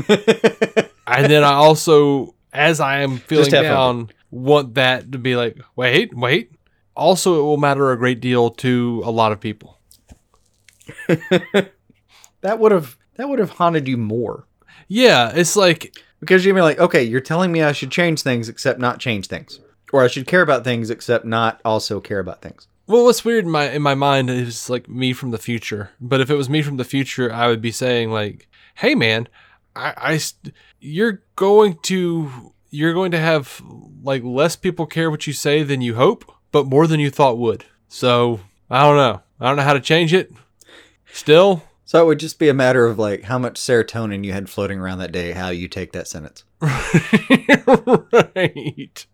and 1.07 1.31
then 1.31 1.45
I 1.45 1.53
also, 1.53 2.35
as 2.53 2.81
I 2.81 3.01
am 3.01 3.19
feeling 3.19 3.51
have 3.53 3.65
fun. 3.67 3.97
down, 3.97 4.11
want 4.31 4.75
that 4.75 5.13
to 5.13 5.19
be 5.19 5.37
like, 5.37 5.59
wait, 5.77 6.15
wait. 6.15 6.53
Also, 6.97 7.41
it 7.41 7.43
will 7.43 7.57
matter 7.57 7.91
a 7.91 7.99
great 7.99 8.21
deal 8.21 8.51
to 8.51 9.03
a 9.05 9.11
lot 9.11 9.33
of 9.33 9.41
people. 9.41 9.79
That 12.45 12.59
would 12.59 12.73
have 12.73 12.99
that 13.17 13.29
would 13.29 13.39
have 13.39 13.51
haunted 13.51 13.89
you 13.89 13.97
more 13.97 14.47
Yeah, 14.87 15.33
it's 15.35 15.57
like 15.57 15.99
because 16.21 16.45
you'd 16.45 16.55
be 16.55 16.61
like, 16.61 16.79
okay, 16.79 17.03
you're 17.03 17.21
telling 17.23 17.51
me 17.51 17.63
I 17.63 17.73
should 17.73 17.91
change 17.91 18.21
things 18.21 18.51
except 18.51 18.79
not 18.79 18.99
change 19.01 19.29
things, 19.29 19.61
or 19.95 20.05
I 20.05 20.09
should 20.09 20.27
care 20.27 20.43
about 20.43 20.63
things 20.63 20.91
except 20.91 21.25
not 21.25 21.61
also 21.65 22.01
care 22.01 22.19
about 22.19 22.43
things. 22.43 22.69
Well, 22.87 23.05
what's 23.05 23.25
weird 23.25 23.47
in 23.47 23.51
my 23.51 23.71
in 23.71 23.81
my 23.81 23.95
mind 23.95 24.29
is 24.29 24.69
like 24.69 24.91
me 24.91 25.15
from 25.15 25.31
the 25.31 25.39
future. 25.39 25.91
But 26.03 26.21
if 26.21 26.29
it 26.29 26.35
was 26.35 26.51
me 26.51 26.61
from 26.61 26.77
the 26.77 26.85
future, 26.85 27.33
I 27.33 27.49
would 27.49 27.63
be 27.63 27.73
saying 27.73 28.11
like, 28.11 28.47
"Hey, 28.75 28.95
man, 28.95 29.27
I, 29.75 29.95
I 29.97 30.17
st- 30.19 30.55
you're 30.85 31.23
going 31.37 31.79
to 31.85 32.53
you're 32.71 32.93
going 32.93 33.11
to 33.13 33.19
have 33.19 33.63
like 34.03 34.23
less 34.23 34.57
people 34.57 34.87
care 34.87 35.11
what 35.11 35.27
you 35.27 35.33
say 35.33 35.63
than 35.63 35.81
you 35.81 35.95
hope, 35.95 36.31
but 36.53 36.67
more 36.67 36.87
than 36.87 37.01
you 37.01 37.11
thought 37.11 37.39
would." 37.39 37.65
So 37.89 38.41
I 38.71 38.83
don't 38.83 38.97
know. 38.97 39.23
I 39.41 39.49
don't 39.49 39.57
know 39.57 39.63
how 39.63 39.73
to 39.75 39.81
change 39.81 40.13
it. 40.13 40.33
Still, 41.13 41.63
So 41.85 42.03
it 42.03 42.07
would 42.07 42.19
just 42.19 42.39
be 42.41 42.49
a 42.49 42.55
matter 42.55 42.87
of 42.87 42.99
like 42.99 43.23
how 43.23 43.39
much 43.39 43.55
serotonin 43.55 44.25
you 44.25 44.33
had 44.33 44.51
floating 44.51 44.81
around 44.81 44.99
that 44.99 45.13
day, 45.13 45.33
how 45.33 45.51
you 45.51 45.69
take 45.69 45.93
that 45.93 46.09
sentence. 46.09 46.45
right. 48.35 49.07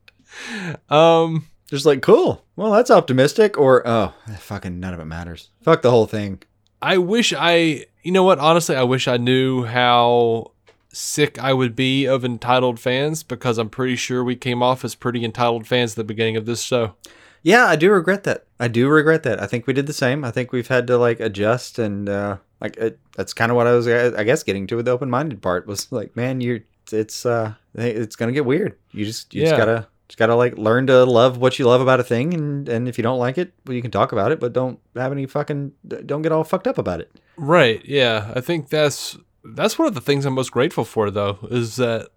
Um. 0.88 1.46
Just 1.66 1.86
like, 1.86 2.02
cool. 2.02 2.44
Well, 2.56 2.72
that's 2.72 2.90
optimistic. 2.90 3.56
Or, 3.56 3.86
oh, 3.86 4.12
fucking 4.40 4.80
none 4.80 4.92
of 4.92 4.98
it 4.98 5.04
matters. 5.04 5.50
Fuck 5.62 5.82
the 5.82 5.90
whole 5.92 6.06
thing. 6.06 6.42
I 6.82 6.98
wish 6.98 7.32
I, 7.32 7.86
you 8.02 8.10
know 8.10 8.24
what? 8.24 8.40
Honestly, 8.40 8.74
I 8.74 8.82
wish 8.82 9.06
I 9.06 9.18
knew 9.18 9.64
how 9.64 10.50
sick 10.92 11.38
I 11.38 11.52
would 11.52 11.74
be 11.76 12.04
of 12.06 12.24
entitled 12.24 12.80
fans 12.80 13.22
because 13.22 13.58
I'm 13.58 13.70
pretty 13.70 13.96
sure 13.96 14.24
we 14.24 14.36
came 14.36 14.62
off 14.62 14.84
as 14.84 14.94
pretty 14.94 15.24
entitled 15.24 15.66
fans 15.66 15.92
at 15.92 15.96
the 15.96 16.04
beginning 16.04 16.36
of 16.36 16.46
this 16.46 16.62
show. 16.62 16.94
Yeah, 17.42 17.64
I 17.66 17.76
do 17.76 17.90
regret 17.90 18.24
that. 18.24 18.44
I 18.58 18.68
do 18.68 18.88
regret 18.88 19.22
that. 19.22 19.42
I 19.42 19.46
think 19.46 19.66
we 19.66 19.72
did 19.72 19.86
the 19.86 19.92
same. 19.94 20.24
I 20.24 20.30
think 20.30 20.52
we've 20.52 20.68
had 20.68 20.86
to 20.88 20.98
like 20.98 21.20
adjust 21.20 21.78
and 21.78 22.08
uh 22.08 22.36
like 22.60 22.76
it, 22.76 22.98
that's 23.16 23.32
kind 23.32 23.50
of 23.50 23.56
what 23.56 23.66
I 23.66 23.72
was 23.72 23.88
I 23.88 24.24
guess 24.24 24.42
getting 24.42 24.66
to 24.66 24.76
with 24.76 24.84
the 24.84 24.90
open-minded 24.90 25.40
part 25.40 25.66
was 25.66 25.90
like, 25.90 26.14
man, 26.16 26.40
you're 26.40 26.60
it's 26.92 27.24
uh 27.24 27.54
it's 27.74 28.16
going 28.16 28.28
to 28.28 28.34
get 28.34 28.44
weird. 28.44 28.76
You 28.90 29.04
just 29.06 29.32
you 29.32 29.42
Yeah. 29.42 29.50
just 29.50 29.58
got 29.58 29.64
to 29.66 29.86
just 30.08 30.18
got 30.18 30.26
to 30.26 30.34
like 30.34 30.58
learn 30.58 30.88
to 30.88 31.04
love 31.04 31.38
what 31.38 31.58
you 31.58 31.66
love 31.66 31.80
about 31.80 32.00
a 32.00 32.04
thing 32.04 32.34
and 32.34 32.68
and 32.68 32.88
if 32.88 32.98
you 32.98 33.02
don't 33.02 33.18
like 33.20 33.38
it, 33.38 33.52
well 33.64 33.74
you 33.74 33.80
can 33.82 33.90
talk 33.92 34.12
about 34.12 34.32
it, 34.32 34.40
but 34.40 34.52
don't 34.52 34.78
have 34.96 35.12
any 35.12 35.24
fucking 35.24 35.72
don't 36.04 36.20
get 36.22 36.32
all 36.32 36.44
fucked 36.44 36.66
up 36.66 36.76
about 36.78 37.00
it. 37.00 37.10
Right. 37.36 37.80
Yeah. 37.86 38.32
I 38.36 38.40
think 38.42 38.68
that's 38.68 39.16
that's 39.44 39.78
one 39.78 39.88
of 39.88 39.94
the 39.94 40.00
things 40.00 40.24
I'm 40.26 40.34
most 40.34 40.50
grateful 40.52 40.84
for 40.84 41.10
though 41.10 41.38
is 41.50 41.76
that 41.76 42.08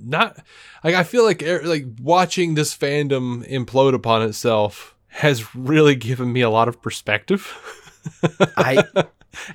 not 0.00 0.38
like 0.84 0.94
I 0.94 1.02
feel 1.04 1.24
like 1.24 1.42
er- 1.42 1.62
like 1.64 1.84
watching 2.00 2.54
this 2.54 2.76
fandom 2.76 3.48
implode 3.50 3.94
upon 3.94 4.22
itself 4.22 4.94
has 5.08 5.54
really 5.54 5.94
given 5.96 6.32
me 6.32 6.40
a 6.40 6.50
lot 6.50 6.68
of 6.68 6.80
perspective 6.82 7.52
I 8.56 8.84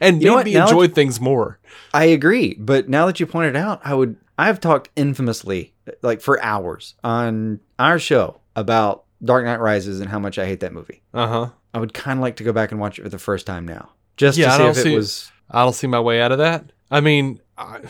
and 0.01 0.21
You 0.21 0.35
made 0.37 0.45
me 0.45 0.53
that 0.53 0.69
enjoy 0.69 0.87
things 0.87 1.19
more. 1.19 1.59
I 1.93 2.05
agree, 2.05 2.55
but 2.59 2.87
now 2.89 3.05
that 3.07 3.19
you 3.19 3.25
pointed 3.25 3.55
out, 3.55 3.81
I 3.83 3.93
would 3.93 4.15
I've 4.37 4.59
talked 4.59 4.89
infamously 4.95 5.73
like 6.01 6.21
for 6.21 6.41
hours 6.41 6.95
on 7.03 7.59
our 7.79 7.99
show 7.99 8.39
about 8.55 9.03
Dark 9.23 9.45
Knight 9.45 9.59
Rises 9.59 9.99
and 9.99 10.09
how 10.09 10.19
much 10.19 10.37
I 10.37 10.45
hate 10.45 10.59
that 10.61 10.73
movie. 10.73 11.01
Uh-huh. 11.13 11.49
I 11.73 11.79
would 11.79 11.93
kind 11.93 12.19
of 12.19 12.21
like 12.21 12.35
to 12.37 12.43
go 12.43 12.51
back 12.53 12.71
and 12.71 12.79
watch 12.79 12.99
it 12.99 13.03
for 13.03 13.09
the 13.09 13.17
first 13.19 13.45
time 13.47 13.65
now, 13.65 13.89
just 14.17 14.37
Yeah, 14.37 14.57
to 14.57 14.57
see 14.57 14.63
if 14.69 14.77
it 14.77 14.89
see- 14.89 14.95
was. 14.95 15.31
I 15.49 15.63
don't 15.63 15.73
see 15.73 15.87
my 15.87 15.99
way 15.99 16.21
out 16.21 16.31
of 16.31 16.37
that. 16.39 16.71
I 16.93 17.01
mean, 17.01 17.39
I, 17.57 17.81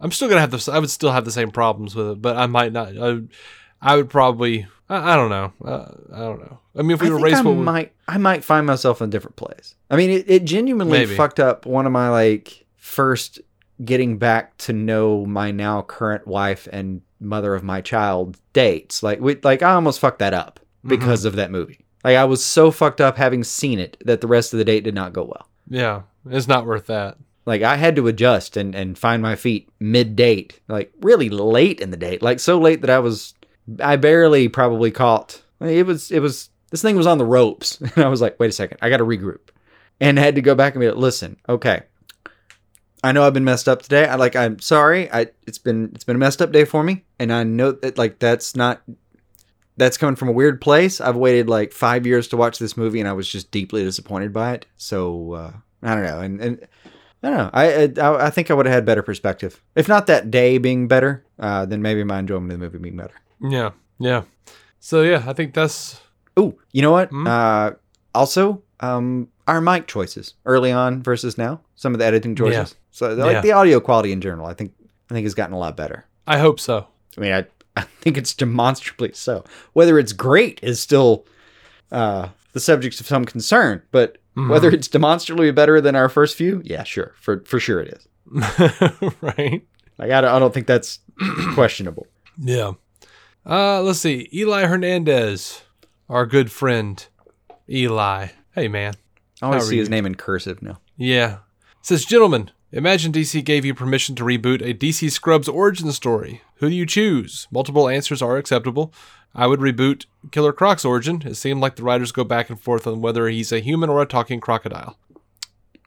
I'm 0.00 0.12
still 0.12 0.28
gonna 0.28 0.40
have 0.40 0.50
this. 0.50 0.68
I 0.68 0.78
would 0.78 0.90
still 0.90 1.12
have 1.12 1.24
the 1.24 1.30
same 1.32 1.50
problems 1.50 1.94
with 1.94 2.10
it, 2.10 2.22
but 2.22 2.36
I 2.36 2.46
might 2.46 2.72
not. 2.72 2.96
I, 2.98 3.20
I 3.80 3.96
would 3.96 4.10
probably. 4.10 4.66
I, 4.88 5.12
I 5.12 5.16
don't 5.16 5.30
know. 5.30 5.52
Uh, 5.64 5.88
I 6.12 6.18
don't 6.18 6.40
know. 6.40 6.58
I 6.76 6.82
mean, 6.82 6.92
if 6.92 7.00
we 7.02 7.08
I 7.08 7.10
were 7.10 7.18
race, 7.20 7.34
I 7.36 7.42
we- 7.42 7.54
might 7.54 7.92
I 8.06 8.18
might 8.18 8.44
find 8.44 8.66
myself 8.66 9.00
in 9.00 9.08
a 9.08 9.10
different 9.10 9.36
place. 9.36 9.74
I 9.90 9.96
mean, 9.96 10.10
it, 10.10 10.24
it 10.30 10.44
genuinely 10.44 10.98
Maybe. 11.00 11.14
fucked 11.16 11.40
up 11.40 11.66
one 11.66 11.86
of 11.86 11.92
my 11.92 12.08
like 12.10 12.66
first 12.76 13.40
getting 13.84 14.18
back 14.18 14.56
to 14.58 14.72
know 14.72 15.24
my 15.26 15.50
now 15.50 15.82
current 15.82 16.26
wife 16.26 16.68
and 16.72 17.00
mother 17.20 17.54
of 17.54 17.62
my 17.64 17.80
child 17.80 18.36
dates. 18.52 19.02
Like 19.02 19.20
we 19.20 19.36
like 19.42 19.62
I 19.62 19.72
almost 19.74 20.00
fucked 20.00 20.18
that 20.20 20.34
up 20.34 20.58
Mm-hmm. 20.84 20.88
because 20.88 21.24
of 21.24 21.36
that 21.36 21.52
movie. 21.52 21.84
Like 22.02 22.16
I 22.16 22.24
was 22.24 22.44
so 22.44 22.72
fucked 22.72 23.00
up 23.00 23.16
having 23.16 23.44
seen 23.44 23.78
it 23.78 23.96
that 24.04 24.20
the 24.20 24.26
rest 24.26 24.52
of 24.52 24.58
the 24.58 24.64
date 24.64 24.82
did 24.82 24.96
not 24.96 25.12
go 25.12 25.22
well. 25.22 25.46
yeah, 25.68 26.02
it's 26.28 26.48
not 26.48 26.66
worth 26.66 26.86
that. 26.88 27.16
Like 27.44 27.62
I 27.62 27.76
had 27.76 27.96
to 27.96 28.06
adjust 28.06 28.56
and, 28.56 28.74
and 28.74 28.96
find 28.96 29.22
my 29.22 29.36
feet 29.36 29.68
mid 29.80 30.14
date, 30.16 30.60
like 30.68 30.92
really 31.00 31.28
late 31.28 31.80
in 31.80 31.90
the 31.90 31.96
date, 31.96 32.22
like 32.22 32.40
so 32.40 32.58
late 32.58 32.82
that 32.82 32.90
I 32.90 33.00
was, 33.00 33.34
I 33.80 33.96
barely 33.96 34.48
probably 34.48 34.90
caught. 34.90 35.42
It 35.60 35.86
was 35.86 36.10
it 36.10 36.20
was 36.20 36.50
this 36.70 36.82
thing 36.82 36.96
was 36.96 37.06
on 37.06 37.18
the 37.18 37.24
ropes, 37.24 37.80
and 37.80 37.98
I 37.98 38.08
was 38.08 38.20
like, 38.20 38.38
wait 38.38 38.50
a 38.50 38.52
second, 38.52 38.78
I 38.80 38.90
got 38.90 38.98
to 38.98 39.04
regroup, 39.04 39.50
and 40.00 40.18
had 40.18 40.36
to 40.36 40.42
go 40.42 40.54
back 40.54 40.74
and 40.74 40.80
be 40.80 40.88
like, 40.88 40.96
listen, 40.96 41.36
okay, 41.48 41.82
I 43.04 43.12
know 43.12 43.24
I've 43.24 43.34
been 43.34 43.44
messed 43.44 43.68
up 43.68 43.82
today. 43.82 44.06
I 44.06 44.14
like 44.14 44.36
I'm 44.36 44.60
sorry. 44.60 45.10
I 45.12 45.28
it's 45.46 45.58
been 45.58 45.90
it's 45.94 46.04
been 46.04 46.16
a 46.16 46.20
messed 46.20 46.40
up 46.40 46.52
day 46.52 46.64
for 46.64 46.84
me, 46.84 47.04
and 47.18 47.32
I 47.32 47.42
know 47.42 47.72
that 47.72 47.98
like 47.98 48.18
that's 48.18 48.54
not 48.54 48.82
that's 49.76 49.96
coming 49.96 50.16
from 50.16 50.28
a 50.28 50.32
weird 50.32 50.60
place. 50.60 51.00
I've 51.00 51.16
waited 51.16 51.48
like 51.48 51.72
five 51.72 52.06
years 52.06 52.28
to 52.28 52.36
watch 52.36 52.58
this 52.58 52.76
movie, 52.76 53.00
and 53.00 53.08
I 53.08 53.12
was 53.12 53.28
just 53.28 53.50
deeply 53.50 53.82
disappointed 53.82 54.32
by 54.32 54.52
it. 54.52 54.66
So 54.76 55.32
uh, 55.32 55.52
I 55.82 55.94
don't 55.94 56.04
know, 56.04 56.20
and 56.20 56.40
and 56.40 56.68
I 57.22 57.30
don't 57.30 57.36
know. 57.38 57.50
I 57.52 57.92
I, 58.00 58.26
I 58.26 58.30
think 58.30 58.50
I 58.50 58.54
would 58.54 58.66
have 58.66 58.74
had 58.74 58.84
better 58.84 59.02
perspective. 59.02 59.60
If 59.76 59.88
not 59.88 60.06
that 60.08 60.30
day 60.30 60.58
being 60.58 60.88
better, 60.88 61.24
uh, 61.38 61.66
then 61.66 61.80
maybe 61.82 62.02
my 62.04 62.18
enjoyment 62.18 62.52
of 62.52 62.58
the 62.58 62.64
movie 62.64 62.78
being 62.78 62.96
better. 62.96 63.14
Yeah, 63.40 63.70
yeah. 63.98 64.22
So 64.80 65.02
yeah, 65.02 65.22
I 65.26 65.32
think 65.32 65.54
that's 65.54 66.00
Oh, 66.36 66.54
you 66.72 66.82
know 66.82 66.90
what? 66.92 67.12
Uh, 67.12 67.72
also, 68.14 68.62
um, 68.80 69.28
our 69.46 69.60
mic 69.60 69.86
choices 69.86 70.34
early 70.46 70.72
on 70.72 71.02
versus 71.02 71.36
now. 71.36 71.60
Some 71.76 71.94
of 71.94 71.98
the 71.98 72.06
editing 72.06 72.34
choices. 72.34 72.72
Yeah. 72.72 72.78
So 72.90 73.14
like 73.14 73.32
Yeah. 73.34 73.40
the 73.40 73.52
audio 73.52 73.80
quality 73.80 74.12
in 74.12 74.20
general, 74.20 74.46
I 74.46 74.54
think 74.54 74.72
I 75.10 75.14
think 75.14 75.24
has 75.24 75.34
gotten 75.34 75.54
a 75.54 75.58
lot 75.58 75.76
better. 75.76 76.04
I 76.26 76.38
hope 76.38 76.58
so. 76.58 76.86
I 77.16 77.20
mean, 77.20 77.32
I, 77.32 77.44
I 77.76 77.82
think 77.82 78.16
it's 78.16 78.34
demonstrably 78.34 79.12
so. 79.12 79.44
Whether 79.74 79.98
it's 79.98 80.12
great 80.12 80.58
is 80.62 80.80
still 80.80 81.26
uh, 81.90 82.28
the 82.52 82.60
subject 82.60 83.00
of 83.00 83.06
some 83.06 83.24
concern, 83.24 83.82
but 83.92 84.18
Mm-hmm. 84.36 84.48
whether 84.50 84.70
it's 84.70 84.88
demonstrably 84.88 85.50
better 85.50 85.78
than 85.80 85.94
our 85.94 86.08
first 86.08 86.36
few, 86.36 86.62
yeah, 86.64 86.84
sure, 86.84 87.12
for 87.20 87.44
for 87.44 87.60
sure 87.60 87.80
it 87.80 87.88
is. 87.88 88.08
right? 89.20 89.62
Like 89.98 90.10
I 90.10 90.20
don't, 90.22 90.30
I 90.30 90.38
don't 90.38 90.54
think 90.54 90.66
that's 90.66 91.00
questionable. 91.54 92.06
Yeah. 92.38 92.72
Uh, 93.44 93.82
let's 93.82 93.98
see. 93.98 94.28
Eli 94.32 94.64
Hernandez, 94.66 95.62
our 96.08 96.26
good 96.26 96.50
friend, 96.50 97.04
Eli. 97.68 98.28
Hey, 98.54 98.68
man. 98.68 98.94
I 99.40 99.46
always 99.46 99.68
see 99.68 99.78
his 99.78 99.90
name 99.90 100.06
in 100.06 100.14
cursive 100.14 100.62
now. 100.62 100.80
Yeah. 100.96 101.38
Says, 101.82 102.04
gentlemen, 102.04 102.50
imagine 102.70 103.12
DC 103.12 103.44
gave 103.44 103.64
you 103.64 103.74
permission 103.74 104.14
to 104.16 104.24
reboot 104.24 104.62
a 104.62 104.72
DC 104.72 105.10
Scrubs 105.10 105.48
origin 105.48 105.90
story. 105.92 106.42
Who 106.56 106.70
do 106.70 106.74
you 106.76 106.86
choose? 106.86 107.48
Multiple 107.50 107.88
answers 107.88 108.22
are 108.22 108.36
acceptable. 108.36 108.94
I 109.34 109.46
would 109.46 109.60
reboot 109.60 110.06
Killer 110.30 110.52
Croc's 110.52 110.84
origin. 110.84 111.22
It 111.24 111.34
seemed 111.36 111.60
like 111.60 111.76
the 111.76 111.82
writers 111.82 112.12
go 112.12 112.24
back 112.24 112.50
and 112.50 112.60
forth 112.60 112.86
on 112.86 113.00
whether 113.00 113.28
he's 113.28 113.52
a 113.52 113.60
human 113.60 113.88
or 113.90 114.02
a 114.02 114.06
talking 114.06 114.40
crocodile. 114.40 114.98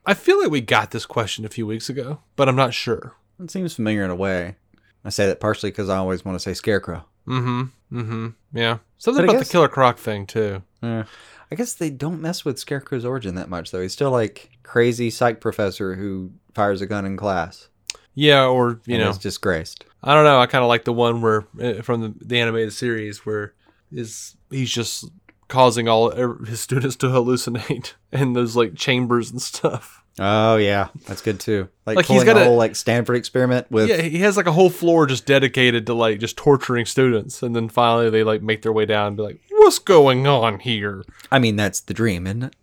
I 0.06 0.14
feel 0.14 0.40
like 0.42 0.52
we 0.52 0.62
got 0.62 0.92
this 0.92 1.06
question 1.06 1.46
a 1.46 1.50
few 1.50 1.66
weeks 1.66 1.90
ago, 1.90 2.20
but 2.36 2.48
I'm 2.50 2.56
not 2.56 2.74
sure. 2.74 3.14
It 3.40 3.52
seems 3.52 3.74
familiar 3.76 4.04
in 4.04 4.12
a 4.12 4.16
way. 4.16 4.56
I 5.04 5.10
say 5.10 5.28
that 5.28 5.40
partially 5.40 5.72
because 5.72 5.90
I 5.90 5.98
always 5.98 6.24
want 6.26 6.36
to 6.36 6.40
say 6.40 6.54
scarecrow. 6.54 7.06
Mm-hmm. 7.28 7.98
Mm-hmm. 8.00 8.28
Yeah. 8.54 8.78
Something 8.98 9.26
But 9.26 9.32
about 9.32 9.40
guess- 9.40 9.48
the 9.48 9.52
Killer 9.52 9.68
Croc 9.68 9.98
thing 9.98 10.26
too. 10.26 10.64
Yeah. 10.82 11.06
I 11.52 11.56
guess 11.56 11.74
they 11.74 11.92
don't 11.92 12.22
mess 12.22 12.44
with 12.44 12.58
Scarecrow's 12.58 13.06
origin 13.06 13.36
that 13.36 13.50
much, 13.50 13.70
though. 13.70 13.82
He's 13.82 13.94
still 13.94 14.10
like 14.10 14.50
crazy 14.64 15.12
psych 15.12 15.40
professor 15.42 15.94
who 15.96 16.32
fires 16.56 16.82
a 16.82 16.88
gun 16.88 17.06
in 17.06 17.18
class. 17.18 17.70
Yeah, 18.16 18.46
or 18.48 18.80
you 18.88 18.96
and 18.96 19.04
know, 19.04 19.10
is 19.12 19.20
disgraced. 19.20 19.86
I 20.06 20.14
don't 20.14 20.24
know. 20.24 20.40
I 20.40 20.46
kind 20.46 20.64
of 20.64 20.68
like 20.70 20.86
the 20.86 20.94
one 20.94 21.22
where 21.22 21.46
uh, 21.62 21.82
from 21.82 22.02
the, 22.02 22.14
the 22.24 22.40
animated 22.40 22.72
series 22.74 23.26
where 23.26 23.54
is 23.92 24.38
he's 24.50 24.72
just 24.72 25.10
causing 25.48 25.88
all 25.88 26.12
his 26.46 26.60
students 26.60 26.96
to 26.98 27.08
hallucinate 27.10 27.94
in 28.12 28.34
those 28.34 28.56
like 28.56 28.76
chambers 28.76 29.32
and 29.32 29.42
stuff. 29.42 30.04
Oh 30.18 30.56
yeah, 30.56 30.88
that's 31.08 31.22
good 31.22 31.42
too. 31.42 31.68
Like, 31.86 31.98
Like, 31.98 32.06
he's 32.06 32.24
got 32.24 32.38
a 32.38 32.42
a- 32.42 32.46
whole 32.46 32.56
like 32.56 32.76
Stanford 32.78 33.18
experiment 33.18 33.70
with. 33.70 33.90
yeah, 33.90 34.02
he 34.02 34.20
has 34.20 34.38
like 34.38 34.46
a 34.48 34.52
whole 34.54 34.70
floor 34.70 35.06
just 35.08 35.26
dedicated 35.26 35.86
to 35.88 35.94
like 35.94 36.20
just 36.20 36.38
torturing 36.38 36.86
students, 36.86 37.44
and 37.44 37.54
then 37.56 37.68
finally 37.68 38.10
they 38.10 38.24
like 38.24 38.42
make 38.42 38.62
their 38.62 38.72
way 38.72 38.86
down 38.86 39.08
and 39.08 39.18
be 39.18 39.24
like, 39.24 39.42
"What's 39.50 39.78
going 39.80 40.26
on 40.26 40.60
here?" 40.60 41.04
I 41.32 41.40
mean, 41.40 41.58
that's 41.58 41.82
the 41.82 41.94
dream, 41.94 42.28
isn't 42.28 42.56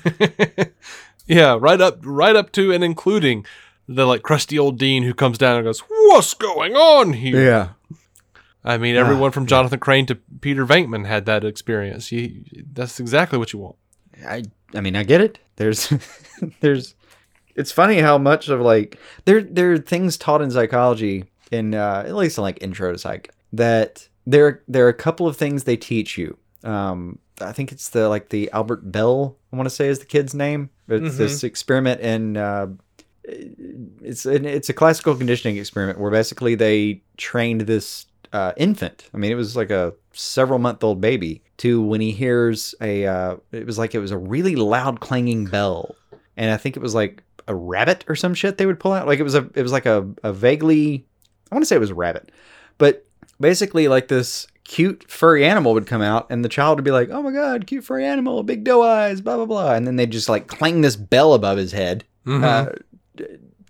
it? 0.00 0.72
Yeah, 1.26 1.56
right 1.58 1.80
up, 1.80 1.98
right 2.02 2.34
up 2.34 2.50
to 2.52 2.72
and 2.72 2.82
including 2.82 3.46
the 3.94 4.06
like 4.06 4.22
crusty 4.22 4.58
old 4.58 4.78
dean 4.78 5.02
who 5.02 5.14
comes 5.14 5.38
down 5.38 5.56
and 5.56 5.64
goes, 5.64 5.80
"What's 5.80 6.34
going 6.34 6.74
on 6.74 7.12
here?" 7.14 7.44
Yeah. 7.44 7.68
I 8.64 8.78
mean, 8.78 8.94
everyone 8.94 9.32
from 9.32 9.46
Jonathan 9.46 9.80
Crane 9.80 10.06
to 10.06 10.14
Peter 10.40 10.64
Venkman 10.64 11.04
had 11.04 11.26
that 11.26 11.44
experience. 11.44 12.12
You, 12.12 12.44
that's 12.72 13.00
exactly 13.00 13.38
what 13.38 13.52
you 13.52 13.58
want. 13.58 13.76
I 14.24 14.44
I 14.74 14.80
mean, 14.80 14.96
I 14.96 15.02
get 15.02 15.20
it. 15.20 15.38
There's 15.56 15.92
there's 16.60 16.94
it's 17.54 17.72
funny 17.72 17.98
how 17.98 18.18
much 18.18 18.48
of 18.48 18.60
like 18.60 18.98
there 19.24 19.42
there 19.42 19.72
are 19.72 19.78
things 19.78 20.16
taught 20.16 20.42
in 20.42 20.50
psychology 20.50 21.24
in 21.50 21.74
uh, 21.74 22.04
at 22.06 22.14
least 22.14 22.38
in 22.38 22.42
like 22.42 22.62
intro 22.62 22.92
to 22.92 22.98
psych 22.98 23.32
that 23.52 24.08
there 24.26 24.62
there 24.68 24.86
are 24.86 24.90
a 24.90 24.94
couple 24.94 25.26
of 25.26 25.36
things 25.36 25.64
they 25.64 25.76
teach 25.76 26.16
you. 26.16 26.36
Um, 26.64 27.18
I 27.40 27.52
think 27.52 27.72
it's 27.72 27.88
the 27.88 28.08
like 28.08 28.28
the 28.28 28.50
Albert 28.52 28.90
Bell 28.92 29.36
I 29.52 29.56
want 29.56 29.66
to 29.66 29.74
say 29.74 29.88
is 29.88 29.98
the 29.98 30.06
kid's 30.06 30.34
name. 30.34 30.70
It's 30.88 31.16
this 31.16 31.42
experiment 31.42 32.00
in 32.00 32.36
uh, 32.36 32.68
it's 33.24 34.26
an, 34.26 34.44
it's 34.44 34.68
a 34.68 34.72
classical 34.72 35.14
conditioning 35.14 35.56
experiment 35.56 35.98
where 35.98 36.10
basically 36.10 36.54
they 36.54 37.02
trained 37.16 37.62
this 37.62 38.06
uh, 38.32 38.52
infant. 38.56 39.08
I 39.14 39.18
mean, 39.18 39.30
it 39.30 39.36
was 39.36 39.56
like 39.56 39.70
a 39.70 39.94
several 40.12 40.58
month 40.58 40.82
old 40.82 41.00
baby 41.00 41.42
to 41.58 41.82
when 41.82 42.00
he 42.00 42.12
hears 42.12 42.74
a. 42.80 43.06
Uh, 43.06 43.36
it 43.52 43.66
was 43.66 43.78
like 43.78 43.94
it 43.94 44.00
was 44.00 44.10
a 44.10 44.18
really 44.18 44.56
loud 44.56 45.00
clanging 45.00 45.46
bell, 45.46 45.94
and 46.36 46.50
I 46.50 46.56
think 46.56 46.76
it 46.76 46.82
was 46.82 46.94
like 46.94 47.22
a 47.48 47.54
rabbit 47.54 48.04
or 48.08 48.14
some 48.16 48.34
shit 48.34 48.58
they 48.58 48.66
would 48.66 48.80
pull 48.80 48.92
out. 48.92 49.06
Like 49.06 49.18
it 49.18 49.24
was 49.24 49.34
a. 49.34 49.48
It 49.54 49.62
was 49.62 49.72
like 49.72 49.86
a, 49.86 50.08
a 50.22 50.32
vaguely. 50.32 51.06
I 51.50 51.54
want 51.54 51.62
to 51.62 51.66
say 51.66 51.76
it 51.76 51.80
was 51.80 51.90
a 51.90 51.94
rabbit, 51.94 52.32
but 52.78 53.06
basically 53.38 53.88
like 53.88 54.08
this 54.08 54.46
cute 54.64 55.04
furry 55.10 55.44
animal 55.44 55.74
would 55.74 55.86
come 55.86 56.00
out 56.00 56.26
and 56.30 56.42
the 56.42 56.48
child 56.48 56.78
would 56.78 56.84
be 56.84 56.90
like, 56.90 57.10
"Oh 57.10 57.22
my 57.22 57.32
god, 57.32 57.66
cute 57.66 57.84
furry 57.84 58.06
animal, 58.06 58.42
big 58.42 58.64
doe 58.64 58.82
eyes, 58.82 59.20
blah 59.20 59.36
blah 59.36 59.46
blah," 59.46 59.74
and 59.74 59.86
then 59.86 59.96
they'd 59.96 60.10
just 60.10 60.28
like 60.30 60.46
clang 60.46 60.80
this 60.80 60.96
bell 60.96 61.34
above 61.34 61.58
his 61.58 61.72
head 61.72 62.04
uh, 62.44 62.66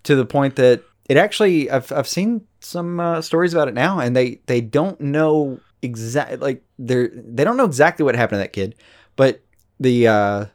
to 0.03 0.15
the 0.15 0.25
point 0.25 0.55
that 0.55 0.83
it 1.09 1.17
actually 1.17 1.69
I've 1.69 1.91
I've 1.91 2.07
seen 2.07 2.47
some 2.59 2.99
uh, 2.99 3.21
stories 3.21 3.53
about 3.53 3.67
it 3.67 3.73
now, 3.73 3.99
and 3.99 4.15
they 4.15 4.41
they 4.45 4.61
don't 4.61 4.99
know 4.99 5.59
exactly 5.81 6.37
like 6.37 6.63
they're 6.79 7.09
they 7.13 7.43
don't 7.43 7.57
know 7.57 7.65
exactly 7.65 8.03
what 8.03 8.15
happened 8.15 8.37
to 8.37 8.43
that 8.43 8.53
kid, 8.53 8.75
but 9.15 9.41
the 9.79 10.07
uh, 10.07 10.45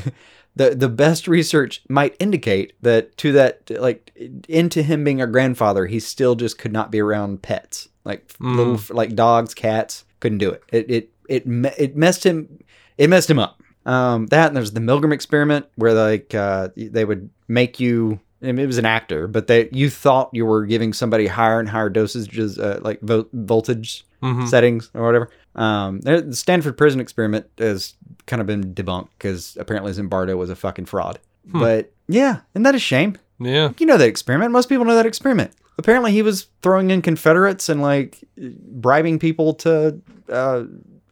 the 0.56 0.74
the 0.74 0.88
best 0.88 1.28
research 1.28 1.82
might 1.88 2.16
indicate 2.18 2.72
that 2.82 3.16
to 3.18 3.32
that 3.32 3.70
like 3.70 4.16
into 4.48 4.82
him 4.82 5.04
being 5.04 5.20
a 5.20 5.26
grandfather, 5.26 5.86
he 5.86 6.00
still 6.00 6.34
just 6.34 6.58
could 6.58 6.72
not 6.72 6.90
be 6.90 7.00
around 7.00 7.42
pets 7.42 7.88
like 8.08 8.32
little 8.56 8.80
like 8.90 9.14
dogs, 9.14 9.54
cats 9.54 10.04
couldn't 10.20 10.38
do 10.38 10.50
it. 10.50 10.62
It 10.72 10.90
it 10.90 11.12
it 11.28 11.44
it 11.78 11.96
messed 11.96 12.24
him 12.24 12.58
it 12.96 13.10
messed 13.10 13.30
him 13.30 13.38
up. 13.38 13.62
Um, 13.86 14.26
that 14.26 14.48
and 14.48 14.56
there's 14.56 14.72
the 14.72 14.80
Milgram 14.80 15.12
experiment 15.12 15.66
where 15.76 15.92
like 15.92 16.34
uh, 16.34 16.70
they 16.76 17.04
would 17.04 17.30
make 17.46 17.78
you. 17.78 18.18
It 18.40 18.66
was 18.66 18.78
an 18.78 18.84
actor, 18.86 19.26
but 19.26 19.46
they 19.48 19.68
you 19.72 19.90
thought 19.90 20.30
you 20.32 20.46
were 20.46 20.64
giving 20.64 20.92
somebody 20.92 21.26
higher 21.26 21.58
and 21.58 21.68
higher 21.68 21.90
dosages, 21.90 22.58
uh, 22.58 22.80
like 22.82 23.00
vo- 23.00 23.28
voltage 23.32 24.04
settings 24.46 24.90
or 24.94 25.04
whatever. 25.04 25.30
Um, 25.54 26.00
the 26.00 26.34
Stanford 26.34 26.76
prison 26.76 27.00
experiment 27.00 27.46
has 27.58 27.94
kind 28.26 28.40
of 28.40 28.46
been 28.46 28.74
debunked 28.74 29.08
because 29.18 29.56
apparently 29.60 29.92
Zimbardo 29.92 30.36
was 30.36 30.50
a 30.50 30.56
fucking 30.56 30.86
fraud. 30.86 31.18
But 31.46 31.92
yeah, 32.08 32.40
isn't 32.54 32.62
that 32.64 32.74
a 32.74 32.78
shame? 32.78 33.16
Yeah. 33.40 33.72
You 33.78 33.86
know 33.86 33.96
that 33.96 34.08
experiment. 34.08 34.52
Most 34.52 34.68
people 34.68 34.84
know 34.84 34.96
that 34.96 35.06
experiment. 35.06 35.52
Apparently, 35.78 36.10
he 36.12 36.22
was 36.22 36.48
throwing 36.62 36.90
in 36.90 37.00
Confederates 37.02 37.68
and 37.68 37.80
like 37.80 38.18
bribing 38.36 39.18
people 39.18 39.54
to 39.54 40.00
uh, 40.28 40.64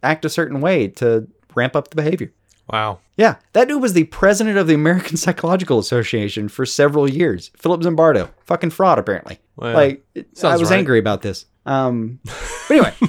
act 0.03 0.25
a 0.25 0.29
certain 0.29 0.59
way 0.61 0.89
to 0.89 1.27
ramp 1.55 1.75
up 1.75 1.89
the 1.89 1.95
behavior. 1.95 2.31
Wow. 2.69 2.99
Yeah, 3.17 3.37
that 3.53 3.67
dude 3.67 3.81
was 3.81 3.93
the 3.93 4.03
president 4.05 4.57
of 4.57 4.67
the 4.67 4.75
American 4.75 5.17
Psychological 5.25 5.79
Association 5.79 6.47
for 6.49 6.65
several 6.65 7.09
years. 7.09 7.49
Philip 7.57 7.81
Zimbardo, 7.81 8.29
fucking 8.45 8.69
fraud, 8.69 8.99
apparently. 8.99 9.39
Well, 9.55 9.73
like, 9.73 10.05
I 10.43 10.55
was 10.55 10.69
right. 10.69 10.77
angry 10.77 10.99
about 10.99 11.23
this. 11.23 11.45
Um, 11.65 12.19
but 12.23 12.71
anyway, 12.71 12.93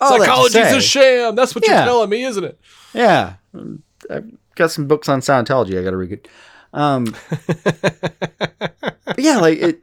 all 0.00 0.10
that 0.10 0.18
to 0.18 0.24
Psychology's 0.24 0.52
say- 0.52 0.76
a 0.76 0.80
sham. 0.80 1.34
That's 1.36 1.54
what 1.54 1.64
Yeah. 1.66 1.76
you're 1.76 1.84
telling 1.84 2.10
me, 2.10 2.24
isn't 2.24 2.44
it? 2.44 2.60
Yeah, 2.92 3.34
I've 4.10 4.30
got 4.56 4.70
some 4.72 4.86
books 4.88 5.08
on 5.08 5.20
Scientology. 5.20 5.78
I 5.78 5.84
got 5.84 5.90
to 5.90 5.96
read 5.96 6.12
it. 6.12 6.28
Um, 6.72 7.14
yeah, 9.16 9.38
like 9.38 9.58
it, 9.58 9.80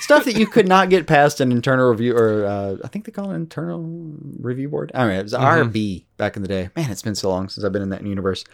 stuff 0.00 0.24
that 0.24 0.36
you 0.36 0.46
could 0.46 0.66
not 0.66 0.90
get 0.90 1.06
past 1.06 1.40
an 1.40 1.52
internal 1.52 1.90
review, 1.90 2.16
or 2.16 2.46
uh, 2.46 2.76
I 2.84 2.88
think 2.88 3.04
they 3.04 3.12
call 3.12 3.30
it 3.30 3.34
an 3.34 3.42
internal 3.42 3.82
review 4.40 4.68
board. 4.68 4.92
I 4.94 5.06
mean, 5.06 5.16
it 5.16 5.22
was 5.22 5.34
RB 5.34 6.04
back 6.16 6.36
in 6.36 6.42
the 6.42 6.48
day. 6.48 6.70
Man, 6.76 6.90
it's 6.90 7.02
been 7.02 7.14
so 7.14 7.28
long 7.28 7.48
since 7.48 7.64
I've 7.64 7.72
been 7.72 7.82
in 7.82 7.90
that 7.90 8.06
universe. 8.06 8.44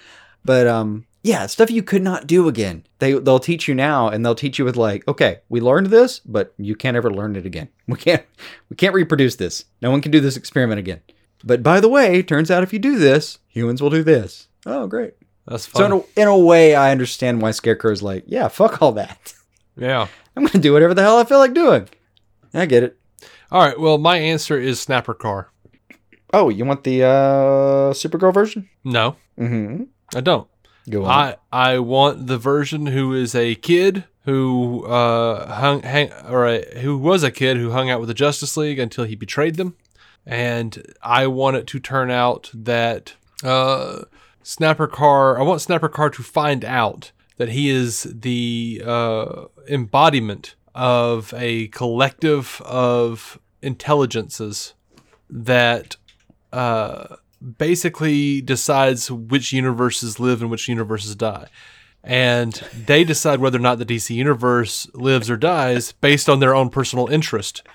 But 0.44 0.66
um, 0.66 1.06
yeah, 1.22 1.46
stuff 1.46 1.70
you 1.70 1.82
could 1.82 2.02
not 2.02 2.26
do 2.26 2.48
again. 2.48 2.84
They 2.98 3.12
they'll 3.12 3.38
teach 3.40 3.68
you 3.68 3.74
now, 3.74 4.08
and 4.08 4.24
they'll 4.24 4.34
teach 4.34 4.58
you 4.58 4.64
with 4.64 4.76
like, 4.76 5.06
okay, 5.08 5.40
we 5.48 5.60
learned 5.60 5.88
this, 5.88 6.20
but 6.20 6.54
you 6.58 6.74
can't 6.74 6.96
ever 6.96 7.12
learn 7.12 7.36
it 7.36 7.46
again. 7.46 7.68
We 7.86 7.96
can't 7.96 8.24
we 8.68 8.76
can't 8.76 8.94
reproduce 8.94 9.36
this. 9.36 9.64
No 9.80 9.90
one 9.90 10.02
can 10.02 10.12
do 10.12 10.20
this 10.20 10.36
experiment 10.36 10.78
again. 10.78 11.00
But 11.42 11.62
by 11.62 11.80
the 11.80 11.88
way, 11.88 12.22
turns 12.22 12.50
out 12.50 12.62
if 12.62 12.72
you 12.72 12.78
do 12.78 12.98
this, 12.98 13.38
humans 13.48 13.80
will 13.80 13.90
do 13.90 14.02
this. 14.02 14.48
Oh, 14.66 14.86
great. 14.86 15.14
That's 15.48 15.70
So 15.72 15.84
in 15.84 15.92
a, 15.92 16.20
in 16.20 16.28
a 16.28 16.38
way, 16.38 16.74
I 16.74 16.92
understand 16.92 17.40
why 17.42 17.50
Scarecrow's 17.52 18.02
like, 18.02 18.24
yeah, 18.26 18.48
fuck 18.48 18.82
all 18.82 18.92
that. 18.92 19.32
yeah. 19.76 20.06
I'm 20.36 20.44
gonna 20.44 20.62
do 20.62 20.72
whatever 20.72 20.94
the 20.94 21.02
hell 21.02 21.18
I 21.18 21.24
feel 21.24 21.38
like 21.38 21.54
doing. 21.54 21.88
I 22.54 22.66
get 22.66 22.82
it. 22.82 22.98
All 23.50 23.64
right. 23.64 23.78
Well, 23.78 23.98
my 23.98 24.18
answer 24.18 24.58
is 24.58 24.78
Snapper 24.78 25.14
Carr. 25.14 25.50
Oh, 26.32 26.50
you 26.50 26.64
want 26.64 26.84
the 26.84 27.02
uh, 27.04 27.92
Supergirl 27.94 28.34
version? 28.34 28.68
No, 28.84 29.16
Mm-hmm. 29.38 29.84
I 30.14 30.20
don't. 30.20 30.48
Go 30.90 31.04
on. 31.04 31.10
I 31.10 31.36
I 31.52 31.78
want 31.78 32.26
the 32.26 32.38
version 32.38 32.86
who 32.86 33.14
is 33.14 33.34
a 33.34 33.54
kid 33.54 34.04
who 34.24 34.84
uh, 34.86 35.54
hung 35.54 35.82
hang, 35.82 36.12
or 36.28 36.46
uh, 36.46 36.60
who 36.80 36.98
was 36.98 37.22
a 37.22 37.30
kid 37.30 37.56
who 37.56 37.70
hung 37.70 37.88
out 37.90 38.00
with 38.00 38.08
the 38.08 38.14
Justice 38.14 38.56
League 38.56 38.78
until 38.78 39.04
he 39.04 39.14
betrayed 39.14 39.56
them, 39.56 39.76
and 40.26 40.94
I 41.02 41.26
want 41.26 41.56
it 41.56 41.66
to 41.68 41.78
turn 41.80 42.10
out 42.10 42.50
that 42.54 43.14
uh, 43.44 44.04
Snapper 44.48 44.86
Carr. 44.86 45.38
I 45.38 45.42
want 45.42 45.60
Snapper 45.60 45.90
Carr 45.90 46.08
to 46.08 46.22
find 46.22 46.64
out 46.64 47.12
that 47.36 47.50
he 47.50 47.68
is 47.68 48.04
the 48.04 48.80
uh, 48.82 49.44
embodiment 49.68 50.54
of 50.74 51.34
a 51.36 51.68
collective 51.68 52.62
of 52.64 53.38
intelligences 53.60 54.72
that 55.28 55.96
uh, 56.50 57.16
basically 57.58 58.40
decides 58.40 59.10
which 59.10 59.52
universes 59.52 60.18
live 60.18 60.40
and 60.40 60.50
which 60.50 60.66
universes 60.66 61.14
die. 61.14 61.48
And 62.02 62.54
they 62.86 63.04
decide 63.04 63.40
whether 63.40 63.58
or 63.58 63.60
not 63.60 63.78
the 63.78 63.84
DC 63.84 64.14
universe 64.14 64.88
lives 64.94 65.28
or 65.28 65.36
dies 65.36 65.92
based 65.92 66.26
on 66.26 66.40
their 66.40 66.54
own 66.54 66.70
personal 66.70 67.06
interest. 67.08 67.66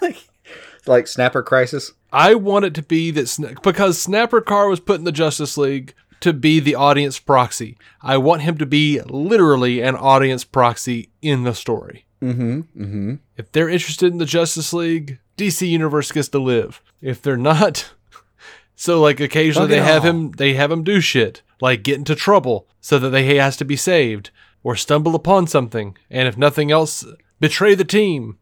like 0.86 1.06
Snapper 1.06 1.42
Crisis. 1.42 1.92
I 2.12 2.34
want 2.34 2.64
it 2.64 2.74
to 2.74 2.82
be 2.82 3.10
that 3.12 3.26
Sna- 3.26 3.62
because 3.62 4.00
Snapper 4.00 4.40
Carr 4.40 4.68
was 4.68 4.80
put 4.80 4.98
in 4.98 5.04
the 5.04 5.12
Justice 5.12 5.58
League 5.58 5.94
to 6.20 6.32
be 6.32 6.60
the 6.60 6.74
audience 6.74 7.18
proxy. 7.18 7.76
I 8.02 8.16
want 8.18 8.42
him 8.42 8.58
to 8.58 8.66
be 8.66 9.00
literally 9.02 9.80
an 9.82 9.94
audience 9.94 10.44
proxy 10.44 11.10
in 11.22 11.44
the 11.44 11.54
story. 11.54 12.06
Mm-hmm. 12.22 12.60
Mm-hmm. 12.60 13.14
If 13.36 13.52
they're 13.52 13.68
interested 13.68 14.10
in 14.12 14.18
the 14.18 14.24
Justice 14.24 14.72
League, 14.72 15.20
DC 15.36 15.68
Universe 15.68 16.10
gets 16.10 16.28
to 16.30 16.38
live. 16.38 16.82
If 17.00 17.22
they're 17.22 17.36
not, 17.36 17.92
so 18.74 19.00
like 19.00 19.20
occasionally 19.20 19.68
they 19.68 19.80
have 19.80 20.04
all. 20.04 20.10
him 20.10 20.32
they 20.32 20.54
have 20.54 20.72
him 20.72 20.82
do 20.82 21.00
shit, 21.00 21.42
like 21.60 21.84
get 21.84 21.98
into 21.98 22.16
trouble 22.16 22.66
so 22.80 22.98
that 22.98 23.10
they 23.10 23.24
he 23.24 23.36
has 23.36 23.56
to 23.58 23.64
be 23.64 23.76
saved 23.76 24.30
or 24.64 24.74
stumble 24.74 25.14
upon 25.14 25.46
something, 25.46 25.96
and 26.10 26.26
if 26.26 26.36
nothing 26.36 26.72
else, 26.72 27.06
betray 27.38 27.74
the 27.74 27.84
team. 27.84 28.38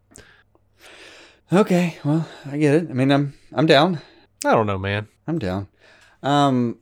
Okay, 1.52 1.98
well, 2.04 2.26
I 2.44 2.56
get 2.56 2.74
it. 2.74 2.90
I 2.90 2.92
mean, 2.94 3.12
I'm 3.12 3.34
I'm 3.56 3.66
down. 3.66 4.00
I 4.44 4.52
don't 4.52 4.66
know, 4.66 4.78
man. 4.78 5.08
I'm 5.26 5.38
down. 5.38 5.66
Um, 6.22 6.78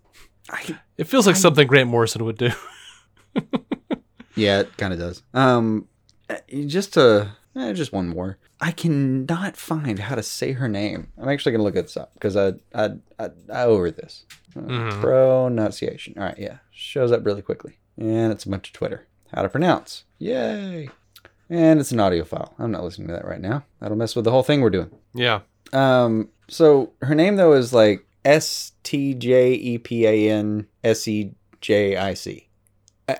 I 0.50 0.76
It 0.98 1.04
feels 1.04 1.26
like 1.26 1.36
something 1.36 1.66
Grant 1.66 1.88
Morrison 1.88 2.24
would 2.24 2.36
do. 2.36 2.50
yeah, 4.36 4.60
it 4.60 4.76
kind 4.76 4.92
of 4.92 4.98
does. 4.98 5.22
Um, 5.32 5.88
eh, 6.28 6.64
just 6.66 6.94
to 6.94 7.30
eh, 7.56 7.72
just 7.72 7.92
one 7.92 8.08
more. 8.08 8.38
I 8.60 8.72
cannot 8.72 9.56
find 9.56 9.98
how 9.98 10.14
to 10.14 10.22
say 10.22 10.52
her 10.52 10.68
name. 10.68 11.08
I'm 11.18 11.28
actually 11.28 11.52
gonna 11.52 11.64
look 11.64 11.74
this 11.74 11.96
up 11.96 12.12
because 12.14 12.36
I 12.36 12.54
I 12.74 12.90
I, 13.18 13.28
I 13.52 13.64
over 13.64 13.90
this 13.90 14.24
Uh, 14.56 14.60
Mhm. 14.60 15.00
pronunciation. 15.00 16.14
All 16.16 16.24
right, 16.24 16.38
yeah, 16.38 16.58
shows 16.70 17.12
up 17.12 17.24
really 17.24 17.42
quickly, 17.42 17.78
and 17.96 18.32
it's 18.32 18.44
a 18.44 18.48
bunch 18.50 18.68
of 18.68 18.72
Twitter. 18.72 19.06
How 19.34 19.42
to 19.42 19.48
pronounce? 19.48 20.04
Yay! 20.18 20.88
And 21.50 21.80
it's 21.80 21.92
an 21.92 22.00
audio 22.00 22.24
file. 22.24 22.54
I'm 22.58 22.70
not 22.70 22.84
listening 22.84 23.08
to 23.08 23.14
that 23.14 23.24
right 23.26 23.40
now. 23.40 23.64
That'll 23.80 23.96
mess 23.96 24.14
with 24.16 24.24
the 24.24 24.30
whole 24.30 24.42
thing 24.44 24.60
we're 24.60 24.70
doing. 24.70 24.90
Yeah. 25.12 25.40
Um, 25.72 26.28
so 26.48 26.92
her 27.02 27.14
name 27.14 27.36
though 27.36 27.52
is 27.54 27.72
like 27.72 28.04
S 28.24 28.72
T 28.82 29.14
J 29.14 29.52
E 29.54 29.78
P 29.78 30.06
A 30.06 30.30
N 30.30 30.66
S 30.82 31.06
E 31.08 31.32
J 31.60 31.96
I 31.96 32.14
C. 32.14 32.48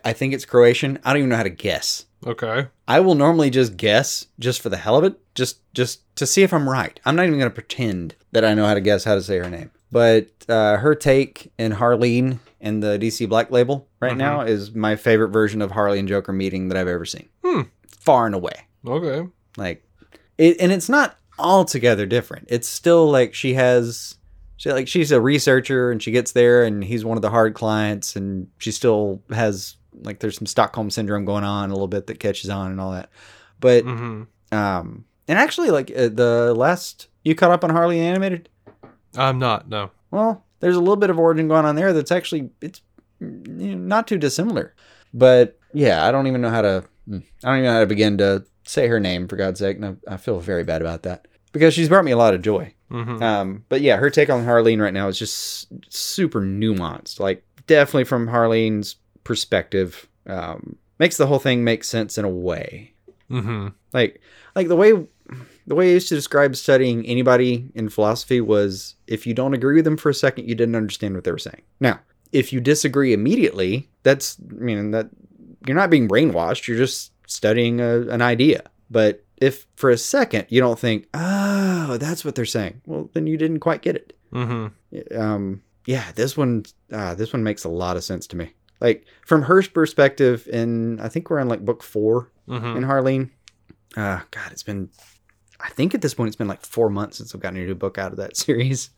I 0.05 0.13
think 0.15 0.33
it's 0.33 0.45
Croatian. 0.47 0.99
I 1.05 1.11
don't 1.13 1.19
even 1.19 1.29
know 1.31 1.37
how 1.37 1.43
to 1.43 1.51
guess. 1.51 2.07
Okay. 2.27 2.69
I 2.89 3.01
will 3.01 3.15
normally 3.15 3.51
just 3.51 3.77
guess 3.77 4.27
just 4.39 4.63
for 4.63 4.71
the 4.71 4.79
hell 4.79 4.97
of 4.97 5.05
it, 5.05 5.19
just 5.35 5.59
just 5.75 6.01
to 6.17 6.27
see 6.27 6.43
if 6.43 6.55
I'm 6.55 6.69
right. 6.69 6.99
I'm 7.05 7.17
not 7.17 7.27
even 7.27 7.39
going 7.39 7.51
to 7.51 7.55
pretend 7.55 8.15
that 8.33 8.45
I 8.47 8.55
know 8.55 8.65
how 8.67 8.73
to 8.75 8.81
guess 8.81 9.05
how 9.05 9.15
to 9.15 9.23
say 9.23 9.39
her 9.39 9.51
name. 9.51 9.71
But 9.93 10.29
uh, 10.49 10.79
her 10.79 10.95
take 10.95 11.53
in 11.59 11.73
Harleen 11.73 12.39
in 12.61 12.81
the 12.81 12.99
DC 12.99 13.29
Black 13.29 13.51
Label 13.51 13.87
right 14.01 14.15
Mhm. 14.15 14.19
now 14.19 14.41
is 14.41 14.75
my 14.75 14.97
favorite 14.97 15.29
version 15.29 15.61
of 15.61 15.71
Harley 15.73 15.99
and 15.99 16.09
Joker 16.09 16.33
meeting 16.33 16.69
that 16.69 16.79
I've 16.79 16.89
ever 16.89 17.05
seen. 17.05 17.29
Hmm. 17.45 17.63
Far 18.01 18.25
and 18.27 18.35
away. 18.35 18.67
Okay. 18.87 19.29
Like 19.59 19.85
it, 20.39 20.57
and 20.61 20.73
it's 20.73 20.89
not 20.89 21.19
altogether 21.39 22.07
different. 22.07 22.49
It's 22.51 22.69
still 22.69 23.11
like 23.11 23.35
she 23.35 23.55
has, 23.55 24.17
she 24.57 24.71
like 24.73 24.89
she's 24.89 25.13
a 25.13 25.21
researcher 25.21 25.91
and 25.91 26.03
she 26.03 26.11
gets 26.11 26.33
there 26.33 26.65
and 26.65 26.83
he's 26.85 27.05
one 27.05 27.19
of 27.19 27.23
the 27.23 27.31
hard 27.31 27.55
clients 27.55 28.17
and 28.17 28.49
she 28.59 28.71
still 28.71 29.23
has 29.31 29.77
like 30.03 30.21
there's 30.21 30.37
some 30.37 30.47
Stockholm 30.47 30.91
syndrome 30.91 31.25
going 31.25 31.45
on 31.45 31.71
a 31.71 31.73
little 31.73 31.89
bit 31.89 32.07
that 32.07 32.19
catches 32.19 32.51
on 32.51 32.71
and 32.71 32.81
all 32.81 32.93
that. 32.93 33.11
But 33.61 33.85
hmm 33.85 34.25
um, 34.53 35.05
and 35.27 35.39
actually 35.39 35.71
like 35.71 35.91
uh, 35.91 36.09
the 36.09 36.55
last 36.57 37.09
you 37.25 37.35
caught 37.35 37.51
up 37.51 37.65
on 37.65 37.71
Harley 37.71 37.99
animated. 38.01 38.49
I'm 39.17 39.39
not. 39.39 39.69
No. 39.69 39.91
Well, 40.11 40.45
there's 40.61 40.77
a 40.77 40.81
little 40.81 40.97
bit 40.97 41.11
of 41.11 41.19
origin 41.19 41.49
going 41.49 41.65
on 41.65 41.75
there 41.75 41.93
that's 41.93 42.13
actually 42.13 42.51
it's 42.61 42.83
mm, 43.21 43.61
you 43.61 43.75
know, 43.75 43.79
not 43.79 44.07
too 44.07 44.19
dissimilar. 44.19 44.75
But 45.13 45.59
yeah, 45.73 46.07
I 46.07 46.13
don't 46.13 46.27
even 46.27 46.41
know 46.41 46.51
how 46.51 46.63
to 46.63 46.85
mm, 47.09 47.23
I 47.43 47.49
don't 47.49 47.57
even 47.59 47.65
know 47.65 47.73
how 47.73 47.81
to 47.81 47.87
begin 47.87 48.19
to 48.19 48.45
say 48.65 48.89
her 48.89 49.01
name 49.01 49.29
for 49.29 49.37
God's 49.37 49.61
sake. 49.61 49.77
And 49.79 49.99
I, 50.09 50.17
feel 50.17 50.41
very 50.41 50.65
bad 50.65 50.81
about 50.81 51.03
that 51.03 51.27
because 51.53 51.75
she's 51.75 51.89
brought 51.89 52.05
me 52.05 52.13
a 52.13 52.17
lot 52.17 52.35
of 52.35 52.43
joy. 52.43 52.75
hmm 52.91 53.23
Um, 53.23 53.65
but 53.69 53.81
yeah, 53.81 53.97
her 53.97 54.11
take 54.11 54.31
on 54.31 54.45
Harleen 54.45 54.81
right 54.81 54.95
now 54.95 55.09
is 55.09 55.19
just 55.19 55.69
super 55.93 56.41
nuanced. 56.41 57.21
Like 57.21 57.45
definitely 57.67 58.05
from 58.05 58.27
Harleen's 58.29 58.97
perspective, 59.25 60.09
um, 60.27 60.77
makes 60.99 61.17
the 61.17 61.27
whole 61.27 61.39
thing 61.39 61.65
make 61.65 61.85
sense 61.85 62.19
in 62.19 62.25
a 62.25 62.31
way. 62.31 62.95
hmm 63.29 63.69
Like 63.93 64.21
like 64.55 64.69
the 64.69 64.77
way 64.77 64.93
the 65.67 65.75
way 65.75 65.91
I 65.91 65.95
used 65.95 66.11
to 66.11 66.15
describe 66.15 66.57
studying 66.57 67.07
anybody 67.07 67.71
in 67.75 67.89
philosophy 67.89 68.41
was 68.41 68.95
if 69.07 69.27
you 69.27 69.33
don't 69.35 69.55
agree 69.55 69.77
with 69.77 69.85
them 69.87 69.97
for 69.97 70.11
a 70.11 70.15
second, 70.15 70.49
you 70.49 70.55
didn't 70.55 70.77
understand 70.77 71.15
what 71.15 71.25
they 71.25 71.33
were 71.33 71.39
saying. 71.39 71.63
Now, 71.81 72.01
if 72.33 72.53
you 72.53 72.61
disagree 72.61 73.13
immediately, 73.13 73.89
that's 74.03 74.37
I 74.51 74.63
mean 74.63 74.91
that 74.91 75.09
you're 75.67 75.77
not 75.77 75.91
being 75.91 76.09
brainwashed. 76.09 76.69
You're 76.69 76.77
just 76.77 77.13
studying 77.27 77.81
a, 77.81 78.03
an 78.09 78.23
idea. 78.23 78.63
But 78.91 79.25
if 79.41 79.67
for 79.77 79.91
a 79.91 79.97
second 79.99 80.47
you 80.49 80.61
don't 80.61 80.79
think, 80.79 81.07
oh, 81.15 81.97
that's 81.99 82.25
what 82.25 82.35
they're 82.35 82.45
saying, 82.45 82.81
well, 82.87 83.11
then 83.15 83.27
you 83.27 83.37
didn't 83.37 83.61
quite 83.61 83.83
get 83.83 83.97
it. 83.97 84.17
hmm 84.33 84.67
Um, 85.17 85.63
yeah, 85.87 86.13
this 86.15 86.37
one, 86.37 86.65
uh, 86.93 87.15
this 87.15 87.33
one 87.33 87.43
makes 87.45 87.65
a 87.65 87.69
lot 87.69 87.97
of 87.97 88.05
sense 88.05 88.27
to 88.29 88.37
me. 88.37 88.53
Like 88.81 89.05
from 89.27 89.43
her 89.43 89.63
perspective, 89.63 90.49
in 90.53 91.01
I 91.01 91.09
think 91.09 91.31
we're 91.31 91.41
on 91.41 91.49
like 91.49 91.65
book 91.65 91.83
four 91.83 92.31
hmm 92.47 92.77
in 92.77 92.85
Harleen. 92.85 93.31
Uh, 93.97 94.21
God, 94.31 94.51
it's 94.51 94.63
been, 94.65 94.91
I 95.61 95.71
think 95.71 95.95
at 95.95 96.03
this 96.03 96.15
point 96.15 96.29
it's 96.29 96.37
been 96.37 96.49
like 96.49 96.65
four 96.67 96.91
months 96.91 97.19
since 97.19 97.35
I've 97.35 97.41
gotten 97.41 97.59
a 97.61 97.65
new 97.65 97.75
book 97.75 97.97
out 97.99 98.11
of 98.13 98.19
that 98.19 98.37
series 98.45 98.91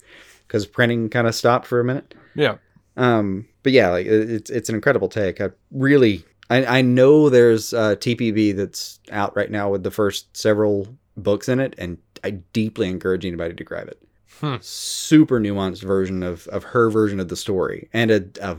because 0.46 0.66
printing 0.66 1.10
kind 1.10 1.26
of 1.26 1.34
stopped 1.34 1.66
for 1.66 1.80
a 1.80 1.84
minute. 1.84 2.14
Yeah. 2.34 2.56
Um, 2.96 3.46
but 3.62 3.72
yeah, 3.72 3.90
like 3.90 4.06
it- 4.06 4.30
it's 4.30 4.50
it's 4.50 4.68
an 4.68 4.74
incredible 4.74 5.08
take. 5.08 5.40
I 5.40 5.50
really, 5.70 6.24
I, 6.48 6.78
I 6.78 6.82
know 6.82 7.28
there's 7.28 7.74
uh, 7.74 7.96
TPB 7.96 8.56
that's 8.56 9.00
out 9.10 9.36
right 9.36 9.50
now 9.50 9.70
with 9.70 9.82
the 9.82 9.90
first 9.90 10.36
several 10.36 10.88
books 11.16 11.48
in 11.48 11.60
it, 11.60 11.74
and 11.78 11.98
I 12.22 12.30
deeply 12.30 12.88
encourage 12.88 13.24
anybody 13.24 13.54
to 13.54 13.64
grab 13.64 13.88
it. 13.88 14.02
Hmm. 14.40 14.56
Super 14.60 15.40
nuanced 15.40 15.82
version 15.82 16.22
of 16.22 16.46
of 16.48 16.62
her 16.64 16.90
version 16.90 17.20
of 17.20 17.28
the 17.28 17.36
story, 17.36 17.88
and 17.92 18.10
a, 18.10 18.24
a 18.42 18.56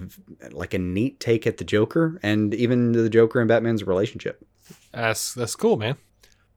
like 0.51 0.73
a 0.73 0.79
neat 0.79 1.19
take 1.19 1.45
at 1.45 1.57
the 1.57 1.63
Joker, 1.63 2.19
and 2.23 2.53
even 2.55 2.93
the 2.93 3.09
Joker 3.09 3.39
and 3.39 3.47
Batman's 3.47 3.85
relationship. 3.85 4.43
That's 4.91 5.35
that's 5.35 5.55
cool, 5.55 5.77
man. 5.77 5.97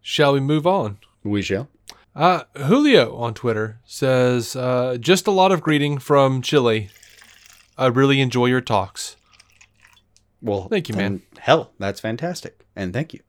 Shall 0.00 0.32
we 0.32 0.40
move 0.40 0.66
on? 0.66 0.98
We 1.22 1.42
shall. 1.42 1.68
Uh, 2.14 2.44
Julio 2.56 3.14
on 3.16 3.34
Twitter 3.34 3.78
says, 3.84 4.56
uh, 4.56 4.96
just 4.98 5.26
a 5.26 5.30
lot 5.30 5.52
of 5.52 5.60
greeting 5.60 5.98
from 5.98 6.42
Chile. 6.42 6.90
I 7.78 7.86
really 7.86 8.20
enjoy 8.20 8.46
your 8.46 8.60
talks. 8.60 9.16
Well, 10.42 10.68
Thank 10.68 10.88
you, 10.88 10.94
man. 10.94 11.22
Hell, 11.38 11.70
that's 11.78 12.00
fantastic, 12.00 12.64
and 12.74 12.92
thank 12.92 13.12
you. 13.12 13.20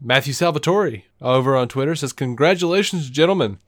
Matthew 0.00 0.32
Salvatore 0.32 1.04
over 1.20 1.56
on 1.56 1.68
Twitter 1.68 1.94
says, 1.94 2.12
Congratulations, 2.12 3.10
gentlemen. 3.10 3.58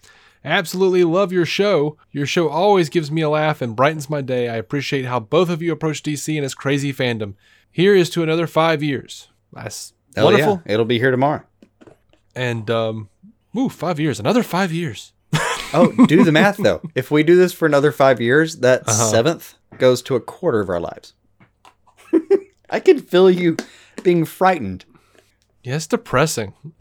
Absolutely 0.44 1.04
love 1.04 1.30
your 1.30 1.44
show. 1.46 1.96
Your 2.10 2.26
show 2.26 2.48
always 2.48 2.88
gives 2.88 3.10
me 3.12 3.20
a 3.22 3.28
laugh 3.28 3.62
and 3.62 3.76
brightens 3.76 4.10
my 4.10 4.22
day. 4.22 4.48
I 4.48 4.56
appreciate 4.56 5.04
how 5.04 5.20
both 5.20 5.48
of 5.50 5.62
you 5.62 5.70
approach 5.72 6.02
DC 6.02 6.34
and 6.34 6.44
its 6.44 6.54
crazy 6.54 6.92
fandom. 6.92 7.34
Here 7.70 7.94
is 7.94 8.10
to 8.10 8.22
another 8.22 8.46
five 8.48 8.82
years. 8.82 9.28
That's 9.52 9.92
Hell 10.16 10.24
wonderful. 10.26 10.62
yeah, 10.66 10.72
it'll 10.72 10.84
be 10.86 10.98
here 10.98 11.10
tomorrow. 11.12 11.42
And, 12.34 12.68
um, 12.70 13.08
ooh, 13.56 13.68
five 13.68 14.00
years. 14.00 14.18
Another 14.18 14.42
five 14.42 14.72
years. 14.72 15.12
Oh, 15.74 15.90
do 16.06 16.22
the 16.22 16.32
math 16.32 16.58
though. 16.58 16.82
If 16.94 17.10
we 17.10 17.22
do 17.22 17.34
this 17.34 17.54
for 17.54 17.64
another 17.64 17.92
five 17.92 18.20
years, 18.20 18.56
that 18.58 18.82
Uh-huh. 18.86 19.10
seventh 19.10 19.54
goes 19.78 20.02
to 20.02 20.16
a 20.16 20.20
quarter 20.20 20.60
of 20.60 20.68
our 20.68 20.80
lives. 20.80 21.14
I 22.72 22.80
can 22.80 22.98
feel 23.00 23.30
you 23.30 23.58
being 24.02 24.24
frightened. 24.24 24.86
Yeah, 25.62 25.76
it's 25.76 25.86
depressing. 25.86 26.54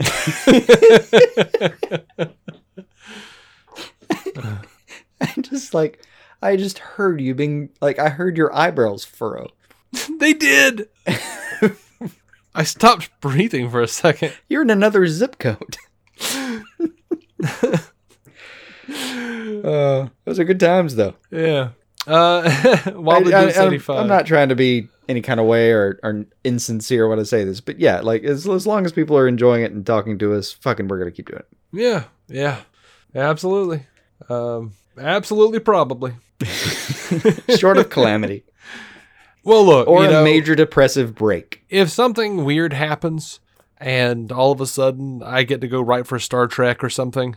I 5.20 5.34
just 5.42 5.74
like, 5.74 6.04
I 6.40 6.56
just 6.56 6.78
heard 6.78 7.20
you 7.20 7.34
being 7.34 7.68
like, 7.80 7.98
I 7.98 8.08
heard 8.08 8.38
your 8.38 8.52
eyebrows 8.54 9.04
furrow. 9.04 9.50
they 10.18 10.32
did. 10.32 10.88
I 12.54 12.64
stopped 12.64 13.10
breathing 13.20 13.70
for 13.70 13.82
a 13.82 13.88
second. 13.88 14.32
You're 14.48 14.62
in 14.62 14.70
another 14.70 15.06
zip 15.06 15.38
code. 15.38 15.76
uh, 19.62 20.08
those 20.24 20.38
are 20.38 20.44
good 20.44 20.60
times 20.60 20.96
though. 20.96 21.14
Yeah. 21.30 21.70
Uh, 22.06 22.42
Wobbly 22.94 23.32
I, 23.34 23.44
Boots 23.46 23.58
I, 23.58 23.66
85. 23.66 24.00
am 24.00 24.08
not 24.08 24.26
trying 24.26 24.48
to 24.48 24.56
be 24.56 24.88
any 25.08 25.20
kind 25.20 25.38
of 25.40 25.46
way 25.46 25.70
or, 25.72 25.98
or 26.02 26.24
insincere 26.44 27.08
when 27.08 27.18
I 27.18 27.22
say 27.24 27.44
this, 27.44 27.60
but 27.60 27.78
yeah, 27.78 28.00
like 28.00 28.24
as, 28.24 28.48
as 28.48 28.66
long 28.66 28.84
as 28.84 28.92
people 28.92 29.16
are 29.16 29.28
enjoying 29.28 29.62
it 29.62 29.72
and 29.72 29.84
talking 29.86 30.18
to 30.18 30.34
us, 30.34 30.52
fucking, 30.52 30.88
we're 30.88 30.98
gonna 30.98 31.10
keep 31.10 31.28
doing 31.28 31.40
it. 31.40 31.48
Yeah, 31.72 32.04
yeah, 32.28 32.60
absolutely, 33.14 33.86
um, 34.28 34.72
absolutely, 34.98 35.60
probably. 35.60 36.14
Short 37.56 37.78
of 37.78 37.88
calamity 37.90 38.44
Well, 39.44 39.64
look, 39.64 39.86
or 39.86 40.04
a 40.04 40.10
know, 40.10 40.24
major 40.24 40.54
depressive 40.54 41.14
break. 41.14 41.64
if 41.68 41.88
something 41.90 42.44
weird 42.44 42.72
happens 42.72 43.38
and 43.78 44.32
all 44.32 44.50
of 44.52 44.60
a 44.60 44.66
sudden 44.66 45.22
I 45.22 45.42
get 45.44 45.60
to 45.60 45.68
go 45.68 45.80
write 45.80 46.06
for 46.06 46.18
Star 46.18 46.46
Trek 46.48 46.82
or 46.82 46.90
something, 46.90 47.36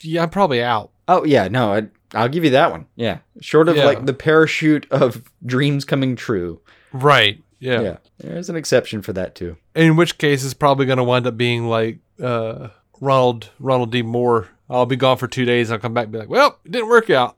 yeah, 0.00 0.22
I'm 0.22 0.30
probably 0.30 0.62
out. 0.62 0.90
Oh 1.06 1.24
yeah, 1.24 1.48
no, 1.48 1.74
I, 1.74 1.82
I'll 2.14 2.28
give 2.28 2.44
you 2.44 2.50
that 2.50 2.70
one. 2.70 2.86
Yeah, 2.96 3.18
short 3.40 3.68
of 3.68 3.76
Yeah. 3.76 3.84
like 3.84 4.06
the 4.06 4.14
parachute 4.14 4.86
of 4.90 5.22
dreams 5.44 5.84
coming 5.84 6.16
true. 6.16 6.60
Right. 6.92 7.40
Yeah. 7.60 7.80
Yeah, 7.80 7.96
there's 8.18 8.50
an 8.50 8.56
exception 8.56 9.00
for 9.02 9.12
that 9.14 9.34
too. 9.34 9.56
In 9.74 9.96
which 9.96 10.18
case, 10.18 10.44
it's 10.44 10.54
probably 10.54 10.86
going 10.86 10.98
to 10.98 11.04
wind 11.04 11.26
up 11.26 11.36
being 11.36 11.66
like 11.68 11.98
uh, 12.22 12.68
Ronald 13.00 13.50
Ronald 13.58 13.90
D. 13.90 14.02
Moore. 14.02 14.48
I'll 14.68 14.86
be 14.86 14.96
gone 14.96 15.16
for 15.18 15.26
two 15.28 15.44
days. 15.44 15.70
I'll 15.70 15.78
come 15.78 15.94
back 15.94 16.04
and 16.04 16.12
be 16.12 16.18
like, 16.18 16.28
well, 16.28 16.58
it 16.64 16.72
didn't 16.72 16.88
work 16.88 17.10
out. 17.10 17.36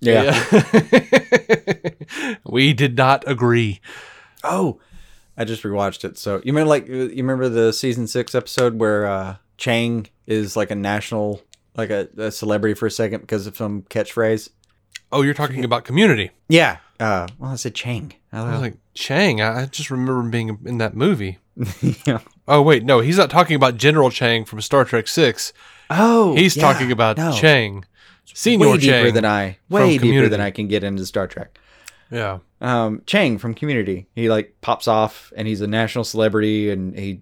Yeah. 0.00 0.34
Yeah. 0.52 1.90
we 2.46 2.72
did 2.72 2.96
not 2.96 3.24
agree. 3.26 3.80
Oh, 4.44 4.80
I 5.36 5.44
just 5.44 5.62
rewatched 5.62 6.04
it. 6.04 6.18
So 6.18 6.36
you 6.36 6.52
remember, 6.52 6.68
like, 6.68 6.88
you 6.88 7.08
remember 7.16 7.48
the 7.48 7.72
season 7.72 8.06
six 8.06 8.34
episode 8.34 8.78
where 8.78 9.06
uh, 9.06 9.36
Chang 9.56 10.06
is 10.26 10.56
like 10.56 10.70
a 10.70 10.74
national, 10.74 11.40
like 11.76 11.90
a, 11.90 12.08
a 12.16 12.30
celebrity 12.30 12.74
for 12.74 12.86
a 12.86 12.90
second 12.90 13.20
because 13.22 13.46
of 13.46 13.56
some 13.56 13.82
catchphrase. 13.82 14.50
Oh, 15.10 15.22
you're 15.22 15.34
talking 15.34 15.64
about 15.64 15.84
community. 15.84 16.30
Yeah. 16.48 16.78
Uh, 16.98 17.26
well, 17.38 17.52
I 17.52 17.56
said 17.56 17.74
Chang. 17.74 18.14
I 18.32 18.50
was 18.50 18.60
like, 18.60 18.76
Chang, 18.94 19.40
I 19.40 19.62
I 19.62 19.66
just 19.66 19.90
remember 19.90 20.20
him 20.20 20.30
being 20.30 20.58
in 20.64 20.78
that 20.78 20.96
movie. 20.96 21.38
yeah. 22.06 22.20
Oh, 22.48 22.62
wait, 22.62 22.84
no, 22.84 23.00
he's 23.00 23.18
not 23.18 23.30
talking 23.30 23.56
about 23.56 23.76
General 23.76 24.10
Chang 24.10 24.44
from 24.44 24.60
Star 24.60 24.84
Trek 24.84 25.06
6. 25.06 25.52
Oh, 25.90 26.34
He's 26.34 26.56
yeah, 26.56 26.62
talking 26.62 26.90
about 26.90 27.16
no. 27.18 27.32
Chang. 27.32 27.84
Senior 28.24 28.70
way 28.70 28.76
deeper 28.78 28.92
Chang. 29.04 29.14
than 29.14 29.24
I, 29.26 29.58
way 29.68 29.90
deeper 29.90 30.02
Community. 30.02 30.28
than 30.28 30.40
I 30.40 30.50
can 30.50 30.66
get 30.68 30.82
into 30.84 31.04
Star 31.04 31.26
Trek. 31.26 31.58
Yeah. 32.10 32.38
um, 32.60 33.02
Chang 33.06 33.36
from 33.38 33.54
Community. 33.54 34.06
He 34.14 34.30
like 34.30 34.54
pops 34.60 34.88
off 34.88 35.32
and 35.36 35.46
he's 35.46 35.60
a 35.60 35.66
national 35.66 36.04
celebrity, 36.04 36.70
and 36.70 36.96
he 36.98 37.20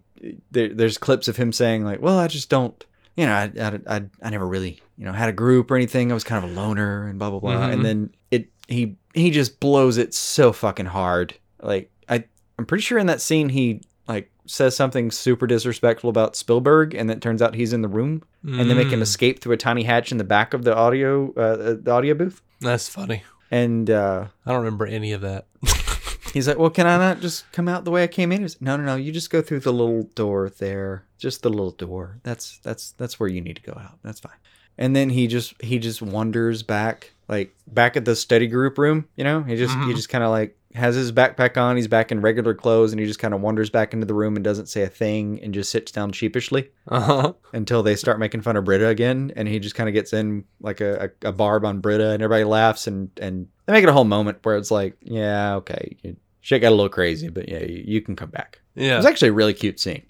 there, 0.50 0.68
there's 0.68 0.98
clips 0.98 1.26
of 1.28 1.36
him 1.36 1.52
saying 1.52 1.84
like, 1.84 2.00
"Well, 2.00 2.18
I 2.18 2.26
just 2.28 2.48
don't, 2.50 2.84
you 3.16 3.26
know, 3.26 3.32
I, 3.32 3.50
I, 3.60 3.96
I, 3.96 4.02
I 4.22 4.30
never 4.30 4.46
really, 4.46 4.80
you 4.96 5.04
know, 5.04 5.12
had 5.12 5.28
a 5.28 5.32
group 5.32 5.70
or 5.70 5.76
anything. 5.76 6.10
I 6.10 6.14
was 6.14 6.24
kind 6.24 6.44
of 6.44 6.50
a 6.50 6.54
loner 6.54 7.06
and 7.08 7.18
blah 7.18 7.30
blah 7.30 7.40
blah." 7.40 7.52
Mhm. 7.68 7.72
And 7.72 7.84
then 7.84 8.14
it 8.30 8.48
he 8.68 8.96
he 9.14 9.30
just 9.30 9.60
blows 9.60 9.98
it 9.98 10.14
so 10.14 10.52
fucking 10.52 10.86
hard. 10.86 11.34
Like 11.62 11.90
I 12.08 12.24
I'm 12.58 12.66
pretty 12.66 12.82
sure 12.82 12.98
in 12.98 13.06
that 13.06 13.20
scene 13.20 13.48
he 13.50 13.82
like 14.08 14.30
says 14.46 14.74
something 14.74 15.10
super 15.10 15.46
disrespectful 15.46 16.10
about 16.10 16.34
Spielberg, 16.36 16.94
and 16.94 17.08
then 17.08 17.18
it 17.18 17.20
turns 17.20 17.40
out 17.42 17.54
he's 17.54 17.72
in 17.72 17.82
the 17.82 17.88
room, 17.88 18.22
and 18.42 18.68
they 18.70 18.74
make 18.74 18.88
him 18.88 18.98
Mm. 19.00 19.02
escape 19.02 19.40
through 19.40 19.52
a 19.52 19.56
tiny 19.56 19.82
hatch 19.84 20.10
in 20.10 20.18
the 20.18 20.24
back 20.24 20.54
of 20.54 20.64
the 20.64 20.74
audio 20.74 21.32
uh, 21.34 21.76
the 21.80 21.90
audio 21.90 22.14
booth. 22.14 22.40
That's 22.60 22.88
funny. 22.88 23.22
And 23.52 23.90
uh, 23.90 24.26
I 24.46 24.50
don't 24.52 24.62
remember 24.64 24.86
any 24.86 25.12
of 25.12 25.20
that. 25.22 25.46
He's 26.32 26.46
like, 26.48 26.58
well, 26.58 26.70
can 26.70 26.86
I 26.86 26.96
not 26.96 27.20
just 27.20 27.50
come 27.52 27.68
out 27.68 27.84
the 27.84 27.90
way 27.90 28.02
I 28.04 28.06
came 28.06 28.30
in? 28.32 28.42
He's, 28.42 28.54
like, 28.56 28.62
no, 28.62 28.76
no, 28.76 28.84
no. 28.84 28.96
You 28.96 29.12
just 29.12 29.30
go 29.30 29.42
through 29.42 29.60
the 29.60 29.72
little 29.72 30.04
door 30.14 30.48
there, 30.58 31.04
just 31.18 31.42
the 31.42 31.50
little 31.50 31.72
door. 31.72 32.18
That's 32.22 32.58
that's 32.62 32.92
that's 32.92 33.18
where 33.18 33.28
you 33.28 33.40
need 33.40 33.56
to 33.56 33.62
go 33.62 33.72
out. 33.72 33.98
That's 34.02 34.20
fine. 34.20 34.32
And 34.78 34.94
then 34.96 35.10
he 35.10 35.26
just 35.26 35.60
he 35.62 35.78
just 35.78 36.00
wanders 36.00 36.62
back, 36.62 37.12
like 37.28 37.54
back 37.66 37.96
at 37.96 38.04
the 38.04 38.16
study 38.16 38.46
group 38.46 38.78
room. 38.78 39.06
You 39.16 39.24
know, 39.24 39.42
he 39.42 39.56
just 39.56 39.74
he 39.74 39.80
Mhm. 39.92 39.96
just 39.96 40.08
kind 40.08 40.24
of 40.24 40.30
like 40.30 40.56
has 40.74 40.94
his 40.94 41.10
backpack 41.10 41.56
on. 41.60 41.74
He's 41.76 41.88
back 41.88 42.12
in 42.12 42.20
regular 42.20 42.54
clothes, 42.54 42.92
and 42.92 43.00
he 43.00 43.06
just 43.06 43.18
kind 43.18 43.34
of 43.34 43.40
wanders 43.40 43.68
back 43.70 43.92
into 43.92 44.06
the 44.06 44.14
room 44.14 44.36
and 44.36 44.44
doesn't 44.44 44.66
say 44.68 44.82
a 44.82 44.88
thing 44.88 45.40
and 45.42 45.52
just 45.52 45.70
sits 45.72 45.90
down 45.90 46.12
sheepishly 46.12 46.70
Uh 46.86 47.00
huh. 47.00 47.32
until 47.52 47.82
they 47.82 47.96
start 47.96 48.20
making 48.20 48.42
fun 48.42 48.56
of 48.56 48.64
Britta 48.64 48.86
again, 48.86 49.32
and 49.34 49.48
he 49.48 49.58
just 49.58 49.74
kind 49.74 49.88
of 49.88 49.94
gets 49.94 50.12
in 50.12 50.44
like 50.60 50.80
a, 50.80 51.10
a, 51.24 51.28
a 51.30 51.32
barb 51.32 51.64
on 51.64 51.80
Britta, 51.80 52.10
and 52.10 52.22
everybody 52.22 52.44
laughs, 52.44 52.86
and 52.86 53.10
and 53.20 53.48
they 53.70 53.76
make 53.76 53.82
it 53.84 53.88
a 53.88 53.92
whole 53.92 54.04
moment 54.04 54.38
where 54.42 54.56
it's 54.56 54.70
like, 54.72 54.96
yeah, 55.00 55.54
okay, 55.56 55.96
shit 56.40 56.60
got 56.60 56.70
a 56.70 56.74
little 56.74 56.88
crazy, 56.88 57.28
but 57.28 57.48
yeah, 57.48 57.60
you, 57.62 57.84
you 57.86 58.00
can 58.00 58.16
come 58.16 58.30
back. 58.30 58.60
It 58.74 58.86
Yeah. 58.86 58.96
was 58.96 59.06
actually 59.06 59.28
a 59.28 59.32
really 59.32 59.54
cute 59.54 59.78
scene. 59.78 60.02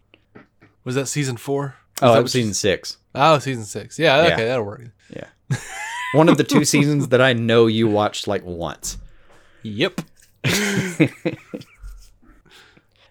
Was 0.84 0.94
that 0.94 1.06
season 1.06 1.36
four? 1.36 1.74
Oh, 2.00 2.08
that 2.08 2.14
that 2.14 2.22
was 2.22 2.32
season 2.32 2.54
six. 2.54 2.96
Oh, 3.14 3.38
season 3.38 3.64
six. 3.64 3.98
Yeah. 3.98 4.26
Yeah. 4.26 4.32
Okay, 4.34 4.46
that'll 4.46 4.64
work. 4.64 4.82
Yeah, 5.14 5.26
one 6.14 6.28
of 6.30 6.38
the 6.38 6.44
two 6.44 6.64
seasons 6.74 7.08
that 7.08 7.20
I 7.20 7.34
know 7.34 7.66
you 7.66 7.86
watched 7.88 8.26
like 8.26 8.44
once, 8.44 8.96
Yep. 9.62 10.00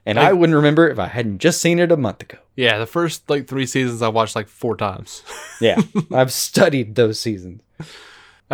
and 0.06 0.18
I 0.20 0.34
wouldn't 0.34 0.56
remember 0.56 0.90
if 0.90 0.98
I 0.98 1.08
hadn't 1.08 1.38
just 1.40 1.62
seen 1.62 1.78
it 1.80 1.92
a 1.92 1.98
month 1.98 2.22
ago. 2.24 2.38
Yeah, 2.56 2.78
the 2.80 2.88
first 2.88 3.30
like 3.30 3.48
three 3.48 3.66
seasons 3.66 4.02
I 4.02 4.08
watched 4.08 4.36
like 4.36 4.48
four 4.48 4.76
times. 4.76 5.22
Yeah, 5.62 5.80
I've 6.14 6.32
studied 6.34 6.96
those 6.96 7.20
seasons. 7.20 7.62
All 7.80 7.86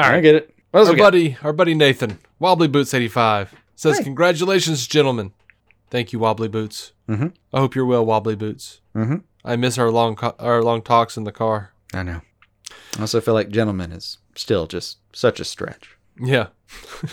right, 0.03 0.15
I 0.15 0.21
get 0.21 0.35
it. 0.35 0.54
Our 0.75 0.91
we 0.91 0.97
got? 0.97 1.03
buddy, 1.05 1.37
our 1.43 1.53
buddy 1.53 1.73
Nathan, 1.73 2.19
Wobbly 2.39 2.67
Boots 2.67 2.93
eighty 2.93 3.07
five 3.07 3.53
says, 3.75 3.97
Hey. 3.99 4.03
"Congratulations, 4.03 4.87
gentlemen. 4.87 5.31
Thank 5.89 6.11
you, 6.13 6.19
Wobbly 6.19 6.47
Boots. 6.47 6.91
Mhm. 7.07 7.33
I 7.53 7.59
hope 7.59 7.75
you're 7.75 7.85
well, 7.85 8.05
Wobbly 8.05 8.35
Boots. 8.35 8.81
Mhm. 8.95 9.23
I 9.43 9.55
miss 9.55 9.77
our 9.77 9.91
long 9.91 10.15
co- 10.15 10.35
our 10.39 10.61
long 10.63 10.81
talks 10.81 11.17
in 11.17 11.23
the 11.23 11.31
car. 11.31 11.71
I 11.93 12.03
know. 12.03 12.21
I 12.97 13.01
also 13.01 13.21
feel 13.21 13.33
like 13.33 13.49
gentleman 13.49 13.91
is 13.91 14.17
still 14.35 14.65
just 14.67 14.97
such 15.13 15.39
a 15.39 15.45
stretch. 15.45 15.91
Yeah. 16.19 16.47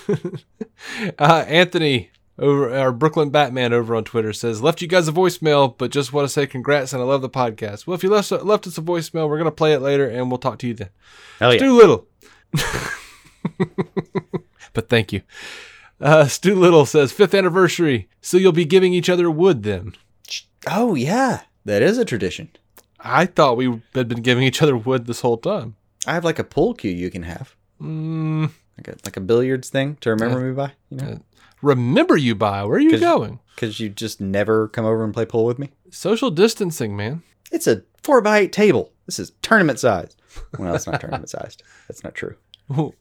uh, 1.19 1.45
Anthony, 1.47 2.11
over 2.39 2.75
our 2.75 2.93
Brooklyn 2.93 3.31
Batman 3.31 3.73
over 3.73 3.95
on 3.95 4.05
Twitter 4.05 4.33
says, 4.33 4.63
left 4.63 4.81
you 4.81 4.89
guys 4.89 5.09
a 5.09 5.13
voicemail, 5.13 5.77
but 5.77 5.91
just 5.91 6.13
want 6.13 6.25
to 6.25 6.29
say 6.33 6.47
congrats 6.47 6.93
and 6.93 7.03
I 7.03 7.05
love 7.05 7.21
the 7.23 7.29
podcast. 7.29 7.87
Well, 7.87 7.95
if 7.95 8.03
you 8.03 8.11
left, 8.11 8.31
left 8.31 8.67
us 8.67 8.79
a 8.79 8.83
voicemail, 8.83 9.29
we're 9.29 9.39
going 9.39 9.45
to 9.45 9.51
play 9.51 9.73
it 9.73 9.81
later 9.81 10.09
and 10.09 10.31
we'll 10.31 10.39
talk 10.39 10.59
to 10.61 10.67
you 10.69 10.75
then. 10.75 10.89
Hell 11.39 11.53
yeah. 11.53 11.59
Stu 11.59 11.77
Little. 11.77 12.07
but 14.73 14.89
thank 14.89 15.13
you. 15.13 15.23
Uh, 16.01 16.27
Stu 16.27 16.55
Little 16.55 16.85
says, 16.87 17.13
fifth 17.13 17.35
anniversary. 17.35 18.09
So 18.21 18.37
you'll 18.37 18.53
be 18.53 18.65
giving 18.65 18.93
each 18.93 19.09
other 19.09 19.31
wood 19.31 19.63
then. 19.63 19.95
Oh 20.67 20.95
yeah, 20.95 21.43
that 21.65 21.83
is 21.83 21.99
a 21.99 22.05
tradition. 22.05 22.51
I 23.01 23.27
thought 23.27 23.57
we 23.57 23.81
had 23.95 24.09
been 24.09 24.23
giving 24.23 24.45
each 24.45 24.63
other 24.63 24.77
wood 24.77 25.07
this 25.07 25.21
whole 25.21 25.37
time. 25.39 25.77
I 26.07 26.15
have 26.15 26.25
like 26.25 26.39
a 26.39 26.45
pool 26.45 26.75
cue 26.75 26.91
you 26.91 27.11
can 27.11 27.23
have, 27.25 27.55
Mm, 27.81 28.51
like 28.79 28.89
a 28.89 28.97
like 29.05 29.17
a 29.17 29.21
billiards 29.21 29.69
thing 29.71 29.97
to 30.01 30.11
remember 30.11 30.41
me 30.41 30.53
by. 30.53 30.73
You 30.91 30.97
know, 30.97 31.21
remember 31.63 32.17
you 32.17 32.35
by. 32.37 32.65
Where 32.65 32.77
are 32.77 32.81
you 32.81 32.99
going? 32.99 33.41
because 33.55 33.79
you 33.81 33.89
just 33.89 34.21
never 34.21 34.69
come 34.69 34.85
over 34.85 35.05
and 35.05 35.13
play 35.15 35.25
pool 35.27 35.45
with 35.45 35.59
me. 35.59 35.71
Social 35.91 36.31
distancing, 36.31 36.97
man. 36.97 37.23
It's 37.53 37.67
a 37.67 37.83
four 38.03 38.21
by 38.21 38.39
eight 38.39 38.53
table. 38.53 38.93
This 39.07 39.19
is 39.19 39.33
tournament 39.43 39.79
sized. 39.79 40.21
Well, 40.59 40.75
it's 40.75 40.87
not 40.87 41.01
tournament 41.01 41.29
sized. 41.29 41.63
That's 41.89 42.03
not 42.03 42.15
true. 42.15 42.35
you 42.77 42.95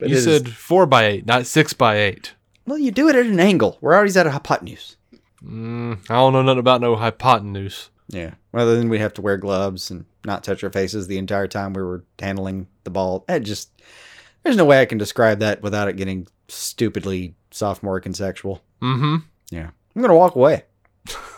it 0.00 0.10
is- 0.10 0.24
said 0.24 0.48
four 0.48 0.86
by 0.86 1.06
eight, 1.06 1.26
not 1.26 1.46
six 1.46 1.72
by 1.72 1.98
eight. 1.98 2.34
Well, 2.66 2.78
you 2.78 2.90
do 2.90 3.08
it 3.08 3.16
at 3.16 3.26
an 3.26 3.40
angle. 3.40 3.78
We're 3.80 3.96
always 3.96 4.16
at 4.16 4.26
a 4.26 4.30
hypotenuse. 4.30 4.96
Mm, 5.42 6.00
I 6.10 6.14
don't 6.14 6.32
know 6.34 6.42
nothing 6.42 6.58
about 6.58 6.80
no 6.82 6.96
hypotenuse. 6.96 7.88
Yeah. 8.08 8.34
Well, 8.52 8.66
then 8.66 8.88
we 8.88 8.98
have 8.98 9.14
to 9.14 9.22
wear 9.22 9.36
gloves 9.36 9.90
and 9.90 10.04
not 10.24 10.44
touch 10.44 10.62
our 10.64 10.70
faces 10.70 11.06
the 11.06 11.18
entire 11.18 11.46
time 11.48 11.72
we 11.72 11.82
were 11.82 12.04
handling 12.18 12.66
the 12.84 12.90
ball. 12.90 13.24
It 13.28 13.40
just 13.40 13.70
there's 14.42 14.56
no 14.56 14.64
way 14.64 14.80
I 14.80 14.86
can 14.86 14.98
describe 14.98 15.38
that 15.40 15.62
without 15.62 15.88
it 15.88 15.96
getting 15.96 16.26
stupidly 16.48 17.34
sophomoric 17.50 18.06
and 18.06 18.16
sexual. 18.16 18.62
Mm-hmm. 18.82 19.16
Yeah. 19.50 19.70
I'm 19.96 20.02
gonna 20.02 20.14
walk 20.16 20.34
away. 20.36 20.64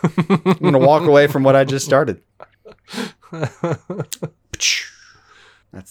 I'm 0.03 0.57
gonna 0.61 0.77
walk 0.79 1.03
away 1.03 1.27
from 1.27 1.43
what 1.43 1.55
I 1.55 1.63
just 1.63 1.85
started. 1.85 2.21
That's 3.31 4.33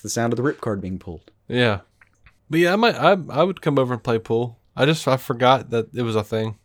the 0.03 0.11
sound 0.11 0.33
of 0.33 0.37
the 0.37 0.43
ripcord 0.43 0.81
being 0.81 0.99
pulled. 0.99 1.31
Yeah, 1.51 1.81
but 2.49 2.61
yeah, 2.61 2.73
I 2.73 2.77
might. 2.77 2.95
I 2.95 3.17
I 3.31 3.43
would 3.43 3.61
come 3.61 3.79
over 3.79 3.95
and 3.95 4.03
play 4.03 4.19
pool. 4.19 4.59
I 4.77 4.87
just 4.87 5.07
I 5.09 5.17
forgot 5.17 5.71
that 5.71 5.89
it 5.95 6.03
was 6.03 6.15
a 6.17 6.23
thing. 6.25 6.57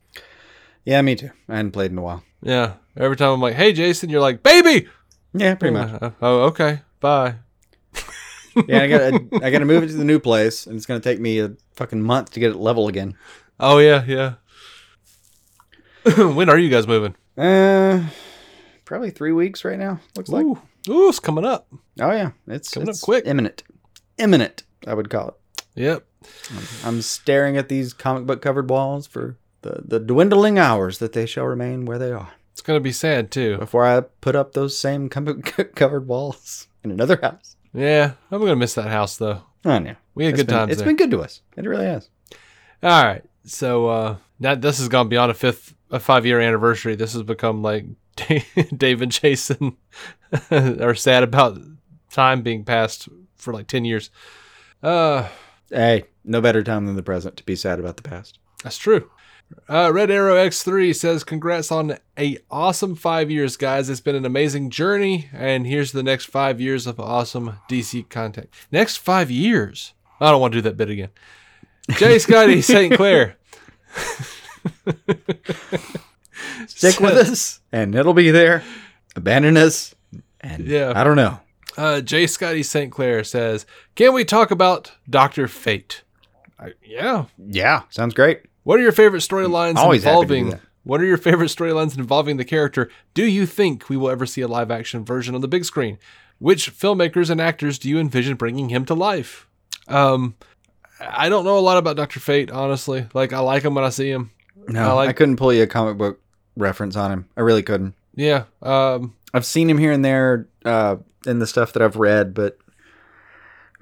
Yeah, 0.86 1.02
me 1.02 1.16
too. 1.16 1.32
I 1.50 1.56
hadn't 1.58 1.72
played 1.72 1.92
in 1.92 1.98
a 1.98 2.02
while. 2.02 2.24
Yeah, 2.44 2.74
every 2.96 3.18
time 3.18 3.32
I'm 3.32 3.42
like, 3.42 3.56
"Hey, 3.56 3.74
Jason," 3.74 4.10
you're 4.10 4.22
like, 4.22 4.44
"Baby." 4.44 4.88
Yeah, 5.34 5.56
pretty 5.56 5.74
much. 5.74 6.02
Uh, 6.02 6.12
Oh, 6.22 6.42
okay. 6.44 6.82
Bye. 7.00 7.36
Yeah, 8.70 8.84
I 8.84 8.88
gotta 8.88 9.26
I 9.44 9.50
gotta 9.50 9.66
move 9.66 9.84
it 9.84 9.88
to 9.88 9.98
the 9.98 10.06
new 10.06 10.20
place, 10.20 10.66
and 10.66 10.78
it's 10.78 10.86
gonna 10.86 11.02
take 11.02 11.20
me 11.20 11.40
a 11.40 11.52
fucking 11.74 12.02
month 12.02 12.32
to 12.34 12.40
get 12.40 12.52
it 12.52 12.58
level 12.58 12.88
again. 12.88 13.18
Oh 13.60 13.80
yeah, 13.80 14.06
yeah. 14.08 14.36
when 16.34 16.50
are 16.50 16.58
you 16.58 16.70
guys 16.70 16.88
moving? 16.88 17.16
Uh, 17.38 18.08
probably 18.86 19.10
three 19.12 19.32
weeks 19.34 19.66
right 19.66 19.78
now. 19.80 20.00
Looks 20.16 20.30
like. 20.30 20.46
Ooh, 20.46 20.62
ooh, 20.88 21.10
it's 21.10 21.20
coming 21.20 21.44
up. 21.46 21.68
Oh 22.00 22.12
yeah, 22.12 22.32
it's 22.48 22.70
Coming 22.70 22.88
up 22.88 22.94
it's 22.94 23.02
quick. 23.02 23.26
imminent, 23.26 23.64
imminent. 24.18 24.64
I 24.86 24.94
would 24.94 25.10
call 25.10 25.30
it. 25.30 25.36
Yep. 25.76 26.06
I'm 26.84 27.02
staring 27.02 27.58
at 27.58 27.70
these 27.70 27.94
comic 27.94 28.26
book 28.26 28.42
covered 28.42 28.70
walls 28.70 29.08
for 29.08 29.38
the 29.62 29.82
the 29.86 30.00
dwindling 30.00 30.58
hours 30.58 31.00
that 31.00 31.14
they 31.14 31.26
shall 31.26 31.46
remain 31.46 31.86
where 31.86 31.98
they 32.00 32.12
are 32.12 32.32
It's 32.52 32.62
gonna 32.62 32.80
be 32.80 32.92
sad 32.92 33.30
too. 33.32 33.58
before 33.58 33.86
I 33.86 34.02
put 34.02 34.36
up 34.36 34.54
those 34.54 34.78
same 34.78 35.10
comic 35.10 35.56
book 35.56 35.76
covered 35.76 36.08
walls 36.08 36.68
in 36.84 36.92
another 36.92 37.20
house. 37.22 37.56
Yeah, 37.74 38.14
I'm 38.32 38.40
gonna 38.40 38.56
miss 38.56 38.74
that 38.76 38.88
house 38.90 39.18
though. 39.18 39.42
Oh 39.66 39.80
no, 39.80 39.96
We 40.16 40.26
had 40.26 40.34
It's 40.34 40.42
good 40.42 40.48
been- 40.48 40.56
times 40.56 40.72
It's 40.72 40.80
there. 40.82 40.88
been 40.88 40.96
good 40.96 41.12
to 41.12 41.22
us. 41.22 41.42
It 41.58 41.66
really 41.66 41.86
has. 41.86 42.10
All 42.82 43.04
right. 43.04 43.24
So 43.44 43.88
uh 43.88 44.16
now 44.40 44.56
this 44.56 44.80
has 44.80 44.88
gone 44.88 45.10
beyond 45.10 45.32
a 45.32 45.34
fifth 45.36 45.74
a 45.92 46.00
five 46.00 46.26
year 46.26 46.40
anniversary. 46.40 46.96
This 46.96 47.14
has 47.14 47.24
become 47.24 47.62
like 47.62 47.86
Dave 48.78 49.02
and 49.02 49.12
Jason 49.12 49.78
are 50.52 50.96
sad 50.96 51.24
about 51.24 51.60
time 52.10 52.42
being 52.42 52.64
passed 52.64 53.10
for 53.36 53.54
like 53.54 53.68
ten 53.68 53.86
years. 53.86 54.10
Uh 54.84 55.28
Hey, 55.70 56.06
no 56.24 56.42
better 56.42 56.64
time 56.64 56.86
than 56.86 56.96
the 56.96 57.04
present 57.04 57.38
to 57.38 57.44
be 57.44 57.56
sad 57.56 57.80
about 57.80 57.98
the 57.98 58.04
past. 58.04 58.38
that's 58.64 58.78
true. 58.78 59.10
Uh, 59.70 59.92
Red 59.94 60.10
Arrow 60.10 60.36
X3 60.36 60.96
says, 60.96 61.24
Congrats 61.24 61.72
on 61.72 61.98
a 62.18 62.38
awesome 62.50 62.96
five 62.96 63.30
years, 63.30 63.58
guys. 63.58 63.90
It's 63.90 64.00
been 64.02 64.16
an 64.16 64.26
amazing 64.26 64.72
journey, 64.72 65.30
and 65.34 65.68
here's 65.68 65.92
the 65.92 66.02
next 66.02 66.26
five 66.26 66.60
years 66.60 66.88
of 66.88 67.00
awesome 67.00 67.60
DC 67.70 68.10
content. 68.10 68.50
Next 68.72 68.98
five 68.98 69.30
years? 69.30 69.94
I 70.20 70.32
don't 70.32 70.42
want 70.42 70.54
to 70.54 70.58
do 70.58 70.62
that 70.64 70.78
bit 70.78 70.90
again. 70.90 71.10
Jay 71.92 72.18
Scotty 72.18 72.62
St. 72.64 72.96
Clair. 72.96 73.38
Stick 76.68 77.00
with 77.00 77.14
us, 77.16 77.60
and 77.72 77.94
it'll 77.96 78.14
be 78.16 78.32
there. 78.32 78.64
Abandon 79.16 79.58
us, 79.58 79.94
and 80.42 80.66
Yeah. 80.66 80.94
I 80.96 81.04
don't 81.04 81.16
know. 81.16 81.40
Uh, 81.78 82.02
Jay 82.02 82.28
Scotty 82.28 82.64
St. 82.64 82.92
Clair 82.92 83.24
says, 83.24 83.66
Can 83.96 84.14
we 84.14 84.26
talk 84.26 84.52
about 84.52 84.92
Dr. 85.10 85.48
Fate? 85.48 86.04
I, 86.60 86.74
yeah. 86.84 87.26
Yeah, 87.38 87.84
sounds 87.90 88.14
great. 88.14 88.42
What 88.64 88.80
are 88.80 88.84
your 88.84 88.92
favorite 88.92 89.20
storylines 89.20 89.76
Always 89.76 90.04
happy 90.04 90.22
to 90.22 90.28
do 90.28 90.34
involving? 90.36 90.60
What 90.84 91.02
are 91.02 91.06
your 91.06 91.18
favorite 91.18 91.48
storylines 91.48 91.98
involving 91.98 92.38
the 92.38 92.46
character? 92.46 92.90
Do 93.14 93.26
you 93.26 93.46
think 93.46 93.90
we 93.90 93.98
will 93.98 94.10
ever 94.10 94.26
see 94.26 94.42
a 94.42 94.48
live 94.48 94.72
action 94.72 95.04
version 95.04 95.36
on 95.36 95.42
the 95.42 95.48
big 95.48 95.66
screen? 95.66 95.98
Which 96.40 96.72
filmmakers 96.72 97.30
and 97.30 97.42
actors 97.42 97.80
do 97.80 97.90
you 97.90 98.00
envision 98.00 98.36
bringing 98.36 98.70
him 98.70 98.86
to 98.86 98.94
life? 98.94 99.48
Um, 99.88 100.36
I 101.00 101.30
don't 101.30 101.46
know 101.46 101.58
a 101.58 101.60
lot 101.60 101.78
about 101.78 101.96
Doctor 101.96 102.20
Fate, 102.20 102.52
honestly. 102.52 103.08
Like 103.14 103.34
I 103.34 103.40
like 103.40 103.64
him 103.64 103.76
when 103.76 103.84
I 103.84 103.90
see 103.90 104.10
him. 104.10 104.32
No, 104.68 104.98
I 104.98 105.08
I, 105.08 105.14
couldn't 105.14 105.38
pull 105.38 105.54
you 105.54 105.64
a 105.64 105.68
comic 105.68 105.98
book 105.98 106.20
reference 106.56 106.96
on 106.96 107.12
him. 107.12 107.30
I 107.38 107.42
really 107.42 107.64
couldn't. 107.64 107.94
Yeah. 108.16 108.46
Um, 108.62 109.16
I've 109.34 109.46
seen 109.46 109.70
him 109.70 109.78
here 109.78 109.92
and 109.92 110.04
there 110.04 110.48
uh, 110.64 110.98
in 111.26 111.40
the 111.40 111.48
stuff 111.48 111.74
that 111.74 111.82
I've 111.82 111.96
read, 111.96 112.34
but 112.34 112.58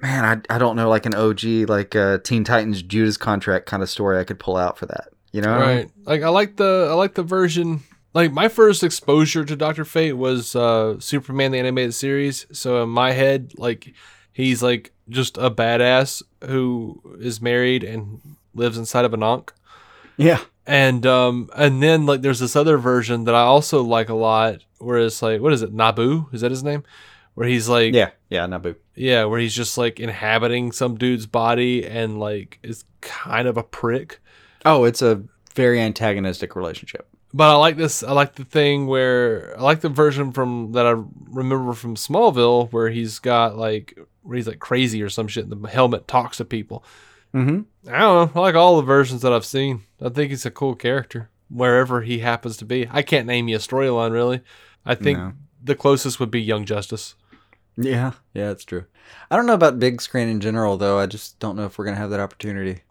man, 0.00 0.44
I, 0.50 0.54
I 0.54 0.58
don't 0.58 0.76
know 0.76 0.88
like 0.88 1.06
an 1.06 1.14
OG 1.14 1.68
like 1.68 1.96
uh, 1.96 2.18
Teen 2.18 2.44
Titans 2.44 2.82
Judas 2.82 3.16
contract 3.16 3.66
kind 3.66 3.82
of 3.82 3.90
story 3.90 4.18
I 4.18 4.24
could 4.24 4.38
pull 4.38 4.56
out 4.56 4.78
for 4.78 4.86
that. 4.86 5.08
You 5.32 5.40
know, 5.40 5.58
right. 5.58 5.90
Like 6.04 6.22
I 6.22 6.28
like 6.28 6.56
the 6.56 6.88
I 6.90 6.94
like 6.94 7.14
the 7.14 7.22
version. 7.22 7.80
Like 8.12 8.30
my 8.30 8.46
first 8.48 8.84
exposure 8.84 9.44
to 9.44 9.56
Doctor 9.56 9.84
Fate 9.84 10.12
was 10.12 10.54
uh, 10.54 11.00
Superman 11.00 11.50
the 11.50 11.58
animated 11.58 11.94
series. 11.94 12.46
So 12.52 12.82
in 12.84 12.88
my 12.88 13.10
head, 13.10 13.52
like 13.56 13.92
he's 14.32 14.62
like 14.62 14.92
just 15.08 15.36
a 15.38 15.50
badass 15.50 16.22
who 16.44 17.00
is 17.18 17.40
married 17.40 17.82
and 17.82 18.20
lives 18.54 18.78
inside 18.78 19.04
of 19.04 19.14
an 19.14 19.22
ankh. 19.22 19.52
Yeah, 20.16 20.40
And 20.64 21.04
um 21.06 21.50
and 21.56 21.82
then 21.82 22.06
like 22.06 22.22
there's 22.22 22.38
this 22.38 22.54
other 22.54 22.78
version 22.78 23.24
that 23.24 23.34
I 23.34 23.40
also 23.40 23.82
like 23.82 24.08
a 24.08 24.14
lot 24.14 24.60
where 24.78 24.98
it's 24.98 25.20
like 25.22 25.40
what 25.40 25.52
is 25.52 25.62
it 25.62 25.72
Nabu 25.72 26.26
is 26.32 26.42
that 26.42 26.52
his 26.52 26.62
name 26.62 26.84
where 27.34 27.48
he's 27.48 27.68
like 27.68 27.94
yeah, 27.94 28.10
yeah. 28.30 28.46
Nabu. 28.46 28.74
yeah 28.94 29.24
where 29.24 29.40
he's 29.40 29.54
just 29.54 29.76
like 29.78 30.00
inhabiting 30.00 30.72
some 30.72 30.96
dude's 30.96 31.26
body 31.26 31.84
and 31.86 32.18
like 32.18 32.58
is 32.62 32.84
kind 33.00 33.46
of 33.48 33.56
a 33.56 33.62
prick 33.62 34.20
Oh, 34.66 34.84
it's 34.84 35.02
a 35.02 35.22
very 35.54 35.78
antagonistic 35.80 36.56
relationship. 36.56 37.06
but 37.34 37.50
I 37.50 37.56
like 37.56 37.76
this 37.76 38.02
I 38.02 38.12
like 38.12 38.34
the 38.36 38.44
thing 38.44 38.86
where 38.86 39.54
I 39.58 39.62
like 39.62 39.80
the 39.80 39.88
version 39.88 40.32
from 40.32 40.72
that 40.72 40.86
I 40.86 40.94
remember 41.28 41.72
from 41.74 41.96
Smallville 41.96 42.72
where 42.72 42.88
he's 42.90 43.18
got 43.18 43.56
like 43.58 43.98
where 44.22 44.36
he's 44.36 44.46
like 44.48 44.58
crazy 44.60 45.02
or 45.02 45.10
some 45.10 45.28
shit 45.28 45.44
and 45.46 45.52
the 45.64 45.68
helmet 45.68 46.08
talks 46.08 46.38
to 46.38 46.44
people 46.44 46.84
Mm-hmm. 47.34 47.92
I 47.92 47.98
don't 47.98 48.32
know. 48.36 48.40
I 48.40 48.44
like 48.44 48.54
all 48.54 48.76
the 48.76 48.84
versions 48.84 49.22
that 49.22 49.32
I've 49.32 49.44
seen. 49.44 49.82
I 50.00 50.08
think 50.08 50.30
he's 50.30 50.46
a 50.46 50.52
cool 50.52 50.76
character 50.76 51.30
wherever 51.50 52.02
he 52.02 52.20
happens 52.20 52.56
to 52.58 52.64
be. 52.64 52.86
I 52.92 53.02
can't 53.02 53.26
name 53.26 53.48
you 53.48 53.56
a 53.56 53.58
storyline 53.58 54.12
really. 54.12 54.40
I 54.86 54.94
think 54.94 55.18
No. 55.18 55.32
the 55.60 55.74
closest 55.74 56.20
would 56.20 56.30
be 56.30 56.40
Young 56.40 56.64
Justice. 56.64 57.16
Yeah, 57.76 58.12
yeah, 58.32 58.50
it's 58.50 58.64
true. 58.64 58.84
I 59.30 59.36
don't 59.36 59.46
know 59.46 59.54
about 59.54 59.78
big 59.78 60.00
screen 60.00 60.28
in 60.28 60.40
general, 60.40 60.76
though. 60.76 60.98
I 60.98 61.06
just 61.06 61.38
don't 61.38 61.56
know 61.56 61.64
if 61.64 61.76
we're 61.78 61.84
gonna 61.84 61.96
have 61.96 62.10
that 62.10 62.20
opportunity. 62.20 62.82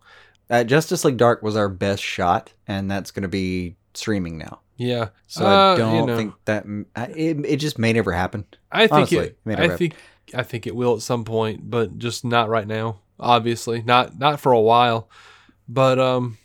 Uh, 0.49 0.63
Justice 0.63 1.05
League 1.05 1.17
Dark 1.17 1.41
was 1.41 1.55
our 1.55 1.69
best 1.69 2.03
shot, 2.03 2.51
and 2.67 2.91
that's 2.91 3.11
gonna 3.11 3.27
be 3.27 3.75
streaming 3.93 4.37
now. 4.37 4.59
Yeah. 4.77 5.09
So 5.27 5.45
Uh, 5.45 5.73
I 5.73 5.77
don't 5.77 6.07
know, 6.07 6.17
think 6.17 6.33
that 6.45 6.65
it, 7.15 7.45
it 7.45 7.57
just 7.57 7.79
may 7.79 7.93
never 7.93 8.11
happen. 8.11 8.45
I 8.71 8.81
think 8.81 8.91
honestly, 8.93 9.17
it. 9.17 9.37
may 9.45 9.55
I 9.55 9.75
think. 9.75 9.95
I 10.35 10.43
think 10.43 10.65
it 10.65 10.75
will 10.75 10.95
at 10.95 11.01
some 11.01 11.25
point, 11.25 11.69
but 11.69 11.97
just 11.97 12.25
not 12.25 12.49
right 12.49 12.67
now. 12.67 12.99
Obviously, 13.19 13.83
not 13.83 14.17
not 14.17 14.39
for 14.39 14.51
a 14.51 14.59
while. 14.59 15.09
But 15.69 15.99
um, 15.99 16.37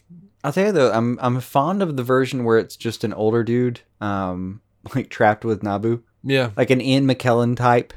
I'll 0.45 0.53
tell 0.53 0.67
you 0.67 0.73
though, 0.73 0.93
I'm 0.93 1.19
I'm 1.21 1.41
fond 1.41 1.83
of 1.83 1.97
the 1.97 2.03
version 2.03 2.45
where 2.45 2.59
it's 2.59 2.77
just 2.77 3.03
an 3.03 3.13
older 3.15 3.43
dude, 3.43 3.81
um, 4.01 4.61
like 4.95 5.09
trapped 5.09 5.45
with 5.45 5.63
Nabu, 5.63 6.03
yeah, 6.23 6.51
like 6.57 6.71
an 6.71 6.81
Ian 6.81 7.07
McKellen 7.07 7.57
type, 7.57 7.93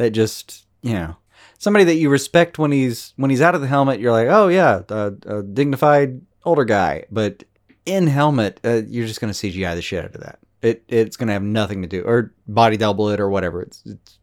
that 0.00 0.10
just 0.10 0.66
you 0.82 0.94
know 0.94 1.16
somebody 1.58 1.84
that 1.84 1.96
you 1.96 2.08
respect 2.08 2.58
when 2.58 2.72
he's 2.72 3.12
when 3.16 3.30
he's 3.30 3.40
out 3.42 3.54
of 3.54 3.60
the 3.60 3.66
helmet. 3.66 4.00
You're 4.00 4.12
like, 4.12 4.28
oh 4.28 4.48
yeah, 4.48 4.80
a, 4.88 5.12
a 5.26 5.42
dignified 5.42 6.20
older 6.44 6.64
guy, 6.64 7.04
but 7.10 7.44
in 7.86 8.06
helmet, 8.06 8.60
uh, 8.64 8.80
you're 8.88 9.06
just 9.06 9.20
gonna 9.20 9.32
CGI 9.34 9.74
the 9.74 9.82
shit 9.82 10.04
out 10.04 10.14
of 10.14 10.22
that. 10.22 10.38
It 10.62 10.82
it's 10.88 11.16
gonna 11.16 11.32
have 11.32 11.42
nothing 11.42 11.82
to 11.82 11.88
do 11.88 12.02
or 12.02 12.32
body 12.48 12.76
double 12.76 13.10
it 13.10 13.20
or 13.20 13.28
whatever. 13.28 13.62
It's 13.62 13.82
it's 13.84 14.18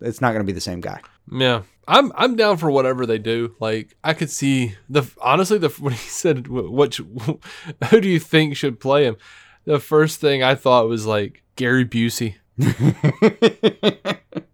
it's 0.00 0.20
not 0.20 0.32
gonna 0.32 0.44
be 0.44 0.52
the 0.52 0.60
same 0.60 0.80
guy. 0.80 1.00
yeah. 1.30 1.62
I'm 1.88 2.12
I'm 2.14 2.36
down 2.36 2.58
for 2.58 2.70
whatever 2.70 3.06
they 3.06 3.18
do. 3.18 3.56
Like 3.58 3.96
I 4.04 4.14
could 4.14 4.30
see 4.30 4.76
the 4.88 5.02
honestly 5.20 5.58
the 5.58 5.68
when 5.80 5.92
he 5.94 5.98
said 5.98 6.46
wh- 6.46 6.70
which 6.70 6.98
who 7.90 8.00
do 8.00 8.08
you 8.08 8.20
think 8.20 8.56
should 8.56 8.78
play 8.78 9.04
him? 9.04 9.16
The 9.64 9.80
first 9.80 10.20
thing 10.20 10.44
I 10.44 10.54
thought 10.54 10.88
was 10.88 11.06
like 11.06 11.42
Gary 11.56 11.84
Busey. 11.84 12.36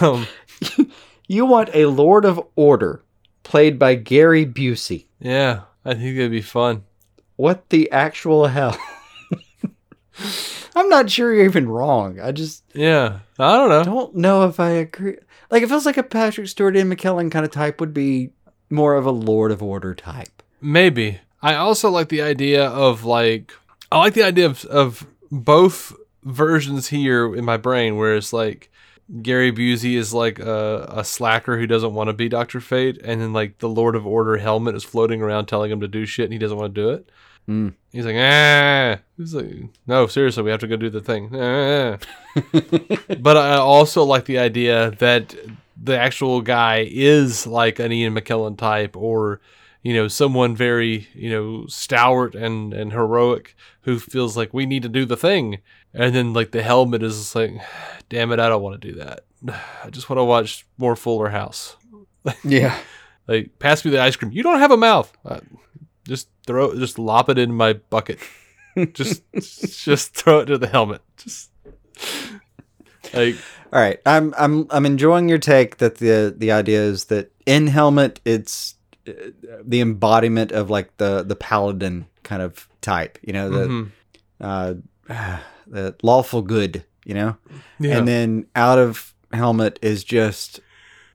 um, 0.00 0.26
You 1.28 1.46
want 1.46 1.70
a 1.74 1.86
Lord 1.86 2.24
of 2.24 2.40
Order 2.56 3.02
played 3.42 3.78
by 3.78 3.94
Gary 3.94 4.44
Busey. 4.46 5.06
yeah, 5.20 5.62
I 5.84 5.94
think 5.94 6.16
it'd 6.16 6.30
be 6.30 6.40
fun. 6.42 6.84
What 7.36 7.68
the 7.70 7.90
actual 7.90 8.46
hell? 8.46 8.78
I'm 10.76 10.88
not 10.88 11.10
sure 11.10 11.32
you're 11.34 11.44
even 11.44 11.68
wrong. 11.68 12.20
I 12.20 12.32
just 12.32 12.64
Yeah, 12.74 13.20
I 13.38 13.56
don't 13.56 13.68
know. 13.68 13.84
don't 13.84 14.16
know 14.16 14.44
if 14.48 14.58
I 14.60 14.70
agree. 14.70 15.16
Like, 15.50 15.62
it 15.62 15.68
feels 15.68 15.86
like 15.86 15.96
a 15.96 16.02
Patrick 16.02 16.48
Stewart 16.48 16.76
and 16.76 16.92
McKellen 16.92 17.30
kind 17.30 17.44
of 17.44 17.50
type 17.52 17.80
would 17.80 17.94
be 17.94 18.30
more 18.70 18.94
of 18.96 19.06
a 19.06 19.10
Lord 19.10 19.50
of 19.52 19.62
Order 19.62 19.94
type. 19.94 20.42
Maybe. 20.60 21.20
I 21.42 21.54
also 21.54 21.90
like 21.90 22.08
the 22.08 22.22
idea 22.22 22.66
of 22.66 23.04
like 23.04 23.52
I 23.92 23.98
like 23.98 24.14
the 24.14 24.22
idea 24.24 24.46
of, 24.46 24.64
of 24.66 25.06
both 25.30 25.94
versions 26.22 26.88
here 26.88 27.34
in 27.34 27.44
my 27.44 27.56
brain 27.58 27.96
where 27.96 28.16
it's 28.16 28.32
like 28.32 28.70
Gary 29.22 29.52
Busey 29.52 29.96
is 29.96 30.14
like 30.14 30.38
a, 30.38 30.86
a 30.90 31.04
slacker 31.04 31.58
who 31.58 31.66
doesn't 31.66 31.94
want 31.94 32.08
to 32.08 32.14
be 32.14 32.28
Doctor 32.28 32.60
Fate, 32.60 33.00
and 33.04 33.20
then 33.20 33.32
like 33.32 33.58
the 33.58 33.68
Lord 33.68 33.96
of 33.96 34.06
Order 34.06 34.38
helmet 34.38 34.74
is 34.74 34.84
floating 34.84 35.20
around 35.20 35.46
telling 35.46 35.70
him 35.70 35.80
to 35.80 35.88
do 35.88 36.06
shit, 36.06 36.24
and 36.24 36.32
he 36.32 36.38
doesn't 36.38 36.56
want 36.56 36.74
to 36.74 36.80
do 36.80 36.90
it. 36.90 37.10
Mm. 37.48 37.74
He's 37.92 38.06
like, 38.06 38.16
ah. 38.18 38.98
He's 39.18 39.34
like, 39.34 39.68
no, 39.86 40.06
seriously, 40.06 40.42
we 40.42 40.50
have 40.50 40.60
to 40.60 40.66
go 40.66 40.76
do 40.76 40.88
the 40.88 41.02
thing. 41.02 41.30
Ah. 41.34 41.98
but 43.20 43.36
I 43.36 43.56
also 43.56 44.04
like 44.04 44.24
the 44.24 44.38
idea 44.38 44.92
that 44.92 45.34
the 45.80 45.98
actual 45.98 46.40
guy 46.40 46.88
is 46.90 47.46
like 47.46 47.78
an 47.78 47.92
Ian 47.92 48.14
McKellen 48.14 48.56
type, 48.56 48.96
or 48.96 49.40
you 49.82 49.92
know, 49.92 50.08
someone 50.08 50.56
very 50.56 51.08
you 51.14 51.30
know 51.30 51.66
stalwart 51.66 52.34
and 52.34 52.72
and 52.72 52.92
heroic 52.92 53.54
who 53.82 53.98
feels 53.98 54.34
like 54.34 54.54
we 54.54 54.64
need 54.64 54.82
to 54.82 54.88
do 54.88 55.04
the 55.04 55.16
thing, 55.16 55.58
and 55.94 56.14
then 56.14 56.32
like 56.32 56.50
the 56.50 56.62
helmet 56.62 57.02
is 57.02 57.16
just 57.16 57.34
like, 57.34 57.52
damn 58.08 58.32
it, 58.32 58.40
I 58.40 58.48
don't 58.48 58.62
want 58.62 58.80
to 58.80 58.88
do 58.88 58.98
that. 58.98 59.24
I 59.84 59.90
just 59.90 60.10
want 60.10 60.18
to 60.18 60.24
watch 60.24 60.66
more 60.78 60.96
Fuller 60.96 61.30
House. 61.30 61.76
Yeah. 62.42 62.78
Like, 63.28 63.58
pass 63.58 63.84
me 63.84 63.90
the 63.90 64.00
ice 64.00 64.16
cream. 64.16 64.32
You 64.32 64.42
don't 64.42 64.58
have 64.58 64.70
a 64.70 64.78
mouth. 64.78 65.14
Uh, 65.26 65.40
just 66.08 66.28
throw, 66.46 66.74
just 66.74 66.98
lop 66.98 67.28
it 67.28 67.38
in 67.38 67.54
my 67.54 67.74
bucket. 67.74 68.18
just, 68.94 69.22
just 69.32 70.14
throw 70.14 70.40
it 70.40 70.46
to 70.46 70.56
the 70.56 70.66
helmet. 70.66 71.02
Just 71.18 71.50
like, 73.12 73.36
All 73.72 73.80
right. 73.80 74.00
I'm 74.06 74.34
I'm 74.38 74.66
I'm 74.70 74.86
enjoying 74.86 75.28
your 75.28 75.38
take 75.38 75.78
that 75.78 75.96
the 75.96 76.34
the 76.36 76.52
idea 76.52 76.80
is 76.80 77.06
that 77.06 77.30
in 77.44 77.66
helmet 77.66 78.20
it's 78.24 78.74
uh, 79.06 79.12
the 79.62 79.80
embodiment 79.80 80.52
of 80.52 80.70
like 80.70 80.96
the 80.96 81.22
the 81.22 81.36
paladin 81.36 82.06
kind 82.22 82.40
of 82.42 82.68
type, 82.80 83.18
you 83.22 83.32
know, 83.32 83.50
the 83.50 83.66
mhm. 83.66 83.90
uh 84.40 85.38
the 85.66 85.94
lawful 86.02 86.42
good, 86.42 86.84
you 87.04 87.14
know? 87.14 87.36
yeah, 87.78 87.98
and 87.98 88.06
then 88.08 88.46
out 88.54 88.78
of 88.78 89.14
helmet 89.32 89.78
is 89.82 90.04
just 90.04 90.60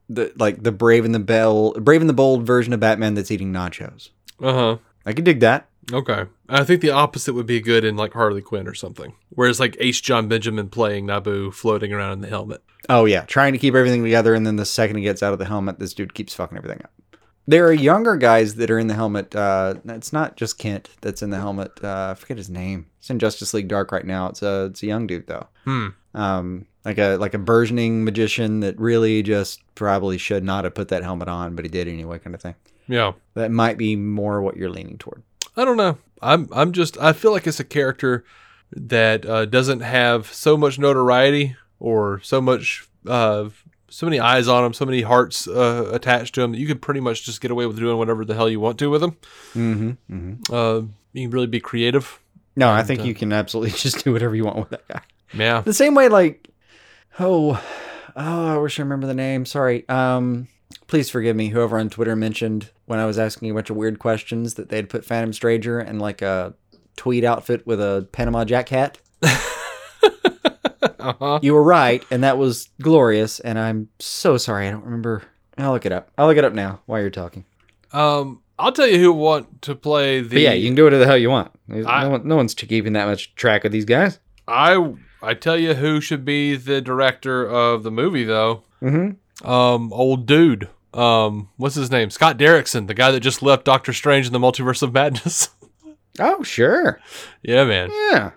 the 0.08 0.32
like 0.36 0.62
the 0.62 0.72
brave 0.72 1.04
and 1.04 1.14
the 1.14 1.18
bell 1.20 1.72
brave 1.72 2.00
and 2.02 2.10
the 2.10 2.14
bold 2.14 2.44
version 2.46 2.72
of 2.74 2.80
batman 2.80 3.14
that's 3.14 3.30
eating 3.30 3.50
nachos 3.52 4.10
uh 4.42 4.52
huh. 4.52 4.76
i 5.06 5.12
could 5.12 5.24
dig 5.24 5.40
that 5.40 5.66
Okay, 5.92 6.26
I 6.48 6.62
think 6.62 6.82
the 6.82 6.90
opposite 6.90 7.32
would 7.32 7.46
be 7.46 7.60
good 7.60 7.84
in 7.84 7.96
like 7.96 8.12
Harley 8.12 8.42
Quinn 8.42 8.68
or 8.68 8.74
something. 8.74 9.12
Whereas 9.30 9.58
like 9.58 9.76
H. 9.80 10.02
Jon 10.04 10.28
Benjamin 10.28 10.68
playing 10.68 11.06
Nabu 11.06 11.50
floating 11.50 11.92
around 11.92 12.12
in 12.12 12.20
the 12.20 12.28
helmet. 12.28 12.62
oh 12.88 13.06
yeah 13.06 13.22
trying 13.22 13.54
to 13.54 13.58
keep 13.58 13.74
everything 13.74 14.04
together 14.04 14.34
and 14.34 14.46
then 14.46 14.54
the 14.56 14.64
second 14.66 14.96
he 14.98 15.02
gets 15.02 15.20
out 15.22 15.32
of 15.32 15.38
the 15.40 15.46
helmet 15.46 15.78
this 15.80 15.94
dude 15.94 16.14
keeps 16.14 16.32
fucking 16.34 16.56
everything 16.58 16.80
up 16.84 16.92
There 17.48 17.66
are 17.66 17.72
younger 17.72 18.14
guys 18.16 18.54
that 18.56 18.70
are 18.70 18.78
in 18.78 18.86
the 18.86 18.94
helmet. 18.94 19.34
Uh, 19.34 19.76
it's 19.86 20.12
not 20.12 20.36
just 20.36 20.58
Kent 20.58 20.90
that's 21.00 21.22
in 21.22 21.30
the 21.30 21.38
helmet. 21.38 21.72
Uh, 21.82 22.10
I 22.10 22.14
forget 22.14 22.36
his 22.36 22.50
name. 22.50 22.86
It's 23.00 23.10
in 23.10 23.18
Justice 23.18 23.54
League 23.54 23.68
Dark 23.68 23.92
right 23.92 24.06
now. 24.06 24.28
It's 24.28 24.42
a 24.42 24.66
it's 24.66 24.82
a 24.82 24.86
young 24.86 25.06
dude 25.06 25.26
though. 25.26 25.48
Hmm. 25.64 25.88
Um, 26.14 26.66
like 26.84 26.98
a 26.98 27.16
like 27.16 27.34
a 27.34 27.38
burgeoning 27.38 28.04
magician 28.04 28.60
that 28.60 28.78
really 28.78 29.22
just 29.22 29.62
probably 29.74 30.18
should 30.18 30.44
not 30.44 30.64
have 30.64 30.74
put 30.74 30.88
that 30.88 31.02
helmet 31.02 31.28
on, 31.28 31.56
but 31.56 31.64
he 31.64 31.70
did 31.70 31.88
anyway, 31.88 32.18
kind 32.18 32.34
of 32.34 32.42
thing. 32.42 32.54
Yeah. 32.88 33.12
That 33.34 33.50
might 33.50 33.78
be 33.78 33.96
more 33.96 34.42
what 34.42 34.56
you're 34.56 34.70
leaning 34.70 34.98
toward. 34.98 35.22
I 35.56 35.64
don't 35.64 35.76
know. 35.76 35.98
I'm 36.20 36.48
I'm 36.52 36.72
just 36.72 36.98
I 36.98 37.12
feel 37.14 37.32
like 37.32 37.46
it's 37.46 37.60
a 37.60 37.64
character 37.64 38.24
that 38.72 39.24
uh, 39.24 39.46
doesn't 39.46 39.80
have 39.80 40.32
so 40.32 40.56
much 40.56 40.78
notoriety 40.78 41.56
or 41.78 42.20
so 42.22 42.40
much 42.40 42.86
uh, 43.06 43.48
so 43.88 44.06
many 44.06 44.20
eyes 44.20 44.46
on 44.46 44.64
him, 44.64 44.72
so 44.72 44.84
many 44.84 45.02
hearts 45.02 45.48
uh, 45.48 45.90
attached 45.92 46.34
to 46.34 46.42
him 46.42 46.52
that 46.52 46.58
you 46.58 46.66
could 46.66 46.82
pretty 46.82 47.00
much 47.00 47.24
just 47.24 47.40
get 47.40 47.50
away 47.50 47.66
with 47.66 47.78
doing 47.78 47.96
whatever 47.96 48.24
the 48.24 48.34
hell 48.34 48.48
you 48.48 48.60
want 48.60 48.78
to 48.78 48.90
with 48.90 49.02
him. 49.02 49.16
Mm-hmm. 49.54 49.90
mm-hmm. 50.12 50.54
Uh, 50.54 50.86
you 51.12 51.22
can 51.26 51.30
really 51.30 51.48
be 51.48 51.58
creative. 51.58 52.19
No, 52.56 52.70
I 52.70 52.82
think 52.82 53.00
uh, 53.00 53.04
you 53.04 53.14
can 53.14 53.32
absolutely 53.32 53.70
just 53.78 54.04
do 54.04 54.12
whatever 54.12 54.34
you 54.34 54.44
want 54.44 54.58
with 54.58 54.70
that 54.70 54.88
guy. 54.88 55.02
Yeah. 55.32 55.60
The 55.60 55.74
same 55.74 55.94
way, 55.94 56.08
like, 56.08 56.48
oh, 57.18 57.62
oh, 58.16 58.54
I 58.54 58.58
wish 58.58 58.78
I 58.78 58.82
remember 58.82 59.06
the 59.06 59.14
name. 59.14 59.46
Sorry. 59.46 59.88
Um, 59.88 60.48
please 60.86 61.08
forgive 61.10 61.36
me. 61.36 61.48
Whoever 61.48 61.78
on 61.78 61.90
Twitter 61.90 62.16
mentioned 62.16 62.70
when 62.86 62.98
I 62.98 63.06
was 63.06 63.18
asking 63.18 63.50
a 63.50 63.54
bunch 63.54 63.70
of 63.70 63.76
weird 63.76 63.98
questions 63.98 64.54
that 64.54 64.68
they'd 64.68 64.88
put 64.88 65.04
Phantom 65.04 65.32
Stranger 65.32 65.80
in 65.80 65.98
like 65.98 66.22
a 66.22 66.54
tweed 66.96 67.24
outfit 67.24 67.66
with 67.66 67.80
a 67.80 68.08
Panama 68.12 68.44
Jack 68.44 68.68
hat. 68.68 68.98
Uh-huh. 71.00 71.38
You 71.42 71.54
were 71.54 71.62
right, 71.62 72.04
and 72.10 72.24
that 72.24 72.38
was 72.38 72.68
glorious. 72.80 73.40
And 73.40 73.58
I'm 73.58 73.88
so 73.98 74.36
sorry. 74.36 74.68
I 74.68 74.70
don't 74.70 74.84
remember. 74.84 75.22
I'll 75.56 75.72
look 75.72 75.86
it 75.86 75.92
up. 75.92 76.10
I'll 76.16 76.26
look 76.26 76.36
it 76.36 76.44
up 76.44 76.52
now 76.52 76.80
while 76.86 77.00
you're 77.00 77.10
talking. 77.10 77.44
Um, 77.92 78.42
I'll 78.60 78.72
tell 78.72 78.86
you 78.86 78.98
who 78.98 79.12
want 79.12 79.62
to 79.62 79.74
play 79.74 80.20
the. 80.20 80.28
But 80.28 80.40
yeah, 80.42 80.52
you 80.52 80.68
can 80.68 80.74
do 80.74 80.84
whatever 80.84 81.00
the 81.00 81.06
hell 81.06 81.18
you 81.18 81.30
want. 81.30 81.50
I- 81.70 82.02
no, 82.04 82.10
one, 82.10 82.28
no 82.28 82.36
one's 82.36 82.54
keeping 82.54 82.92
that 82.94 83.06
much 83.06 83.34
track 83.34 83.64
of 83.64 83.72
these 83.72 83.84
guys. 83.84 84.18
I 84.46 84.94
I 85.22 85.34
tell 85.34 85.58
you 85.58 85.74
who 85.74 86.00
should 86.00 86.24
be 86.24 86.56
the 86.56 86.80
director 86.80 87.46
of 87.48 87.82
the 87.82 87.90
movie 87.90 88.24
though. 88.24 88.64
Mm-hmm. 88.82 89.48
Um, 89.50 89.92
old 89.92 90.26
dude. 90.26 90.68
Um, 90.92 91.48
what's 91.56 91.76
his 91.76 91.90
name? 91.90 92.10
Scott 92.10 92.36
Derrickson, 92.38 92.86
the 92.88 92.94
guy 92.94 93.10
that 93.12 93.20
just 93.20 93.42
left 93.42 93.64
Doctor 93.64 93.92
Strange 93.92 94.26
in 94.26 94.32
the 94.32 94.38
Multiverse 94.40 94.82
of 94.82 94.92
Madness. 94.92 95.48
Oh, 96.18 96.42
sure. 96.42 97.00
yeah, 97.40 97.64
man. 97.64 97.88
Yeah. 98.10 98.32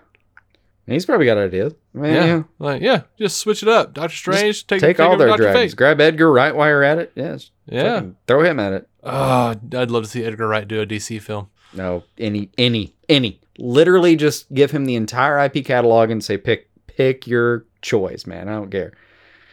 He's 0.86 1.06
probably 1.06 1.26
got 1.26 1.38
ideas. 1.38 1.74
I 1.94 1.98
mean, 1.98 2.12
Yeah, 2.14 2.24
yeah. 2.26 2.42
like 2.58 2.82
yeah, 2.82 3.02
just 3.18 3.38
switch 3.38 3.62
it 3.62 3.68
up. 3.68 3.94
Doctor 3.94 4.14
Strange, 4.16 4.66
take 4.66 4.80
Take 4.80 4.96
take 4.98 5.00
all 5.00 5.16
their 5.16 5.28
Dr. 5.28 5.42
dragons. 5.44 5.72
Fate. 5.72 5.76
Grab 5.76 6.00
Edgar 6.00 6.30
Wright 6.30 6.54
while 6.54 6.68
you're 6.68 6.82
at 6.82 6.98
it. 6.98 7.12
Yes. 7.14 7.50
Yeah. 7.66 7.94
Fucking 7.94 8.16
Throw 8.26 8.42
him 8.42 8.60
at 8.60 8.72
it. 8.74 8.88
Oh, 9.02 9.54
I'd 9.76 9.90
love 9.90 10.04
to 10.04 10.08
see 10.10 10.24
Edgar 10.24 10.46
Wright 10.48 10.66
do 10.68 10.80
a 10.80 10.86
DC 10.86 11.20
film. 11.22 11.48
No, 11.72 12.04
any, 12.18 12.50
any, 12.58 12.94
any. 13.08 13.40
Literally, 13.58 14.16
just 14.16 14.52
give 14.52 14.70
him 14.70 14.84
the 14.84 14.94
entire 14.94 15.38
IP 15.44 15.64
catalog 15.64 16.10
and 16.10 16.22
say, 16.22 16.36
pick, 16.36 16.68
pick 16.86 17.26
your 17.26 17.64
choice, 17.82 18.26
man. 18.26 18.48
I 18.48 18.52
don't 18.52 18.70
care. 18.70 18.92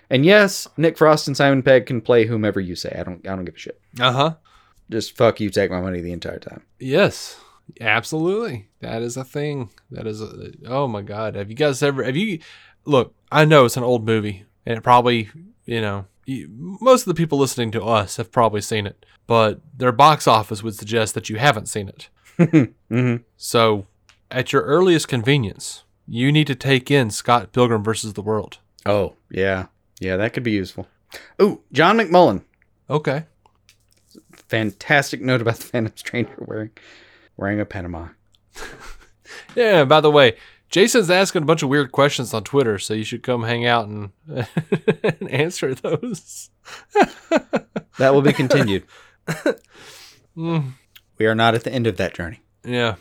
And 0.10 0.26
yes, 0.26 0.68
Nick 0.78 0.98
Frost 0.98 1.28
and 1.28 1.36
Simon 1.38 1.64
Pegg 1.64 1.86
can 1.86 2.02
play 2.02 2.26
whomever 2.26 2.60
you 2.60 2.76
say. 2.76 2.96
I 3.00 3.04
don't, 3.04 3.26
I 3.28 3.36
don't 3.36 3.46
give 3.46 3.56
a 3.56 3.58
shit. 3.60 3.80
Uh 4.00 4.12
huh. 4.12 4.36
Just 4.90 5.16
fuck 5.16 5.40
you, 5.40 5.50
take 5.50 5.72
my 5.72 5.80
money 5.82 6.02
the 6.02 6.12
entire 6.12 6.40
time. 6.40 6.64
Yes, 6.80 7.38
absolutely. 7.80 8.70
That 8.80 9.02
is 9.02 9.18
a 9.18 9.24
thing. 9.24 9.70
That 9.90 10.08
is 10.08 10.22
a. 10.22 10.52
Oh 10.66 10.88
my 10.88 11.02
God. 11.02 11.36
Have 11.36 11.50
you 11.50 11.56
guys 11.56 11.82
ever? 11.82 12.04
Have 12.04 12.18
you? 12.18 12.40
Look, 12.86 13.14
I 13.32 13.46
know 13.46 13.66
it's 13.66 13.78
an 13.78 13.84
old 13.84 14.06
movie, 14.06 14.46
and 14.66 14.78
it 14.78 14.82
probably, 14.82 15.30
you 15.66 15.82
know, 15.82 16.06
most 16.28 17.02
of 17.02 17.06
the 17.06 17.14
people 17.14 17.38
listening 17.38 17.72
to 17.72 17.84
us 17.84 18.18
have 18.18 18.32
probably 18.32 18.62
seen 18.62 18.86
it, 18.86 19.06
but 19.28 19.62
their 19.78 19.92
box 19.92 20.28
office 20.28 20.64
would 20.64 20.76
suggest 20.76 21.14
that 21.14 21.30
you 21.30 21.38
haven't 21.38 21.68
seen 21.68 21.90
it. 21.90 22.10
mm-hmm. 22.40 23.18
So, 23.38 23.86
at 24.30 24.52
your 24.52 24.64
earliest 24.64 25.08
convenience, 25.08 25.84
you 26.08 26.32
need 26.32 26.48
to 26.48 26.56
take 26.56 26.90
in 26.90 27.10
Scott 27.10 27.52
Pilgrim 27.52 27.84
versus 27.84 28.14
the 28.14 28.22
World. 28.22 28.60
Oh, 28.86 29.16
yeah. 29.30 29.68
Yeah, 30.00 30.18
that 30.18 30.34
could 30.34 30.44
be 30.44 30.52
useful. 30.52 30.88
Oh, 31.40 31.62
John 31.72 31.98
McMullen. 31.98 32.44
Okay. 32.90 33.26
Fantastic 34.48 35.22
note 35.22 35.42
about 35.42 35.58
the 35.58 35.64
Phantom 35.64 35.94
Stranger 35.96 36.36
wearing 36.40 36.72
wearing 37.42 37.60
a 37.60 37.66
Panama. 37.66 38.08
Yeah. 39.56 39.84
By 39.84 40.00
the 40.00 40.12
way, 40.12 40.38
Jason's 40.70 41.10
asking 41.10 41.44
a 41.44 41.46
bunch 41.46 41.62
of 41.62 41.68
weird 41.68 41.92
questions 41.92 42.34
on 42.34 42.44
Twitter, 42.46 42.80
so 42.80 42.94
you 42.94 43.04
should 43.04 43.22
come 43.24 43.44
hang 43.44 43.66
out 43.66 43.86
and, 43.88 44.12
and 45.04 45.30
answer 45.30 45.76
those. 45.76 46.50
That 47.98 48.14
will 48.14 48.22
be 48.22 48.32
continued. 48.34 48.86
Mm, 50.38 50.72
we 51.18 51.26
are 51.26 51.36
not 51.36 51.54
at 51.54 51.64
the 51.66 51.72
end 51.72 51.86
of 51.88 51.98
that 51.98 52.14
journey. 52.14 52.40
yeah. 52.64 52.96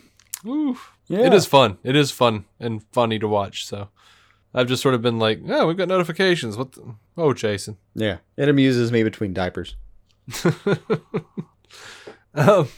Ooh. 0.44 0.76
Yeah. 1.06 1.26
It 1.26 1.34
is 1.34 1.46
fun. 1.46 1.78
It 1.84 1.94
is 1.96 2.10
fun 2.10 2.44
and 2.58 2.82
funny 2.92 3.18
to 3.20 3.28
watch. 3.28 3.64
So 3.66 3.88
I've 4.52 4.66
just 4.68 4.82
sort 4.82 4.94
of 4.94 5.02
been 5.02 5.18
like, 5.18 5.40
oh, 5.48 5.66
we've 5.66 5.76
got 5.76 5.88
notifications. 5.88 6.56
What? 6.56 6.72
The? 6.72 6.94
Oh, 7.16 7.32
Jason. 7.32 7.76
Yeah. 7.94 8.18
It 8.36 8.48
amuses 8.48 8.90
me 8.92 9.02
between 9.04 9.32
diapers. 9.32 9.76
Um, 12.34 12.68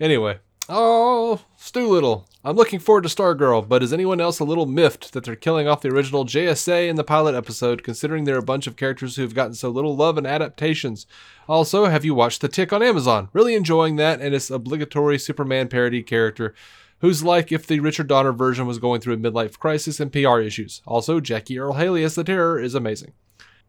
anyway, 0.00 0.38
oh, 0.68 1.40
Stu 1.56 1.88
Little. 1.88 2.26
I'm 2.44 2.56
looking 2.56 2.78
forward 2.78 3.02
to 3.02 3.08
Stargirl, 3.08 3.68
but 3.68 3.82
is 3.82 3.92
anyone 3.92 4.20
else 4.20 4.38
a 4.38 4.44
little 4.44 4.66
miffed 4.66 5.12
that 5.12 5.24
they're 5.24 5.36
killing 5.36 5.66
off 5.68 5.82
the 5.82 5.90
original 5.90 6.24
JSA 6.24 6.88
in 6.88 6.96
the 6.96 7.04
pilot 7.04 7.34
episode, 7.34 7.82
considering 7.82 8.24
there 8.24 8.36
are 8.36 8.40
a 8.40 8.42
bunch 8.42 8.66
of 8.66 8.76
characters 8.76 9.16
who 9.16 9.22
have 9.22 9.34
gotten 9.34 9.54
so 9.54 9.68
little 9.68 9.96
love 9.96 10.16
and 10.16 10.26
adaptations? 10.26 11.06
Also, 11.48 11.86
have 11.86 12.04
you 12.04 12.14
watched 12.14 12.40
The 12.40 12.48
Tick 12.48 12.72
on 12.72 12.82
Amazon? 12.82 13.28
Really 13.32 13.54
enjoying 13.54 13.96
that 13.96 14.20
and 14.20 14.34
its 14.34 14.50
obligatory 14.50 15.18
Superman 15.18 15.68
parody 15.68 16.02
character, 16.02 16.54
who's 17.00 17.24
like 17.24 17.50
if 17.50 17.66
the 17.66 17.80
Richard 17.80 18.06
Donner 18.06 18.32
version 18.32 18.66
was 18.66 18.78
going 18.78 19.00
through 19.00 19.14
a 19.14 19.18
midlife 19.18 19.58
crisis 19.58 20.00
and 20.00 20.12
PR 20.12 20.40
issues. 20.40 20.80
Also, 20.86 21.20
Jackie 21.20 21.58
Earle 21.58 21.74
Haley 21.74 22.04
as 22.04 22.14
the 22.14 22.24
Terror 22.24 22.60
is 22.60 22.74
amazing. 22.74 23.12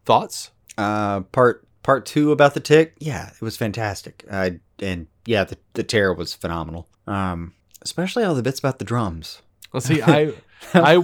Thoughts? 0.04 0.50
Uh, 0.78 1.20
part 1.20 1.66
part 1.82 2.06
two 2.06 2.32
about 2.32 2.54
the 2.54 2.60
tick. 2.60 2.94
Yeah, 2.98 3.30
it 3.30 3.42
was 3.42 3.56
fantastic. 3.56 4.24
Uh, 4.30 4.50
and 4.82 5.06
yeah, 5.26 5.44
the 5.44 5.56
the 5.74 5.82
terror 5.82 6.14
was 6.14 6.34
phenomenal. 6.34 6.88
Um, 7.06 7.54
especially 7.82 8.24
all 8.24 8.34
the 8.34 8.42
bits 8.42 8.58
about 8.58 8.78
the 8.78 8.84
drums. 8.84 9.42
Let's 9.72 9.86
see. 9.86 10.02
I 10.06 10.32
I 10.74 10.98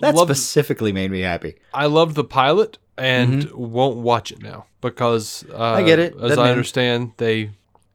That 0.00 0.14
love- 0.14 0.28
specifically 0.28 0.92
made 0.92 1.10
me 1.10 1.20
happy. 1.20 1.56
I 1.72 1.86
loved 1.86 2.14
the 2.16 2.24
pilot 2.24 2.78
and 2.98 3.50
won't 3.52 3.98
watch 3.98 4.30
it 4.32 4.42
now 4.42 4.66
because 4.80 5.44
uh, 5.52 5.62
I 5.62 5.82
get 5.82 5.98
it. 5.98 6.14
As 6.14 6.20
Doesn't 6.20 6.38
I 6.38 6.42
end. 6.42 6.50
understand, 6.52 7.12
they 7.16 7.50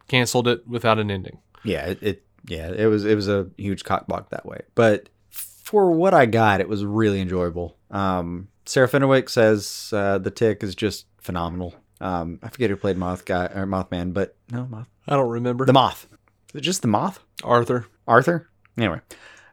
canceled 0.07 0.47
it 0.47 0.67
without 0.67 0.99
an 0.99 1.09
ending. 1.11 1.39
Yeah, 1.63 1.85
it, 1.87 1.99
it 2.01 2.23
yeah, 2.47 2.71
it 2.71 2.85
was 2.87 3.05
it 3.05 3.15
was 3.15 3.27
a 3.27 3.49
huge 3.57 3.83
cockblock 3.83 4.29
that 4.29 4.45
way. 4.45 4.61
But 4.75 5.09
for 5.29 5.91
what 5.91 6.13
I 6.13 6.25
got, 6.25 6.61
it 6.61 6.69
was 6.69 6.83
really 6.85 7.21
enjoyable. 7.21 7.77
Um, 7.91 8.47
Sarah 8.65 8.87
Fenwick 8.87 9.29
says 9.29 9.91
uh, 9.93 10.17
the 10.19 10.31
tick 10.31 10.63
is 10.63 10.75
just 10.75 11.05
phenomenal. 11.19 11.75
Um, 12.01 12.39
I 12.41 12.49
forget 12.49 12.69
who 12.69 12.75
played 12.75 12.97
Moth 12.97 13.25
guy 13.25 13.45
or 13.45 13.65
Mothman, 13.65 14.13
but 14.13 14.35
no 14.51 14.65
Moth. 14.65 14.87
I 15.07 15.15
don't 15.15 15.29
remember 15.29 15.65
The 15.65 15.73
Moth. 15.73 16.07
Is 16.49 16.59
it 16.59 16.61
just 16.61 16.81
the 16.81 16.87
Moth? 16.87 17.19
Arthur. 17.43 17.85
Arthur. 18.07 18.49
Anyway, 18.77 19.01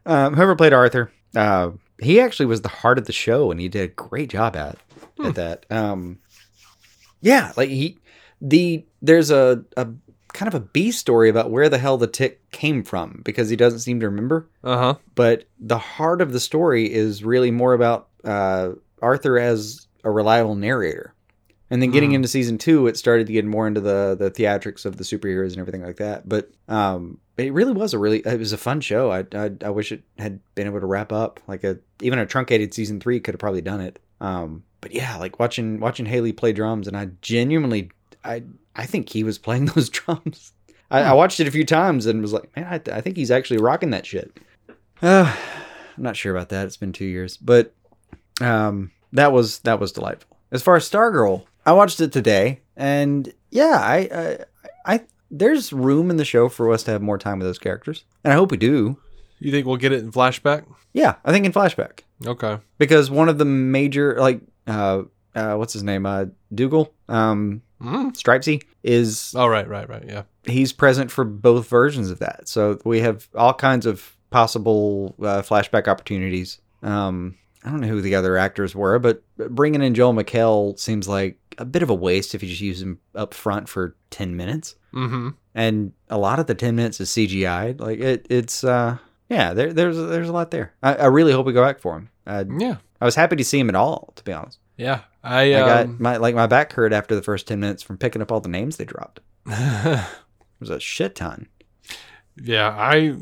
um, 0.04 0.34
whoever 0.34 0.54
played 0.54 0.72
Arthur, 0.72 1.10
uh, 1.34 1.70
he 2.00 2.20
actually 2.20 2.46
was 2.46 2.62
the 2.62 2.68
heart 2.68 2.98
of 2.98 3.06
the 3.06 3.12
show, 3.12 3.50
and 3.50 3.60
he 3.60 3.68
did 3.68 3.82
a 3.82 3.92
great 3.94 4.30
job 4.30 4.56
at 4.56 4.78
at 5.24 5.34
that. 5.34 5.66
Um, 5.70 6.18
yeah, 7.20 7.52
like 7.56 7.68
he 7.68 7.98
the 8.40 8.84
there's 9.02 9.30
a 9.30 9.64
a 9.76 9.88
kind 10.32 10.48
of 10.48 10.54
a 10.54 10.60
B 10.60 10.90
story 10.90 11.28
about 11.28 11.50
where 11.50 11.68
the 11.68 11.78
hell 11.78 11.96
the 11.96 12.06
tick 12.06 12.50
came 12.50 12.82
from 12.82 13.22
because 13.24 13.48
he 13.48 13.56
doesn't 13.56 13.80
seem 13.80 14.00
to 14.00 14.06
remember. 14.06 14.48
Uh 14.62 14.76
huh. 14.76 14.94
But 15.14 15.44
the 15.58 15.78
heart 15.78 16.20
of 16.20 16.32
the 16.32 16.40
story 16.40 16.92
is 16.92 17.24
really 17.24 17.50
more 17.50 17.72
about 17.72 18.08
uh, 18.22 18.70
Arthur 19.02 19.38
as 19.38 19.86
a 20.04 20.10
reliable 20.10 20.54
narrator. 20.54 21.14
And 21.68 21.82
then 21.82 21.90
getting 21.90 22.10
Hmm. 22.10 22.16
into 22.16 22.28
season 22.28 22.58
two, 22.58 22.86
it 22.86 22.96
started 22.96 23.26
to 23.26 23.32
get 23.32 23.44
more 23.44 23.66
into 23.66 23.80
the 23.80 24.16
the 24.18 24.30
theatrics 24.30 24.84
of 24.86 24.96
the 24.98 25.04
superheroes 25.04 25.50
and 25.50 25.58
everything 25.58 25.82
like 25.82 25.96
that. 25.96 26.28
But 26.28 26.50
um, 26.68 27.18
it 27.36 27.52
really 27.52 27.72
was 27.72 27.92
a 27.92 27.98
really 27.98 28.18
it 28.20 28.38
was 28.38 28.52
a 28.52 28.56
fun 28.58 28.80
show. 28.80 29.10
I, 29.10 29.24
I 29.34 29.50
I 29.64 29.70
wish 29.70 29.90
it 29.90 30.02
had 30.18 30.38
been 30.54 30.66
able 30.66 30.78
to 30.80 30.86
wrap 30.86 31.12
up 31.12 31.40
like 31.48 31.64
a 31.64 31.78
even 32.00 32.18
a 32.20 32.26
truncated 32.26 32.72
season 32.72 33.00
three 33.00 33.18
could 33.18 33.34
have 33.34 33.40
probably 33.40 33.62
done 33.62 33.80
it. 33.80 33.98
Um, 34.20 34.62
but 34.80 34.92
yeah, 34.92 35.16
like 35.16 35.40
watching 35.40 35.80
watching 35.80 36.06
Haley 36.06 36.32
play 36.32 36.52
drums, 36.52 36.86
and 36.86 36.96
I 36.96 37.06
genuinely 37.20 37.90
I 38.24 38.44
I 38.76 38.86
think 38.86 39.08
he 39.08 39.24
was 39.24 39.36
playing 39.38 39.64
those 39.74 39.88
drums. 39.88 40.52
I, 40.88 41.00
I 41.00 41.12
watched 41.14 41.40
it 41.40 41.48
a 41.48 41.50
few 41.50 41.64
times 41.64 42.06
and 42.06 42.22
was 42.22 42.32
like, 42.32 42.54
man, 42.54 42.66
I, 42.66 42.96
I 42.96 43.00
think 43.00 43.16
he's 43.16 43.32
actually 43.32 43.58
rocking 43.58 43.90
that 43.90 44.06
shit. 44.06 44.38
Uh, 45.02 45.34
I'm 45.96 46.02
not 46.04 46.16
sure 46.16 46.32
about 46.32 46.50
that. 46.50 46.66
It's 46.66 46.76
been 46.76 46.92
two 46.92 47.06
years, 47.06 47.36
but 47.36 47.74
um, 48.40 48.92
that 49.12 49.32
was 49.32 49.58
that 49.60 49.80
was 49.80 49.90
delightful. 49.90 50.36
As 50.52 50.62
far 50.62 50.76
as 50.76 50.88
Stargirl, 50.88 51.44
I 51.66 51.72
watched 51.72 52.00
it 52.00 52.12
today, 52.12 52.60
and 52.76 53.32
yeah, 53.50 53.78
I, 53.82 53.96
I, 54.86 54.94
I 54.94 55.00
there's 55.30 55.72
room 55.72 56.10
in 56.10 56.16
the 56.16 56.24
show 56.24 56.48
for 56.48 56.72
us 56.72 56.82
to 56.84 56.92
have 56.92 57.02
more 57.02 57.18
time 57.18 57.40
with 57.40 57.48
those 57.48 57.58
characters, 57.58 58.04
and 58.24 58.32
I 58.32 58.36
hope 58.36 58.50
we 58.52 58.56
do. 58.56 58.96
You 59.40 59.50
think 59.50 59.66
we'll 59.66 59.76
get 59.76 59.92
it 59.92 60.00
in 60.00 60.12
flashback? 60.12 60.64
Yeah, 60.94 61.16
I 61.24 61.32
think 61.32 61.44
in 61.44 61.52
flashback 61.52 62.00
Okay. 62.24 62.58
because 62.78 63.10
one 63.10 63.28
of 63.28 63.36
the 63.36 63.44
major 63.44 64.16
like 64.18 64.40
uh, 64.66 65.02
uh 65.34 65.56
what's 65.56 65.74
his 65.74 65.82
name 65.82 66.06
uh 66.06 66.26
Dugan 66.54 66.86
um 67.10 67.60
Stripesy, 67.82 68.62
is 68.82 69.34
Oh, 69.36 69.46
right, 69.46 69.68
right, 69.68 69.86
right. 69.88 70.04
Yeah. 70.06 70.22
he's 70.46 70.72
present 70.72 71.10
for 71.10 71.24
both 71.24 71.68
versions 71.68 72.10
of 72.10 72.20
that. 72.20 72.48
So 72.48 72.78
we 72.86 73.00
have 73.00 73.28
all 73.34 73.52
kinds 73.52 73.84
of 73.84 74.16
possible 74.30 75.14
uh, 75.20 75.42
flashback 75.42 75.86
opportunities. 75.86 76.58
Um, 76.82 77.36
I 77.64 77.70
don't 77.70 77.80
know 77.80 77.88
who 77.88 78.00
the 78.00 78.14
other 78.14 78.38
actors 78.38 78.74
were, 78.74 78.98
but 78.98 79.22
bringing 79.36 79.82
in 79.82 79.92
Joel 79.94 80.14
McHale 80.14 80.78
seems 80.78 81.06
like 81.06 81.38
a 81.58 81.64
bit 81.64 81.82
of 81.82 81.90
a 81.90 81.94
waste 81.94 82.34
if 82.34 82.42
you 82.42 82.48
just 82.48 82.60
use 82.60 82.80
them 82.80 83.00
up 83.14 83.34
front 83.34 83.68
for 83.68 83.96
10 84.10 84.36
minutes. 84.36 84.76
Mm-hmm. 84.94 85.30
And 85.54 85.92
a 86.10 86.18
lot 86.18 86.38
of 86.38 86.46
the 86.46 86.54
10 86.54 86.76
minutes 86.76 87.00
is 87.00 87.10
CGI. 87.10 87.80
Like 87.80 87.98
it, 87.98 88.26
it's, 88.30 88.64
uh, 88.64 88.98
yeah, 89.28 89.54
there, 89.54 89.72
there's, 89.72 89.96
there's 89.96 90.28
a 90.28 90.32
lot 90.32 90.50
there. 90.50 90.74
I, 90.82 90.94
I 90.94 91.06
really 91.06 91.32
hope 91.32 91.46
we 91.46 91.52
go 91.52 91.64
back 91.64 91.80
for 91.80 91.96
him. 91.96 92.10
I, 92.26 92.44
Yeah. 92.58 92.76
I 93.00 93.04
was 93.04 93.14
happy 93.14 93.36
to 93.36 93.44
see 93.44 93.58
him 93.58 93.68
at 93.68 93.74
all, 93.74 94.12
to 94.16 94.24
be 94.24 94.32
honest. 94.32 94.58
Yeah. 94.76 95.00
I, 95.22 95.54
I 95.54 95.60
got 95.60 95.84
um, 95.86 95.96
my, 95.98 96.16
like 96.16 96.34
my 96.34 96.46
back 96.46 96.72
hurt 96.72 96.92
after 96.92 97.14
the 97.14 97.22
first 97.22 97.46
10 97.46 97.60
minutes 97.60 97.82
from 97.82 97.98
picking 97.98 98.22
up 98.22 98.30
all 98.32 98.40
the 98.40 98.48
names 98.48 98.76
they 98.76 98.84
dropped. 98.84 99.20
It 100.56 100.60
was 100.60 100.70
a 100.70 100.80
shit 100.80 101.14
ton. 101.14 101.48
yeah, 102.42 102.74
I 102.78 103.16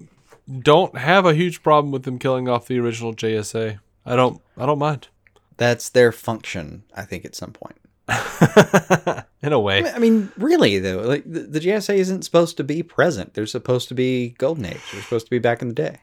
don't 0.61 0.97
have 0.97 1.27
a 1.27 1.35
huge 1.35 1.65
problem 1.65 1.91
with 1.91 2.05
them 2.05 2.21
killing 2.21 2.49
off 2.49 2.69
the 2.69 2.79
original 2.79 3.13
JSA. 3.13 3.81
I 4.07 4.15
don't. 4.15 4.41
I 4.57 4.67
don't 4.67 4.79
mind. 4.79 5.09
That's 5.57 5.89
their 5.89 6.13
function, 6.13 6.85
I 6.95 7.03
think, 7.03 7.25
at 7.25 7.35
some 7.35 7.53
point. 7.53 7.77
In 9.43 9.53
a 9.53 9.61
way. 9.61 9.91
I 9.91 9.99
mean, 9.99 10.31
really 10.37 10.79
though, 10.79 10.99
like 10.99 11.25
the, 11.25 11.41
the 11.41 11.61
JSA 11.61 11.95
isn't 11.97 12.23
supposed 12.23 12.57
to 12.59 12.65
be 12.65 12.83
present. 12.83 13.35
They're 13.35 13.47
supposed 13.47 13.89
to 13.89 13.95
be 13.95 14.31
golden 14.39 14.67
age. 14.67 14.81
They're 14.93 15.03
supposed 15.03 15.27
to 15.27 15.31
be 15.31 15.39
back 15.39 15.63
in 15.63 15.69
the 15.69 15.75
day. 15.75 16.01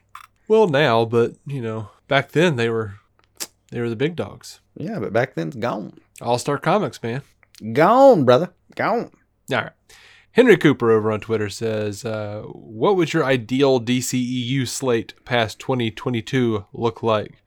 Well, 0.48 0.68
now, 0.68 1.04
but 1.04 1.34
you 1.46 1.62
know, 1.62 1.90
back 2.08 2.32
then 2.32 2.56
they 2.56 2.68
were 2.68 2.94
they 3.70 3.80
were 3.80 3.88
the 3.88 3.96
big 3.96 4.16
dogs. 4.16 4.60
Yeah, 4.76 4.98
but 4.98 5.12
back 5.12 5.34
then 5.34 5.48
it's 5.48 5.56
gone. 5.56 5.98
All 6.20 6.38
Star 6.38 6.58
Comics, 6.58 7.02
man. 7.02 7.22
Gone, 7.72 8.24
brother. 8.24 8.52
Gone. 8.74 9.10
All 9.50 9.58
right. 9.58 9.72
Henry 10.32 10.56
Cooper 10.56 10.90
over 10.90 11.12
on 11.12 11.20
Twitter 11.20 11.48
says, 11.48 12.04
uh, 12.04 12.42
"What 12.46 12.96
would 12.96 13.12
your 13.12 13.24
ideal 13.24 13.80
DCEU 13.80 14.66
slate 14.66 15.14
past 15.24 15.58
2022 15.58 16.64
look 16.72 17.02
like? 17.02 17.42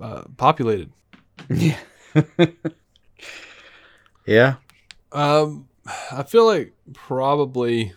Uh, 0.00 0.22
populated. 0.36 0.92
Yeah. 1.48 1.78
yeah. 4.26 4.56
Um, 5.12 5.68
I 6.12 6.22
feel 6.22 6.46
like 6.46 6.72
probably 6.92 7.92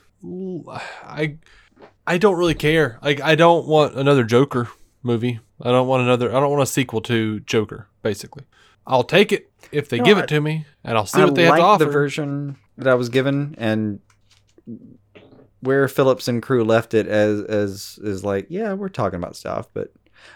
I 1.06 1.38
I 2.08 2.18
don't 2.18 2.38
really 2.38 2.56
care. 2.56 3.00
Like 3.04 3.22
I 3.22 3.36
don't 3.36 3.68
want 3.68 3.96
another 3.96 4.24
Joker 4.24 4.68
movie. 5.04 5.40
I 5.62 5.70
don't 5.72 5.88
want 5.88 6.04
another. 6.04 6.30
I 6.36 6.40
don't 6.40 6.50
want 6.50 6.64
a 6.64 6.66
sequel 6.68 7.02
to 7.02 7.40
Joker. 7.42 7.88
Basically, 8.02 8.44
I'll 8.88 9.04
take 9.04 9.32
it 9.32 9.52
if 9.72 9.90
they 9.90 9.98
No, 10.00 10.04
give 10.06 10.18
I- 10.18 10.22
it 10.24 10.28
to 10.30 10.42
me, 10.42 10.66
and 10.84 10.98
I'll 10.98 11.06
see 11.06 11.22
I 11.22 11.26
what 11.26 11.36
they 11.36 11.44
have 11.44 11.56
to 11.58 11.62
offer. 11.62 11.86
the 11.86 11.92
version 11.92 12.58
that 12.78 12.88
I 12.88 12.96
was 12.96 13.10
given, 13.10 13.56
and 13.58 14.00
where 15.62 15.88
Phillips 15.88 16.28
and 16.28 16.42
crew 16.42 16.64
left 16.64 16.94
it 16.94 17.08
as 17.08 17.42
as 17.44 18.00
is 18.04 18.24
like, 18.24 18.48
yeah, 18.50 18.74
we're 18.74 18.90
talking 18.90 19.18
about 19.18 19.36
stuff, 19.36 19.68
but 19.74 19.94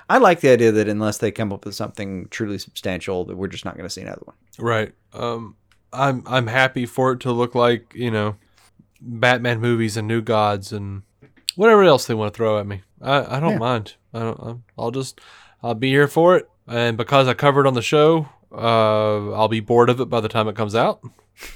I 0.09 0.17
like 0.19 0.39
the 0.41 0.49
idea 0.49 0.71
that 0.73 0.87
unless 0.87 1.17
they 1.17 1.31
come 1.31 1.51
up 1.51 1.65
with 1.65 1.75
something 1.75 2.27
truly 2.29 2.57
substantial, 2.57 3.25
that 3.25 3.35
we're 3.37 3.47
just 3.47 3.65
not 3.65 3.75
going 3.75 3.85
to 3.85 3.89
see 3.89 4.01
another 4.01 4.21
one. 4.25 4.35
Right. 4.59 4.93
Um, 5.13 5.55
I'm 5.93 6.23
I'm 6.27 6.47
happy 6.47 6.85
for 6.85 7.13
it 7.13 7.19
to 7.21 7.31
look 7.31 7.55
like 7.55 7.93
you 7.95 8.11
know, 8.11 8.35
Batman 9.01 9.59
movies 9.59 9.97
and 9.97 10.07
New 10.07 10.21
Gods 10.21 10.71
and 10.73 11.03
whatever 11.55 11.83
else 11.83 12.05
they 12.07 12.13
want 12.13 12.33
to 12.33 12.37
throw 12.37 12.59
at 12.59 12.67
me. 12.67 12.81
I, 13.01 13.37
I 13.37 13.39
don't 13.39 13.53
Yeah. 13.53 13.57
mind. 13.59 13.95
I 14.13 14.19
don't. 14.19 14.63
I'll 14.77 14.91
just 14.91 15.19
I'll 15.63 15.73
be 15.75 15.89
here 15.89 16.07
for 16.07 16.35
it, 16.37 16.49
and 16.67 16.97
because 16.97 17.27
I 17.27 17.33
covered 17.33 17.67
on 17.67 17.73
the 17.73 17.81
show, 17.81 18.27
uh, 18.51 19.31
I'll 19.33 19.47
be 19.47 19.59
bored 19.59 19.89
of 19.89 19.99
it 19.99 20.09
by 20.09 20.19
the 20.21 20.29
time 20.29 20.47
it 20.47 20.55
comes 20.55 20.75
out. 20.75 21.01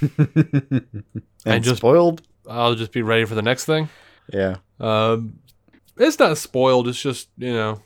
and 1.44 1.62
just- 1.64 1.78
spoiled. 1.78 2.22
I'll 2.48 2.74
just 2.74 2.90
be 2.92 3.02
ready 3.02 3.24
for 3.24 3.34
the 3.36 3.42
next 3.42 3.66
thing. 3.66 3.88
Yeah. 4.32 4.56
Um, 4.80 5.38
it's 5.96 6.18
not 6.18 6.36
spoiled. 6.38 6.88
It's 6.88 7.00
just 7.00 7.28
you 7.38 7.52
know. 7.52 7.80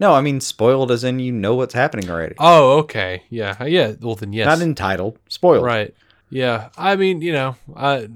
No, 0.00 0.14
I 0.14 0.20
mean 0.20 0.40
spoiled 0.40 0.90
as 0.90 1.04
in 1.04 1.18
you 1.18 1.32
know 1.32 1.54
what's 1.54 1.74
happening 1.74 2.08
already. 2.10 2.34
Oh, 2.38 2.78
okay. 2.78 3.24
Yeah. 3.30 3.56
Uh, 3.60 3.64
yeah. 3.64 3.94
Well, 4.00 4.14
then 4.14 4.32
yes. 4.32 4.46
Not 4.46 4.60
entitled. 4.60 5.18
Spoiled. 5.28 5.64
Right. 5.64 5.94
Yeah. 6.30 6.68
I 6.76 6.96
mean, 6.96 7.20
you 7.20 7.32
know, 7.32 7.56
I 7.76 8.08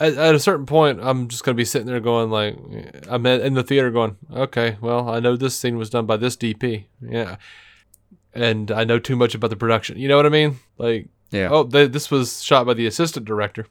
at, 0.00 0.14
at 0.14 0.34
a 0.34 0.40
certain 0.40 0.66
point, 0.66 0.98
I'm 1.00 1.28
just 1.28 1.44
gonna 1.44 1.54
be 1.54 1.64
sitting 1.64 1.86
there 1.86 2.00
going 2.00 2.30
like, 2.30 2.56
I'm 3.08 3.24
in 3.26 3.40
in 3.40 3.54
the 3.54 3.62
theater 3.62 3.90
going, 3.90 4.16
okay, 4.32 4.76
well, 4.80 5.08
I 5.08 5.20
know 5.20 5.36
this 5.36 5.56
scene 5.56 5.76
was 5.76 5.90
done 5.90 6.06
by 6.06 6.16
this 6.16 6.36
DP, 6.36 6.86
yeah, 7.00 7.36
and 8.32 8.70
I 8.72 8.82
know 8.84 8.98
too 8.98 9.14
much 9.16 9.34
about 9.34 9.50
the 9.50 9.56
production. 9.56 9.96
You 9.98 10.08
know 10.08 10.16
what 10.16 10.26
I 10.26 10.30
mean? 10.30 10.58
Like, 10.78 11.08
Yeah. 11.30 11.48
oh, 11.50 11.62
they, 11.62 11.86
this 11.86 12.10
was 12.10 12.42
shot 12.42 12.66
by 12.66 12.74
the 12.74 12.86
assistant 12.86 13.24
director. 13.26 13.66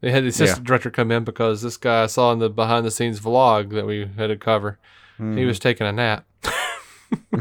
They 0.00 0.10
had 0.12 0.24
the 0.24 0.28
assistant 0.28 0.66
director 0.66 0.90
come 0.90 1.10
in 1.10 1.24
because 1.24 1.60
this 1.62 1.76
guy 1.76 2.04
I 2.04 2.06
saw 2.06 2.32
in 2.32 2.38
the 2.38 2.48
behind 2.50 2.86
the 2.86 2.90
scenes 2.90 3.20
vlog 3.20 3.70
that 3.70 3.86
we 3.86 4.08
had 4.16 4.28
to 4.28 4.36
cover. 4.36 4.78
He 5.18 5.44
was 5.44 5.58
taking 5.58 5.86
a 5.86 5.92
nap. 5.92 6.24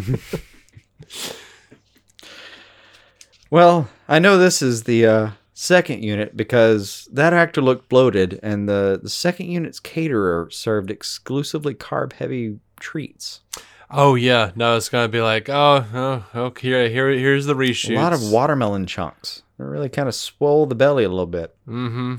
Well, 3.50 3.90
I 4.08 4.20
know 4.20 4.38
this 4.38 4.62
is 4.62 4.84
the 4.84 5.06
uh, 5.06 5.30
second 5.54 6.04
unit 6.04 6.36
because 6.36 7.08
that 7.12 7.34
actor 7.34 7.62
looked 7.62 7.90
bloated, 7.90 8.40
and 8.42 8.68
the, 8.68 9.00
the 9.02 9.10
second 9.10 9.48
unit's 9.48 9.80
caterer 9.80 10.50
served 10.52 10.90
exclusively 10.90 11.74
carb 11.74 12.14
heavy 12.14 12.60
treats. 12.80 13.42
Oh 13.90 14.16
yeah, 14.16 14.52
no, 14.56 14.76
it's 14.76 14.90
gonna 14.90 15.08
be 15.08 15.22
like, 15.22 15.48
oh, 15.48 15.86
oh 15.94 16.26
okay, 16.48 16.68
here, 16.68 16.90
here, 16.90 17.12
here's 17.12 17.46
the 17.46 17.54
reshoot. 17.54 17.96
A 17.96 18.02
lot 18.02 18.14
of 18.14 18.30
watermelon 18.30 18.88
chunks. 18.88 19.44
It 19.60 19.64
really 19.64 19.90
kind 19.90 20.10
of 20.10 20.16
swole 20.16 20.66
the 20.66 20.76
belly 20.76 21.04
a 21.04 21.10
little 21.10 21.26
bit. 21.26 21.56
Mm-hmm. 21.68 22.16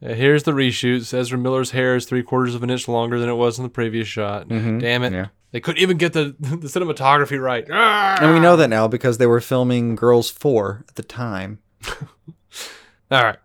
Yeah, 0.00 0.14
here's 0.14 0.44
the 0.44 0.52
reshoots. 0.52 1.12
Ezra 1.12 1.38
Miller's 1.38 1.72
hair 1.72 1.94
is 1.96 2.06
three 2.06 2.22
quarters 2.22 2.54
of 2.54 2.62
an 2.62 2.70
inch 2.70 2.88
longer 2.88 3.18
than 3.18 3.28
it 3.28 3.34
was 3.34 3.58
in 3.58 3.64
the 3.64 3.68
previous 3.70 4.08
shot. 4.08 4.48
Mhm. 4.48 4.80
Damn 4.80 5.02
it! 5.04 5.12
Yeah. 5.12 5.26
They 5.52 5.60
couldn't 5.60 5.82
even 5.82 5.96
get 5.98 6.12
the 6.12 6.34
the 6.40 6.68
cinematography 6.68 7.40
right. 7.40 7.66
And 7.68 8.32
we 8.32 8.40
know 8.40 8.56
that 8.56 8.68
now 8.68 8.88
because 8.88 9.18
they 9.18 9.26
were 9.26 9.40
filming 9.40 9.94
Girls 9.96 10.30
4 10.30 10.84
at 10.88 10.94
the 10.94 11.02
time. 11.02 11.58
All 13.10 13.22
right. 13.24 13.38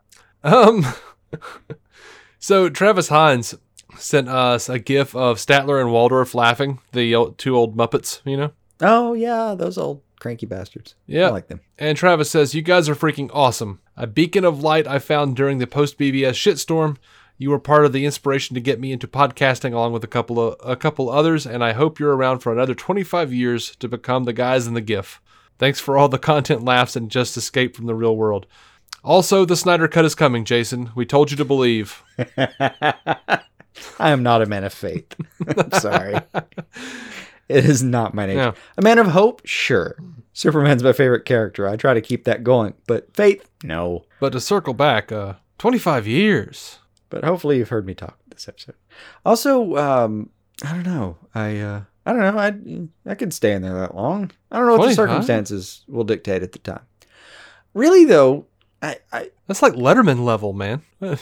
Um. 0.44 0.86
so 2.40 2.70
Travis 2.70 3.10
Hines 3.10 3.56
sent 3.98 4.30
us 4.30 4.70
a 4.70 4.78
GIF 4.80 5.16
of 5.16 5.38
Statler 5.38 5.82
and 5.82 5.92
Waldorf 5.92 6.36
laughing, 6.36 6.80
the 6.92 7.34
two 7.38 7.56
old 7.56 7.76
Muppets. 7.76 8.22
You 8.26 8.38
know. 8.38 8.52
Oh, 8.82 9.14
yeah, 9.14 9.56
those 9.58 9.78
old 9.78 10.02
cranky 10.20 10.46
bastards. 10.46 10.96
Yeah. 11.08 11.28
I 11.28 11.32
like 11.32 11.48
them. 11.48 11.62
And 11.80 11.98
Travis 11.98 12.30
says, 12.30 12.54
You 12.54 12.62
guys 12.62 12.90
are 12.90 12.96
freaking 12.96 13.30
awesome. 13.34 13.80
A 13.98 14.08
beacon 14.08 14.44
of 14.44 14.62
light 14.62 14.88
I 14.88 15.00
found 15.00 15.36
during 15.36 15.58
the 15.58 15.68
post 15.68 15.98
BvS 15.98 16.32
shitstorm. 16.32 16.98
You 17.38 17.50
were 17.50 17.60
part 17.60 17.86
of 17.86 17.94
the 17.94 18.06
inspiration 18.06 18.54
to 18.54 18.62
get 18.62 18.80
me 18.80 18.92
into 18.92 19.08
podcasting 19.08 19.74
along 19.74 19.94
with 19.94 20.04
a 20.04 20.08
couple 20.08 20.40
of 20.40 20.56
a 20.64 20.76
couple 20.76 21.10
others, 21.10 21.46
and 21.46 21.64
I 21.64 21.74
hope 21.74 22.00
you're 22.00 22.16
around 22.16 22.40
for 22.40 22.52
another 22.52 22.76
25 22.76 23.34
years 23.34 23.76
to 23.78 23.88
become 23.88 24.24
the 24.24 24.34
guys 24.34 24.68
in 24.68 24.74
the 24.74 24.82
GIF. 24.82 25.22
Thanks 25.58 25.80
for 25.80 25.98
all 25.98 26.10
the 26.10 26.18
content 26.18 26.64
laughs 26.64 26.96
and 26.96 27.10
just 27.10 27.38
escape 27.38 27.76
from 27.76 27.86
the 27.86 27.96
real 27.96 28.16
world. 28.16 28.48
Also, 29.04 29.46
the 29.46 29.56
Snyder 29.56 29.88
Cut 29.88 30.06
is 30.06 30.16
coming, 30.16 30.46
Jason. 30.46 30.92
We 30.96 31.06
told 31.06 31.32
you 31.32 31.38
to 31.38 31.46
believe. 31.46 32.04
I 32.38 34.10
am 34.12 34.24
not 34.24 34.42
a 34.42 34.46
man 34.46 34.64
of 34.64 34.74
faith. 34.74 35.14
I'm 35.48 35.72
sorry. 35.72 36.20
it 37.50 37.66
is 37.66 37.84
not 37.84 38.14
my 38.14 38.26
nature. 38.26 38.54
A 38.78 38.82
man 38.82 39.00
of 39.00 39.08
hope? 39.08 39.42
Sure. 39.46 39.98
Superman's 40.34 40.84
my 40.84 40.94
favorite 40.94 41.26
character. 41.26 41.68
I 41.68 41.76
try 41.78 41.94
to 41.94 42.02
keep 42.02 42.26
that 42.26 42.44
going. 42.44 42.74
But 42.88 43.16
faith? 43.16 43.50
No. 43.64 44.06
But 44.20 44.34
to 44.34 44.42
circle 44.42 44.74
back, 44.74 45.12
uh, 45.12 45.36
25 45.60 46.08
years. 46.08 46.80
But 47.10 47.24
hopefully 47.24 47.58
you've 47.58 47.70
heard 47.70 47.86
me 47.86 47.94
talk 47.94 48.18
this 48.30 48.48
episode. 48.48 48.76
Also, 49.26 49.76
um, 49.78 50.30
I 50.64 50.72
don't 50.74 50.86
know. 50.86 51.18
I 51.34 51.60
uh, 51.60 51.82
I 52.06 52.14
don't 52.14 52.22
know. 52.22 52.38
I 52.38 53.12
I 53.12 53.16
could 53.16 53.34
stay 53.34 53.54
in 53.54 53.62
there 53.62 53.74
that 53.80 53.96
long. 53.96 54.32
I 54.52 54.58
don't 54.58 54.68
know 54.68 54.78
what 54.78 54.90
the 54.90 54.96
circumstances 54.96 55.84
will 55.88 56.04
dictate 56.04 56.44
at 56.44 56.52
the 56.52 56.60
time. 56.60 56.82
Really 57.74 58.06
though, 58.06 58.48
I, 58.82 58.98
I 59.12 59.32
That's 59.48 59.62
like 59.62 59.74
Letterman 59.74 60.24
level, 60.24 60.54
man. 60.54 60.82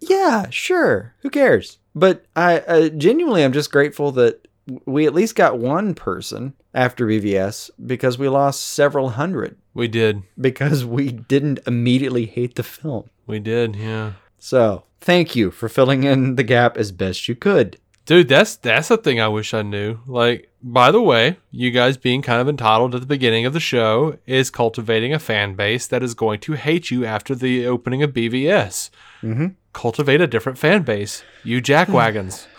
yeah, 0.00 0.46
sure. 0.50 1.14
Who 1.20 1.30
cares? 1.30 1.78
But 1.94 2.26
I 2.34 2.60
uh, 2.60 2.88
genuinely, 2.88 3.44
I'm 3.44 3.52
just 3.52 3.70
grateful 3.70 4.12
that 4.12 4.46
we 4.86 5.06
at 5.06 5.14
least 5.14 5.34
got 5.34 5.58
one 5.58 5.94
person 5.94 6.54
after 6.72 7.06
BvS 7.06 7.70
because 7.84 8.18
we 8.18 8.28
lost 8.28 8.62
several 8.62 9.10
hundred 9.10 9.56
we 9.74 9.88
did. 9.88 10.22
because 10.40 10.84
we 10.84 11.10
didn't 11.12 11.60
immediately 11.66 12.26
hate 12.26 12.54
the 12.54 12.62
film. 12.62 13.10
We 13.26 13.38
did, 13.38 13.76
yeah. 13.76 14.12
So 14.38 14.84
thank 15.00 15.34
you 15.36 15.50
for 15.50 15.68
filling 15.68 16.04
in 16.04 16.36
the 16.36 16.42
gap 16.42 16.76
as 16.76 16.92
best 16.92 17.28
you 17.28 17.34
could. 17.34 17.78
Dude, 18.06 18.28
that's 18.28 18.56
that's 18.56 18.90
a 18.90 18.98
thing 18.98 19.18
I 19.18 19.28
wish 19.28 19.54
I 19.54 19.62
knew. 19.62 19.98
Like, 20.06 20.50
by 20.62 20.90
the 20.90 21.00
way, 21.00 21.38
you 21.50 21.70
guys 21.70 21.96
being 21.96 22.20
kind 22.20 22.40
of 22.40 22.48
entitled 22.48 22.94
at 22.94 23.00
the 23.00 23.06
beginning 23.06 23.46
of 23.46 23.54
the 23.54 23.60
show 23.60 24.18
is 24.26 24.50
cultivating 24.50 25.14
a 25.14 25.18
fan 25.18 25.54
base 25.54 25.86
that 25.86 26.02
is 26.02 26.12
going 26.12 26.40
to 26.40 26.52
hate 26.52 26.90
you 26.90 27.06
after 27.06 27.34
the 27.34 27.66
opening 27.66 28.02
of 28.02 28.12
BvS. 28.12 28.90
Mm-hmm. 29.22 29.46
Cultivate 29.72 30.20
a 30.20 30.26
different 30.26 30.58
fan 30.58 30.82
base. 30.82 31.22
You 31.42 31.60
jackwagons. 31.62 32.46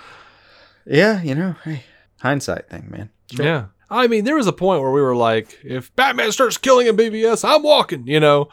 Yeah, 0.88 1.23
you 1.23 1.34
know, 1.34 1.56
hey, 1.64 1.84
hindsight 2.21 2.69
thing, 2.69 2.87
man. 2.89 3.09
Yeah. 3.31 3.65
I 3.89 4.07
mean, 4.07 4.23
there 4.25 4.35
was 4.35 4.47
a 4.47 4.53
point 4.53 4.81
where 4.81 4.91
we 4.91 5.01
were 5.01 5.15
like, 5.15 5.59
if 5.63 5.95
Batman 5.95 6.31
starts 6.31 6.57
killing 6.57 6.87
in 6.87 6.97
BvS, 6.97 7.47
I'm 7.47 7.61
walking, 7.63 8.07
you 8.07 8.19
know? 8.19 8.49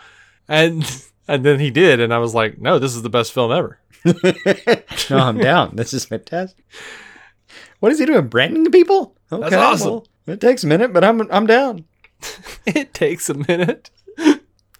And 0.46 0.84
And 1.28 1.44
then 1.44 1.60
he 1.60 1.70
did, 1.70 2.00
and 2.00 2.12
I 2.12 2.18
was 2.18 2.34
like, 2.34 2.60
no, 2.60 2.78
this 2.78 2.94
is 2.94 3.02
the 3.02 3.10
best 3.10 3.32
film 3.32 3.52
ever. 3.52 3.78
no, 4.04 5.16
I'm 5.18 5.38
down. 5.38 5.76
This 5.76 5.94
is 5.94 6.04
fantastic. 6.04 6.64
What 7.80 7.92
is 7.92 7.98
he 7.98 8.06
doing? 8.06 8.26
Branding 8.26 8.70
people? 8.70 9.16
Okay, 9.30 9.48
That's 9.48 9.54
awesome. 9.54 9.90
well, 9.90 10.06
it 10.26 10.40
takes 10.40 10.64
a 10.64 10.66
minute, 10.66 10.92
but 10.92 11.04
I'm 11.04 11.20
I'm 11.32 11.46
down. 11.46 11.84
it 12.66 12.92
takes 12.92 13.30
a 13.30 13.34
minute. 13.34 13.90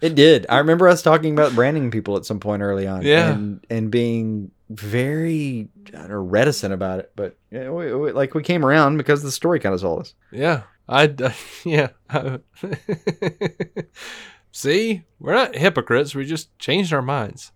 It 0.01 0.15
did. 0.15 0.45
I 0.49 0.57
remember 0.57 0.89
us 0.89 1.01
talking 1.01 1.31
about 1.31 1.55
branding 1.55 1.89
people 1.89 2.17
at 2.17 2.25
some 2.25 2.41
point 2.41 2.61
early 2.61 2.85
on. 2.85 3.03
Yeah. 3.03 3.33
And, 3.33 3.65
and 3.69 3.89
being 3.89 4.51
very 4.73 5.69
know, 5.93 6.07
reticent 6.09 6.73
about 6.73 6.99
it. 6.99 7.11
But 7.15 7.37
yeah, 7.51 7.69
we, 7.69 7.93
we, 7.93 8.11
like 8.11 8.33
we 8.33 8.43
came 8.43 8.65
around 8.65 8.97
because 8.97 9.23
the 9.23 9.31
story 9.31 9.59
kind 9.59 9.73
of 9.73 9.81
sold 9.81 10.01
us. 10.01 10.15
Yeah. 10.31 10.63
I, 10.87 11.13
yeah. 11.63 11.89
See, 14.51 15.03
we're 15.19 15.33
not 15.33 15.55
hypocrites. 15.55 16.13
We 16.13 16.25
just 16.25 16.57
changed 16.59 16.93
our 16.93 17.01
minds. 17.01 17.51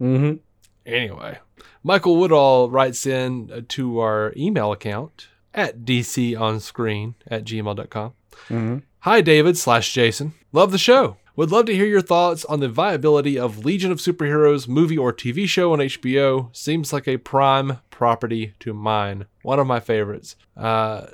Mm-hmm. 0.00 0.36
Anyway, 0.84 1.38
Michael 1.84 2.16
Woodall 2.16 2.70
writes 2.70 3.06
in 3.06 3.50
uh, 3.52 3.60
to 3.68 4.00
our 4.00 4.32
email 4.36 4.72
account 4.72 5.28
at 5.54 5.80
dconscreen 5.80 7.14
at 7.28 7.44
gmail.com. 7.44 8.12
Mm-hmm. 8.48 8.78
Hi, 9.00 9.20
David 9.20 9.56
slash 9.56 9.92
Jason. 9.92 10.34
Love 10.52 10.72
the 10.72 10.78
show. 10.78 11.16
Would 11.34 11.50
love 11.50 11.64
to 11.66 11.74
hear 11.74 11.86
your 11.86 12.02
thoughts 12.02 12.44
on 12.44 12.60
the 12.60 12.68
viability 12.68 13.38
of 13.38 13.64
Legion 13.64 13.90
of 13.90 14.00
Superheroes 14.00 14.68
movie 14.68 14.98
or 14.98 15.14
TV 15.14 15.48
show 15.48 15.72
on 15.72 15.78
HBO. 15.78 16.54
Seems 16.54 16.92
like 16.92 17.08
a 17.08 17.16
prime 17.16 17.78
property 17.88 18.52
to 18.60 18.74
mine. 18.74 19.24
One 19.42 19.58
of 19.58 19.66
my 19.66 19.80
favorites. 19.80 20.36
Uh, 20.54 21.06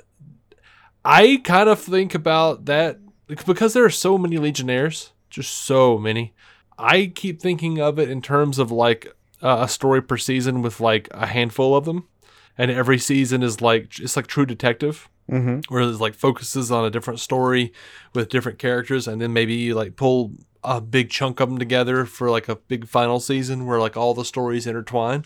I 1.05 1.41
kind 1.45 1.69
of 1.69 1.79
think 1.79 2.13
about 2.15 2.65
that 2.65 2.99
because 3.27 3.73
there 3.73 3.85
are 3.85 3.89
so 3.89 4.17
many 4.17 4.37
Legionnaires, 4.37 5.13
just 5.29 5.53
so 5.53 5.97
many. 5.97 6.33
I 6.77 7.13
keep 7.15 7.39
thinking 7.39 7.79
of 7.79 7.97
it 7.97 8.09
in 8.09 8.21
terms 8.21 8.59
of 8.59 8.71
like 8.71 9.07
uh, 9.41 9.59
a 9.61 9.69
story 9.69 10.01
per 10.01 10.17
season 10.17 10.61
with 10.61 10.81
like 10.81 11.07
a 11.11 11.27
handful 11.27 11.77
of 11.77 11.85
them, 11.85 12.09
and 12.57 12.69
every 12.69 12.97
season 12.97 13.41
is 13.41 13.61
like 13.61 13.97
it's 13.99 14.17
like 14.17 14.27
True 14.27 14.45
Detective 14.45 15.07
Mm-hmm. 15.29 15.73
where 15.73 15.83
it 15.83 15.99
like 15.99 16.15
focuses 16.15 16.71
on 16.71 16.85
a 16.85 16.89
different 16.89 17.19
story 17.19 17.71
with 18.15 18.29
different 18.29 18.57
characters 18.59 19.07
and 19.07 19.21
then 19.21 19.31
maybe 19.33 19.53
you, 19.53 19.75
like 19.75 19.95
pull 19.95 20.31
a 20.63 20.81
big 20.81 21.09
chunk 21.09 21.39
of 21.39 21.49
them 21.49 21.57
together 21.59 22.05
for 22.05 22.29
like 22.29 22.49
a 22.49 22.55
big 22.55 22.87
final 22.87 23.19
season 23.19 23.65
where 23.65 23.79
like 23.79 23.95
all 23.95 24.13
the 24.13 24.25
stories 24.25 24.65
intertwine 24.67 25.23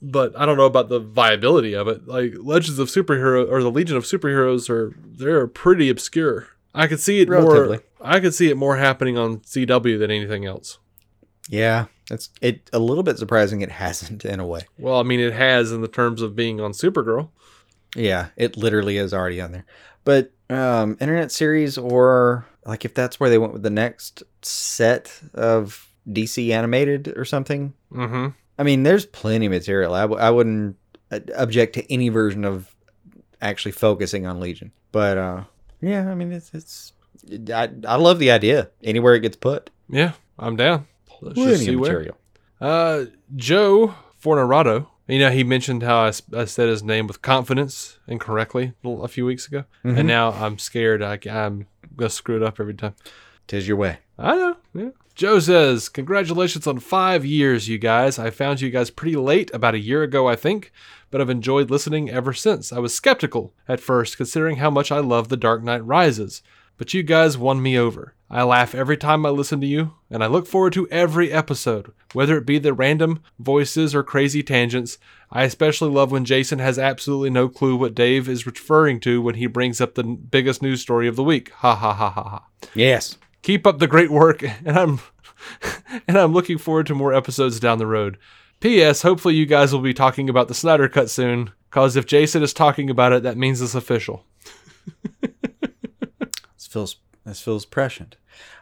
but 0.00 0.38
i 0.38 0.46
don't 0.46 0.56
know 0.56 0.66
about 0.66 0.88
the 0.88 1.00
viability 1.00 1.74
of 1.74 1.88
it 1.88 2.06
like 2.06 2.32
legends 2.38 2.78
of 2.78 2.88
superhero 2.88 3.50
or 3.50 3.62
the 3.62 3.70
legion 3.70 3.96
of 3.96 4.04
superheroes 4.04 4.68
are 4.70 4.94
they're 5.04 5.46
pretty 5.48 5.88
obscure 5.88 6.48
i 6.74 6.86
could 6.86 7.00
see 7.00 7.20
it 7.20 7.28
more 7.28 7.80
i 8.00 8.20
could 8.20 8.34
see 8.34 8.50
it 8.50 8.56
more 8.56 8.76
happening 8.76 9.18
on 9.18 9.38
cw 9.38 9.98
than 9.98 10.10
anything 10.10 10.44
else 10.44 10.78
Yeah. 11.48 11.86
It's 12.10 12.30
it 12.40 12.70
a 12.72 12.78
little 12.78 13.02
bit 13.02 13.18
surprising 13.18 13.60
it 13.62 13.70
hasn't 13.70 14.24
in 14.24 14.40
a 14.40 14.46
way. 14.46 14.62
well 14.78 15.00
i 15.00 15.02
mean 15.02 15.20
it 15.20 15.32
has 15.32 15.72
in 15.72 15.80
the 15.80 15.88
terms 15.88 16.22
of 16.22 16.36
being 16.36 16.60
on 16.60 16.72
supergirl 16.72 17.30
Yeah, 17.96 18.28
it 18.36 18.56
literally 18.56 18.96
is 18.98 19.14
already 19.14 19.40
on 19.40 19.52
there. 19.52 19.64
But 20.04 20.32
um, 20.50 20.96
internet 21.00 21.30
series 21.32 21.76
or 21.78 22.46
like 22.64 22.84
if 22.84 22.94
that's 22.94 23.18
where 23.20 23.30
they 23.30 23.38
went 23.38 23.52
with 23.52 23.62
the 23.62 23.70
next 23.70 24.22
set 24.42 25.20
of 25.34 25.88
DC 26.08 26.50
animated 26.50 27.12
or 27.16 27.24
something. 27.24 27.74
mm-hmm 27.92 28.28
I 28.60 28.64
mean, 28.64 28.82
there's 28.82 29.06
plenty 29.06 29.46
of 29.46 29.52
material. 29.52 29.94
I, 29.94 30.00
w- 30.00 30.20
I 30.20 30.30
wouldn't 30.30 30.76
uh, 31.12 31.20
object 31.36 31.74
to 31.74 31.92
any 31.92 32.08
version 32.08 32.44
of 32.44 32.74
actually 33.40 33.70
focusing 33.70 34.26
on 34.26 34.40
Legion. 34.40 34.72
But 34.90 35.16
uh, 35.16 35.44
yeah, 35.80 36.10
I 36.10 36.14
mean, 36.16 36.32
it's 36.32 36.50
it's 36.52 36.92
I 37.54 37.68
I 37.86 37.94
love 37.96 38.18
the 38.18 38.32
idea 38.32 38.70
anywhere 38.82 39.14
it 39.14 39.20
gets 39.20 39.36
put. 39.36 39.70
yeah 39.88 40.12
i'm 40.38 40.54
down 40.56 40.86
let's 41.20 41.34
Plenty 41.34 41.50
just 41.52 41.64
see 41.64 41.74
of 41.74 41.80
where 41.80 41.92
material. 41.92 42.16
Uh, 42.60 43.04
Joe 43.36 43.94
Fornerado. 44.22 44.86
You 45.08 45.18
know, 45.18 45.30
he 45.30 45.42
mentioned 45.42 45.82
how 45.82 46.00
I 46.00 46.10
said 46.44 46.68
his 46.68 46.82
name 46.82 47.06
with 47.06 47.22
confidence 47.22 47.98
incorrectly 48.06 48.74
a 48.84 48.88
a 48.88 49.08
few 49.08 49.24
weeks 49.24 49.46
ago, 49.48 49.64
Mhm. 49.84 49.98
and 49.98 50.06
now 50.06 50.32
I'm 50.32 50.58
scared. 50.58 51.02
I, 51.02 51.18
am 51.26 51.66
gonna 51.96 52.10
screw 52.10 52.36
it 52.36 52.42
up 52.42 52.60
every 52.60 52.74
time. 52.74 52.94
Tis 53.46 53.66
your 53.66 53.78
way. 53.78 53.98
I 54.18 54.36
know. 54.36 54.56
Yeah. 54.74 54.90
Joe 55.14 55.38
says, 55.40 55.88
"Congratulations 55.88 56.66
on 56.66 56.78
five 56.78 57.24
years, 57.24 57.68
you 57.68 57.78
guys. 57.78 58.18
I 58.18 58.30
found 58.30 58.60
you 58.60 58.70
guys 58.70 58.90
pretty 58.90 59.16
late, 59.16 59.50
about 59.54 59.74
a 59.74 59.78
year 59.80 60.02
ago, 60.02 60.28
I 60.28 60.36
think, 60.36 60.70
but 61.10 61.20
I've 61.20 61.30
enjoyed 61.30 61.70
listening 61.70 62.10
ever 62.10 62.32
since. 62.34 62.72
I 62.72 62.78
was 62.78 62.94
skeptical 62.94 63.52
at 63.66 63.80
first, 63.80 64.16
considering 64.18 64.56
how 64.58 64.70
much 64.70 64.92
I 64.92 64.98
love 65.00 65.28
The 65.28 65.36
Dark 65.36 65.64
Knight 65.64 65.84
Rises, 65.84 66.42
but 66.78 66.94
you 66.94 67.02
guys 67.02 67.36
won 67.36 67.60
me 67.60 67.76
over. 67.78 68.14
I 68.30 68.42
laugh 68.44 68.74
every 68.74 68.96
time 68.96 69.26
I 69.26 69.30
listen 69.30 69.60
to 69.60 69.66
you, 69.66 69.94
and 70.10 70.22
I 70.22 70.26
look 70.26 70.46
forward 70.46 70.72
to 70.74 70.88
every 70.88 71.32
episode, 71.32 71.92
whether 72.12 72.36
it 72.38 72.46
be 72.46 72.58
the 72.58 72.72
random 72.72 73.20
voices 73.38 73.94
or 73.94 74.02
crazy 74.02 74.42
tangents. 74.42 74.98
I 75.30 75.44
especially 75.44 75.90
love 75.90 76.10
when 76.12 76.24
Jason 76.24 76.58
has 76.58 76.78
absolutely 76.78 77.30
no 77.30 77.48
clue 77.48 77.76
what 77.76 77.94
Dave 77.94 78.28
is 78.28 78.46
referring 78.46 79.00
to 79.00 79.20
when 79.20 79.34
he 79.34 79.46
brings 79.46 79.80
up 79.80 79.94
the 79.94 80.04
biggest 80.04 80.62
news 80.62 80.80
story 80.80 81.08
of 81.08 81.16
the 81.16 81.24
week. 81.24 81.50
Ha 81.52 81.74
ha 81.74 81.92
ha 81.92 82.10
ha 82.10 82.22
ha." 82.22 82.46
Yes. 82.74 83.18
keep 83.42 83.66
up 83.66 83.78
the 83.78 83.86
great 83.86 84.10
work 84.10 84.42
and 84.64 84.76
i'm 84.78 85.00
and 86.08 86.18
i'm 86.18 86.32
looking 86.32 86.58
forward 86.58 86.86
to 86.88 86.94
more 86.94 87.14
episodes 87.14 87.60
down 87.60 87.78
the 87.78 87.86
road 87.86 88.18
ps 88.60 89.02
hopefully 89.02 89.34
you 89.36 89.46
guys 89.46 89.72
will 89.72 89.80
be 89.80 89.94
talking 89.94 90.28
about 90.28 90.48
the 90.48 90.54
snyder 90.54 90.88
cut 90.88 91.08
soon 91.08 91.52
cause 91.70 91.94
if 91.96 92.04
jason 92.04 92.42
is 92.42 92.52
talking 92.52 92.90
about 92.90 93.12
it 93.12 93.22
that 93.22 93.36
means 93.38 93.62
it's 93.62 93.76
official 93.76 94.24
This 95.20 95.27
feels 96.78 96.96
this 97.24 97.40
feels 97.40 97.64
prescient. 97.66 98.16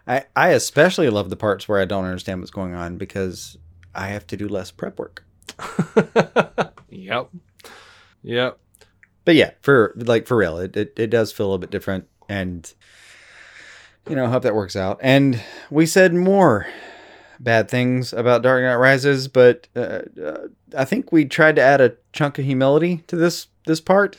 I 0.07 0.25
I 0.35 0.49
especially 0.51 1.11
love 1.11 1.31
the 1.31 1.37
parts 1.37 1.69
where 1.69 1.81
I 1.81 1.85
don't 1.85 2.05
understand 2.05 2.41
what's 2.41 2.51
going 2.51 2.75
on 2.75 2.97
because 2.97 3.57
I 3.95 4.09
have 4.09 4.27
to 4.29 4.37
do 4.37 4.49
less 4.49 4.71
prep 4.71 4.99
work. 4.99 5.25
yep 6.91 7.31
yep 8.23 8.59
But 9.25 9.35
yeah, 9.37 9.53
for 9.63 9.93
like 9.97 10.27
for 10.27 10.37
real, 10.37 10.59
it, 10.59 10.77
it 10.77 10.93
it 10.97 11.11
does 11.11 11.33
feel 11.33 11.47
a 11.47 11.49
little 11.49 11.59
bit 11.59 11.71
different, 11.71 12.09
and 12.29 12.73
you 14.09 14.17
know, 14.17 14.29
hope 14.29 14.43
that 14.45 14.55
works 14.55 14.77
out. 14.77 14.99
And 15.03 15.43
we 15.71 15.87
said 15.87 16.15
more 16.15 16.67
bad 17.41 17.69
things 17.69 18.13
about 18.13 18.43
Dark 18.43 18.63
Knight 18.63 18.77
Rises, 18.77 19.29
but 19.29 19.69
uh, 19.77 20.03
uh, 20.23 20.49
I 20.77 20.85
think 20.85 21.13
we 21.13 21.25
tried 21.25 21.57
to 21.57 21.63
add 21.63 21.81
a 21.81 21.97
chunk 22.13 22.39
of 22.39 22.45
humility 22.45 23.05
to 23.09 23.17
this 23.17 23.49
this 23.67 23.81
part. 23.81 24.17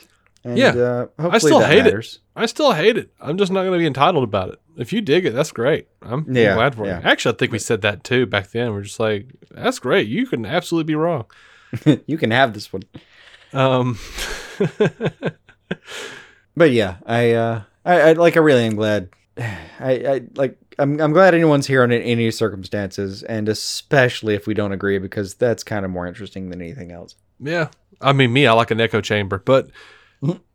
And, 0.48 0.56
Yeah. 0.58 0.68
uh, 0.70 1.00
hopefully 1.20 1.30
i 1.32 1.38
still 1.38 1.60
hate 1.60 1.84
matters. 1.84 2.20
it 2.36 2.40
i 2.40 2.46
still 2.46 2.72
hate 2.72 2.96
it 2.96 3.10
i'm 3.20 3.36
just 3.36 3.52
not 3.52 3.60
going 3.62 3.72
to 3.72 3.78
be 3.78 3.86
entitled 3.86 4.24
about 4.24 4.48
it 4.50 4.58
if 4.76 4.92
you 4.92 5.00
dig 5.00 5.26
it 5.26 5.32
that's 5.34 5.52
great 5.52 5.88
i'm, 6.02 6.24
I'm 6.28 6.34
Yeah, 6.36 6.54
glad 6.54 6.74
for 6.74 6.86
yeah. 6.86 7.00
you 7.00 7.04
actually 7.06 7.34
i 7.34 7.38
think 7.38 7.52
we 7.52 7.58
said 7.58 7.82
that 7.82 8.02
too 8.04 8.24
back 8.24 8.50
then 8.52 8.72
we're 8.72 8.82
just 8.82 8.98
like 9.00 9.26
that's 9.50 9.78
great 9.78 10.08
you 10.08 10.26
can 10.26 10.46
absolutely 10.46 10.86
be 10.86 10.94
wrong 10.94 11.26
you 12.06 12.16
can 12.16 12.30
have 12.30 12.54
this 12.54 12.72
one. 12.72 12.82
um 13.52 13.98
But 16.56 16.72
yeah, 16.72 16.96
I 17.06 17.32
uh 17.32 17.62
I, 17.84 18.00
I 18.00 18.12
like 18.14 18.36
I 18.36 18.40
really 18.40 18.64
am 18.64 18.74
glad. 18.74 19.10
I, 19.38 19.50
I 19.80 20.20
like 20.34 20.58
I'm 20.78 21.00
I'm 21.00 21.12
glad 21.12 21.34
anyone's 21.34 21.66
here 21.66 21.82
under 21.82 21.96
any 21.96 22.30
circumstances, 22.30 23.22
and 23.22 23.48
especially 23.48 24.34
if 24.34 24.46
we 24.46 24.54
don't 24.54 24.72
agree, 24.72 24.98
because 24.98 25.34
that's 25.34 25.62
kind 25.62 25.84
of 25.84 25.90
more 25.90 26.06
interesting 26.06 26.50
than 26.50 26.60
anything 26.60 26.90
else. 26.90 27.14
Yeah. 27.38 27.68
I 28.00 28.12
mean, 28.12 28.32
me, 28.32 28.46
I 28.46 28.52
like 28.52 28.70
an 28.72 28.80
echo 28.80 29.00
chamber, 29.00 29.38
but 29.44 29.70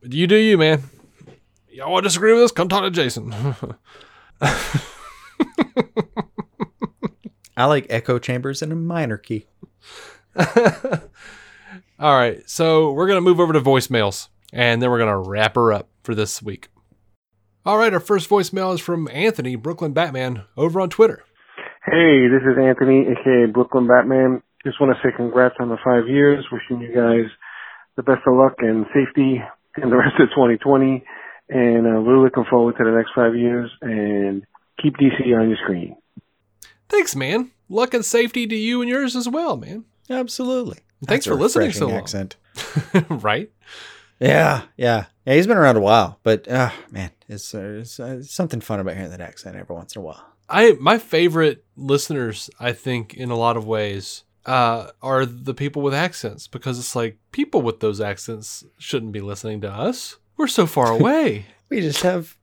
you 0.02 0.28
do 0.28 0.36
you, 0.36 0.58
man. 0.58 0.84
Y'all 1.70 1.92
want 1.92 2.04
to 2.04 2.10
disagree 2.10 2.34
with 2.34 2.44
us? 2.44 2.52
Come 2.52 2.70
talk 2.70 2.84
to 2.84 2.92
Jason. 2.92 3.34
I 7.56 7.66
like 7.66 7.88
echo 7.90 8.20
chambers 8.20 8.62
in 8.62 8.72
a 8.72 8.76
minor 8.76 9.18
key. 9.18 9.48
All 12.00 12.18
right. 12.18 12.48
So 12.50 12.92
we're 12.92 13.08
going 13.08 13.18
to 13.18 13.22
move 13.22 13.40
over 13.40 13.54
to 13.54 13.62
voicemails 13.62 14.28
and 14.52 14.82
then 14.82 14.90
we're 14.90 15.00
going 15.00 15.10
to 15.10 15.30
wrap 15.30 15.56
her 15.56 15.72
up 15.72 15.90
for 16.04 16.14
this 16.16 16.42
week. 16.42 16.70
All 17.66 17.78
right. 17.78 17.94
Our 17.94 18.00
first 18.00 18.30
voicemail 18.30 18.74
is 18.74 18.80
from 18.80 19.08
Anthony, 19.12 19.56
Brooklyn 19.56 19.94
Batman, 19.94 20.44
over 20.58 20.82
on 20.82 20.90
Twitter. 20.90 21.24
Hey, 21.86 22.28
this 22.28 22.42
is 22.44 22.58
Anthony, 22.60 23.08
aka 23.08 23.46
Brooklyn 23.52 23.88
Batman. 23.88 24.42
Just 24.66 24.80
want 24.80 24.96
to 24.96 25.02
say 25.02 25.14
congrats 25.16 25.56
on 25.60 25.70
the 25.70 25.78
five 25.84 26.08
years. 26.08 26.46
Wishing 26.52 26.82
you 26.82 26.94
guys 26.96 27.30
the 27.96 28.04
best 28.04 28.22
of 28.28 28.36
luck 28.36 28.56
and 28.60 28.86
safety 28.94 29.42
in 29.82 29.90
the 29.90 29.98
rest 30.04 30.20
of 30.20 30.30
2020. 30.30 31.04
And 31.50 31.86
uh, 31.86 32.02
we're 32.02 32.24
looking 32.24 32.46
forward 32.50 32.76
to 32.78 32.84
the 32.84 32.92
next 32.92 33.12
five 33.16 33.36
years. 33.36 33.70
And 33.82 34.46
keep 34.82 34.96
DC 34.98 35.22
on 35.38 35.50
your 35.50 35.58
screen. 35.64 35.96
Thanks, 36.90 37.16
man. 37.16 37.52
Luck 37.70 37.94
and 37.94 38.06
safety 38.06 38.46
to 38.48 38.56
you 38.56 38.82
and 38.82 38.90
yours 38.90 39.16
as 39.16 39.28
well, 39.28 39.58
man. 39.58 39.86
Absolutely. 40.10 40.80
Thanks 41.06 41.26
That's 41.26 41.28
for 41.28 41.34
a 41.34 41.42
listening 41.42 41.72
so 41.72 41.88
refreshing 41.88 41.88
long. 41.90 41.98
accent. 41.98 42.36
right? 43.24 43.52
Yeah, 44.20 44.64
yeah, 44.78 45.06
yeah. 45.26 45.34
He's 45.34 45.48
been 45.48 45.58
around 45.58 45.78
a 45.78 45.82
while, 45.82 46.20
but 46.24 46.48
uh, 46.48 46.72
man, 46.92 47.12
it's, 47.28 47.54
uh, 47.54 47.80
it's, 47.82 48.00
uh, 48.00 48.18
it's 48.20 48.34
something 48.34 48.62
fun 48.62 48.80
about 48.80 48.96
hearing 48.96 49.10
that 49.12 49.22
accent 49.22 49.56
every 49.56 49.76
once 49.76 49.96
in 49.96 50.02
a 50.02 50.06
while. 50.06 50.24
I 50.50 50.74
my 50.80 50.98
favorite 50.98 51.66
listeners, 51.76 52.50
I 52.60 52.74
think, 52.74 53.14
in 53.14 53.32
a 53.32 53.36
lot 53.36 53.58
of 53.58 53.66
ways, 53.66 54.24
uh, 54.46 54.92
are 55.02 55.26
the 55.26 55.54
people 55.54 55.82
with 55.82 55.94
accents 55.94 56.48
because 56.48 56.78
it's 56.80 56.96
like 56.96 57.18
people 57.32 57.62
with 57.62 57.80
those 57.80 58.02
accents 58.02 58.64
shouldn't 58.78 59.12
be 59.12 59.22
listening 59.22 59.62
to 59.62 59.70
us. 59.72 60.18
We're 60.38 60.48
so 60.48 60.66
far 60.66 60.92
away. 61.00 61.46
We 61.70 61.82
just 61.82 62.02
have 62.04 62.36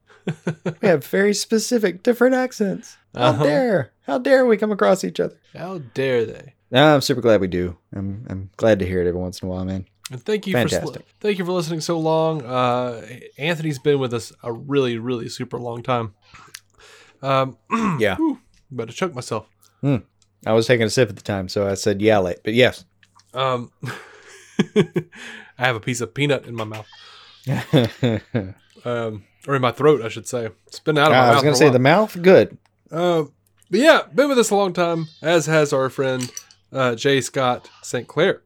we 0.81 0.87
have 0.87 1.05
very 1.05 1.33
specific 1.33 2.03
different 2.03 2.35
accents. 2.35 2.97
How 3.15 3.21
Uh-huh. 3.29 3.43
dare? 3.43 3.91
How 4.03 4.17
dare 4.17 4.45
we 4.45 4.57
come 4.57 4.71
across 4.71 5.03
each 5.03 5.19
other? 5.19 5.37
How 5.55 5.79
dare 5.93 6.25
they? 6.25 6.55
No, 6.71 6.95
I'm 6.95 7.01
super 7.01 7.21
glad 7.21 7.41
we 7.41 7.47
do. 7.47 7.77
I'm 7.93 8.25
I'm 8.29 8.49
glad 8.57 8.79
to 8.79 8.85
hear 8.85 9.01
it 9.01 9.07
every 9.07 9.19
once 9.19 9.41
in 9.41 9.47
a 9.47 9.51
while, 9.51 9.65
man. 9.65 9.85
And 10.11 10.21
thank 10.23 10.45
you 10.47 10.53
for 10.53 10.67
Fantastic. 10.67 11.01
sl- 11.03 11.07
thank 11.21 11.37
you 11.39 11.45
for 11.45 11.51
listening 11.53 11.79
so 11.81 11.97
long. 11.99 12.41
Uh, 12.45 13.01
Anthony's 13.37 13.79
been 13.79 13.99
with 13.99 14.13
us 14.13 14.33
a 14.43 14.51
really, 14.51 14.97
really 14.97 15.29
super 15.29 15.57
long 15.57 15.83
time. 15.83 16.13
Um, 17.21 17.57
Yeah. 17.99 18.15
whew, 18.17 18.39
to 18.77 18.85
choke 18.87 19.13
myself. 19.13 19.47
Hmm. 19.81 19.97
I 20.45 20.53
was 20.53 20.67
taking 20.67 20.85
a 20.85 20.89
sip 20.89 21.09
at 21.09 21.15
the 21.15 21.21
time, 21.21 21.49
so 21.49 21.67
I 21.67 21.75
said 21.75 22.01
yeah 22.01 22.19
late, 22.19 22.39
but 22.43 22.53
yes. 22.53 22.85
Um, 23.33 23.71
I 24.75 25.05
have 25.57 25.75
a 25.75 25.79
piece 25.79 26.01
of 26.01 26.13
peanut 26.13 26.45
in 26.45 26.55
my 26.55 26.63
mouth, 26.63 26.87
um, 28.85 29.23
or 29.47 29.55
in 29.55 29.61
my 29.61 29.71
throat, 29.71 30.01
I 30.01 30.09
should 30.09 30.27
say. 30.27 30.49
It's 30.67 30.79
been 30.79 30.97
out 30.97 31.07
of 31.07 31.11
my 31.11 31.17
I 31.17 31.21
mouth. 31.21 31.31
I 31.31 31.35
was 31.35 31.43
going 31.43 31.53
to 31.53 31.59
say 31.59 31.69
the 31.69 31.79
mouth, 31.79 32.21
good. 32.21 32.57
Uh, 32.91 33.25
but 33.69 33.79
yeah, 33.79 34.01
been 34.13 34.29
with 34.29 34.39
us 34.39 34.49
a 34.49 34.55
long 34.55 34.73
time, 34.73 35.07
as 35.21 35.45
has 35.45 35.71
our 35.71 35.89
friend 35.89 36.31
uh, 36.73 36.95
Jay 36.95 37.21
Scott 37.21 37.69
St. 37.81 38.07
Clair. 38.07 38.41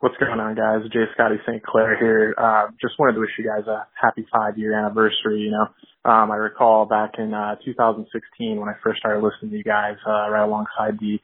What's 0.00 0.16
going 0.18 0.40
on, 0.40 0.54
guys? 0.56 0.82
Jay 0.92 1.04
Scotty 1.14 1.36
St. 1.46 1.62
Clair 1.62 1.96
here. 1.96 2.34
Uh, 2.36 2.66
just 2.80 2.98
wanted 2.98 3.12
to 3.14 3.20
wish 3.20 3.30
you 3.38 3.44
guys 3.44 3.66
a 3.68 3.86
happy 4.00 4.26
five 4.32 4.58
year 4.58 4.76
anniversary. 4.76 5.40
You 5.40 5.52
know, 5.52 5.68
um, 6.04 6.30
I 6.30 6.36
recall 6.36 6.86
back 6.86 7.12
in 7.18 7.32
uh, 7.32 7.56
2016 7.64 8.58
when 8.58 8.68
I 8.68 8.74
first 8.82 8.98
started 8.98 9.22
listening 9.22 9.52
to 9.52 9.56
you 9.56 9.64
guys 9.64 9.96
uh, 10.06 10.28
right 10.30 10.44
alongside 10.44 10.98
the 10.98 11.18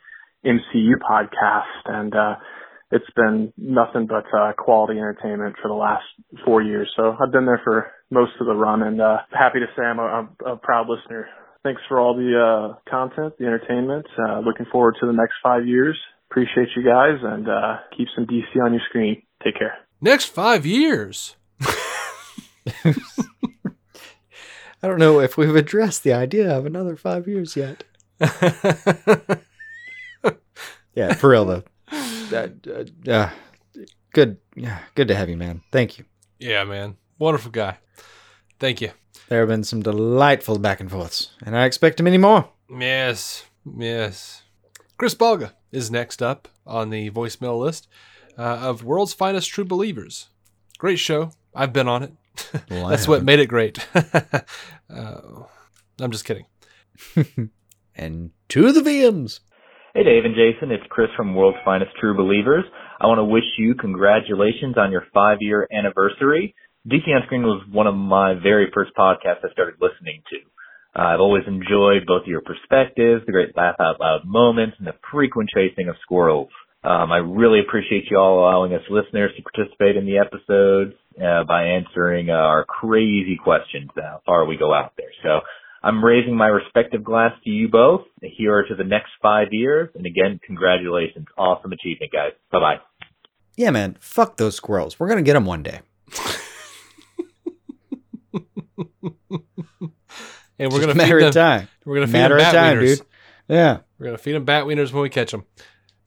MCU 0.45 0.93
podcast, 1.03 1.87
and 1.87 2.15
uh, 2.15 2.35
it's 2.93 3.11
been 3.17 3.53
nothing 3.57 4.07
but 4.07 4.25
uh, 4.33 4.53
quality 4.57 4.99
entertainment 4.99 5.57
for 5.61 5.69
the 5.69 5.75
last 5.75 6.05
four 6.45 6.63
years. 6.63 6.91
So 6.97 7.17
I've 7.21 7.33
been 7.33 7.45
there 7.45 7.61
for 7.65 7.91
most 8.11 8.33
of 8.41 8.47
the 8.47 8.55
run, 8.55 8.83
and 8.83 9.01
uh, 9.01 9.19
happy 9.33 9.59
to 9.59 9.67
say 9.77 9.83
I'm 9.83 9.99
a, 9.99 10.29
a, 10.47 10.53
a 10.53 10.57
proud 10.57 10.87
listener. 10.89 11.27
Thanks 11.65 11.83
for 11.89 11.99
all 11.99 12.15
the 12.15 12.39
uh, 12.39 12.91
content, 12.91 13.35
the 13.39 13.47
entertainment. 13.47 14.07
Uh, 14.17 14.41
looking 14.41 14.67
forward 14.71 14.97
to 15.01 15.07
the 15.07 15.13
next 15.13 15.35
five 15.43 15.67
years. 15.67 15.99
Appreciate 16.31 16.69
you 16.77 16.85
guys, 16.85 17.19
and 17.23 17.49
uh, 17.49 17.79
keep 17.97 18.07
some 18.15 18.27
DC 18.27 18.63
on 18.65 18.73
your 18.73 18.83
screen. 18.89 19.23
Take 19.43 19.59
care. 19.59 19.75
Next 20.01 20.27
five 20.27 20.65
years. 20.65 21.37
I 24.83 24.87
don't 24.87 24.99
know 24.99 25.21
if 25.21 25.37
we've 25.37 25.57
addressed 25.57 26.05
the 26.05 26.13
idea 26.13 26.57
of 26.57 26.65
another 26.65 26.97
five 26.97 27.27
years 27.27 27.57
yet. 27.57 27.85
yeah, 30.95 31.15
for 31.15 31.31
real 31.31 31.45
though. 31.45 31.63
Uh, 31.91 32.49
uh, 32.69 32.85
uh, 33.11 33.31
good, 34.13 34.39
yeah, 34.55 34.81
good 34.95 35.09
to 35.09 35.15
have 35.15 35.29
you, 35.29 35.37
man. 35.37 35.63
Thank 35.73 35.99
you. 35.99 36.05
Yeah, 36.39 36.65
man, 36.65 36.97
wonderful 37.19 37.51
guy. 37.51 37.79
Thank 38.61 38.81
you. 38.81 38.91
There 39.29 39.41
have 39.41 39.49
been 39.49 39.65
some 39.65 39.83
delightful 39.83 40.59
back 40.59 40.81
and 40.81 40.91
forths, 40.91 41.31
and 41.45 41.57
I 41.57 41.65
expect 41.65 42.03
many 42.03 42.19
more. 42.19 42.49
Yes, 42.71 43.47
yes. 43.79 44.43
Chris 44.97 45.15
Balga 45.15 45.53
is 45.71 45.91
next 45.91 46.23
up 46.23 46.49
on 46.67 46.91
the 46.91 47.11
voicemail 47.11 47.59
list 47.59 47.89
uh, 48.37 48.43
of 48.43 48.85
World's 48.85 49.13
Finest 49.13 49.51
True 49.51 49.65
Believers. 49.65 50.29
Great 50.79 50.99
show. 50.99 51.33
I've 51.55 51.73
been 51.73 51.89
on 51.89 52.03
it. 52.03 52.13
Well, 52.71 52.89
That's 52.89 53.09
what 53.09 53.25
made 53.25 53.41
it 53.41 53.47
great. 53.47 53.79
uh, 53.95 55.21
I'm 56.01 56.11
just 56.11 56.25
kidding. 56.25 56.47
And 57.99 58.31
to 58.51 58.71
the 58.71 58.81
VMs. 58.81 59.41
Hey 59.93 60.05
Dave 60.05 60.25
and 60.25 60.37
Jason, 60.37 60.71
it's 60.71 60.85
Chris 60.89 61.09
from 61.17 61.35
World's 61.35 61.59
Finest 61.65 61.91
True 61.99 62.17
Believers. 62.17 62.65
I 63.01 63.07
want 63.07 63.19
to 63.19 63.25
wish 63.25 63.43
you 63.59 63.75
congratulations 63.75 64.77
on 64.79 64.93
your 64.93 65.03
five 65.13 65.39
year 65.41 65.67
anniversary. 65.73 66.55
DC 66.87 67.09
on 67.09 67.23
Screen 67.27 67.43
was 67.43 67.67
one 67.73 67.89
of 67.89 67.97
my 67.97 68.35
very 68.35 68.71
first 68.73 68.93
podcasts 68.97 69.43
I 69.43 69.51
started 69.51 69.81
listening 69.81 70.23
to. 70.31 70.37
Uh, 70.97 71.07
I've 71.07 71.21
always 71.21 71.43
enjoyed 71.49 72.07
both 72.07 72.23
your 72.27 72.41
perspectives, 72.41 73.27
the 73.27 73.33
great 73.33 73.57
laugh 73.57 73.75
out 73.81 73.99
loud 73.99 74.21
moments, 74.25 74.77
and 74.79 74.87
the 74.87 74.95
frequent 75.11 75.51
chasing 75.53 75.89
of 75.89 75.97
squirrels. 76.03 76.51
Um, 76.85 77.11
I 77.13 77.19
really 77.19 77.61
appreciate 77.61 78.05
you 78.11 78.17
all 78.19 78.39
allowing 78.41 78.73
us 78.73 78.83
listeners 78.89 79.33
to 79.37 79.43
participate 79.43 79.97
in 79.97 80.07
the 80.07 80.19
episodes 80.19 80.95
uh, 81.21 81.45
by 81.45 81.65
answering 81.65 82.31
uh, 82.31 82.35
our 82.35 82.65
crazy 82.65 83.37
questions 83.43 83.91
how 83.97 84.21
far 84.25 84.45
we 84.47 84.57
go 84.57 84.73
out 84.73 84.93
there. 84.97 85.11
So 85.23 85.41
I'm 85.83 86.05
raising 86.05 86.37
my 86.37 86.47
respective 86.47 87.03
glass 87.03 87.33
to 87.45 87.51
you 87.51 87.69
both. 87.69 88.03
Here 88.23 88.65
to 88.69 88.75
the 88.77 88.85
next 88.85 89.11
five 89.21 89.49
years. 89.51 89.89
And 89.97 90.07
again, 90.07 90.39
congratulations. 90.47 91.27
Awesome 91.37 91.73
achievement, 91.73 92.13
guys. 92.13 92.33
Bye 92.53 92.61
bye. 92.61 92.77
Yeah, 93.57 93.71
man. 93.71 93.97
Fuck 94.01 94.37
those 94.37 94.55
squirrels. 94.55 95.01
We're 95.01 95.09
gonna 95.09 95.23
get 95.23 95.35
them 95.35 95.47
one 95.47 95.63
day. 95.65 95.81
And 100.61 100.73
we're 100.73 100.81
gonna 100.81 100.95
matter 100.97 101.21
feed 101.21 101.27
of 101.29 101.35
them, 101.35 101.61
time. 101.61 101.69
We're 101.85 101.95
gonna 101.97 102.07
feed 102.09 102.13
Matter 102.15 102.37
them 102.39 102.47
of 102.49 102.53
bat 102.53 102.55
time, 102.55 102.77
wieners. 102.79 102.97
dude. 102.99 103.07
Yeah. 103.49 103.79
We're 103.99 104.07
gonna 104.07 104.19
feed 104.19 104.33
them 104.33 104.45
bat 104.45 104.65
wieners 104.65 104.93
when 104.93 105.03
we 105.03 105.09
catch 105.09 105.31
them. 105.31 105.45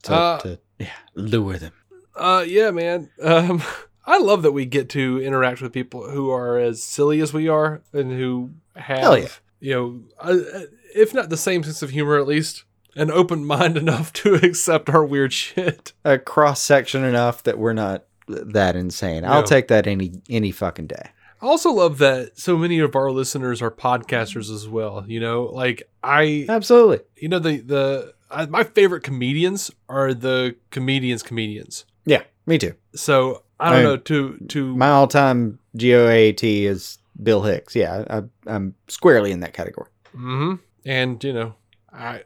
To, 0.04 0.12
Uh, 0.14 0.38
to 0.40 0.58
yeah, 0.78 0.88
lure 1.14 1.58
them. 1.58 1.72
Uh, 2.14 2.44
yeah, 2.46 2.70
man. 2.70 3.10
Um, 3.22 3.62
I 4.06 4.18
love 4.18 4.42
that 4.42 4.52
we 4.52 4.66
get 4.66 4.88
to 4.90 5.22
interact 5.22 5.62
with 5.62 5.72
people 5.72 6.10
who 6.10 6.30
are 6.30 6.58
as 6.58 6.82
silly 6.82 7.20
as 7.20 7.32
we 7.32 7.48
are 7.48 7.82
and 7.92 8.10
who 8.10 8.50
have, 8.74 9.40
yeah. 9.60 9.68
you 9.68 9.74
know, 9.74 10.02
uh, 10.18 10.62
if 10.94 11.14
not 11.14 11.30
the 11.30 11.36
same 11.36 11.62
sense 11.62 11.82
of 11.82 11.90
humor, 11.90 12.18
at 12.18 12.26
least 12.26 12.64
an 12.96 13.10
open 13.10 13.44
mind 13.46 13.76
enough 13.76 14.12
to 14.14 14.34
accept 14.42 14.90
our 14.90 15.04
weird 15.04 15.32
shit. 15.32 15.92
A 16.04 16.18
cross 16.18 16.60
section 16.60 17.04
enough 17.04 17.42
that 17.44 17.58
we're 17.58 17.72
not 17.72 18.04
that 18.28 18.74
insane. 18.76 19.24
I'll 19.24 19.40
No. 19.42 19.46
take 19.46 19.68
that 19.68 19.86
any 19.86 20.20
any 20.28 20.50
fucking 20.50 20.88
day. 20.88 21.10
I 21.40 21.46
also 21.46 21.70
love 21.72 21.98
that 21.98 22.38
so 22.38 22.56
many 22.56 22.78
of 22.78 22.94
our 22.94 23.10
listeners 23.10 23.60
are 23.62 23.70
podcasters 23.70 24.52
as 24.52 24.68
well. 24.68 25.04
You 25.08 25.20
know, 25.20 25.44
like 25.44 25.82
I 26.02 26.46
absolutely. 26.48 27.00
You 27.16 27.28
know, 27.28 27.38
the 27.40 27.58
the 27.58 28.14
I, 28.32 28.46
my 28.46 28.64
favorite 28.64 29.02
comedians 29.02 29.70
are 29.88 30.14
the 30.14 30.56
comedians 30.70 31.22
comedians. 31.22 31.84
Yeah, 32.04 32.22
me 32.46 32.58
too. 32.58 32.74
So 32.94 33.42
I 33.60 33.70
don't 33.70 33.80
I- 33.80 33.82
know 33.82 33.96
to 33.96 34.36
to 34.48 34.76
My 34.76 34.90
all 34.90 35.06
time 35.06 35.58
GOAT 35.76 36.42
is 36.42 36.98
Bill 37.22 37.42
Hicks. 37.42 37.74
Yeah, 37.76 38.04
I, 38.08 38.22
I'm 38.46 38.74
squarely 38.88 39.30
in 39.32 39.40
that 39.40 39.52
category. 39.52 39.90
hmm 40.12 40.54
And 40.84 41.22
you 41.22 41.32
know, 41.32 41.54
I 41.92 42.24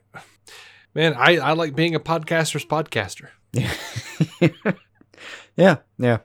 man, 0.95 1.15
I 1.15 1.37
I 1.39 1.53
like 1.53 1.75
being 1.75 1.95
a 1.95 2.01
podcaster's 2.01 2.65
podcaster. 2.65 3.29
Yeah, 3.53 3.73
yeah. 5.57 5.77
yeah. 5.99 6.19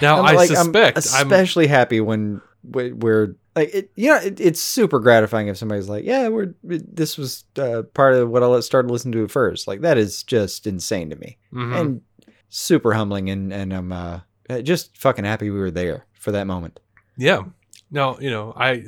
Now 0.00 0.18
I'm 0.20 0.26
I 0.26 0.32
like- 0.32 0.48
suspect 0.48 0.98
I'm 0.98 1.02
I'm, 1.20 1.32
especially 1.32 1.66
happy 1.66 2.00
when 2.00 2.40
we're 2.70 3.36
like, 3.56 3.74
it, 3.74 3.90
you 3.94 4.08
know, 4.08 4.16
it, 4.16 4.40
it's 4.40 4.60
super 4.60 4.98
gratifying 5.00 5.48
if 5.48 5.56
somebody's 5.56 5.88
like, 5.88 6.04
"Yeah, 6.04 6.28
we're 6.28 6.54
this 6.62 7.16
was 7.18 7.44
uh, 7.58 7.82
part 7.94 8.14
of 8.14 8.28
what 8.30 8.42
I 8.42 8.60
started 8.60 8.90
listening 8.90 9.12
to 9.12 9.28
first." 9.28 9.66
Like 9.68 9.82
that 9.82 9.96
is 9.98 10.22
just 10.22 10.66
insane 10.66 11.10
to 11.10 11.16
me, 11.16 11.38
Mhm. 11.52 11.80
and 11.80 12.00
super 12.48 12.94
humbling, 12.94 13.30
and 13.30 13.52
and 13.52 13.72
I'm 13.72 13.92
uh, 13.92 14.20
just 14.62 14.96
fucking 14.98 15.24
happy 15.24 15.50
we 15.50 15.58
were 15.58 15.70
there 15.70 16.06
for 16.14 16.32
that 16.32 16.46
moment. 16.46 16.80
yeah. 17.16 17.42
No, 17.90 18.18
you 18.18 18.30
know, 18.30 18.52
I 18.56 18.86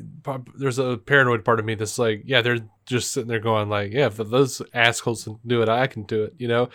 there's 0.57 0.81
a 0.81 0.97
paranoid 0.97 1.45
part 1.45 1.61
of 1.61 1.65
me 1.65 1.77
that's 1.77 1.97
like, 1.97 2.23
yeah, 2.25 2.41
they're 2.43 2.59
just 2.87 3.13
sitting 3.13 3.29
there 3.29 3.39
going 3.39 3.69
like, 3.69 3.93
yeah, 3.93 4.07
if 4.07 4.17
those 4.17 4.61
assholes 4.75 5.25
can 5.25 5.39
do 5.47 5.63
it, 5.63 5.69
I 5.69 5.87
can 5.87 6.03
do 6.05 6.25
it. 6.25 6.35
You 6.39 6.49
know, 6.49 6.69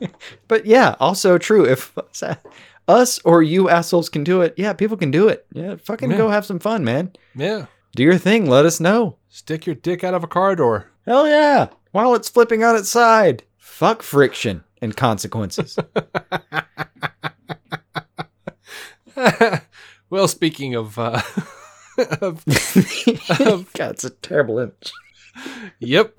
But 0.48 0.66
yeah, 0.66 0.94
also 1.00 1.38
true. 1.38 1.64
If 1.64 1.96
us 2.88 3.18
or 3.24 3.42
you 3.42 3.68
assholes 3.68 4.08
can 4.08 4.24
do 4.24 4.40
it, 4.42 4.54
yeah, 4.56 4.72
people 4.72 4.96
can 4.96 5.10
do 5.10 5.28
it. 5.28 5.46
Yeah, 5.52 5.76
fucking 5.76 6.10
Yeah. 6.10 6.16
go 6.16 6.28
have 6.30 6.44
some 6.46 6.58
fun, 6.58 6.84
man. 6.84 7.12
yeah. 7.34 7.66
Do 7.94 8.02
your 8.02 8.16
thing. 8.18 8.48
Let 8.48 8.64
us 8.64 8.80
know. 8.80 9.16
Stick 9.28 9.66
your 9.66 9.74
dick 9.74 10.02
out 10.02 10.14
of 10.14 10.24
a 10.24 10.26
car 10.26 10.56
door. 10.56 10.90
Hell 11.06 11.28
yeah. 11.28 11.68
While 11.90 12.14
it's 12.14 12.28
flipping 12.30 12.64
on 12.64 12.74
its 12.74 12.88
side. 12.88 13.42
Fuck 13.58 14.02
friction 14.02 14.64
and 14.80 14.96
consequences. 14.96 15.78
well, 20.10 20.28
speaking 20.28 20.74
of, 20.74 20.98
uh, 20.98 21.20
of, 22.20 22.44
of 23.40 23.72
God, 23.74 23.90
it's 23.92 24.04
a 24.04 24.10
terrible 24.10 24.58
image. 24.58 24.92
yep. 25.78 26.18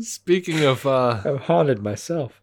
Speaking 0.00 0.64
of 0.64 0.86
uh, 0.86 1.22
I've 1.24 1.40
haunted 1.42 1.82
myself. 1.82 2.40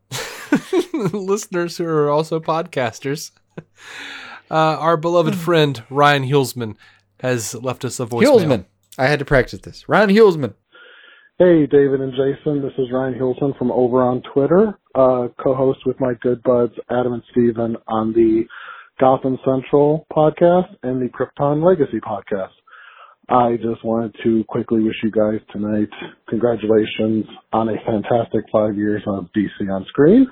listeners 0.93 1.77
who 1.77 1.85
are 1.85 2.09
also 2.09 2.39
podcasters, 2.39 3.31
uh, 3.57 3.63
our 4.49 4.97
beloved 4.97 5.35
friend 5.35 5.83
Ryan 5.89 6.23
Hulsman 6.23 6.75
has 7.19 7.53
left 7.55 7.85
us 7.85 7.99
a 7.99 8.05
voicemail. 8.05 8.39
Hulsman. 8.39 8.65
I 8.97 9.07
had 9.07 9.19
to 9.19 9.25
practice 9.25 9.59
this. 9.61 9.87
Ryan 9.87 10.09
Hulsman. 10.09 10.53
Hey, 11.39 11.65
David 11.65 12.01
and 12.01 12.11
Jason. 12.11 12.61
This 12.61 12.73
is 12.77 12.91
Ryan 12.93 13.15
Hilton 13.15 13.53
from 13.57 13.71
over 13.71 14.03
on 14.03 14.21
Twitter, 14.33 14.77
uh, 14.93 15.27
co-host 15.41 15.79
with 15.85 15.99
my 15.99 16.13
good 16.21 16.43
buds 16.43 16.73
Adam 16.89 17.13
and 17.13 17.23
Steven 17.31 17.77
on 17.87 18.13
the 18.13 18.43
Gotham 18.99 19.39
Central 19.43 20.05
podcast 20.13 20.75
and 20.83 21.01
the 21.01 21.09
Krypton 21.09 21.65
Legacy 21.65 21.99
podcast. 21.99 22.51
I 23.29 23.55
just 23.55 23.83
wanted 23.83 24.13
to 24.23 24.43
quickly 24.49 24.83
wish 24.83 24.97
you 25.03 25.09
guys 25.09 25.39
tonight 25.51 25.89
congratulations 26.29 27.25
on 27.53 27.69
a 27.69 27.75
fantastic 27.85 28.41
five 28.51 28.75
years 28.75 29.01
of 29.07 29.25
DC 29.35 29.71
on 29.71 29.85
screen. 29.87 30.27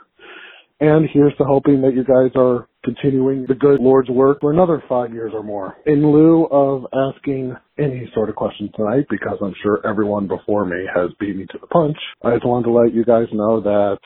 And 0.80 1.10
here's 1.12 1.36
to 1.38 1.44
hoping 1.44 1.82
that 1.82 1.94
you 1.94 2.06
guys 2.06 2.32
are 2.36 2.70
continuing 2.86 3.46
the 3.48 3.56
good 3.56 3.82
Lord's 3.82 4.10
work 4.10 4.40
for 4.40 4.52
another 4.52 4.82
five 4.88 5.12
years 5.12 5.34
or 5.34 5.44
more. 5.44 5.76
In 5.86 6.10
lieu 6.10 6.46
of 6.46 6.86
asking 6.94 7.56
any 7.78 8.10
sort 8.14 8.30
of 8.30 8.36
questions 8.36 8.70
tonight, 8.76 9.06
because 9.10 9.38
I'm 9.42 9.56
sure 9.62 9.86
everyone 9.86 10.28
before 10.28 10.66
me 10.66 10.86
has 10.96 11.12
beat 11.20 11.36
me 11.36 11.46
to 11.52 11.58
the 11.60 11.68
punch, 11.68 11.98
I 12.24 12.34
just 12.34 12.46
wanted 12.46 12.66
to 12.66 12.72
let 12.72 12.94
you 12.94 13.04
guys 13.04 13.28
know 13.34 13.60
that 13.62 13.98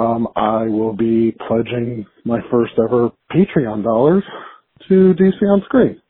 um, 0.00 0.28
I 0.36 0.64
will 0.64 0.94
be 0.94 1.36
pledging 1.48 2.06
my 2.24 2.38
first 2.50 2.74
ever 2.78 3.10
Patreon 3.32 3.82
dollars 3.82 4.22
to 4.88 5.14
DC 5.14 5.42
on 5.42 5.62
Screen. 5.64 6.00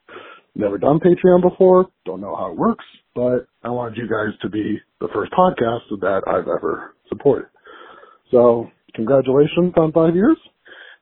Never 0.55 0.77
done 0.77 0.99
Patreon 0.99 1.41
before, 1.41 1.87
don't 2.05 2.21
know 2.21 2.35
how 2.35 2.51
it 2.51 2.57
works, 2.57 2.85
but 3.15 3.47
I 3.63 3.69
wanted 3.69 3.97
you 3.97 4.07
guys 4.07 4.37
to 4.41 4.49
be 4.49 4.79
the 4.99 5.07
first 5.13 5.31
podcast 5.31 5.89
that 6.01 6.21
I've 6.27 6.47
ever 6.47 6.95
supported. 7.07 7.47
So, 8.29 8.69
congratulations 8.95 9.73
on 9.77 9.91
five 9.91 10.15
years, 10.15 10.37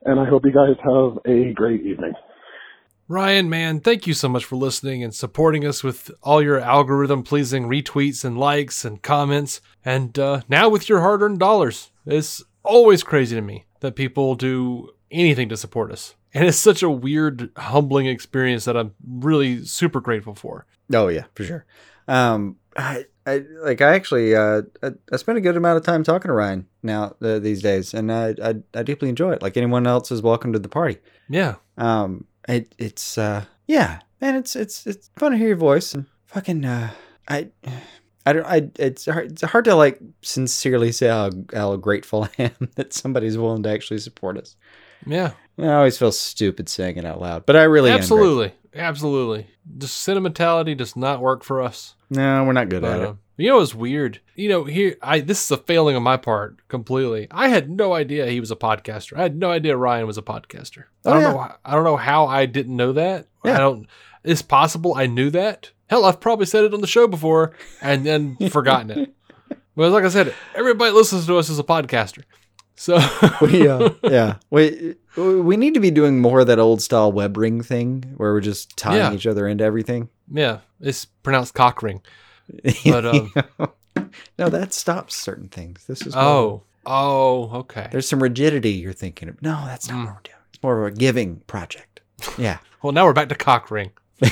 and 0.04 0.20
I 0.20 0.26
hope 0.26 0.44
you 0.46 0.52
guys 0.52 0.76
have 0.84 1.20
a 1.26 1.54
great 1.54 1.82
evening. 1.82 2.14
Ryan, 3.10 3.50
man, 3.50 3.80
thank 3.80 4.06
you 4.06 4.14
so 4.14 4.28
much 4.28 4.44
for 4.44 4.58
listening 4.58 5.02
and 5.02 5.16
supporting 5.16 5.66
us 5.66 5.82
with 5.82 6.12
all 6.24 6.42
your 6.42 6.60
algorithm 6.60 7.24
pleasing 7.24 7.64
retweets 7.70 8.26
and 8.26 8.38
likes 8.38 8.84
and 8.84 9.02
comments. 9.02 9.62
And 9.86 10.20
uh, 10.20 10.42
now 10.50 10.68
with 10.68 10.90
your 10.90 11.00
hard 11.00 11.22
earned 11.22 11.40
dollars. 11.40 11.92
It's 12.06 12.44
always 12.64 13.04
crazy 13.04 13.36
to 13.36 13.42
me 13.42 13.66
that 13.80 13.96
people 13.96 14.36
do 14.36 14.90
anything 15.10 15.50
to 15.50 15.58
support 15.58 15.92
us. 15.92 16.16
And 16.34 16.46
it's 16.46 16.58
such 16.58 16.84
a 16.84 16.90
weird, 16.90 17.50
humbling 17.56 18.08
experience 18.08 18.66
that 18.66 18.78
I'm 18.78 18.94
really 19.08 19.64
super 19.64 20.02
grateful 20.02 20.36
for. 20.36 20.66
Oh 20.94 21.08
yeah, 21.08 21.24
for 21.34 21.44
sure. 21.46 21.66
Um, 22.08 22.58
I, 22.76 23.06
I 23.28 23.44
like 23.60 23.82
I 23.82 23.94
actually 23.94 24.34
uh, 24.34 24.62
I, 24.82 24.92
I 25.12 25.18
spend 25.18 25.38
a 25.38 25.42
good 25.42 25.58
amount 25.58 25.78
of 25.78 25.84
time 25.84 26.04
talking 26.04 26.30
to 26.30 26.34
Ryan 26.34 26.66
now 26.82 27.16
uh, 27.22 27.40
these 27.40 27.62
days, 27.62 27.94
and 27.94 28.12
I, 28.12 28.34
I 28.42 28.56
I 28.74 28.84
deeply 28.84 29.10
enjoy 29.10 29.34
it. 29.34 29.42
Like 29.42 29.58
anyone 29.58 29.86
else 29.86 30.12
is 30.12 30.22
welcome 30.22 30.54
to 30.54 30.60
the 30.60 30.70
party. 30.70 30.98
Yeah. 31.28 31.56
Um, 31.78 32.26
it 32.48 32.74
it's 32.78 33.18
uh 33.18 33.44
yeah, 33.68 34.00
man, 34.22 34.36
it's 34.36 34.56
it's 34.56 34.88
it's 34.88 35.10
fun 35.18 35.34
to 35.34 35.38
hear 35.38 35.50
your 35.50 35.58
voice 35.58 35.94
and 35.94 36.06
fucking 36.28 36.64
uh 36.64 36.92
I. 37.28 37.50
I 38.26 38.34
don't. 38.34 38.46
I. 38.46 38.70
It's 38.78 39.06
hard. 39.06 39.32
It's 39.32 39.42
hard 39.42 39.64
to 39.66 39.76
like 39.76 40.00
sincerely 40.22 40.92
say 40.92 41.08
how, 41.08 41.30
how 41.54 41.78
grateful 41.78 42.28
I 42.40 42.44
am 42.44 42.70
that 42.76 42.92
somebody's 42.92 43.38
willing 43.38 43.64
to 43.64 43.70
actually 43.70 44.00
support 44.00 44.38
us. 44.38 44.58
Yeah. 45.06 45.32
I 45.58 45.68
always 45.74 45.98
feel 45.98 46.12
stupid 46.12 46.68
saying 46.70 46.98
it 46.98 47.06
out 47.06 47.22
loud, 47.22 47.46
but 47.46 47.56
I 47.56 47.64
really 47.64 47.90
absolutely, 47.90 48.54
absolutely. 48.76 49.48
Just 49.78 49.98
sentimentality 50.00 50.76
does 50.76 50.96
not 50.96 51.22
work 51.22 51.44
for 51.44 51.62
us. 51.62 51.96
No, 52.10 52.44
we're 52.46 52.54
not 52.54 52.70
good 52.70 52.82
But, 52.82 52.92
at 52.92 53.02
it. 53.02 53.08
um, 53.10 53.20
you 53.38 53.50
know, 53.50 53.60
it's 53.60 53.76
weird. 53.76 54.20
You 54.36 54.50
know, 54.50 54.64
here, 54.64 54.96
I 55.02 55.20
this 55.20 55.44
is 55.44 55.52
a 55.52 55.58
failing 55.58 55.96
on 55.96 56.04
my 56.04 56.18
part 56.18 56.68
completely. 56.70 57.28
I 57.32 57.50
had 57.50 57.70
no 57.70 57.94
idea 57.94 58.26
he 58.28 58.40
was 58.40 58.50
a 58.52 58.56
podcaster. 58.56 59.18
I 59.18 59.24
had 59.24 59.38
no 59.38 59.52
idea 59.52 59.76
Ryan 59.78 60.08
was 60.08 60.18
a 60.18 60.22
podcaster. 60.24 60.86
I 61.06 61.10
Oh, 61.10 61.14
don't 61.14 61.22
yeah. 61.22 61.32
know. 61.34 61.52
I 61.66 61.74
don't 61.76 61.84
know 61.84 61.98
how 61.98 62.26
I 62.28 62.46
didn't 62.46 62.76
know 62.76 62.94
that. 62.94 63.28
I 63.44 63.58
don't. 63.58 63.88
It's 64.24 64.42
possible 64.42 64.96
I 64.96 65.06
knew 65.06 65.30
that. 65.32 65.72
Hell, 65.90 66.04
I've 66.06 66.20
probably 66.20 66.46
said 66.48 66.64
it 66.66 66.74
on 66.74 66.82
the 66.82 66.88
show 66.88 67.08
before 67.08 67.54
and 67.82 68.06
then 68.06 68.36
forgotten 68.50 68.92
it. 68.92 69.14
But 69.76 69.92
like 69.92 70.04
I 70.04 70.10
said, 70.10 70.34
everybody 70.56 70.92
listens 70.92 71.28
to 71.28 71.38
us 71.38 71.50
as 71.50 71.60
a 71.60 71.64
podcaster. 71.64 72.24
So 72.76 73.00
we 73.42 73.68
uh, 73.68 73.90
yeah 74.04 74.36
we 74.50 74.96
we 75.16 75.58
need 75.58 75.74
to 75.76 75.80
be 75.80 75.92
doing 75.92 76.20
more 76.20 76.40
of 76.42 76.48
that 76.48 76.60
old 76.60 76.82
style 76.82 77.12
web 77.12 77.36
ring 77.38 77.62
thing 77.62 78.14
where 78.18 78.34
we're 78.34 78.42
just 78.42 78.76
tying 78.78 78.98
Yeah. 78.98 79.14
each 79.14 79.28
other 79.28 79.48
into 79.48 79.64
everything. 79.64 80.10
Yeah, 80.32 80.60
it's 80.82 81.06
pronounced 81.06 81.54
cock 81.54 81.82
ring. 81.84 82.02
But 82.86 83.06
um, 83.06 83.34
no, 84.40 84.48
that 84.50 84.72
stops 84.74 85.16
certain 85.16 85.50
things. 85.50 85.86
This 85.86 86.06
is 86.08 86.16
more- 86.16 86.24
oh, 86.24 86.64
oh, 86.86 87.50
okay. 87.60 87.90
there's 87.92 88.08
some 88.08 88.24
rigidity 88.24 88.72
you're 88.72 88.94
thinking 88.94 89.28
of. 89.28 89.42
No, 89.42 89.64
that's 89.66 89.90
not 89.90 89.98
what 89.98 90.06
we're 90.16 90.22
doing. 90.24 90.38
It's 90.54 90.64
more 90.64 90.86
of 90.86 90.94
a 90.94 90.96
giving 90.96 91.42
project. 91.48 92.00
Yeah. 92.38 92.60
Well, 92.82 92.94
now 92.94 93.06
we're 93.06 93.14
back 93.14 93.30
to 93.30 93.36
cock 93.36 93.70
ring. 93.70 93.92
hey, 94.22 94.30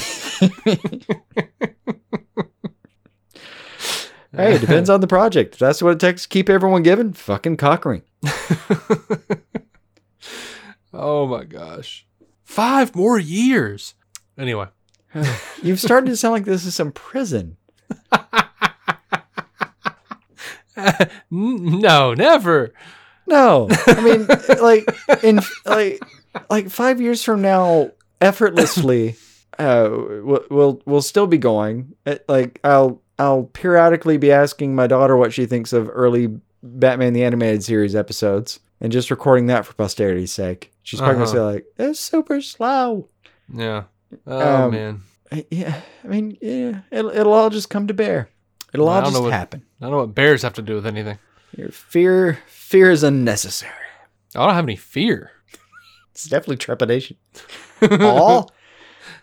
it 4.32 4.62
depends 4.62 4.90
on 4.90 5.02
the 5.02 5.08
project. 5.08 5.54
If 5.56 5.60
that's 5.60 5.82
what 5.82 5.92
it 5.92 6.00
takes 6.00 6.24
to 6.24 6.30
keep 6.30 6.50
everyone 6.50 6.84
giving, 6.84 7.14
fucking 7.14 7.58
cock 7.58 7.86
ring. 7.86 8.04
Oh 10.94 11.28
my 11.28 11.44
gosh. 11.44 12.06
Five 12.44 12.96
more 12.96 13.20
years. 13.20 13.96
Anyway. 14.38 14.68
You've 15.64 15.80
started 15.80 16.08
to 16.08 16.18
sound 16.18 16.34
like 16.34 16.46
this 16.46 16.66
is 16.66 16.76
some 16.76 16.92
prison. 16.92 17.58
N- 20.78 21.00
no, 21.32 22.14
never. 22.14 22.74
No, 23.28 23.68
I 23.88 24.02
mean, 24.02 24.28
like 24.62 24.84
in 25.24 25.40
like 25.66 26.00
like 26.50 26.70
five 26.70 27.02
years 27.02 27.24
from 27.24 27.42
now, 27.42 27.92
effortlessly, 28.22 29.16
uh, 29.58 29.88
we'll 29.92 30.44
we'll, 30.52 30.82
we'll 30.86 31.02
still 31.02 31.28
be 31.28 31.38
going. 31.38 31.96
Uh, 32.06 32.16
Like 32.28 32.60
I'll 32.64 33.02
I'll 33.18 33.44
periodically 33.44 34.18
be 34.18 34.32
asking 34.32 34.76
my 34.76 34.86
daughter 34.88 35.16
what 35.18 35.34
she 35.34 35.46
thinks 35.46 35.74
of 35.74 35.90
early 35.92 36.28
Batman 36.62 37.14
the 37.14 37.24
Animated 37.24 37.64
Series 37.64 37.96
episodes, 37.96 38.60
and 38.82 38.92
just 38.92 39.10
recording 39.10 39.48
that 39.48 39.66
for 39.66 39.74
posterity's 39.74 40.32
sake. 40.34 40.72
She's 40.84 41.00
probably 41.00 41.16
Uh-huh. 41.24 41.26
gonna 41.34 41.36
say 41.38 41.54
like, 41.54 41.66
"It's 41.80 42.00
super 42.00 42.42
slow." 42.42 43.08
Yeah. 43.52 43.84
Oh 44.28 44.66
Um, 44.66 44.72
man. 44.72 45.02
I- 45.32 45.46
Yeah, 45.52 45.82
I 46.04 46.08
mean, 46.08 46.38
yeah, 46.42 46.82
it'll 46.92 47.12
it'll 47.12 47.34
all 47.34 47.50
just 47.50 47.70
come 47.70 47.88
to 47.88 47.94
bear. 47.94 48.30
It'll 48.74 48.88
all 48.90 49.02
just 49.02 49.22
what- 49.22 49.32
happen. 49.34 49.64
I 49.82 49.86
don't 49.86 49.92
know 49.92 49.98
what 50.00 50.16
bears 50.16 50.42
have 50.44 50.54
to 50.54 50.62
do 50.62 50.76
with 50.76 50.86
anything. 50.86 51.18
Your 51.58 51.70
fear 51.70 52.40
fear 52.48 52.92
is 52.92 53.04
unnecessary. 53.04 53.72
I 54.36 54.46
don't 54.46 54.54
have 54.56 54.66
any 54.66 54.76
fear. 54.76 55.32
It's 56.12 56.26
definitely 56.26 56.58
trepidation. 56.58 57.18
all? 58.02 58.52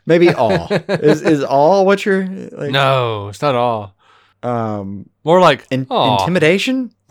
Maybe 0.06 0.30
all. 0.30 0.68
Is 0.88 1.22
is 1.22 1.42
all 1.44 1.84
what 1.86 2.04
you're 2.04 2.26
like 2.26 2.70
no, 2.70 3.28
it's 3.28 3.42
not 3.42 3.54
all. 3.54 3.94
um 4.42 5.08
More 5.24 5.40
like 5.40 5.66
in, 5.70 5.86
intimidation? 5.90 6.92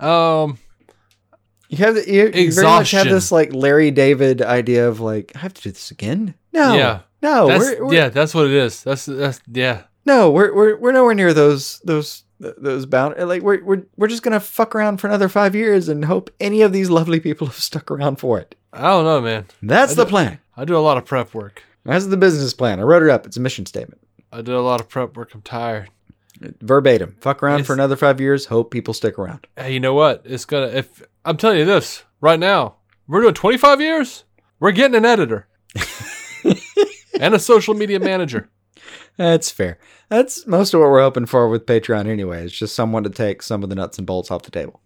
Um 0.00 0.58
You 1.68 1.78
have 1.78 1.94
the, 1.96 2.10
you, 2.10 2.30
you 2.34 2.52
very 2.52 2.66
much 2.66 2.90
have 2.92 3.08
this 3.08 3.30
like 3.30 3.52
Larry 3.52 3.90
David 3.90 4.40
idea 4.40 4.88
of 4.88 5.00
like 5.00 5.32
I 5.34 5.40
have 5.40 5.54
to 5.54 5.62
do 5.62 5.70
this 5.70 5.90
again? 5.90 6.34
No. 6.52 6.74
Yeah. 6.74 7.00
No, 7.20 7.48
that's, 7.48 7.64
we're, 7.64 7.84
we're 7.84 7.94
yeah, 7.94 8.08
that's 8.08 8.34
what 8.34 8.46
it 8.46 8.52
is. 8.52 8.82
That's 8.84 9.06
that's 9.06 9.40
yeah. 9.50 9.82
no, 10.06 10.30
we're 10.30 10.54
we're 10.54 10.76
we're 10.76 10.92
nowhere 10.92 11.14
near 11.14 11.34
those 11.34 11.80
those 11.80 12.22
those 12.38 12.86
bound 12.86 13.16
like 13.18 13.42
we're 13.42 13.62
we're 13.64 13.82
we're 13.96 14.06
just 14.06 14.22
gonna 14.22 14.38
fuck 14.38 14.74
around 14.74 14.98
for 14.98 15.08
another 15.08 15.28
five 15.28 15.56
years 15.56 15.88
and 15.88 16.04
hope 16.04 16.30
any 16.38 16.62
of 16.62 16.72
these 16.72 16.90
lovely 16.90 17.18
people 17.18 17.46
have 17.48 17.56
stuck 17.56 17.90
around 17.90 18.16
for 18.16 18.38
it. 18.38 18.54
I 18.72 18.82
don't 18.82 19.04
know, 19.04 19.20
man. 19.20 19.46
That's 19.62 19.92
I 19.92 19.96
the 19.96 20.04
do- 20.04 20.10
plan. 20.10 20.38
I 20.56 20.64
do 20.64 20.76
a 20.76 20.78
lot 20.78 20.96
of 20.96 21.04
prep 21.04 21.34
work. 21.34 21.62
That's 21.84 22.06
the 22.06 22.16
business 22.16 22.54
plan. 22.54 22.80
I 22.80 22.82
wrote 22.82 23.02
it 23.02 23.10
up. 23.10 23.26
It's 23.26 23.36
a 23.36 23.40
mission 23.40 23.66
statement. 23.66 24.00
I 24.32 24.42
do 24.42 24.56
a 24.56 24.60
lot 24.60 24.80
of 24.80 24.88
prep 24.88 25.16
work. 25.16 25.34
I'm 25.34 25.42
tired. 25.42 25.90
Verbatim. 26.60 27.16
Fuck 27.20 27.42
around 27.42 27.64
for 27.64 27.72
another 27.72 27.96
five 27.96 28.20
years. 28.20 28.46
Hope 28.46 28.70
people 28.70 28.94
stick 28.94 29.18
around. 29.18 29.46
Hey, 29.56 29.72
you 29.72 29.80
know 29.80 29.94
what? 29.94 30.22
It's 30.24 30.44
gonna. 30.44 30.66
If 30.66 31.02
I'm 31.24 31.36
telling 31.36 31.58
you 31.58 31.64
this 31.64 32.04
right 32.20 32.38
now, 32.38 32.76
we're 33.06 33.22
doing 33.22 33.34
25 33.34 33.80
years. 33.80 34.24
We're 34.60 34.72
getting 34.72 34.96
an 34.96 35.04
editor 35.04 35.46
and 37.20 37.34
a 37.34 37.38
social 37.38 37.74
media 37.74 38.00
manager. 38.00 38.50
That's 39.16 39.50
fair. 39.50 39.78
That's 40.08 40.46
most 40.46 40.74
of 40.74 40.80
what 40.80 40.90
we're 40.90 41.02
hoping 41.02 41.26
for 41.26 41.48
with 41.48 41.66
Patreon 41.66 42.06
anyway. 42.06 42.44
It's 42.44 42.56
just 42.56 42.74
someone 42.74 43.04
to 43.04 43.10
take 43.10 43.42
some 43.42 43.62
of 43.62 43.68
the 43.68 43.74
nuts 43.74 43.98
and 43.98 44.06
bolts 44.06 44.30
off 44.30 44.42
the 44.42 44.50
table. 44.50 44.80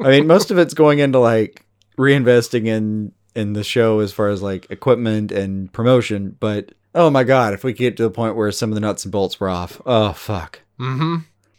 I 0.00 0.10
mean, 0.10 0.26
most 0.26 0.50
of 0.50 0.58
it's 0.58 0.74
going 0.74 0.98
into 0.98 1.18
like 1.18 1.64
reinvesting 1.98 2.66
in 2.66 3.12
in 3.34 3.52
the 3.54 3.64
show 3.64 4.00
as 4.00 4.12
far 4.12 4.28
as 4.28 4.42
like 4.42 4.66
equipment 4.70 5.32
and 5.32 5.72
promotion, 5.72 6.36
but 6.38 6.72
oh 6.94 7.10
my 7.10 7.24
god, 7.24 7.54
if 7.54 7.64
we 7.64 7.72
get 7.72 7.96
to 7.96 8.02
the 8.04 8.10
point 8.10 8.36
where 8.36 8.50
some 8.52 8.70
of 8.70 8.74
the 8.74 8.80
nuts 8.80 9.04
and 9.04 9.12
bolts 9.12 9.38
were 9.40 9.48
off, 9.48 9.80
oh 9.86 10.12
fuck. 10.12 10.60
Mm-hmm. 10.80 11.16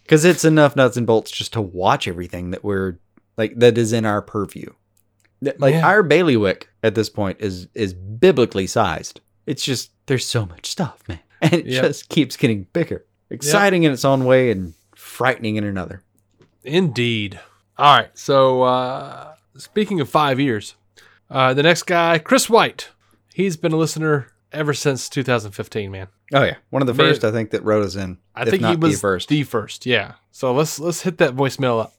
Cuz 0.08 0.26
it's 0.26 0.44
enough 0.46 0.76
nuts 0.76 0.98
and 0.98 1.08
bolts 1.08 1.32
just 1.32 1.54
to 1.54 1.62
watch 1.62 2.08
everything 2.08 2.52
that 2.52 2.64
we're 2.64 2.98
like 3.38 3.54
that 3.58 3.78
is 3.78 3.94
in 3.94 4.06
our 4.06 4.22
purview. 4.22 4.70
Like 5.42 5.74
Yeah. 5.74 5.86
our 5.88 6.04
bailiwick 6.04 6.70
at 6.84 6.96
this 6.96 7.10
point 7.10 7.38
is 7.42 7.68
is 7.74 7.94
biblically 7.94 8.68
sized. 8.68 9.22
It's 9.46 9.64
just 9.64 9.92
there's 10.06 10.26
so 10.28 10.46
much 10.46 10.66
stuff, 10.70 11.02
man. 11.08 11.20
And 11.42 11.54
it 11.54 11.66
Yep. 11.66 11.84
just 11.84 12.08
keeps 12.10 12.38
getting 12.38 12.68
bigger. 12.72 13.06
Exciting 13.30 13.84
in 13.84 13.92
its 13.92 14.06
own 14.06 14.24
way 14.24 14.50
and 14.52 14.74
frightening 14.96 15.58
in 15.58 15.64
another. 15.66 16.04
Indeed. 16.64 17.40
All 17.78 17.98
right. 17.98 18.10
So 18.18 18.64
uh, 18.64 19.34
speaking 19.58 20.00
of 20.00 20.10
five 20.10 20.40
years, 20.40 20.76
uh, 21.30 21.54
the 21.54 21.64
next 21.64 21.84
guy, 21.84 22.18
Chris 22.20 22.50
White. 22.50 22.90
He's 23.34 23.58
been 23.58 23.72
a 23.74 23.78
listener 23.78 24.28
ever 24.54 24.74
since 24.74 25.10
2015. 25.10 25.92
Man, 25.92 26.08
Oh 26.34 26.44
yeah. 26.44 26.56
One 26.70 26.82
of 26.82 26.88
the 26.88 26.94
Man. 26.94 27.10
first 27.12 27.24
I 27.24 27.32
think 27.32 27.52
that 27.52 27.64
wrote 27.64 27.84
us 27.86 27.96
in. 27.96 28.18
I 28.36 28.44
if 28.44 28.50
think 28.50 28.66
he 28.66 28.76
was 28.76 28.96
the 28.96 29.00
first. 29.00 29.30
The 29.30 29.44
first. 29.44 29.86
Yeah. 29.86 30.14
So 30.32 30.54
let's 30.54 30.80
let's 30.80 31.02
hit 31.02 31.18
that 31.18 31.36
voicemail 31.36 31.82
up. 31.82 31.94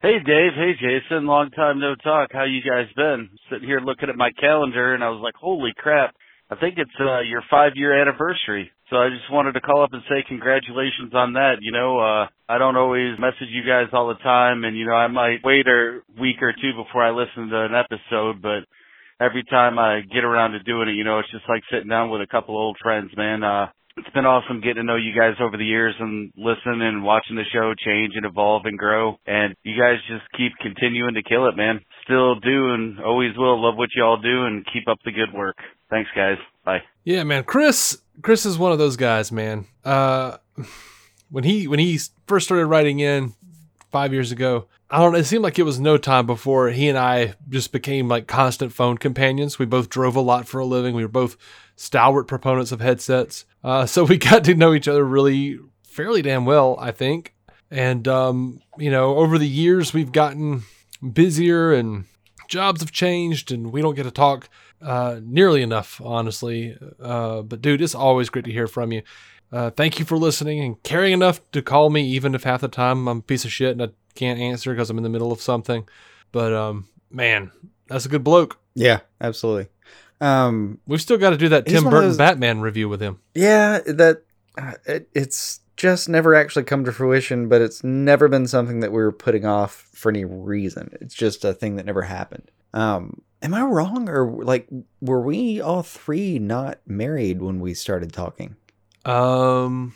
Hey 0.00 0.18
Dave, 0.18 0.52
hey 0.54 0.72
Jason, 0.74 1.26
long 1.26 1.50
time 1.50 1.80
no 1.80 1.94
talk. 1.94 2.28
How 2.32 2.44
you 2.44 2.60
guys 2.60 2.92
been? 2.94 3.30
Sitting 3.50 3.66
here 3.66 3.80
looking 3.80 4.10
at 4.10 4.16
my 4.16 4.30
calendar 4.38 4.94
and 4.94 5.02
I 5.02 5.08
was 5.08 5.20
like, 5.22 5.34
holy 5.34 5.72
crap, 5.76 6.14
I 6.50 6.56
think 6.56 6.74
it's 6.76 6.90
uh, 7.00 7.20
your 7.20 7.42
five 7.50 7.72
year 7.74 7.98
anniversary. 7.98 8.70
So 8.90 8.96
I 8.96 9.08
just 9.08 9.32
wanted 9.32 9.52
to 9.52 9.62
call 9.62 9.82
up 9.82 9.94
and 9.94 10.02
say 10.08 10.22
congratulations 10.28 11.14
on 11.14 11.32
that. 11.34 11.56
You 11.62 11.72
know, 11.72 11.98
uh, 11.98 12.26
I 12.48 12.58
don't 12.58 12.76
always 12.76 13.18
message 13.18 13.48
you 13.48 13.62
guys 13.66 13.88
all 13.94 14.08
the 14.08 14.20
time 14.22 14.64
and, 14.64 14.76
you 14.76 14.84
know, 14.84 14.92
I 14.92 15.06
might 15.06 15.38
wait 15.42 15.66
a 15.66 16.00
week 16.20 16.42
or 16.42 16.52
two 16.52 16.72
before 16.76 17.02
I 17.02 17.10
listen 17.10 17.48
to 17.48 17.64
an 17.64 17.74
episode, 17.74 18.42
but 18.42 18.68
every 19.20 19.44
time 19.44 19.78
I 19.78 20.00
get 20.00 20.24
around 20.24 20.52
to 20.52 20.62
doing 20.62 20.88
it, 20.88 20.94
you 20.94 21.04
know, 21.04 21.18
it's 21.18 21.30
just 21.30 21.48
like 21.48 21.62
sitting 21.70 21.88
down 21.88 22.10
with 22.10 22.20
a 22.20 22.26
couple 22.26 22.56
old 22.56 22.76
friends, 22.82 23.10
man. 23.16 23.42
Uh, 23.42 23.66
it's 23.96 24.10
been 24.10 24.26
awesome 24.26 24.60
getting 24.60 24.76
to 24.76 24.82
know 24.82 24.96
you 24.96 25.14
guys 25.14 25.34
over 25.40 25.56
the 25.56 25.64
years 25.64 25.94
and 26.00 26.32
listen 26.36 26.82
and 26.82 27.04
watching 27.04 27.36
the 27.36 27.44
show 27.52 27.72
change 27.78 28.14
and 28.16 28.26
evolve 28.26 28.62
and 28.64 28.76
grow. 28.76 29.16
And 29.26 29.54
you 29.62 29.80
guys 29.80 29.98
just 30.08 30.24
keep 30.36 30.52
continuing 30.60 31.14
to 31.14 31.22
kill 31.22 31.48
it, 31.48 31.56
man. 31.56 31.80
Still 32.02 32.34
do 32.40 32.74
and 32.74 32.98
always 33.00 33.36
will. 33.36 33.62
Love 33.62 33.76
what 33.76 33.90
you 33.94 34.02
all 34.02 34.20
do 34.20 34.44
and 34.44 34.66
keep 34.72 34.88
up 34.88 34.98
the 35.04 35.12
good 35.12 35.32
work. 35.32 35.56
Thanks, 35.90 36.10
guys. 36.16 36.38
Bye. 36.64 36.82
Yeah, 37.04 37.22
man. 37.22 37.44
Chris, 37.44 37.98
Chris 38.20 38.44
is 38.44 38.58
one 38.58 38.72
of 38.72 38.78
those 38.78 38.96
guys, 38.96 39.30
man. 39.30 39.66
Uh, 39.84 40.38
when 41.30 41.44
he 41.44 41.68
when 41.68 41.78
he 41.78 42.00
first 42.26 42.46
started 42.46 42.66
writing 42.66 42.98
in 42.98 43.34
five 43.94 44.12
years 44.12 44.32
ago, 44.32 44.66
I 44.90 44.98
don't. 44.98 45.14
It 45.14 45.22
seemed 45.22 45.44
like 45.44 45.56
it 45.56 45.62
was 45.62 45.78
no 45.78 45.96
time 45.98 46.26
before 46.26 46.70
he 46.70 46.88
and 46.88 46.98
I 46.98 47.34
just 47.48 47.70
became 47.70 48.08
like 48.08 48.26
constant 48.26 48.72
phone 48.72 48.98
companions. 48.98 49.56
We 49.56 49.66
both 49.66 49.88
drove 49.88 50.16
a 50.16 50.20
lot 50.20 50.48
for 50.48 50.58
a 50.58 50.64
living. 50.64 50.96
We 50.96 51.04
were 51.04 51.08
both 51.08 51.36
stalwart 51.76 52.26
proponents 52.26 52.72
of 52.72 52.80
headsets. 52.80 53.44
Uh, 53.62 53.86
so 53.94 54.02
we 54.02 54.18
got 54.18 54.42
to 54.44 54.56
know 54.56 54.74
each 54.74 54.88
other 54.88 55.04
really 55.04 55.60
fairly 55.84 56.22
damn 56.22 56.44
well, 56.44 56.76
I 56.80 56.90
think. 56.90 57.36
And, 57.70 58.08
um, 58.08 58.60
you 58.78 58.90
know, 58.90 59.14
over 59.16 59.38
the 59.38 59.46
years, 59.46 59.94
we've 59.94 60.10
gotten 60.10 60.64
busier 61.12 61.72
and 61.72 62.06
jobs 62.48 62.80
have 62.80 62.90
changed 62.90 63.52
and 63.52 63.72
we 63.72 63.80
don't 63.80 63.94
get 63.94 64.02
to 64.02 64.10
talk 64.10 64.48
uh, 64.82 65.20
nearly 65.22 65.62
enough, 65.62 66.00
honestly. 66.02 66.76
Uh, 67.00 67.42
but, 67.42 67.62
dude, 67.62 67.80
it's 67.80 67.94
always 67.94 68.28
great 68.28 68.44
to 68.46 68.52
hear 68.52 68.66
from 68.66 68.90
you. 68.90 69.02
Uh, 69.52 69.70
thank 69.70 69.98
you 69.98 70.04
for 70.04 70.16
listening 70.18 70.60
and 70.60 70.82
caring 70.82 71.12
enough 71.12 71.40
to 71.52 71.62
call 71.62 71.90
me, 71.90 72.04
even 72.08 72.34
if 72.34 72.42
half 72.44 72.60
the 72.60 72.68
time 72.68 73.06
I'm 73.08 73.18
a 73.18 73.22
piece 73.22 73.44
of 73.44 73.52
shit 73.52 73.72
and 73.72 73.82
I 73.82 73.88
can't 74.14 74.40
answer 74.40 74.72
because 74.72 74.90
I'm 74.90 74.96
in 74.98 75.04
the 75.04 75.08
middle 75.10 75.30
of 75.32 75.40
something. 75.40 75.88
But, 76.32 76.52
um, 76.52 76.88
man, 77.10 77.52
that's 77.86 78.06
a 78.06 78.08
good 78.08 78.24
bloke. 78.24 78.58
Yeah, 78.74 79.00
absolutely. 79.20 79.68
Um, 80.20 80.78
We've 80.86 81.00
still 81.02 81.18
got 81.18 81.30
to 81.30 81.36
do 81.36 81.48
that 81.50 81.66
Tim 81.66 81.84
Burton 81.84 82.08
those- 82.08 82.18
Batman 82.18 82.60
review 82.60 82.88
with 82.88 83.00
him. 83.00 83.20
Yeah, 83.34 83.80
that 83.86 84.22
uh, 84.58 84.72
it, 84.86 85.08
it's 85.14 85.60
just 85.76 86.08
never 86.08 86.34
actually 86.34 86.64
come 86.64 86.84
to 86.84 86.92
fruition, 86.92 87.48
but 87.48 87.60
it's 87.60 87.84
never 87.84 88.28
been 88.28 88.46
something 88.46 88.80
that 88.80 88.92
we 88.92 88.98
were 88.98 89.12
putting 89.12 89.44
off 89.44 89.88
for 89.92 90.08
any 90.10 90.24
reason. 90.24 90.96
It's 91.00 91.14
just 91.14 91.44
a 91.44 91.52
thing 91.52 91.76
that 91.76 91.86
never 91.86 92.02
happened. 92.02 92.50
Um, 92.72 93.22
am 93.42 93.54
I 93.54 93.62
wrong, 93.62 94.08
or 94.08 94.44
like 94.44 94.68
were 95.00 95.20
we 95.20 95.60
all 95.60 95.82
three 95.82 96.38
not 96.38 96.78
married 96.86 97.42
when 97.42 97.58
we 97.60 97.74
started 97.74 98.12
talking? 98.12 98.56
Um, 99.04 99.94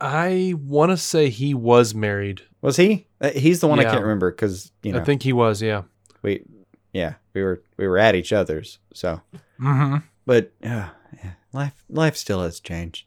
I 0.00 0.54
want 0.56 0.90
to 0.90 0.96
say 0.96 1.28
he 1.28 1.54
was 1.54 1.94
married. 1.94 2.42
Was 2.62 2.76
he? 2.76 3.06
Uh, 3.20 3.30
He's 3.30 3.60
the 3.60 3.68
one 3.68 3.80
I 3.80 3.84
can't 3.84 4.02
remember 4.02 4.30
because 4.30 4.70
you 4.82 4.92
know 4.92 5.00
I 5.00 5.04
think 5.04 5.22
he 5.22 5.32
was. 5.32 5.60
Yeah. 5.62 5.82
we, 6.22 6.44
yeah, 6.92 7.14
we 7.34 7.42
were 7.42 7.62
we 7.76 7.86
were 7.88 7.98
at 7.98 8.14
each 8.14 8.32
other's. 8.32 8.78
So, 8.94 9.20
Mm-hmm. 9.60 9.96
but 10.24 10.52
uh, 10.64 10.88
yeah, 11.22 11.30
life 11.52 11.84
life 11.88 12.16
still 12.16 12.42
has 12.42 12.60
changed. 12.60 13.06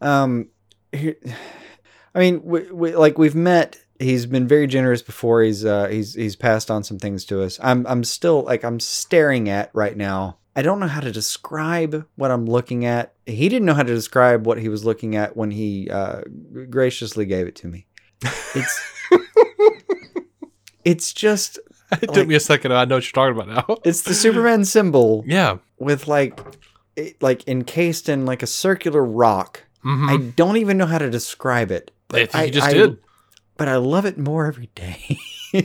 Um, 0.00 0.48
here, 0.92 1.16
I 2.14 2.18
mean, 2.20 2.42
we, 2.44 2.70
we, 2.72 2.96
like 2.96 3.18
we've 3.18 3.34
met. 3.34 3.78
He's 4.00 4.26
been 4.26 4.46
very 4.46 4.68
generous 4.68 5.02
before. 5.02 5.42
He's 5.42 5.64
uh, 5.64 5.88
he's 5.88 6.14
he's 6.14 6.36
passed 6.36 6.70
on 6.70 6.84
some 6.84 6.98
things 7.00 7.24
to 7.26 7.42
us. 7.42 7.58
I'm 7.62 7.84
I'm 7.86 8.04
still 8.04 8.42
like 8.42 8.64
I'm 8.64 8.78
staring 8.80 9.48
at 9.48 9.70
right 9.74 9.96
now. 9.96 10.37
I 10.58 10.62
don't 10.62 10.80
know 10.80 10.88
how 10.88 10.98
to 10.98 11.12
describe 11.12 12.04
what 12.16 12.32
I'm 12.32 12.44
looking 12.44 12.84
at. 12.84 13.12
He 13.26 13.48
didn't 13.48 13.64
know 13.64 13.74
how 13.74 13.84
to 13.84 13.94
describe 13.94 14.44
what 14.44 14.58
he 14.58 14.68
was 14.68 14.84
looking 14.84 15.14
at 15.14 15.36
when 15.36 15.52
he 15.52 15.88
uh, 15.88 16.22
graciously 16.68 17.26
gave 17.26 17.46
it 17.46 17.54
to 17.56 17.68
me. 17.68 17.86
It's 18.56 18.80
it's 20.84 21.12
just 21.12 21.60
It 22.02 22.12
took 22.12 22.26
me 22.26 22.34
a 22.34 22.40
second. 22.40 22.72
I 22.72 22.84
know 22.86 22.96
what 22.96 23.04
you're 23.04 23.12
talking 23.12 23.40
about 23.40 23.68
now. 23.68 23.76
it's 23.84 24.02
the 24.02 24.14
Superman 24.14 24.64
symbol. 24.64 25.22
Yeah. 25.28 25.58
With 25.78 26.08
like 26.08 26.40
it, 26.96 27.22
like 27.22 27.46
encased 27.46 28.08
in 28.08 28.26
like 28.26 28.42
a 28.42 28.46
circular 28.48 29.04
rock. 29.04 29.62
Mhm. 29.84 30.08
I 30.10 30.16
don't 30.32 30.56
even 30.56 30.76
know 30.76 30.86
how 30.86 30.98
to 30.98 31.08
describe 31.08 31.70
it. 31.70 31.92
If 32.12 32.34
you 32.34 32.40
I, 32.40 32.50
just 32.50 32.66
I- 32.66 32.72
did. 32.74 32.98
But 33.56 33.68
I 33.68 33.76
love 33.76 34.06
it 34.06 34.18
more 34.18 34.46
every 34.46 34.70
day. 34.74 35.18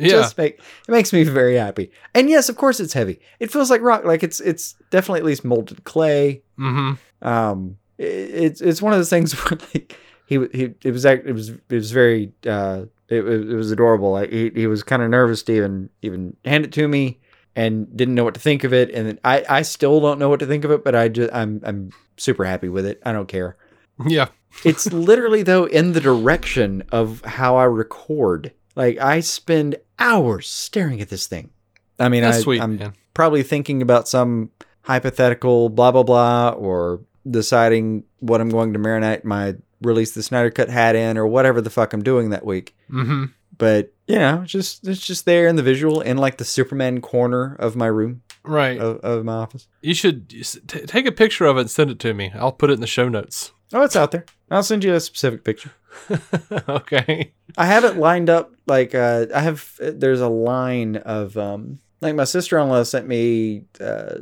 It 0.00 0.06
Yeah. 0.06 0.18
Just 0.22 0.38
make 0.38 0.58
it 0.58 0.90
makes 0.90 1.12
me 1.12 1.24
very 1.24 1.56
happy. 1.56 1.90
And 2.14 2.28
yes, 2.28 2.48
of 2.48 2.56
course 2.56 2.80
it's 2.80 2.92
heavy. 2.92 3.20
It 3.38 3.50
feels 3.52 3.70
like 3.70 3.80
rock. 3.82 4.04
Like 4.04 4.22
it's 4.22 4.40
it's 4.40 4.74
definitely 4.90 5.20
at 5.20 5.26
least 5.26 5.44
molded 5.44 5.84
clay. 5.84 6.42
Mm-hmm. 6.58 7.26
Um, 7.28 7.76
it, 7.98 8.04
it's 8.04 8.60
it's 8.60 8.82
one 8.82 8.92
of 8.92 8.98
those 8.98 9.10
things 9.10 9.32
where 9.50 9.58
like 9.74 9.96
he 10.26 10.34
he 10.52 10.74
it 10.84 10.92
was 10.92 11.04
it 11.04 11.32
was 11.34 11.50
it 11.50 11.60
was 11.70 11.90
very 11.92 12.32
uh 12.46 12.84
it, 13.08 13.22
was- 13.24 13.48
it 13.50 13.54
was 13.54 13.70
adorable. 13.70 14.12
Like 14.12 14.30
he 14.32 14.50
he 14.54 14.66
was 14.66 14.82
kind 14.82 15.02
of 15.02 15.10
nervous 15.10 15.42
to 15.44 15.52
even 15.56 15.90
even 16.02 16.36
hand 16.44 16.64
it 16.64 16.72
to 16.72 16.86
me 16.88 17.18
and 17.56 17.94
didn't 17.96 18.14
know 18.14 18.24
what 18.24 18.34
to 18.34 18.40
think 18.40 18.62
of 18.64 18.72
it. 18.72 18.90
And 18.92 19.18
I 19.24 19.44
I 19.48 19.62
still 19.62 20.00
don't 20.00 20.18
know 20.18 20.28
what 20.28 20.40
to 20.40 20.46
think 20.46 20.64
of 20.64 20.70
it, 20.70 20.84
but 20.84 20.94
I 20.94 21.08
just 21.08 21.32
I'm 21.34 21.60
I'm 21.64 21.90
super 22.16 22.44
happy 22.44 22.68
with 22.68 22.86
it. 22.86 23.00
I 23.04 23.12
don't 23.12 23.28
care. 23.28 23.56
Yeah. 24.06 24.28
It's 24.64 24.90
literally 24.92 25.42
though 25.42 25.66
in 25.66 25.92
the 25.92 26.00
direction 26.00 26.82
of 26.90 27.22
how 27.24 27.56
I 27.56 27.64
record. 27.64 28.52
Like 28.76 28.98
I 28.98 29.20
spend 29.20 29.76
hours 29.98 30.48
staring 30.48 31.00
at 31.00 31.08
this 31.08 31.26
thing. 31.26 31.50
I 31.98 32.08
mean, 32.08 32.22
That's 32.22 32.38
I, 32.38 32.40
sweet, 32.40 32.60
I'm 32.62 32.76
man. 32.76 32.92
probably 33.14 33.42
thinking 33.42 33.82
about 33.82 34.08
some 34.08 34.50
hypothetical 34.82 35.68
blah 35.68 35.92
blah 35.92 36.02
blah, 36.02 36.50
or 36.50 37.00
deciding 37.28 38.04
what 38.20 38.40
I'm 38.40 38.48
going 38.48 38.72
to 38.72 38.78
marinate 38.78 39.24
my 39.24 39.56
release 39.82 40.12
the 40.12 40.22
Snyder 40.22 40.50
Cut 40.50 40.68
hat 40.68 40.96
in, 40.96 41.16
or 41.18 41.26
whatever 41.26 41.60
the 41.60 41.70
fuck 41.70 41.92
I'm 41.92 42.02
doing 42.02 42.30
that 42.30 42.44
week. 42.44 42.74
Mm-hmm. 42.90 43.26
But 43.58 43.92
you 44.06 44.16
know, 44.16 44.42
just 44.46 44.86
it's 44.88 45.06
just 45.06 45.26
there 45.26 45.46
in 45.46 45.56
the 45.56 45.62
visual 45.62 46.00
in 46.00 46.16
like 46.16 46.38
the 46.38 46.44
Superman 46.44 47.00
corner 47.00 47.56
of 47.58 47.76
my 47.76 47.86
room, 47.86 48.22
Right. 48.42 48.78
of, 48.78 48.98
of 49.00 49.24
my 49.24 49.34
office. 49.34 49.68
You 49.82 49.92
should 49.94 50.28
t- 50.30 50.80
take 50.86 51.06
a 51.06 51.12
picture 51.12 51.44
of 51.44 51.58
it 51.58 51.62
and 51.62 51.70
send 51.70 51.90
it 51.90 51.98
to 52.00 52.14
me. 52.14 52.32
I'll 52.34 52.52
put 52.52 52.70
it 52.70 52.74
in 52.74 52.80
the 52.80 52.86
show 52.86 53.08
notes. 53.08 53.52
Oh, 53.72 53.82
it's 53.82 53.96
out 53.96 54.10
there. 54.10 54.24
I'll 54.50 54.62
send 54.62 54.82
you 54.82 54.94
a 54.94 55.00
specific 55.00 55.44
picture. 55.44 55.70
okay. 56.68 57.32
I 57.56 57.66
have 57.66 57.84
it 57.84 57.96
lined 57.96 58.30
up 58.30 58.52
like 58.66 58.94
uh, 58.94 59.26
I 59.34 59.40
have. 59.40 59.74
There's 59.78 60.20
a 60.20 60.28
line 60.28 60.96
of 60.96 61.36
um, 61.36 61.78
like 62.00 62.14
my 62.14 62.24
sister-in-law 62.24 62.82
sent 62.84 63.06
me. 63.06 63.64
Uh, 63.80 64.14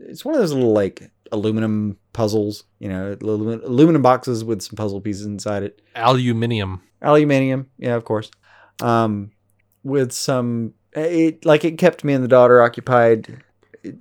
it's 0.00 0.24
one 0.24 0.34
of 0.34 0.40
those 0.40 0.52
little 0.52 0.72
like 0.72 1.10
aluminum 1.30 1.98
puzzles, 2.12 2.64
you 2.78 2.88
know, 2.88 3.16
aluminum, 3.20 3.62
aluminum 3.64 4.02
boxes 4.02 4.44
with 4.44 4.62
some 4.62 4.76
puzzle 4.76 5.00
pieces 5.00 5.26
inside 5.26 5.62
it. 5.62 5.82
Aluminium. 5.94 6.82
Aluminium, 7.02 7.68
yeah, 7.78 7.94
of 7.94 8.04
course. 8.04 8.30
Um, 8.80 9.30
with 9.84 10.12
some, 10.12 10.74
it 10.92 11.44
like 11.44 11.64
it 11.64 11.78
kept 11.78 12.04
me 12.04 12.12
and 12.12 12.24
the 12.24 12.28
daughter 12.28 12.62
occupied 12.62 13.42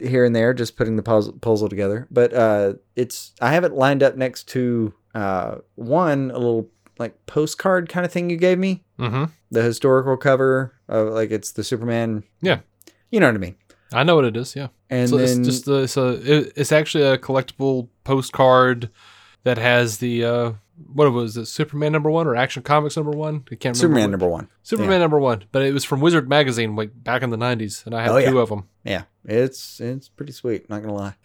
here 0.01 0.23
and 0.25 0.35
there, 0.35 0.53
just 0.53 0.75
putting 0.77 0.95
the 0.95 1.03
puzzle 1.03 1.33
puzzle 1.33 1.69
together. 1.69 2.07
But 2.11 2.33
uh, 2.33 2.73
it's 2.95 3.33
I 3.41 3.51
have 3.53 3.63
it 3.63 3.73
lined 3.73 4.03
up 4.03 4.15
next 4.15 4.47
to 4.49 4.93
uh 5.15 5.55
one 5.75 6.31
a 6.31 6.37
little 6.37 6.69
like 6.99 7.25
postcard 7.25 7.89
kind 7.89 8.05
of 8.05 8.11
thing 8.11 8.29
you 8.29 8.37
gave 8.37 8.57
me, 8.57 8.83
Mm-hmm. 8.99 9.25
the 9.51 9.61
historical 9.61 10.17
cover 10.17 10.73
of 10.87 11.09
like 11.09 11.31
it's 11.31 11.51
the 11.51 11.63
Superman. 11.63 12.23
Yeah. 12.41 12.59
You 13.11 13.19
know 13.19 13.27
what 13.27 13.35
I 13.35 13.39
mean. 13.39 13.55
I 13.93 14.03
know 14.03 14.15
what 14.15 14.25
it 14.25 14.35
is. 14.35 14.55
Yeah. 14.55 14.67
And 14.89 15.09
so 15.09 15.17
then 15.17 15.39
it's 15.39 15.47
just 15.47 15.65
the, 15.65 15.83
it's 15.83 15.95
a 15.97 16.07
it, 16.37 16.53
it's 16.55 16.71
actually 16.71 17.03
a 17.05 17.17
collectible 17.17 17.87
postcard 18.03 18.89
that 19.43 19.57
has 19.57 19.99
the 19.99 20.25
uh 20.25 20.51
what 20.93 21.11
was 21.11 21.37
it 21.37 21.45
Superman 21.47 21.91
number 21.91 22.09
one 22.09 22.27
or 22.27 22.35
Action 22.35 22.61
Comics 22.63 22.95
number 22.97 23.11
one? 23.11 23.43
I 23.51 23.55
can't 23.55 23.75
remember. 23.75 23.79
Superman 23.79 24.11
number 24.11 24.27
one. 24.27 24.47
Superman 24.63 24.91
Yeah. 24.93 24.97
number 24.99 25.19
one, 25.19 25.43
but 25.51 25.61
it 25.63 25.73
was 25.73 25.83
from 25.83 26.01
Wizard 26.01 26.29
magazine 26.29 26.75
like 26.75 26.91
back 27.03 27.21
in 27.23 27.29
the 27.29 27.37
'90s, 27.37 27.85
and 27.85 27.95
I 27.95 28.01
had 28.03 28.11
Oh, 28.11 28.17
yeah. 28.17 28.29
two 28.29 28.39
of 28.39 28.49
them. 28.49 28.65
Yeah, 28.83 29.03
it's 29.25 29.79
it's 29.79 30.09
pretty 30.09 30.31
sweet. 30.33 30.69
Not 30.69 30.81
gonna 30.81 30.93
lie. 30.93 31.15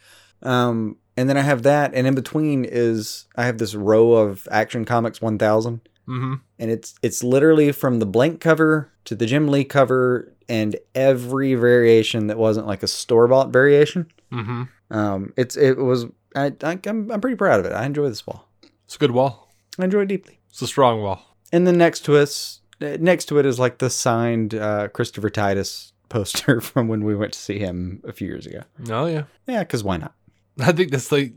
Um, 0.43 0.97
and 1.17 1.29
then 1.29 1.37
I 1.37 1.43
have 1.43 1.63
that, 1.65 1.93
and 1.95 2.07
in 2.07 2.15
between 2.15 2.65
is 2.65 3.27
I 3.37 3.45
have 3.45 3.59
this 3.59 3.75
row 3.75 4.13
of 4.13 4.49
Action 4.51 4.85
Comics 4.85 5.21
1000, 5.21 5.81
Mm-hmm. 6.09 6.35
and 6.59 6.71
it's 6.71 6.95
it's 7.03 7.23
literally 7.23 7.71
from 7.71 7.99
the 8.01 8.07
blank 8.07 8.41
cover 8.41 8.91
to 9.05 9.15
the 9.15 9.25
Jim 9.27 9.47
Lee 9.49 9.65
cover, 9.65 10.33
and 10.49 10.75
every 10.97 11.55
variation 11.55 12.27
that 12.27 12.39
wasn't 12.39 12.67
like 12.67 12.83
a 12.83 12.89
store 12.89 13.29
bought 13.29 13.53
variation. 13.53 14.07
Mm-hmm. 14.33 14.63
Um, 14.91 15.33
it's 15.37 15.57
it 15.57 15.79
was 15.79 16.07
I, 16.35 16.53
I 16.65 16.79
I'm 16.87 17.11
I'm 17.11 17.21
pretty 17.21 17.37
proud 17.37 17.61
of 17.61 17.67
it. 17.67 17.73
I 17.73 17.85
enjoy 17.85 18.09
this 18.09 18.27
wall. 18.27 18.49
It's 18.93 18.97
a 18.97 18.99
good 18.99 19.13
wall. 19.13 19.49
I 19.79 19.85
enjoy 19.85 20.03
it 20.03 20.09
deeply. 20.09 20.39
It's 20.51 20.61
a 20.61 20.67
strong 20.67 21.01
wall. 21.01 21.23
And 21.51 21.67
then 21.67 21.79
next 21.79 22.01
to 22.01 22.19
us, 22.19 22.61
uh, 22.83 22.99
next 23.01 23.25
to 23.27 23.39
it 23.39 23.47
is 23.47 23.59
like 23.59 23.79
the 23.79 23.89
signed 23.89 24.55
uh, 24.55 24.89
Christopher 24.89 25.31
Titus 25.31 25.95
poster 26.11 26.61
from 26.61 26.89
when 26.89 27.03
we 27.03 27.17
went 27.17 27.33
to 27.33 27.39
see 27.39 27.59
him 27.59 28.03
a 28.07 28.13
few 28.13 28.29
years 28.29 28.45
ago. 28.47 28.65
Oh 28.91 29.07
yeah. 29.07 29.23
Yeah, 29.47 29.61
because 29.61 29.83
why 29.83 29.97
not? 29.97 30.13
I 30.61 30.73
think 30.73 30.91
that's 30.91 31.11
like 31.11 31.33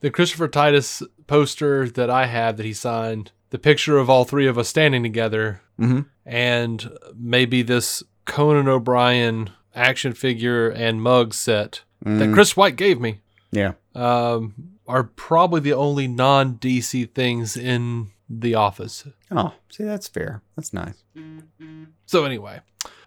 the 0.00 0.10
Christopher 0.10 0.48
Titus 0.48 1.02
poster 1.26 1.88
that 1.88 2.10
I 2.10 2.26
have 2.26 2.58
that 2.58 2.66
he 2.66 2.74
signed. 2.74 3.32
The 3.48 3.58
picture 3.58 3.96
of 3.96 4.10
all 4.10 4.26
three 4.26 4.46
of 4.46 4.58
us 4.58 4.68
standing 4.68 5.02
together, 5.02 5.62
Mhm. 5.80 6.04
and 6.26 6.90
maybe 7.18 7.62
this 7.62 8.02
Conan 8.26 8.68
O'Brien 8.68 9.48
action 9.74 10.12
figure 10.12 10.68
and 10.68 11.00
mug 11.00 11.32
set 11.32 11.84
that 12.02 12.28
Mm. 12.28 12.34
Chris 12.34 12.54
White 12.54 12.76
gave 12.76 13.00
me. 13.00 13.20
Yeah. 13.50 13.72
Um, 13.94 14.74
are 14.88 15.04
probably 15.04 15.60
the 15.60 15.74
only 15.74 16.08
non 16.08 16.54
DC 16.54 17.12
things 17.14 17.56
in 17.56 18.10
the 18.28 18.54
office. 18.54 19.06
Oh, 19.30 19.54
see, 19.70 19.84
that's 19.84 20.08
fair. 20.08 20.42
That's 20.56 20.72
nice. 20.72 21.04
So 22.06 22.24
anyway, 22.24 22.60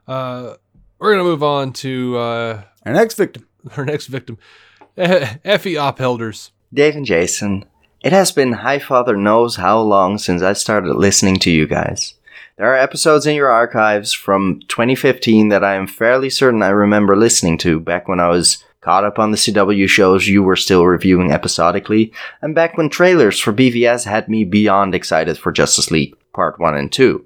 uh, 0.07 0.55
we're 0.99 1.11
gonna 1.11 1.23
move 1.23 1.43
on 1.43 1.73
to 1.73 2.17
uh, 2.17 2.63
our 2.85 2.93
next 2.93 3.15
victim. 3.15 3.47
Our 3.77 3.85
next 3.85 4.07
victim, 4.07 4.39
Effie 4.97 5.75
Ophelders. 5.75 6.49
Dave 6.73 6.95
and 6.95 7.05
Jason, 7.05 7.65
it 8.01 8.11
has 8.11 8.31
been 8.31 8.53
High 8.53 8.79
Father 8.79 9.15
knows 9.15 9.57
how 9.57 9.79
long 9.81 10.17
since 10.17 10.41
I 10.41 10.53
started 10.53 10.95
listening 10.95 11.37
to 11.41 11.51
you 11.51 11.67
guys. 11.67 12.15
There 12.57 12.65
are 12.65 12.75
episodes 12.75 13.27
in 13.27 13.35
your 13.35 13.51
archives 13.51 14.13
from 14.13 14.61
2015 14.67 15.49
that 15.49 15.63
I 15.63 15.75
am 15.75 15.85
fairly 15.85 16.31
certain 16.31 16.63
I 16.63 16.69
remember 16.69 17.15
listening 17.15 17.59
to 17.59 17.79
back 17.79 18.07
when 18.07 18.19
I 18.19 18.29
was 18.29 18.63
caught 18.81 19.03
up 19.03 19.19
on 19.19 19.31
the 19.31 19.37
CW 19.37 19.87
shows 19.87 20.27
you 20.27 20.43
were 20.43 20.55
still 20.55 20.85
reviewing 20.85 21.31
episodically, 21.31 22.11
and 22.41 22.55
back 22.55 22.77
when 22.77 22.89
trailers 22.89 23.39
for 23.39 23.53
BvS 23.53 24.05
had 24.05 24.27
me 24.27 24.43
beyond 24.43 24.95
excited 24.95 25.37
for 25.37 25.51
Justice 25.51 25.91
League 25.91 26.15
Part 26.33 26.59
1 26.59 26.75
and 26.75 26.91
2. 26.91 27.23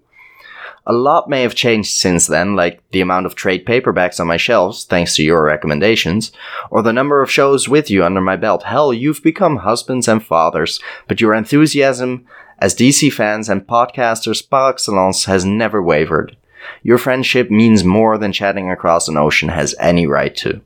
A 0.88 0.94
lot 0.94 1.30
may 1.30 1.42
have 1.42 1.56
changed 1.56 1.96
since 1.96 2.28
then, 2.28 2.56
like 2.56 2.80
the 2.92 3.02
amount 3.02 3.26
of 3.26 3.34
trade 3.34 3.66
paperbacks 3.66 4.20
on 4.20 4.28
my 4.28 4.38
shelves, 4.38 4.84
thanks 4.84 5.16
to 5.16 5.24
your 5.24 5.44
recommendations, 5.44 6.32
or 6.70 6.84
the 6.84 6.94
number 6.94 7.24
of 7.24 7.32
shows 7.32 7.68
with 7.68 7.90
you 7.90 8.04
under 8.04 8.22
my 8.22 8.36
belt. 8.36 8.64
Hell, 8.64 8.94
you've 8.94 9.24
become 9.24 9.58
husbands 9.58 10.08
and 10.08 10.24
fathers, 10.24 10.80
but 11.08 11.20
your 11.20 11.34
enthusiasm 11.34 12.28
as 12.60 12.76
DC 12.76 13.12
fans 13.12 13.50
and 13.50 13.66
podcasters 13.66 14.48
par 14.48 14.70
excellence 14.70 15.26
has 15.26 15.44
never 15.44 15.82
wavered. 15.82 16.38
Your 16.84 16.98
friendship 16.98 17.50
means 17.50 17.84
more 17.84 18.18
than 18.18 18.32
chatting 18.32 18.70
across 18.70 19.08
an 19.08 19.18
ocean 19.18 19.50
has 19.50 19.74
any 19.80 20.06
right 20.06 20.36
to. 20.38 20.62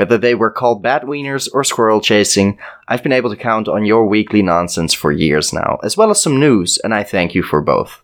Whether 0.00 0.16
they 0.16 0.34
were 0.34 0.50
called 0.50 0.82
batwieners 0.82 1.46
or 1.52 1.62
squirrel 1.62 2.00
chasing, 2.00 2.58
I've 2.88 3.02
been 3.02 3.12
able 3.12 3.28
to 3.28 3.36
count 3.36 3.68
on 3.68 3.84
your 3.84 4.06
weekly 4.06 4.40
nonsense 4.40 4.94
for 4.94 5.12
years 5.12 5.52
now, 5.52 5.78
as 5.84 5.94
well 5.94 6.10
as 6.10 6.18
some 6.18 6.40
news, 6.40 6.78
and 6.78 6.94
I 6.94 7.02
thank 7.02 7.34
you 7.34 7.42
for 7.42 7.60
both. 7.60 8.02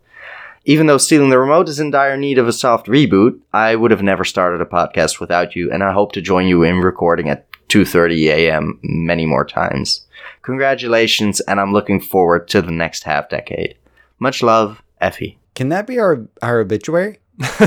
Even 0.67 0.89
though 0.89 0.99
Stealing 0.99 1.31
the 1.31 1.39
Remote 1.39 1.71
is 1.71 1.81
in 1.81 1.91
dire 1.91 2.19
need 2.19 2.37
of 2.37 2.47
a 2.47 2.53
soft 2.53 2.87
reboot, 2.87 3.41
I 3.55 3.77
would 3.77 3.93
have 3.93 4.03
never 4.03 4.25
started 4.25 4.61
a 4.61 4.67
podcast 4.67 5.21
without 5.21 5.57
you, 5.57 5.73
and 5.73 5.83
I 5.83 5.95
hope 5.95 6.13
to 6.13 6.21
join 6.21 6.47
you 6.47 6.65
in 6.65 6.81
recording 6.81 7.31
at 7.31 7.51
2:30 7.69 8.27
a.m. 8.27 8.79
many 8.83 9.25
more 9.25 9.47
times. 9.47 10.07
Congratulations, 10.43 11.41
and 11.41 11.59
I'm 11.59 11.73
looking 11.73 12.03
forward 12.03 12.47
to 12.49 12.61
the 12.61 12.73
next 12.73 13.05
half 13.05 13.31
decade. 13.31 13.79
Much 14.19 14.43
love, 14.43 14.83
Effie. 15.01 15.39
Can 15.55 15.71
that 15.71 15.87
be 15.87 15.99
our 15.99 16.29
our 16.43 16.61
obituary? 16.61 17.21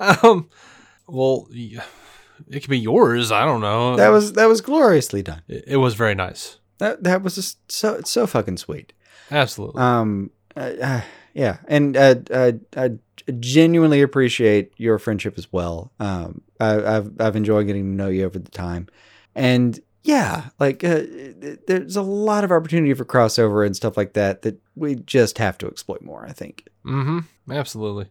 um, 0.00 0.48
well, 1.12 1.46
it 1.50 2.60
could 2.60 2.70
be 2.70 2.78
yours. 2.78 3.30
I 3.30 3.44
don't 3.44 3.60
know. 3.60 3.96
That 3.96 4.08
was 4.08 4.32
that 4.32 4.46
was 4.46 4.60
gloriously 4.60 5.22
done. 5.22 5.42
It, 5.48 5.64
it 5.66 5.76
was 5.76 5.94
very 5.94 6.14
nice. 6.14 6.58
That 6.78 7.04
that 7.04 7.22
was 7.22 7.34
just 7.34 7.58
so 7.70 8.00
so 8.04 8.26
fucking 8.26 8.56
sweet. 8.56 8.92
Absolutely. 9.30 9.80
Um. 9.80 10.30
Uh, 10.56 10.72
uh, 10.82 11.00
yeah, 11.34 11.58
and 11.66 11.96
uh, 11.96 12.16
uh, 12.30 12.52
I 12.76 12.90
genuinely 13.38 14.02
appreciate 14.02 14.72
your 14.76 14.98
friendship 14.98 15.38
as 15.38 15.52
well. 15.52 15.92
Um. 16.00 16.42
I, 16.60 16.96
I've 16.96 17.20
I've 17.20 17.36
enjoyed 17.36 17.66
getting 17.66 17.84
to 17.84 17.96
know 17.96 18.08
you 18.08 18.24
over 18.24 18.38
the 18.38 18.50
time, 18.50 18.88
and 19.34 19.78
yeah, 20.02 20.50
like 20.58 20.82
uh, 20.84 21.02
there's 21.66 21.96
a 21.96 22.02
lot 22.02 22.44
of 22.44 22.52
opportunity 22.52 22.94
for 22.94 23.04
crossover 23.04 23.64
and 23.64 23.76
stuff 23.76 23.96
like 23.96 24.14
that 24.14 24.42
that 24.42 24.60
we 24.74 24.96
just 24.96 25.38
have 25.38 25.58
to 25.58 25.66
exploit 25.66 26.02
more. 26.02 26.26
I 26.26 26.32
think. 26.32 26.68
Mm-hmm. 26.84 27.52
Absolutely. 27.52 28.08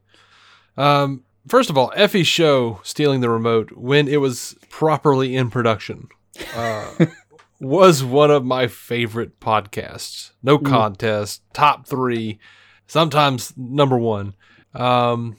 Um. 0.78 1.24
First 1.48 1.70
of 1.70 1.78
all, 1.78 1.92
Effie's 1.96 2.28
show, 2.28 2.80
Stealing 2.84 3.22
the 3.22 3.30
Remote, 3.30 3.72
when 3.72 4.08
it 4.08 4.18
was 4.18 4.56
properly 4.70 5.36
in 5.36 5.50
production, 5.50 6.10
uh, 6.56 7.06
was 7.60 8.04
one 8.04 8.30
of 8.30 8.46
my 8.46 8.68
favorite 8.68 9.40
podcasts. 9.40 10.32
No 10.44 10.58
contest, 10.58 11.42
top 11.54 11.88
three, 11.88 12.40
sometimes 12.88 13.54
number 13.58 13.98
one. 13.98 14.36
Um, 14.74 15.38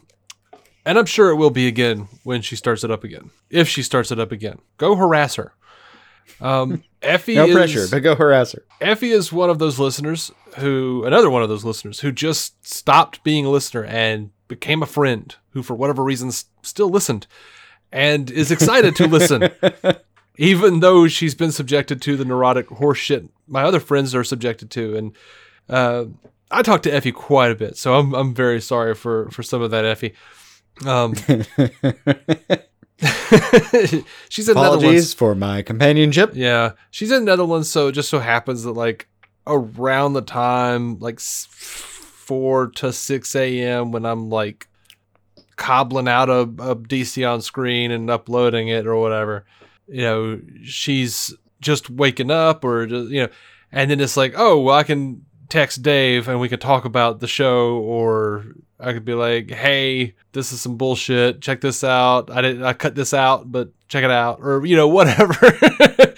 and 0.84 0.98
I'm 0.98 1.06
sure 1.06 1.30
it 1.30 1.36
will 1.36 1.50
be 1.50 1.68
again 1.68 2.08
when 2.24 2.42
she 2.42 2.56
starts 2.56 2.82
it 2.82 2.90
up 2.90 3.04
again. 3.04 3.30
If 3.50 3.68
she 3.68 3.82
starts 3.82 4.10
it 4.10 4.18
up 4.18 4.32
again, 4.32 4.58
go 4.78 4.96
harass 4.96 5.36
her. 5.36 5.54
Um, 6.40 6.82
Effie 7.02 7.34
no 7.36 7.46
is, 7.46 7.54
pressure, 7.54 7.86
but 7.90 8.00
go 8.00 8.14
harass 8.14 8.52
her. 8.52 8.64
Effie 8.80 9.10
is 9.10 9.32
one 9.32 9.50
of 9.50 9.58
those 9.58 9.78
listeners 9.78 10.32
who, 10.58 11.04
another 11.04 11.30
one 11.30 11.42
of 11.42 11.48
those 11.48 11.64
listeners 11.64 12.00
who 12.00 12.12
just 12.12 12.66
stopped 12.66 13.22
being 13.22 13.46
a 13.46 13.50
listener 13.50 13.84
and 13.84 14.30
became 14.48 14.82
a 14.82 14.86
friend 14.86 15.36
who, 15.52 15.62
for 15.62 15.74
whatever 15.74 16.02
reasons, 16.02 16.46
still 16.62 16.88
listened 16.88 17.26
and 17.90 18.30
is 18.30 18.50
excited 18.50 18.96
to 18.96 19.06
listen, 19.06 19.50
even 20.38 20.80
though 20.80 21.08
she's 21.08 21.34
been 21.34 21.52
subjected 21.52 22.00
to 22.02 22.16
the 22.16 22.24
neurotic 22.24 22.68
horseshit 22.68 23.28
my 23.52 23.62
other 23.62 23.78
friends 23.78 24.14
are 24.14 24.24
subjected 24.24 24.70
to. 24.70 24.96
And 24.96 25.16
uh, 25.68 26.06
I 26.50 26.62
talk 26.62 26.82
to 26.82 26.92
Effie 26.92 27.12
quite 27.12 27.52
a 27.52 27.54
bit, 27.54 27.76
so 27.76 27.94
I'm 27.94 28.14
I'm 28.14 28.34
very 28.34 28.60
sorry 28.60 28.94
for 28.94 29.30
for 29.30 29.42
some 29.42 29.62
of 29.62 29.70
that 29.70 29.84
Effie. 29.84 30.14
Um, 30.86 31.14
she's 34.28 34.48
in 34.48 34.56
Apologies 34.56 34.82
Netherlands. 34.82 35.14
for 35.14 35.34
my 35.34 35.62
companionship. 35.62 36.32
Yeah, 36.34 36.72
she's 36.90 37.10
in 37.12 37.24
Netherlands, 37.24 37.70
so 37.70 37.88
it 37.88 37.92
just 37.92 38.08
so 38.08 38.18
happens 38.18 38.62
that 38.64 38.72
like 38.72 39.08
around 39.46 40.14
the 40.14 40.22
time 40.22 40.98
like 40.98 41.20
four 41.20 42.68
to 42.68 42.92
six 42.92 43.36
a.m. 43.36 43.92
when 43.92 44.06
I'm 44.06 44.30
like 44.30 44.68
cobbling 45.56 46.08
out 46.08 46.28
a, 46.28 46.40
a 46.40 46.76
DC 46.76 47.28
on 47.30 47.42
screen 47.42 47.90
and 47.90 48.10
uploading 48.10 48.68
it 48.68 48.86
or 48.86 48.96
whatever, 48.96 49.44
you 49.86 50.02
know, 50.02 50.40
she's 50.64 51.34
just 51.60 51.90
waking 51.90 52.30
up 52.30 52.64
or 52.64 52.86
just, 52.86 53.10
you 53.10 53.22
know, 53.22 53.28
and 53.70 53.90
then 53.90 54.00
it's 54.00 54.16
like, 54.16 54.34
oh, 54.36 54.60
well, 54.60 54.76
I 54.76 54.82
can 54.82 55.24
text 55.48 55.82
Dave 55.82 56.28
and 56.28 56.40
we 56.40 56.48
can 56.48 56.58
talk 56.58 56.84
about 56.84 57.20
the 57.20 57.26
show 57.26 57.76
or 57.76 58.46
I 58.82 58.92
could 58.92 59.04
be 59.04 59.14
like, 59.14 59.50
"Hey, 59.50 60.14
this 60.32 60.52
is 60.52 60.60
some 60.60 60.76
bullshit. 60.76 61.40
Check 61.40 61.60
this 61.60 61.84
out. 61.84 62.30
I 62.30 62.42
didn't 62.42 62.64
I 62.64 62.72
cut 62.72 62.94
this 62.94 63.14
out, 63.14 63.50
but 63.50 63.70
check 63.88 64.02
it 64.02 64.10
out." 64.10 64.40
Or, 64.42 64.66
you 64.66 64.76
know, 64.76 64.88
whatever. 64.98 65.36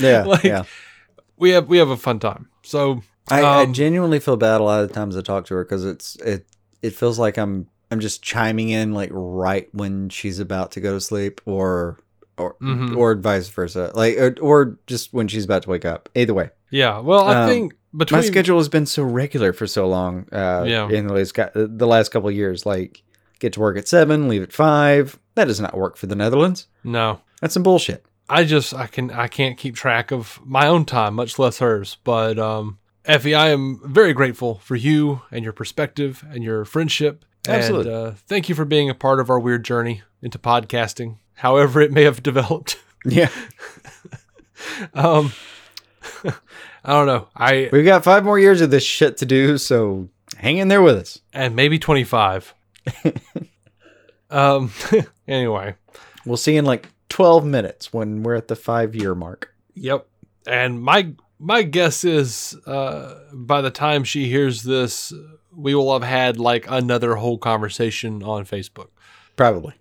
Yeah, 0.01 0.23
like 0.27 0.45
yeah. 0.45 0.65
we 1.37 1.51
have 1.51 1.69
we 1.69 1.79
have 1.79 1.91
a 1.91 1.97
fun 1.97 2.19
time. 2.19 2.49
So, 2.63 3.03
I, 3.29 3.43
I 3.43 3.63
um, 3.65 3.75
genuinely 3.75 4.19
feel 4.19 4.37
bad 4.37 4.61
a 4.61 4.65
lot 4.65 4.83
of 4.83 4.89
the 4.89 4.95
times 4.95 5.17
I 5.17 5.21
talk 5.21 5.45
to 5.47 5.55
her 5.55 5.65
because 5.65 5.85
it's 5.85 6.17
it 6.17 6.47
it 6.81 6.95
feels 6.95 7.19
like 7.19 7.37
I'm 7.37 7.69
I'm 7.91 8.01
just 8.01 8.23
chiming 8.23 8.71
in 8.71 8.93
like 8.93 9.11
right 9.13 9.69
when 9.73 10.09
she's 10.09 10.39
about 10.39 10.73
to 10.73 10.81
go 10.81 10.95
to 10.95 11.01
sleep 11.01 11.41
or 11.45 11.99
or 12.37 12.57
Mhm. 12.61 12.97
or 12.97 13.15
vice 13.15 13.49
versa 13.49 13.93
like 13.95 14.17
or, 14.19 14.35
or 14.41 14.79
just 14.87 15.13
when 15.13 15.29
she's 15.29 15.45
about 15.45 15.63
to 15.65 15.71
wake 15.71 15.85
up. 15.85 16.09
Either 16.15 16.35
way. 16.35 16.51
yeah, 16.71 16.99
well, 16.99 17.25
I 17.29 17.43
Um, 17.43 17.49
think 17.49 17.75
between 17.97 18.19
my 18.23 18.27
schedule 18.27 18.59
has 18.59 18.69
been 18.69 18.87
so 18.87 19.05
regular 19.05 19.53
for 19.53 19.67
so 19.69 19.87
long. 19.87 20.27
Uh, 20.33 20.65
Yeah. 20.67 20.89
in 20.89 21.07
the 21.07 21.15
last 21.15 21.35
the 21.55 21.87
last 21.87 22.11
couple 22.11 22.29
of 22.29 22.35
years, 22.35 22.67
like 22.67 23.03
get 23.39 23.53
to 23.53 23.61
work 23.61 23.77
at 23.79 23.87
seven, 23.87 24.29
leave 24.29 24.43
at 24.43 24.53
five. 24.53 25.19
That 25.37 25.45
does 25.47 25.61
not 25.61 25.77
work 25.77 25.97
for 25.97 26.07
the 26.07 26.17
Netherlands. 26.17 26.67
No. 26.83 27.21
That's 27.41 27.55
some 27.55 27.63
bullshit. 27.63 28.05
I 28.29 28.43
just 28.45 28.75
I 28.75 28.87
can 28.89 29.11
I 29.13 29.29
can't 29.29 29.57
keep 29.59 29.77
track 29.77 30.11
of 30.11 30.41
my 30.45 30.67
own 30.67 30.87
time, 30.87 31.15
much 31.15 31.39
less 31.39 31.59
hers. 31.59 31.99
But 32.03 32.39
um, 32.39 32.79
Effie, 33.05 33.35
I 33.35 33.51
am 33.51 33.81
very 33.85 34.13
grateful 34.15 34.61
for 34.65 34.75
you 34.77 35.21
and 35.31 35.45
your 35.45 35.53
perspective 35.53 36.25
and 36.31 36.43
your 36.43 36.65
friendship. 36.65 37.25
Absolutely. 37.49 37.93
And 37.93 38.07
uh, 38.09 38.13
thank 38.27 38.49
you 38.49 38.55
for 38.55 38.65
being 38.65 38.89
a 38.91 38.95
part 38.95 39.21
of 39.21 39.31
our 39.31 39.39
weird 39.39 39.65
journey 39.65 40.03
into 40.23 40.39
podcasting, 40.39 41.17
however 41.35 41.81
it 41.81 41.93
may 41.93 42.05
have 42.05 42.23
developed. 42.23 42.79
Yeah. 43.05 43.31
um, 44.95 45.33
I 46.25 46.93
don't 46.93 47.07
know. 47.07 47.29
I 47.37 47.69
We've 47.73 47.85
got 47.85 48.05
five 48.05 48.25
more 48.25 48.39
years 48.39 48.61
of 48.61 48.71
this 48.71 48.85
shit 48.85 49.17
to 49.19 49.27
do, 49.27 49.59
so 49.59 50.09
hang 50.37 50.59
in 50.59 50.69
there 50.69 50.83
with 50.83 50.97
us. 50.97 51.21
and 51.33 51.55
maybe 51.57 51.79
twenty 51.79 52.05
five. 52.05 52.55
um. 54.31 54.71
anyway. 55.29 55.75
We'll 56.27 56.37
see 56.37 56.57
in 56.57 56.65
like 56.65 56.89
twelve 57.09 57.45
minutes 57.45 57.93
when 57.93 58.23
we're 58.23 58.35
at 58.35 58.49
the 58.49 58.57
five 58.57 58.95
year 58.95 59.15
mark. 59.15 59.55
Yep. 59.75 60.07
And 60.47 60.81
my 60.83 61.13
my 61.39 61.63
guess 61.63 62.05
is 62.05 62.57
uh, 62.67 63.19
by 63.33 63.61
the 63.61 63.71
time 63.71 64.05
she 64.05 64.29
hears 64.29 64.63
this, 64.63 65.13
we 65.57 65.75
will 65.75 65.93
have 65.93 66.03
had 66.09 66.39
like 66.39 66.67
another 66.69 67.17
whole 67.17 67.39
conversation 67.39 68.23
on 68.23 68.45
Facebook. 68.45 68.89
Probably. 69.37 69.75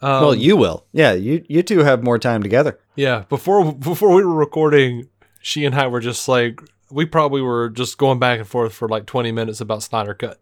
Um, 0.00 0.22
well, 0.22 0.34
you 0.34 0.56
will. 0.56 0.84
Yeah, 0.92 1.12
you 1.12 1.44
you 1.48 1.62
two 1.62 1.80
have 1.80 2.02
more 2.02 2.18
time 2.18 2.42
together. 2.42 2.78
Yeah. 2.96 3.24
Before 3.28 3.72
before 3.72 4.14
we 4.14 4.24
were 4.24 4.34
recording, 4.34 5.08
she 5.40 5.64
and 5.64 5.74
I 5.74 5.86
were 5.86 6.00
just 6.00 6.28
like 6.28 6.60
we 6.90 7.06
probably 7.06 7.40
were 7.40 7.70
just 7.70 7.96
going 7.98 8.18
back 8.18 8.38
and 8.38 8.46
forth 8.48 8.74
for 8.74 8.88
like 8.88 9.06
twenty 9.06 9.32
minutes 9.32 9.60
about 9.60 9.82
Snyder 9.82 10.14
Cut. 10.14 10.40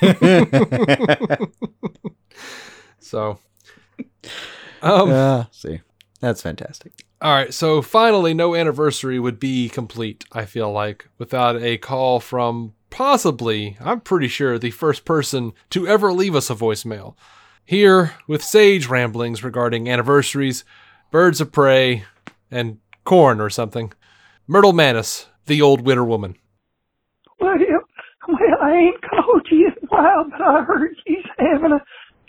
so. 2.98 3.38
Um, 4.82 5.10
Ah, 5.10 5.48
see, 5.52 5.80
that's 6.20 6.42
fantastic. 6.42 6.92
All 7.22 7.32
right, 7.32 7.52
so 7.52 7.80
finally, 7.80 8.34
no 8.34 8.54
anniversary 8.54 9.18
would 9.18 9.40
be 9.40 9.68
complete, 9.70 10.24
I 10.32 10.44
feel 10.44 10.70
like, 10.70 11.08
without 11.18 11.56
a 11.62 11.78
call 11.78 12.20
from 12.20 12.74
possibly, 12.96 13.76
I'm 13.78 14.00
pretty 14.00 14.26
sure, 14.26 14.58
the 14.58 14.70
first 14.70 15.04
person 15.04 15.52
to 15.68 15.86
ever 15.86 16.14
leave 16.14 16.34
us 16.34 16.48
a 16.48 16.54
voicemail. 16.54 17.14
Here, 17.62 18.14
with 18.26 18.42
sage 18.42 18.86
ramblings 18.86 19.44
regarding 19.44 19.86
anniversaries, 19.86 20.64
birds 21.10 21.42
of 21.42 21.52
prey, 21.52 22.04
and 22.50 22.78
corn 23.04 23.38
or 23.38 23.50
something. 23.50 23.92
Myrtle 24.46 24.72
Manus, 24.72 25.26
the 25.44 25.60
old 25.60 25.82
witter 25.82 26.06
woman. 26.06 26.36
Well, 27.38 27.56
well, 28.28 28.38
I 28.62 28.72
ain't 28.72 29.02
called 29.02 29.46
you 29.50 29.66
in 29.66 29.72
a 29.72 29.86
while, 29.88 30.24
but 30.30 30.40
I 30.40 30.62
heard 30.62 30.96
he's 31.04 31.18
having 31.38 31.72
a 31.72 31.80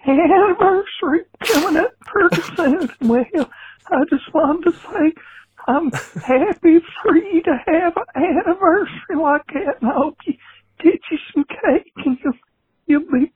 anniversary 0.05 1.21
coming 1.45 1.77
up 1.77 1.93
pretty 2.01 2.41
soon. 2.57 2.89
Well, 2.99 3.49
I 3.89 4.03
just 4.09 4.33
wanted 4.33 4.71
to 4.71 4.77
say 4.79 5.13
I'm 5.69 5.91
happy 5.91 6.79
for 7.01 7.15
you 7.15 7.41
to 7.43 7.57
have 7.67 7.95
an 7.95 8.23
anniversary 8.23 9.15
like 9.17 9.47
that, 9.53 9.77
and 9.81 9.89
I 9.89 9.93
hope 9.93 10.17
you 10.25 10.33
get 10.83 10.99
you 11.11 11.17
some 11.33 11.45
cake 11.45 11.93
and 12.05 12.17
you'll, 12.23 12.33
you'll 12.87 13.11
be 13.11 13.31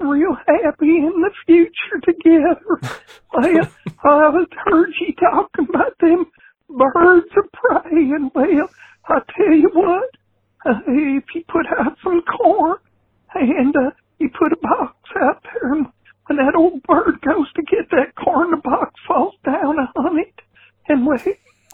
real 0.00 0.36
happy 0.46 0.96
in 0.96 1.22
the 1.22 1.30
future 1.46 2.00
together. 2.04 2.98
Well, 3.32 3.68
I 4.04 4.28
was 4.28 4.48
heard 4.66 4.92
you 5.00 5.14
talking 5.14 5.66
about 5.68 5.98
them 6.00 6.26
birds 6.68 7.30
of 7.36 7.44
prey, 7.52 8.10
and 8.10 8.30
well, 8.34 8.68
I 9.08 9.20
tell 9.36 9.54
you 9.54 9.70
what, 9.72 10.10
uh, 10.66 10.80
if 10.86 11.24
you 11.34 11.44
put 11.48 11.66
out 11.78 11.96
some 12.02 12.22
corn 12.22 12.78
and 13.34 13.74
uh, 13.76 13.90
you 14.18 14.30
put 14.30 14.52
a 14.52 14.56
box 14.60 14.96
out 15.22 15.42
there, 15.44 15.72
and 15.74 15.86
when 16.26 16.38
that 16.38 16.54
old 16.56 16.82
bird 16.84 17.20
goes 17.20 17.52
to 17.54 17.62
get 17.62 17.90
that 17.90 18.14
corn, 18.16 18.50
the 18.50 18.56
box 18.56 18.92
falls 19.06 19.34
down 19.44 19.78
on 19.78 20.18
it, 20.18 20.40
and 20.88 21.06
well, 21.06 21.18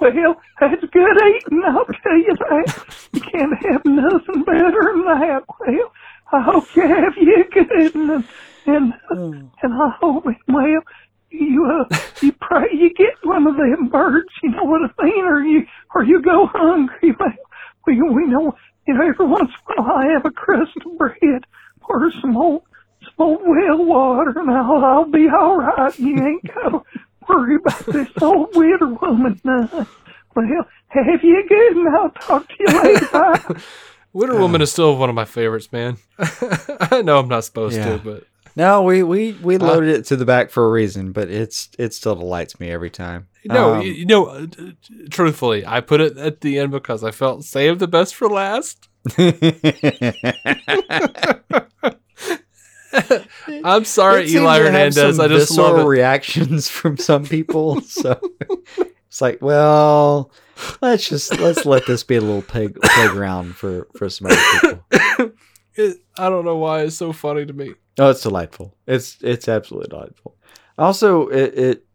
well, 0.01 0.40
that's 0.59 0.85
good 0.93 1.22
eating, 1.27 1.62
I'll 1.66 1.85
tell 1.85 2.16
you 2.16 2.36
that. 2.36 2.85
You 3.12 3.20
can't 3.20 3.56
have 3.66 3.85
nothing 3.85 4.44
better 4.44 4.82
than 4.93 5.05
that. 5.05 5.44
Well, 5.60 5.93
I 6.32 6.40
hope 6.43 6.64
you 6.77 6.82
have 6.82 7.16
you 7.16 7.44
good, 7.52 7.94
and 7.94 8.24
and 8.66 8.94
and 9.12 9.74
I 9.74 9.90
hope 10.01 10.27
well 10.48 10.82
you 11.31 11.64
uh 11.66 11.97
you 12.20 12.32
pray 12.32 12.68
you 12.72 12.93
get 12.94 13.14
one 13.24 13.47
of 13.47 13.56
them 13.56 13.89
birds. 13.89 14.28
You 14.43 14.51
know 14.51 14.64
what 14.64 14.90
I 14.98 15.05
mean, 15.05 15.24
or 15.24 15.40
you 15.40 15.66
or 15.94 16.05
you 16.05 16.22
go 16.22 16.47
hungry. 16.47 17.14
Well, 17.18 17.32
we 17.86 18.01
we 18.01 18.27
know 18.27 18.55
you 18.86 18.94
know 18.94 19.09
every 19.09 19.27
once 19.27 19.51
in 19.51 19.78
a 19.78 19.82
while 19.82 19.97
I 19.97 20.12
have 20.12 20.24
a 20.24 20.31
crust 20.31 20.72
of 20.85 20.98
bread 20.98 21.44
or 21.89 22.12
some 22.20 22.36
old 22.36 22.62
some 23.05 23.14
old 23.18 23.40
well 23.44 23.85
water, 23.85 24.39
and 24.39 24.51
I'll 24.51 24.85
I'll 24.85 25.05
be 25.05 25.28
all 25.28 25.59
right. 25.59 25.98
You 25.98 26.16
ain't 26.16 26.55
got 26.55 26.85
worry 27.31 27.57
about 27.57 27.86
this 27.86 28.09
old 28.20 28.55
widow 28.55 28.98
woman. 29.01 29.40
Uh, 29.47 29.85
well, 30.35 30.47
have 30.89 31.23
you 31.24 31.44
good, 31.48 31.77
and 31.77 31.89
I'll 31.97 32.11
talk 32.11 32.47
to 32.48 32.55
you 32.59 32.82
later. 32.82 33.07
Bye. 33.12 33.61
Witter 34.12 34.36
Woman 34.39 34.61
is 34.61 34.73
still 34.73 34.97
one 34.97 35.09
of 35.09 35.15
my 35.15 35.24
favorites, 35.24 35.70
man. 35.73 35.97
I 36.19 37.01
know 37.02 37.19
I'm 37.20 37.28
not 37.28 37.44
supposed 37.44 37.77
Yeah. 37.77 37.97
to, 37.97 37.98
but 37.98 38.24
No, 38.57 38.82
we 38.82 39.02
we 39.05 39.32
we 39.40 39.55
Uh, 39.57 39.61
loaded 39.65 39.90
it 39.90 40.05
to 40.07 40.16
the 40.16 40.24
back 40.24 40.51
for 40.51 40.66
a 40.66 40.70
reason, 40.70 41.12
but 41.12 41.28
it's 41.31 41.69
it 41.78 41.94
still 41.94 42.16
delights 42.16 42.59
me 42.59 42.70
every 42.70 42.90
time. 42.90 43.28
no, 43.44 43.74
Um, 43.74 43.82
you, 43.82 43.93
you 43.93 44.07
know, 44.07 44.27
uh, 44.27 44.47
truthfully, 45.11 45.65
I 45.65 45.81
put 45.81 46.01
it 46.01 46.16
at 46.19 46.40
the 46.40 46.59
end 46.59 46.73
because 46.73 47.05
I 47.05 47.12
felt 47.12 47.44
save 47.44 47.78
the 47.78 47.86
best 47.89 48.15
for 48.16 48.28
last. 48.28 48.89
I'm 53.65 53.85
sorry, 53.85 54.29
Eli 54.31 54.59
Hernandez. 54.61 55.19
I 55.19 55.29
just 55.29 55.57
love 55.57 55.79
it. 55.79 55.85
reactions 55.85 56.69
from 56.69 56.97
some 56.97 57.25
people. 57.25 57.81
So 57.83 58.21
it's 59.09 59.21
like, 59.21 59.41
well, 59.43 60.31
let's 60.83 61.09
just 61.09 61.39
let's 61.39 61.65
let 61.67 61.87
this 61.87 62.03
be 62.05 62.17
a 62.17 62.21
little 62.21 62.43
pig, 62.43 62.79
playground 62.83 63.57
for 63.57 63.87
for 63.97 64.09
some 64.09 64.29
other 64.31 64.61
people. 64.61 65.33
It- 65.75 65.99
I 66.19 66.29
don't 66.29 66.45
know 66.45 66.57
why 66.57 66.83
it's 66.83 66.97
so 66.97 67.12
funny 67.12 67.47
to 67.47 67.53
me. 67.53 67.75
Oh, 67.99 68.11
it's 68.11 68.23
delightful. 68.23 68.75
It's 68.87 69.17
it's 69.23 69.49
absolutely 69.49 69.89
delightful. 69.89 70.37
Also, 70.77 71.29
it, 71.29 71.59
it 71.59 71.87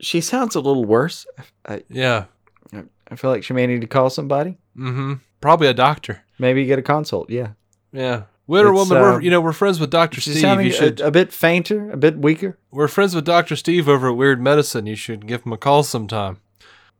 she 0.00 0.20
sounds 0.20 0.54
a 0.54 0.60
little 0.60 0.84
worse. 0.84 1.26
I, 1.66 1.82
Yeah. 1.90 2.26
I, 2.72 2.84
I 3.10 3.16
feel 3.16 3.30
like 3.30 3.42
she 3.44 3.52
may 3.54 3.66
need 3.66 3.80
to 3.80 3.86
call 3.88 4.08
somebody. 4.08 4.56
Mm-hmm. 4.78 5.14
Probably 5.40 5.66
a 5.66 5.74
doctor. 5.74 6.22
Maybe 6.38 6.64
get 6.64 6.78
a 6.78 6.82
consult. 6.82 7.28
Yeah. 7.28 7.48
Yeah. 7.92 8.22
It's, 8.48 8.72
Woman, 8.72 8.98
we're, 9.02 9.12
um, 9.14 9.22
you 9.22 9.30
know, 9.30 9.40
we're 9.40 9.52
friends 9.52 9.80
with 9.80 9.90
Dr. 9.90 10.20
She's 10.20 10.34
Steve. 10.34 10.40
sounding 10.42 10.66
You 10.66 10.72
should, 10.72 11.00
a, 11.00 11.08
a 11.08 11.10
bit 11.10 11.32
fainter, 11.32 11.90
a 11.90 11.96
bit 11.96 12.18
weaker. 12.18 12.58
we're 12.70 12.86
friends 12.88 13.14
with 13.14 13.24
Dr. 13.24 13.56
Steve 13.56 13.88
over 13.88 14.08
at 14.08 14.16
Weird 14.16 14.40
Medicine. 14.40 14.86
You 14.86 14.94
should 14.94 15.26
give 15.26 15.42
him 15.44 15.52
a 15.52 15.56
call 15.58 15.82
sometime. 15.82 16.38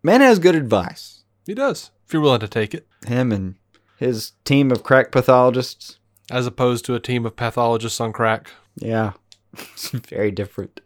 Man 0.03 0.21
has 0.21 0.39
good 0.41 0.55
advice. 0.57 1.23
He 1.47 1.55
does, 1.55 1.91
if 2.07 2.13
you're 2.13 2.23
willing 2.23 2.41
to 2.41 2.49
take 2.49 2.75
it. 2.75 2.87
Him 3.07 3.31
and 3.31 3.55
his 3.97 4.33
team 4.45 4.71
of 4.73 4.83
crack 4.83 5.13
pathologists. 5.13 5.99
As 6.29 6.47
opposed 6.47 6.85
to 6.87 6.97
a 6.97 7.01
team 7.01 7.25
of 7.25 7.37
pathologists 7.37 8.01
on 8.01 8.13
crack. 8.13 8.51
Yeah. 8.77 9.13
It's 9.73 9.91
very 9.91 10.33
different. 10.33 10.81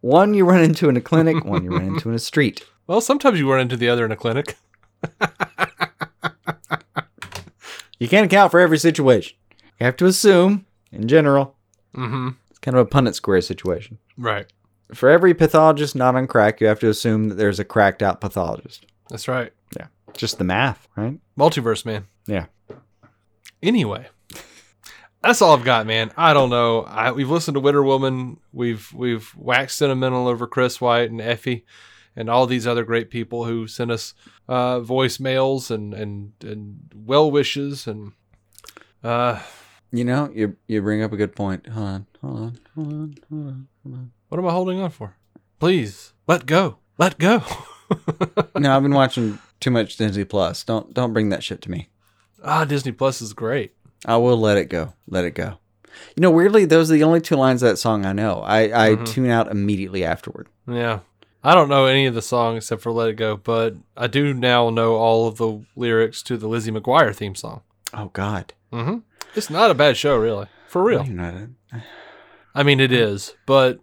One 0.00 0.34
you 0.34 0.44
run 0.44 0.60
into 0.62 0.88
in 0.88 0.96
a 0.96 1.00
clinic, 1.00 1.44
one 1.46 1.62
you 1.64 1.70
run 1.70 1.86
into 1.86 2.08
in 2.08 2.14
a 2.16 2.18
street. 2.18 2.64
Well, 2.88 3.00
sometimes 3.00 3.38
you 3.38 3.48
run 3.50 3.60
into 3.60 3.76
the 3.76 3.88
other 3.88 4.04
in 4.04 4.10
a 4.12 4.16
clinic. 4.16 4.56
You 7.98 8.08
can't 8.08 8.26
account 8.26 8.50
for 8.50 8.58
every 8.58 8.78
situation. 8.78 9.36
You 9.82 9.86
have 9.86 9.96
to 9.96 10.06
assume, 10.06 10.64
in 10.92 11.08
general, 11.08 11.56
Mm-hmm. 11.96 12.28
it's 12.50 12.60
kind 12.60 12.76
of 12.76 12.86
a 12.86 12.88
Punnett 12.88 13.14
square 13.16 13.40
situation. 13.40 13.98
Right. 14.16 14.46
For 14.94 15.10
every 15.10 15.34
pathologist 15.34 15.96
not 15.96 16.14
on 16.14 16.28
crack, 16.28 16.60
you 16.60 16.68
have 16.68 16.78
to 16.80 16.88
assume 16.88 17.30
that 17.30 17.34
there's 17.34 17.58
a 17.58 17.64
cracked 17.64 18.00
out 18.00 18.20
pathologist. 18.20 18.86
That's 19.10 19.26
right. 19.26 19.52
Yeah. 19.76 19.88
Just 20.14 20.38
the 20.38 20.44
math, 20.44 20.86
right? 20.96 21.18
Multiverse, 21.36 21.84
man. 21.84 22.06
Yeah. 22.28 22.46
Anyway, 23.60 24.06
that's 25.20 25.42
all 25.42 25.52
I've 25.56 25.64
got, 25.64 25.84
man. 25.84 26.12
I 26.16 26.32
don't 26.32 26.50
know. 26.50 26.82
I, 26.84 27.10
we've 27.10 27.28
listened 27.28 27.56
to 27.56 27.60
Witter 27.60 27.82
Woman. 27.82 28.38
We've 28.52 28.88
we've 28.94 29.34
waxed 29.36 29.78
sentimental 29.78 30.28
over 30.28 30.46
Chris 30.46 30.80
White 30.80 31.10
and 31.10 31.20
Effie, 31.20 31.64
and 32.14 32.30
all 32.30 32.46
these 32.46 32.68
other 32.68 32.84
great 32.84 33.10
people 33.10 33.46
who 33.46 33.66
sent 33.66 33.90
us 33.90 34.14
uh, 34.48 34.78
voicemails 34.78 35.72
and 35.72 35.92
and 35.92 36.32
and 36.44 36.92
well 36.94 37.28
wishes 37.32 37.88
and 37.88 38.12
uh, 39.04 39.40
You 39.92 40.04
know, 40.04 40.30
you 40.34 40.56
you 40.66 40.80
bring 40.82 41.02
up 41.02 41.12
a 41.12 41.16
good 41.16 41.36
point. 41.36 41.66
Hold 41.68 41.86
on, 41.88 42.06
hold 42.22 42.36
on, 42.38 42.58
hold 42.74 42.88
on, 42.88 43.16
hold 43.30 43.46
on, 43.46 43.68
hold 43.82 43.94
on. 43.94 44.12
what 44.28 44.38
am 44.38 44.46
I 44.46 44.50
holding 44.52 44.80
on 44.80 44.90
for? 44.90 45.16
Please 45.60 46.12
let 46.26 46.46
go. 46.46 46.78
Let 46.98 47.18
go. 47.18 47.42
no, 48.58 48.74
I've 48.76 48.82
been 48.82 48.94
watching 48.94 49.38
too 49.60 49.70
much 49.70 49.96
Disney 49.96 50.24
Plus. 50.24 50.64
Don't 50.64 50.94
don't 50.94 51.12
bring 51.12 51.28
that 51.28 51.42
shit 51.42 51.60
to 51.62 51.70
me. 51.70 51.88
ah, 52.42 52.64
Disney 52.64 52.92
Plus 52.92 53.20
is 53.20 53.32
great. 53.34 53.74
I 54.06 54.16
will 54.16 54.38
let 54.38 54.56
it 54.56 54.66
go. 54.70 54.94
Let 55.06 55.24
it 55.24 55.34
go. 55.34 55.58
You 56.16 56.22
know, 56.22 56.30
weirdly, 56.30 56.64
those 56.64 56.90
are 56.90 56.94
the 56.94 57.04
only 57.04 57.20
two 57.20 57.36
lines 57.36 57.62
of 57.62 57.68
that 57.68 57.76
song 57.76 58.06
I 58.06 58.12
know. 58.14 58.40
I, 58.40 58.62
I 58.86 58.96
Mhm. 58.96 59.06
tune 59.06 59.28
out 59.30 59.50
immediately 59.50 60.04
afterward. 60.04 60.48
Yeah. 60.66 61.00
I 61.44 61.54
don't 61.54 61.68
know 61.68 61.84
any 61.86 62.06
of 62.06 62.14
the 62.14 62.22
songs 62.22 62.64
except 62.64 62.80
for 62.82 62.90
Let 62.92 63.10
It 63.10 63.16
Go, 63.16 63.36
but 63.36 63.74
I 63.96 64.06
do 64.06 64.32
now 64.32 64.70
know 64.70 64.94
all 64.94 65.28
of 65.28 65.36
the 65.36 65.64
lyrics 65.76 66.22
to 66.24 66.36
the 66.38 66.48
Lizzie 66.48 66.70
McGuire 66.72 67.14
theme 67.14 67.34
song. 67.34 67.60
Oh 67.92 68.10
God. 68.14 68.54
Mm-hmm. 68.72 68.98
It's 69.34 69.50
not 69.50 69.70
a 69.70 69.74
bad 69.74 69.96
show, 69.96 70.16
really. 70.16 70.46
For 70.68 70.82
real. 70.82 71.04
You 71.06 71.14
know. 71.14 71.48
I 72.54 72.62
mean, 72.62 72.80
it 72.80 72.92
is. 72.92 73.34
But 73.46 73.78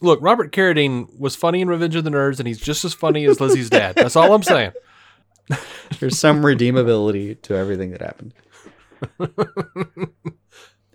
look, 0.00 0.20
Robert 0.22 0.52
Carradine 0.52 1.18
was 1.18 1.36
funny 1.36 1.60
in 1.60 1.68
Revenge 1.68 1.94
of 1.96 2.04
the 2.04 2.10
Nerds, 2.10 2.38
and 2.38 2.48
he's 2.48 2.60
just 2.60 2.84
as 2.84 2.94
funny 2.94 3.24
as 3.26 3.40
Lizzie's 3.40 3.70
dad. 3.70 3.94
That's 3.96 4.16
all 4.16 4.32
I'm 4.32 4.42
saying. 4.42 4.72
There's 6.00 6.18
some 6.18 6.42
redeemability 6.42 7.40
to 7.42 7.54
everything 7.54 7.90
that 7.92 8.00
happened. 8.00 8.34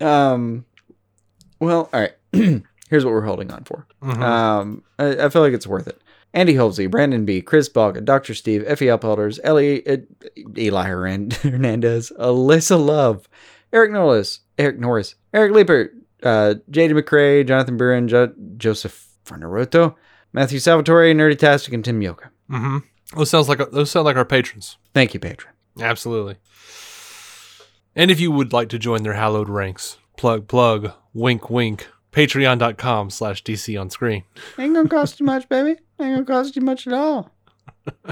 um, 0.00 0.64
well, 1.60 1.88
all 1.92 2.00
right. 2.00 2.12
Here's 2.32 3.04
what 3.04 3.12
we're 3.12 3.24
holding 3.24 3.52
on 3.52 3.64
for. 3.64 3.86
Mhm. 4.02 4.20
Um, 4.20 4.82
I, 4.98 5.26
I 5.26 5.28
feel 5.28 5.42
like 5.42 5.52
it's 5.52 5.66
worth 5.66 5.86
it. 5.86 6.00
Andy 6.32 6.54
Holsey, 6.54 6.90
Brandon 6.90 7.24
B, 7.24 7.40
Chris 7.42 7.68
Bogga, 7.68 8.04
Dr. 8.04 8.34
Steve, 8.34 8.64
Effie 8.66 8.86
Ophelders, 8.88 9.40
Ellie, 9.42 9.86
uh, 9.86 9.96
Eli 10.56 10.84
Hernandez, 10.88 12.12
Alyssa 12.18 12.84
Love, 12.84 13.28
Eric 13.72 13.90
Norris, 13.92 14.40
Eric 14.58 14.78
Norris, 14.78 15.16
Eric 15.34 15.52
Leeper, 15.52 15.92
uh, 16.22 16.54
JD 16.70 16.92
McCrae, 16.92 17.46
Jonathan 17.46 17.76
Buren, 17.76 18.08
jo- 18.08 18.32
Joseph 18.56 19.08
Farnaroto, 19.24 19.94
Matthew 20.32 20.58
Salvatore, 20.58 21.12
Nerdy 21.14 21.38
Tastic, 21.38 21.72
and 21.74 21.84
Tim 21.84 22.00
Yoka. 22.00 22.30
Mm-hmm. 22.50 22.78
Those 23.16 23.30
sounds 23.30 23.48
like 23.48 23.58
those 23.70 23.90
sound 23.90 24.04
like 24.04 24.16
our 24.16 24.24
patrons. 24.24 24.76
Thank 24.94 25.14
you, 25.14 25.20
patron. 25.20 25.52
Absolutely. 25.80 26.36
And 27.96 28.10
if 28.10 28.20
you 28.20 28.30
would 28.30 28.52
like 28.52 28.68
to 28.68 28.78
join 28.78 29.02
their 29.02 29.14
hallowed 29.14 29.48
ranks, 29.48 29.98
plug 30.16 30.46
plug, 30.46 30.92
wink 31.12 31.50
wink, 31.50 31.88
patreon.com 32.12 33.10
slash 33.10 33.42
DC 33.44 33.80
on 33.80 33.90
screen. 33.90 34.24
Ain't 34.58 34.74
gonna 34.74 34.88
cost 34.88 35.20
you 35.20 35.26
much, 35.26 35.48
baby. 35.48 35.70
Ain't 36.00 36.14
gonna 36.14 36.24
cost 36.24 36.56
you 36.56 36.62
much 36.62 36.86
at 36.86 36.92
all. 36.92 37.30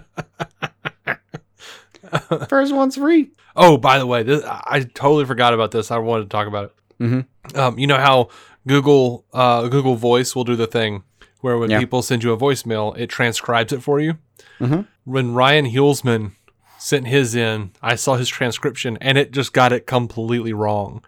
First 2.48 2.74
one's 2.74 2.96
free. 2.96 3.30
Oh, 3.56 3.76
by 3.76 3.98
the 3.98 4.06
way, 4.06 4.22
this, 4.22 4.42
I 4.46 4.80
totally 4.94 5.24
forgot 5.24 5.52
about 5.52 5.72
this. 5.72 5.90
I 5.90 5.98
wanted 5.98 6.24
to 6.24 6.28
talk 6.28 6.46
about 6.46 6.66
it. 6.66 7.02
Mm-hmm. 7.02 7.58
Um, 7.58 7.78
you 7.78 7.86
know 7.86 7.96
how 7.98 8.28
Google 8.66 9.24
uh, 9.32 9.68
Google 9.68 9.94
Voice 9.96 10.34
will 10.34 10.44
do 10.44 10.56
the 10.56 10.66
thing 10.66 11.02
where 11.40 11.58
when 11.58 11.70
Yeah. 11.70 11.78
people 11.78 12.02
send 12.02 12.24
you 12.24 12.32
a 12.32 12.36
voicemail, 12.36 12.96
it 12.98 13.08
transcribes 13.08 13.72
it 13.72 13.82
for 13.82 14.00
you. 14.00 14.14
Mhm. 14.60 14.86
When 15.04 15.34
Ryan 15.34 15.66
Hulsman 15.66 16.32
sent 16.78 17.06
his 17.06 17.34
in, 17.34 17.72
I 17.82 17.94
saw 17.96 18.16
his 18.16 18.28
transcription 18.28 18.98
and 19.00 19.18
it 19.18 19.32
just 19.32 19.52
got 19.52 19.72
it 19.72 19.86
completely 19.86 20.52
wrong. 20.52 21.02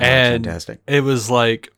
Oh, 0.00 0.04
and 0.04 0.44
fantastic. 0.44 0.80
it 0.86 1.02
was 1.02 1.30
like 1.30 1.72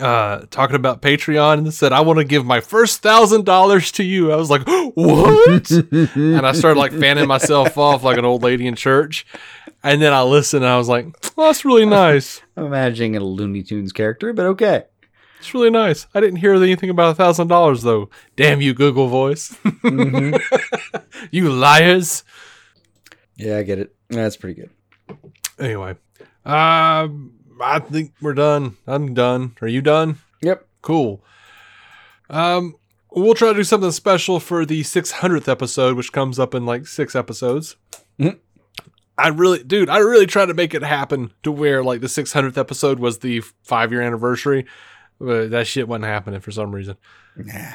uh, 0.00 0.46
talking 0.50 0.76
about 0.76 1.02
Patreon 1.02 1.58
and 1.58 1.74
said, 1.74 1.92
I 1.92 2.00
want 2.00 2.18
to 2.18 2.24
give 2.24 2.44
my 2.44 2.60
first 2.60 3.02
thousand 3.02 3.44
dollars 3.44 3.92
to 3.92 4.04
you. 4.04 4.32
I 4.32 4.36
was 4.36 4.50
like, 4.50 4.66
what? 4.94 5.70
and 5.70 6.46
I 6.46 6.52
started 6.52 6.78
like 6.78 6.92
fanning 6.92 7.26
myself 7.26 7.76
off 7.78 8.02
like 8.02 8.18
an 8.18 8.24
old 8.24 8.42
lady 8.42 8.66
in 8.66 8.74
church. 8.74 9.26
And 9.82 10.02
then 10.02 10.12
I 10.12 10.22
listened 10.22 10.64
and 10.64 10.72
I 10.72 10.78
was 10.78 10.88
like, 10.88 11.06
oh, 11.36 11.46
that's 11.46 11.64
really 11.64 11.86
nice. 11.86 12.42
I'm 12.56 12.64
imagining 12.64 13.16
a 13.16 13.20
Looney 13.20 13.62
Tunes 13.62 13.92
character, 13.92 14.32
but 14.32 14.46
okay. 14.46 14.84
It's 15.38 15.52
really 15.54 15.70
nice. 15.70 16.06
I 16.14 16.20
didn't 16.20 16.36
hear 16.36 16.54
anything 16.54 16.90
about 16.90 17.10
a 17.10 17.14
thousand 17.14 17.48
dollars 17.48 17.82
though. 17.82 18.10
Damn 18.36 18.60
you, 18.60 18.74
Google 18.74 19.08
Voice. 19.08 19.56
you 21.30 21.52
liars. 21.52 22.24
Yeah, 23.36 23.58
I 23.58 23.62
get 23.62 23.78
it. 23.78 23.94
That's 24.08 24.36
pretty 24.36 24.62
good. 24.62 24.70
Anyway, 25.58 25.96
um, 26.44 27.35
I 27.60 27.78
think 27.78 28.12
we're 28.20 28.34
done. 28.34 28.76
I'm 28.86 29.14
done. 29.14 29.56
Are 29.62 29.68
you 29.68 29.80
done? 29.80 30.18
Yep. 30.42 30.66
Cool. 30.82 31.22
Um, 32.28 32.74
we'll 33.10 33.34
try 33.34 33.48
to 33.48 33.54
do 33.54 33.64
something 33.64 33.90
special 33.92 34.40
for 34.40 34.64
the 34.66 34.82
600th 34.82 35.48
episode, 35.48 35.96
which 35.96 36.12
comes 36.12 36.38
up 36.38 36.54
in 36.54 36.66
like 36.66 36.86
six 36.86 37.14
episodes. 37.14 37.76
Mhm. 38.18 38.38
I 39.18 39.28
really, 39.28 39.62
dude, 39.62 39.88
I 39.88 39.98
really 39.98 40.26
tried 40.26 40.46
to 40.46 40.54
make 40.54 40.74
it 40.74 40.82
happen 40.82 41.32
to 41.42 41.50
where 41.50 41.82
like 41.82 42.00
the 42.02 42.08
600th 42.08 42.58
episode 42.58 42.98
was 42.98 43.18
the 43.18 43.40
five 43.62 43.90
year 43.92 44.02
anniversary, 44.02 44.66
but 45.18 45.50
that 45.50 45.66
shit 45.66 45.88
wasn't 45.88 46.04
happening 46.04 46.40
for 46.40 46.50
some 46.50 46.74
reason. 46.74 46.96
Yeah. 47.42 47.74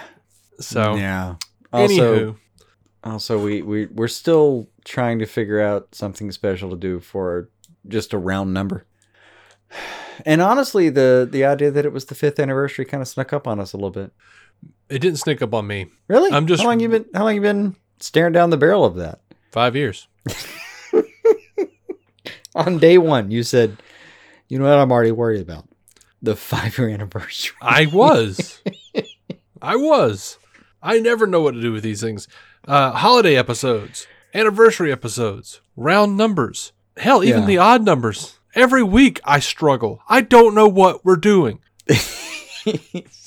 So 0.60 0.96
yeah. 0.96 1.36
Also, 1.74 1.94
Anywho. 1.94 2.36
also 3.04 3.44
we 3.44 3.62
we 3.64 3.86
we're 3.88 4.08
still 4.08 4.68
trying 4.86 5.18
to 5.20 5.26
figure 5.26 5.60
out 5.60 5.96
something 5.96 6.32
special 6.32 6.70
to 6.70 6.76
do 6.76 7.00
for 7.00 7.50
just 7.88 8.14
a 8.14 8.18
round 8.20 8.54
number. 8.54 8.86
And 10.26 10.42
honestly, 10.42 10.90
the 10.90 11.28
the 11.30 11.44
idea 11.46 11.72
that 11.72 11.86
it 11.86 11.92
was 11.94 12.06
the 12.06 12.16
fifth 12.16 12.40
anniversary 12.40 12.86
kind 12.86 13.02
of 13.02 13.08
snuck 13.08 13.34
up 13.34 13.48
on 13.48 13.60
us 13.60 13.74
a 13.74 13.78
little 13.78 13.90
bit. 13.92 14.12
It 14.90 15.00
didn't 15.00 15.18
sneak 15.18 15.42
up 15.42 15.54
on 15.54 15.66
me. 15.68 15.88
Really? 16.08 16.32
I'm 16.32 16.46
just 16.48 16.62
how 16.62 16.70
long 16.70 16.80
you 16.80 16.90
been 16.90 17.06
how 17.14 17.24
long 17.24 17.36
you 17.36 17.42
been 17.42 17.76
staring 18.00 18.34
down 18.34 18.50
the 18.50 18.58
barrel 18.58 18.86
of 18.86 18.96
that? 18.96 19.20
five 19.52 19.76
years. 19.76 20.08
On 22.54 22.80
day 22.80 22.98
one, 22.98 23.32
you 23.32 23.44
said, 23.44 23.78
"You 24.50 24.60
know 24.60 24.66
what? 24.66 24.78
I'm 24.78 24.92
already 24.92 25.12
worried 25.12 25.42
about 25.42 25.66
the 26.22 26.36
five 26.36 26.78
year 26.78 26.90
anniversary." 26.90 27.56
I 27.62 27.86
was. 27.86 28.62
I 29.62 29.76
was. 29.78 30.38
I 30.84 31.00
never 31.00 31.26
know 31.28 31.42
what 31.42 31.52
to 31.54 31.62
do 31.62 31.72
with 31.72 31.84
these 31.84 32.02
things. 32.02 32.28
Uh, 32.68 32.92
holiday 32.92 33.38
episodes, 33.38 34.06
anniversary 34.34 34.92
episodes, 34.92 35.62
round 35.78 36.18
numbers. 36.18 36.74
Hell, 36.98 37.24
even 37.24 37.42
Yeah. 37.42 37.48
the 37.48 37.58
odd 37.58 37.86
numbers. 37.86 38.38
Every 38.54 38.84
week 38.84 39.20
I 39.24 39.40
struggle. 39.40 40.02
I 40.08 40.22
don't 40.22 40.56
know 40.56 40.68
what 40.68 41.06
we're 41.06 41.16
doing. 41.16 41.60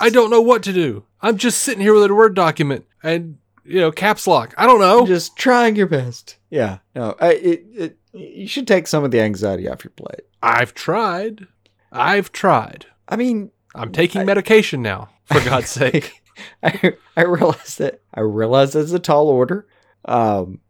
I 0.01 0.11
don't 0.11 0.31
know 0.31 0.41
what 0.41 0.63
to 0.65 0.73
do. 0.73 1.05
I'm 1.21 1.39
just 1.39 1.63
sitting 1.63 1.81
here 1.81 1.95
with 1.95 2.11
a 2.11 2.15
Word 2.15 2.35
document 2.35 2.87
and, 3.03 3.39
you 3.65 3.81
know, 3.81 3.91
caps 3.91 4.27
lock. 4.27 4.55
I 4.59 4.67
don't 4.67 4.81
know. 4.81 5.07
Just 5.07 5.37
trying 5.37 5.77
your 5.77 5.87
best. 5.87 6.37
Yeah. 6.51 6.79
No, 6.95 7.17
I, 7.21 7.33
it, 7.33 7.65
it 7.75 7.99
you 8.13 8.47
should 8.47 8.69
take 8.69 8.87
some 8.87 9.03
of 9.03 9.11
the 9.11 9.21
anxiety 9.21 9.69
off 9.69 9.83
your 9.83 9.93
plate. 9.93 10.27
I've 10.43 10.75
tried. 10.75 11.47
I've 11.91 12.31
tried. 12.33 12.87
I 13.09 13.17
mean, 13.17 13.51
I'm 13.75 13.93
taking 13.93 14.25
medication 14.25 14.83
now, 14.83 15.11
for 15.25 15.41
God's 15.41 15.71
sake. 15.71 16.23
I 16.63 16.95
I 17.17 17.23
realize 17.23 17.77
that 17.77 18.01
I 18.13 18.21
realize 18.21 18.75
it's 18.75 18.93
a 18.93 18.99
tall 18.99 19.29
order. 19.29 19.67
Um, 20.05 20.61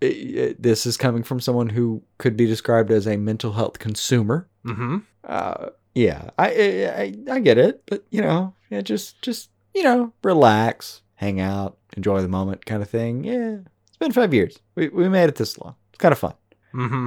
it- 0.00 0.06
it- 0.06 0.62
this 0.62 0.86
is 0.86 0.96
coming 0.96 1.22
from 1.22 1.40
someone 1.40 1.68
who 1.70 2.02
could 2.18 2.36
be 2.36 2.46
described 2.46 2.90
as 2.90 3.06
a 3.06 3.16
mental 3.16 3.52
health 3.52 3.78
consumer. 3.78 4.48
Mm-hmm. 4.66 4.98
Uh, 5.24 5.68
yeah, 5.94 6.30
I, 6.38 6.48
I 6.48 7.14
I 7.30 7.38
get 7.40 7.58
it, 7.58 7.82
but 7.86 8.04
you 8.10 8.20
know, 8.20 8.54
yeah, 8.70 8.82
just 8.82 9.20
just 9.22 9.50
you 9.74 9.82
know, 9.82 10.12
relax, 10.22 11.02
hang 11.14 11.40
out, 11.40 11.78
enjoy 11.96 12.20
the 12.22 12.28
moment, 12.28 12.64
kind 12.66 12.82
of 12.82 12.90
thing. 12.90 13.24
Yeah, 13.24 13.58
it's 13.88 13.96
been 13.98 14.12
five 14.12 14.34
years. 14.34 14.58
We 14.74 14.88
we 14.88 15.08
made 15.08 15.28
it 15.28 15.36
this 15.36 15.58
long. 15.58 15.74
It's 15.90 15.98
kind 15.98 16.12
of 16.12 16.18
fun. 16.18 16.34
Mm-hmm. 16.74 17.06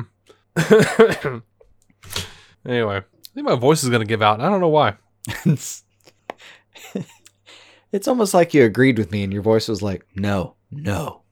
anyway, 2.66 2.98
I 2.98 3.04
think 3.34 3.48
my 3.48 3.56
voice 3.56 3.84
is 3.84 3.90
going 3.90 4.02
to 4.02 4.08
give 4.08 4.22
out. 4.22 4.42
I 4.42 4.50
don't 4.50 4.60
know 4.62 4.70
why. 4.70 4.96
It's 7.92 8.08
almost 8.08 8.36
like 8.36 8.54
you 8.54 8.64
agreed 8.66 9.00
with 9.00 9.10
me, 9.12 9.24
and 9.24 9.34
your 9.34 9.42
voice 9.42 9.68
was 9.68 9.82
like, 9.82 10.06
"No, 10.16 10.54
no." 10.70 11.24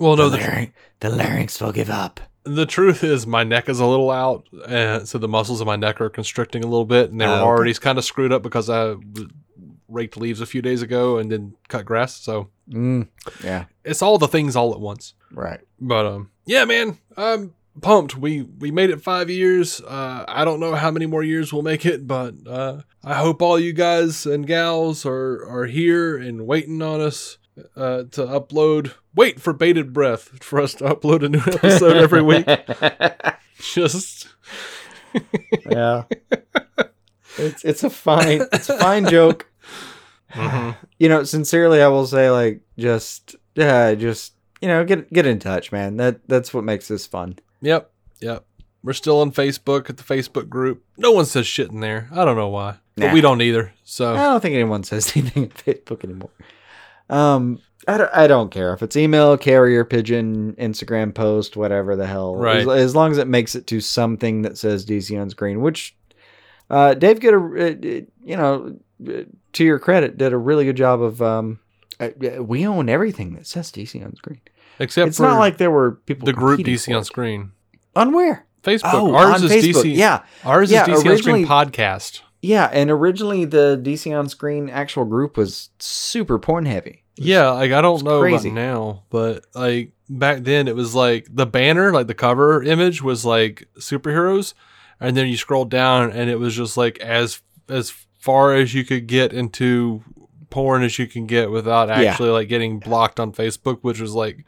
Well, 0.00 0.16
no, 0.16 0.28
the, 0.28 0.38
the- 0.38 0.42
larynx, 0.42 0.72
the 1.00 1.10
larynx 1.10 1.60
will 1.60 1.72
give 1.72 1.90
up. 1.90 2.18
The 2.44 2.64
truth 2.66 3.04
is, 3.04 3.26
my 3.26 3.44
neck 3.44 3.68
is 3.68 3.80
a 3.80 3.86
little 3.86 4.10
out, 4.10 4.48
and 4.66 5.06
so 5.06 5.18
the 5.18 5.28
muscles 5.28 5.60
of 5.60 5.66
my 5.66 5.76
neck 5.76 6.00
are 6.00 6.08
constricting 6.08 6.64
a 6.64 6.66
little 6.66 6.86
bit, 6.86 7.10
and 7.10 7.20
they 7.20 7.26
were 7.26 7.32
Oh, 7.32 7.36
okay. 7.36 7.44
already 7.44 7.74
kind 7.74 7.98
of 7.98 8.04
screwed 8.04 8.32
up 8.32 8.42
because 8.42 8.70
I 8.70 8.94
raked 9.88 10.16
leaves 10.16 10.40
a 10.40 10.46
few 10.46 10.62
days 10.62 10.82
ago 10.82 11.18
and 11.18 11.30
then 11.30 11.54
cut 11.68 11.84
grass. 11.84 12.16
So 12.16 12.48
Mm, 12.70 13.08
yeah, 13.44 13.64
it's 13.84 14.00
all 14.00 14.16
the 14.16 14.28
things 14.28 14.54
all 14.56 14.72
at 14.72 14.80
once. 14.80 15.14
right. 15.32 15.60
But 15.80 16.06
um, 16.06 16.30
yeah, 16.46 16.64
man, 16.64 16.98
I'm 17.16 17.52
pumped. 17.82 18.16
We 18.16 18.42
we 18.42 18.70
made 18.70 18.90
it 18.90 19.02
five 19.02 19.28
years. 19.28 19.80
Uh, 19.80 20.24
I 20.28 20.44
don't 20.44 20.60
know 20.60 20.74
how 20.76 20.90
many 20.92 21.06
more 21.06 21.22
years 21.24 21.52
we'll 21.52 21.62
make 21.62 21.84
it, 21.84 22.06
but 22.06 22.34
uh, 22.46 22.82
I 23.04 23.14
hope 23.14 23.42
all 23.42 23.58
you 23.58 23.72
guys 23.72 24.24
and 24.24 24.46
gals 24.46 25.04
are 25.04 25.44
are 25.46 25.66
here 25.66 26.16
and 26.16 26.46
waiting 26.46 26.80
on 26.80 27.00
us 27.00 27.38
uh, 27.76 28.04
to 28.10 28.22
upload. 28.26 28.92
Wait 29.14 29.40
for 29.40 29.52
bated 29.52 29.92
breath 29.92 30.42
for 30.42 30.60
us 30.60 30.74
to 30.74 30.84
upload 30.84 31.24
a 31.24 31.28
new 31.28 31.40
episode 31.46 31.96
every 31.96 32.22
week. 32.22 32.46
Just 33.58 34.28
yeah. 35.70 36.04
It's 37.38 37.64
it's 37.64 37.84
a 37.84 37.90
fine 37.90 38.42
it's 38.52 38.68
a 38.68 38.76
fine 38.78 39.06
joke. 39.08 39.46
Mhm. 40.32 40.76
You 40.98 41.08
know, 41.08 41.22
sincerely 41.24 41.80
I 41.80 41.88
will 41.88 42.06
say 42.06 42.28
like 42.30 42.60
just 42.76 43.36
yeah, 43.54 43.94
just 43.94 44.34
you 44.60 44.68
know, 44.68 44.84
get 44.84 45.10
get 45.12 45.26
in 45.26 45.38
touch, 45.38 45.70
man. 45.72 45.96
That 45.96 46.26
that's 46.28 46.52
what 46.52 46.64
makes 46.64 46.88
this 46.88 47.06
fun. 47.06 47.38
Yep, 47.62 47.90
yep. 48.20 48.44
We're 48.82 48.92
still 48.94 49.20
on 49.20 49.30
Facebook 49.30 49.88
at 49.90 49.96
the 49.96 50.02
Facebook 50.02 50.48
group. 50.48 50.84
No 50.96 51.12
one 51.12 51.24
says 51.24 51.46
shit 51.46 51.70
in 51.70 51.80
there. 51.80 52.08
I 52.12 52.24
don't 52.24 52.36
know 52.36 52.48
why, 52.48 52.76
but 52.96 53.12
we 53.12 53.20
don't 53.20 53.42
either. 53.42 53.72
So 53.84 54.12
I 54.14 54.24
don't 54.24 54.40
think 54.40 54.54
anyone 54.54 54.82
says 54.82 55.12
anything 55.16 55.44
on 55.44 55.50
Facebook 55.50 56.04
anymore. 56.04 56.30
Um 57.10 57.60
I 57.88 57.96
don't, 57.96 58.10
I 58.12 58.26
don't 58.26 58.50
care 58.50 58.74
if 58.74 58.82
it's 58.82 58.94
email, 58.94 59.38
carrier 59.38 59.84
pigeon, 59.84 60.54
Instagram 60.58 61.14
post, 61.14 61.56
whatever 61.56 61.96
the 61.96 62.06
hell. 62.06 62.36
Right. 62.36 62.58
As, 62.58 62.68
as 62.68 62.94
long 62.94 63.10
as 63.10 63.18
it 63.18 63.26
makes 63.26 63.54
it 63.54 63.66
to 63.68 63.80
something 63.80 64.42
that 64.42 64.58
says 64.58 64.84
DC 64.84 65.18
on 65.20 65.30
screen, 65.30 65.62
which 65.62 65.96
uh, 66.68 66.92
Dave 66.94 67.20
did 67.20 67.32
a, 67.34 67.38
uh, 67.38 68.04
you 68.22 68.36
know, 68.36 68.76
uh, 69.08 69.22
to 69.54 69.64
your 69.64 69.78
credit, 69.78 70.18
did 70.18 70.32
a 70.32 70.36
really 70.38 70.64
good 70.66 70.76
job 70.76 71.00
of. 71.02 71.20
Um, 71.22 71.58
uh, 71.98 72.10
we 72.42 72.66
own 72.66 72.88
everything 72.88 73.34
that 73.34 73.46
says 73.46 73.72
DC 73.72 74.02
on 74.04 74.14
screen. 74.14 74.40
except 74.78 75.08
it's 75.08 75.20
not 75.20 75.38
like 75.38 75.56
there 75.58 75.70
were 75.70 75.92
people 75.92 76.26
the 76.26 76.32
group 76.32 76.60
DC 76.60 76.94
on 76.96 77.04
screen. 77.04 77.52
on 77.96 78.12
where 78.12 78.46
Facebook. 78.62 78.90
Oh, 78.92 79.14
ours 79.14 79.42
is 79.42 79.50
Facebook. 79.50 79.84
DC. 79.84 79.96
Yeah, 79.96 80.22
Ours 80.44 80.70
Yeah, 80.70 80.82
is 80.90 81.02
DC 81.02 81.10
on 81.10 81.18
screen 81.18 81.46
podcast. 81.46 82.20
yeah, 82.42 82.70
and 82.72 82.90
originally 82.90 83.44
the 83.46 83.80
DC 83.82 84.16
on 84.16 84.28
screen 84.28 84.68
actual 84.70 85.04
group 85.06 85.36
was 85.36 85.70
super 85.78 86.38
porn 86.38 86.66
heavy. 86.66 86.99
Yeah, 87.16 87.50
like 87.50 87.72
I 87.72 87.80
don't 87.80 88.02
know 88.02 88.20
crazy. 88.20 88.48
about 88.48 88.54
now, 88.60 89.02
but 89.10 89.44
like 89.54 89.92
back 90.08 90.38
then 90.44 90.68
it 90.68 90.74
was 90.76 90.94
like 90.94 91.26
the 91.30 91.46
banner, 91.46 91.92
like 91.92 92.06
the 92.06 92.14
cover 92.14 92.62
image 92.62 93.02
was 93.02 93.24
like 93.24 93.68
superheroes, 93.78 94.54
and 94.98 95.16
then 95.16 95.28
you 95.28 95.36
scroll 95.36 95.64
down 95.64 96.10
and 96.12 96.30
it 96.30 96.38
was 96.38 96.54
just 96.56 96.76
like 96.76 96.98
as 97.00 97.42
as 97.68 97.90
far 98.18 98.54
as 98.54 98.74
you 98.74 98.84
could 98.84 99.06
get 99.06 99.32
into 99.32 100.02
porn 100.50 100.82
as 100.82 100.98
you 100.98 101.06
can 101.06 101.26
get 101.26 101.50
without 101.50 101.88
Yeah. 101.88 102.10
actually 102.10 102.30
like 102.30 102.48
getting 102.48 102.78
blocked 102.78 103.20
on 103.20 103.32
Facebook, 103.32 103.78
which 103.82 104.00
was 104.00 104.14
like 104.14 104.44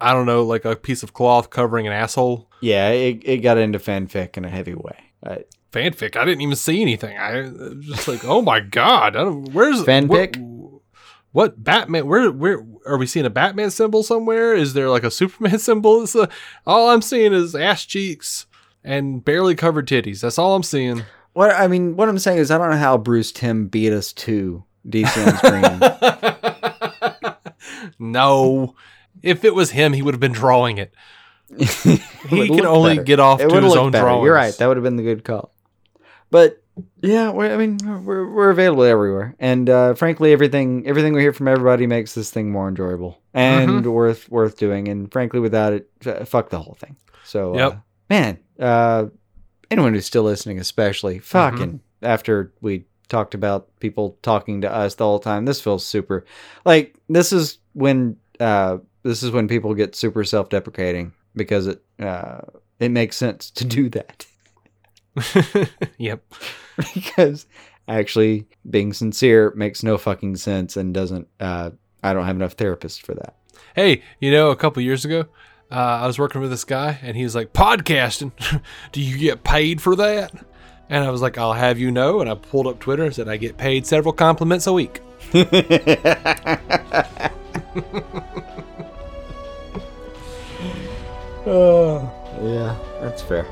I 0.00 0.12
don't 0.12 0.26
know, 0.26 0.42
like 0.42 0.64
a 0.64 0.76
piece 0.76 1.02
of 1.02 1.12
cloth 1.12 1.50
covering 1.50 1.86
an 1.86 1.92
asshole. 1.92 2.50
Yeah, 2.60 2.88
it, 2.90 3.22
it 3.24 3.36
got 3.38 3.58
into 3.58 3.78
fanfic 3.78 4.36
in 4.36 4.44
a 4.44 4.50
heavy 4.50 4.74
way. 4.74 4.98
Uh, 5.24 5.36
Fanfic. 5.72 6.14
I 6.16 6.24
didn't 6.24 6.40
even 6.42 6.54
see 6.56 6.80
anything. 6.82 7.16
I 7.18 7.40
was 7.40 7.84
just 7.84 8.06
like, 8.08 8.24
oh 8.24 8.40
my 8.42 8.60
god, 8.60 9.16
I 9.16 9.24
don't, 9.24 9.52
where's 9.52 9.82
Fanfic? 9.82 10.36
What, 10.36 10.36
what 11.34 11.62
Batman? 11.64 12.06
Where 12.06 12.30
where 12.30 12.64
are 12.86 12.96
we 12.96 13.06
seeing 13.06 13.26
a 13.26 13.30
Batman 13.30 13.70
symbol 13.72 14.04
somewhere? 14.04 14.54
Is 14.54 14.72
there 14.72 14.88
like 14.88 15.02
a 15.02 15.10
Superman 15.10 15.58
symbol? 15.68 16.02
It's 16.04 16.14
a, 16.14 16.28
all 16.64 16.90
I'm 16.90 17.02
seeing 17.02 17.32
is 17.32 17.56
ass 17.56 17.84
cheeks 17.84 18.46
and 18.84 19.24
barely 19.24 19.54
covered 19.56 19.88
titties. 19.88 20.20
That's 20.20 20.38
all 20.38 20.54
I'm 20.54 20.62
seeing. 20.62 21.02
What 21.32 21.50
I 21.50 21.66
mean, 21.66 21.96
what 21.96 22.08
I'm 22.08 22.20
saying 22.20 22.38
is, 22.38 22.52
I 22.52 22.58
don't 22.58 22.70
know 22.70 22.76
how 22.76 22.96
Bruce 22.96 23.32
Timm 23.32 23.66
beat 23.66 23.92
us 23.92 24.12
to 24.12 24.62
DC 24.88 25.26
on 25.26 25.36
screen. 25.38 27.34
No, 27.98 28.74
if 29.22 29.44
it 29.44 29.54
was 29.54 29.70
him, 29.70 29.92
he 29.92 30.02
would 30.02 30.14
have 30.14 30.20
been 30.20 30.32
drawing 30.32 30.78
it. 30.78 30.94
It 31.58 32.00
He 32.28 32.48
can 32.48 32.64
only 32.64 32.94
better. 32.94 33.04
get 33.04 33.20
off 33.20 33.40
It 33.40 33.48
to 33.50 33.60
his 33.60 33.76
own 33.76 33.90
better. 33.92 34.04
drawings. 34.06 34.24
You're 34.24 34.34
right. 34.34 34.56
That 34.56 34.66
would 34.66 34.76
have 34.78 34.84
been 34.84 34.96
the 34.96 35.02
good 35.02 35.24
call. 35.24 35.52
But 36.30 36.62
yeah, 37.02 37.30
I 37.30 37.56
mean, 37.56 37.78
we're 38.04 38.28
we're 38.28 38.50
available 38.50 38.82
everywhere, 38.84 39.34
and 39.38 39.68
uh, 39.70 39.94
frankly, 39.94 40.32
everything 40.32 40.86
everything 40.86 41.12
we 41.12 41.20
hear 41.20 41.32
from 41.32 41.48
everybody 41.48 41.86
makes 41.86 42.14
this 42.14 42.30
thing 42.30 42.50
more 42.50 42.68
enjoyable 42.68 43.20
and 43.32 43.84
Mhm. 43.84 43.92
worth 43.92 44.28
worth 44.30 44.56
doing. 44.56 44.88
And 44.88 45.10
frankly, 45.12 45.40
without 45.40 45.72
it, 45.72 45.90
f- 46.04 46.28
fuck 46.28 46.50
the 46.50 46.60
whole 46.60 46.74
thing. 46.74 46.96
So, 47.22 47.54
uh, 47.54 47.76
man, 48.10 48.38
uh, 48.58 49.06
anyone 49.70 49.94
who's 49.94 50.06
still 50.06 50.22
listening, 50.24 50.58
especially 50.58 51.16
Mm-hmm. 51.16 51.22
fucking 51.22 51.80
after 52.02 52.52
we 52.60 52.84
talked 53.08 53.34
about 53.34 53.68
people 53.80 54.18
talking 54.22 54.62
to 54.62 54.72
us 54.72 54.94
the 54.94 55.04
whole 55.04 55.20
time. 55.20 55.44
This 55.44 55.60
feels 55.60 55.86
super 55.86 56.24
like 56.64 56.96
this 57.08 57.32
is 57.32 57.58
when 57.74 58.16
uh 58.40 58.78
this 59.02 59.22
is 59.22 59.30
when 59.30 59.46
people 59.46 59.74
get 59.74 59.94
super 59.94 60.24
self-deprecating 60.24 61.12
because 61.36 61.66
it 61.66 61.82
uh 62.00 62.40
it 62.80 62.90
makes 62.90 63.16
sense 63.16 63.50
to 63.52 63.64
do 63.64 63.88
that. 63.90 64.26
yep. 65.98 66.22
because 66.94 67.46
actually 67.86 68.46
being 68.68 68.92
sincere 68.92 69.52
makes 69.54 69.82
no 69.82 69.98
fucking 69.98 70.36
sense 70.36 70.76
and 70.76 70.94
doesn't 70.94 71.28
uh 71.40 71.70
I 72.02 72.12
don't 72.12 72.26
have 72.26 72.36
enough 72.36 72.56
therapists 72.56 73.00
for 73.00 73.14
that. 73.14 73.34
Hey, 73.74 74.02
you 74.20 74.30
know, 74.30 74.50
a 74.50 74.56
couple 74.56 74.82
years 74.82 75.04
ago, 75.04 75.26
uh, 75.70 75.74
I 76.02 76.06
was 76.06 76.18
working 76.18 76.42
with 76.42 76.50
this 76.50 76.64
guy, 76.64 76.98
and 77.02 77.16
he 77.16 77.24
was 77.24 77.34
like, 77.34 77.54
"Podcasting, 77.54 78.32
do 78.92 79.00
you 79.00 79.16
get 79.16 79.42
paid 79.42 79.80
for 79.80 79.96
that?" 79.96 80.32
And 80.90 81.02
I 81.02 81.10
was 81.10 81.22
like, 81.22 81.38
"I'll 81.38 81.54
have 81.54 81.78
you 81.78 81.90
know." 81.90 82.20
And 82.20 82.28
I 82.28 82.34
pulled 82.34 82.66
up 82.66 82.78
Twitter 82.78 83.04
and 83.04 83.14
said, 83.14 83.26
"I 83.26 83.38
get 83.38 83.56
paid 83.56 83.86
several 83.86 84.12
compliments 84.12 84.66
a 84.66 84.72
week." 84.74 85.00
Oh, 91.46 92.10
yeah, 92.42 92.78
that's 93.00 93.20
fair. 93.22 93.46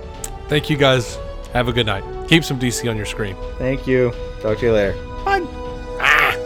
Thank 0.48 0.70
you 0.70 0.76
guys. 0.76 1.18
Have 1.52 1.68
a 1.68 1.72
good 1.72 1.86
night. 1.86 2.04
Keep 2.28 2.44
some 2.44 2.58
DC 2.58 2.88
on 2.90 2.96
your 2.96 3.06
screen. 3.06 3.36
Thank 3.58 3.86
you. 3.86 4.12
Talk 4.40 4.58
to 4.58 4.66
you 4.66 4.72
later. 4.72 4.92
Bye. 5.24 5.42
Ah. 6.00 6.36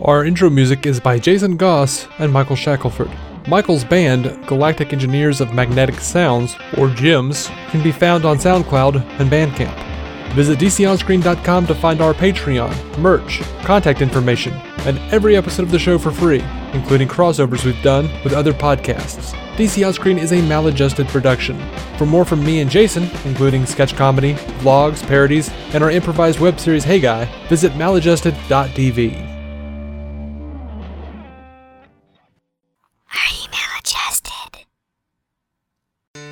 Our 0.00 0.24
intro 0.24 0.50
music 0.50 0.84
is 0.84 1.00
by 1.00 1.18
Jason 1.18 1.56
Goss 1.56 2.06
and 2.18 2.32
Michael 2.32 2.56
Shackelford. 2.56 3.10
Michael's 3.48 3.84
band, 3.84 4.46
Galactic 4.46 4.92
Engineers 4.92 5.40
of 5.40 5.54
Magnetic 5.54 6.00
Sounds, 6.00 6.56
or 6.76 6.88
GEMS, 6.90 7.48
can 7.70 7.82
be 7.82 7.92
found 7.92 8.24
on 8.24 8.38
SoundCloud 8.38 8.96
and 9.20 9.30
Bandcamp. 9.30 9.74
Visit 10.34 10.58
DCOnScreen.com 10.58 11.66
to 11.66 11.74
find 11.74 12.00
our 12.00 12.12
Patreon, 12.12 12.98
merch, 12.98 13.40
contact 13.64 14.02
information, 14.02 14.52
and 14.86 14.98
every 15.12 15.36
episode 15.36 15.64
of 15.64 15.70
the 15.70 15.78
show 15.78 15.98
for 15.98 16.10
free, 16.10 16.42
including 16.72 17.08
crossovers 17.08 17.64
we've 17.64 17.82
done 17.82 18.08
with 18.22 18.32
other 18.32 18.52
podcasts. 18.52 19.34
DC 19.56 19.86
On 19.86 19.92
Screen 19.92 20.18
is 20.18 20.32
a 20.32 20.42
maladjusted 20.42 21.08
production. 21.08 21.58
For 21.96 22.06
more 22.06 22.24
from 22.24 22.44
me 22.44 22.60
and 22.60 22.70
Jason, 22.70 23.08
including 23.24 23.66
sketch 23.66 23.96
comedy, 23.96 24.34
vlogs, 24.60 25.06
parodies, 25.06 25.50
and 25.72 25.82
our 25.82 25.90
improvised 25.90 26.40
web 26.40 26.60
series 26.60 26.84
Hey 26.84 27.00
Guy, 27.00 27.24
visit 27.48 27.72
maladjusted.tv. 27.72 29.14
Are 33.14 33.32
you 33.32 33.48
maladjusted? 33.50 34.66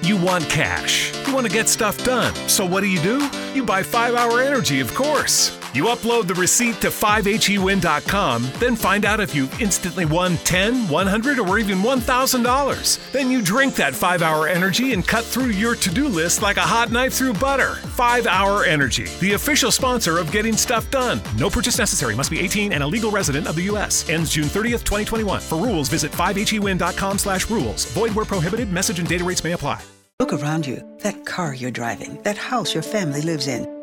You 0.02 0.16
want 0.18 0.44
cash. 0.50 1.12
You 1.26 1.34
want 1.34 1.46
to 1.46 1.52
get 1.52 1.66
stuff 1.68 2.04
done. 2.04 2.34
So 2.46 2.66
what 2.66 2.82
do 2.82 2.88
you 2.88 3.00
do? 3.00 3.28
You 3.54 3.64
buy 3.64 3.82
5 3.82 4.14
Hour 4.14 4.42
Energy, 4.42 4.80
of 4.80 4.94
course. 4.94 5.58
You 5.74 5.86
upload 5.86 6.28
the 6.28 6.34
receipt 6.34 6.80
to 6.82 6.86
5hewin.com, 6.86 8.48
then 8.60 8.76
find 8.76 9.04
out 9.04 9.18
if 9.18 9.34
you 9.34 9.48
instantly 9.60 10.04
won 10.04 10.36
10, 10.38 10.88
100, 10.88 11.38
or 11.40 11.58
even 11.58 11.78
$1,000. 11.78 13.10
Then 13.10 13.28
you 13.28 13.42
drink 13.42 13.74
that 13.74 13.92
5 13.92 14.22
Hour 14.22 14.46
Energy 14.46 14.92
and 14.92 15.04
cut 15.04 15.24
through 15.24 15.46
your 15.46 15.74
to-do 15.74 16.06
list 16.06 16.42
like 16.42 16.58
a 16.58 16.60
hot 16.60 16.92
knife 16.92 17.14
through 17.14 17.32
butter. 17.32 17.74
5 17.74 18.28
Hour 18.28 18.64
Energy, 18.64 19.06
the 19.18 19.32
official 19.32 19.72
sponsor 19.72 20.18
of 20.18 20.30
getting 20.30 20.56
stuff 20.56 20.88
done. 20.92 21.20
No 21.38 21.50
purchase 21.50 21.76
necessary. 21.76 22.14
Must 22.14 22.30
be 22.30 22.38
18 22.38 22.72
and 22.72 22.84
a 22.84 22.86
legal 22.86 23.10
resident 23.10 23.48
of 23.48 23.56
the 23.56 23.62
U.S. 23.62 24.08
Ends 24.08 24.30
June 24.30 24.44
30th, 24.44 24.84
2021. 24.84 25.40
For 25.40 25.58
rules, 25.58 25.88
visit 25.88 26.12
5hewin.com 26.12 27.18
slash 27.18 27.50
rules. 27.50 27.84
Void 27.86 28.12
where 28.12 28.24
prohibited. 28.24 28.72
Message 28.72 29.00
and 29.00 29.08
data 29.08 29.24
rates 29.24 29.42
may 29.42 29.52
apply. 29.52 29.82
Look 30.20 30.32
around 30.32 30.64
you. 30.64 30.80
That 31.00 31.26
car 31.26 31.54
you're 31.54 31.72
driving, 31.72 32.22
that 32.22 32.36
house 32.38 32.72
your 32.72 32.84
family 32.84 33.20
lives 33.20 33.48
in, 33.48 33.73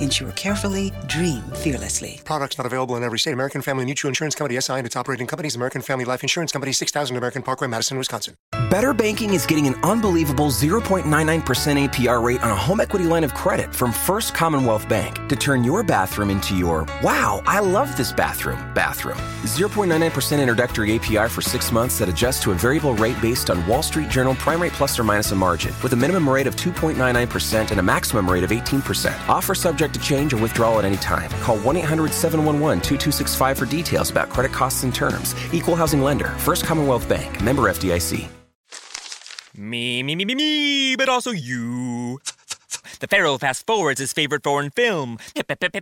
Insure 0.00 0.32
carefully, 0.32 0.92
dream 1.06 1.42
fearlessly. 1.54 2.20
Products 2.24 2.58
not 2.58 2.66
available 2.66 2.96
in 2.96 3.04
every 3.04 3.18
state. 3.18 3.32
American 3.32 3.62
Family 3.62 3.84
Mutual 3.84 4.08
Insurance 4.08 4.34
Company 4.34 4.60
SI 4.60 4.74
and 4.74 4.86
its 4.86 4.96
operating 4.96 5.26
companies. 5.26 5.56
American 5.56 5.82
Family 5.82 6.04
Life 6.04 6.22
Insurance 6.22 6.52
Company, 6.52 6.72
6000 6.72 7.16
American 7.16 7.42
Parkway, 7.42 7.68
Madison, 7.68 7.98
Wisconsin. 7.98 8.34
Better 8.70 8.92
Banking 8.92 9.34
is 9.34 9.46
getting 9.46 9.68
an 9.68 9.76
unbelievable 9.84 10.46
0.99% 10.46 11.04
APR 11.88 12.22
rate 12.22 12.42
on 12.42 12.50
a 12.50 12.56
home 12.56 12.80
equity 12.80 13.04
line 13.04 13.22
of 13.22 13.34
credit 13.34 13.72
from 13.72 13.92
First 13.92 14.34
Commonwealth 14.34 14.88
Bank 14.88 15.28
to 15.28 15.36
turn 15.36 15.62
your 15.62 15.84
bathroom 15.84 16.30
into 16.30 16.56
your 16.56 16.86
wow, 17.02 17.40
I 17.46 17.60
love 17.60 17.96
this 17.96 18.12
bathroom 18.12 18.74
bathroom. 18.74 19.16
0.99% 19.44 20.40
introductory 20.40 20.98
APR 20.98 21.30
for 21.30 21.40
six 21.40 21.70
months 21.70 21.98
that 21.98 22.08
adjusts 22.08 22.42
to 22.42 22.50
a 22.50 22.54
variable 22.54 22.94
rate 22.94 23.20
based 23.22 23.48
on 23.48 23.64
Wall 23.66 23.82
Street 23.82 24.08
Journal 24.08 24.34
prime 24.34 24.60
rate 24.60 24.72
plus 24.72 24.98
or 24.98 25.04
minus 25.04 25.30
a 25.30 25.36
margin 25.36 25.72
with 25.82 25.92
a 25.92 25.96
minimum 25.96 26.28
rate 26.28 26.46
of 26.46 26.56
2.99% 26.56 27.70
and 27.70 27.78
a 27.78 27.82
maximum 27.82 28.28
rate 28.28 28.42
of 28.42 28.50
18%. 28.50 29.28
Offer 29.28 29.54
subject 29.84 29.94
to 29.94 30.14
change 30.14 30.32
or 30.32 30.38
withdrawal 30.38 30.78
at 30.78 30.84
any 30.84 30.96
time. 30.96 31.30
Call 31.42 31.58
1 31.58 31.76
800 31.76 32.12
711 32.12 32.78
2265 32.78 33.58
for 33.58 33.66
details 33.66 34.10
about 34.10 34.30
credit 34.30 34.52
costs 34.52 34.82
and 34.84 34.94
terms. 34.94 35.34
Equal 35.52 35.76
housing 35.76 36.02
lender, 36.02 36.28
First 36.38 36.64
Commonwealth 36.64 37.08
Bank, 37.08 37.42
member 37.42 37.62
FDIC. 37.62 38.28
Me, 39.56 40.02
me, 40.02 40.16
me, 40.16 40.24
me, 40.24 40.34
me, 40.34 40.96
but 40.96 41.08
also 41.08 41.30
you. 41.30 42.18
The 43.00 43.06
Pharaoh 43.06 43.38
fast 43.38 43.66
forwards 43.66 44.00
his 44.00 44.12
favorite 44.12 44.42
foreign 44.42 44.70
film, 44.70 45.18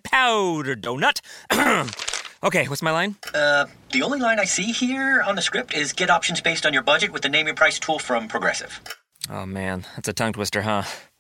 Powder 0.05 0.77
Donut. 0.77 1.21
okay, 2.45 2.69
what's 2.69 2.83
my 2.83 2.91
line? 2.91 3.17
Uh, 3.33 3.67
the 3.93 4.03
only 4.03 4.19
line 4.19 4.39
I 4.39 4.45
see 4.45 4.73
here 4.73 5.23
on 5.23 5.37
the 5.37 5.43
script 5.43 5.75
is 5.75 5.93
get 5.93 6.11
options 6.11 6.41
based 6.41 6.67
on 6.67 6.75
your 6.75 6.83
budget 6.83 7.13
with 7.13 7.23
the 7.23 7.29
name 7.29 7.47
your 7.47 7.55
price 7.55 7.79
tool 7.79 7.99
from 7.99 8.29
Progressive. 8.29 8.81
Oh 9.31 9.47
man, 9.47 9.87
that's 9.95 10.09
a 10.09 10.13
tongue 10.13 10.33
twister, 10.33 10.63
huh? 10.63 10.83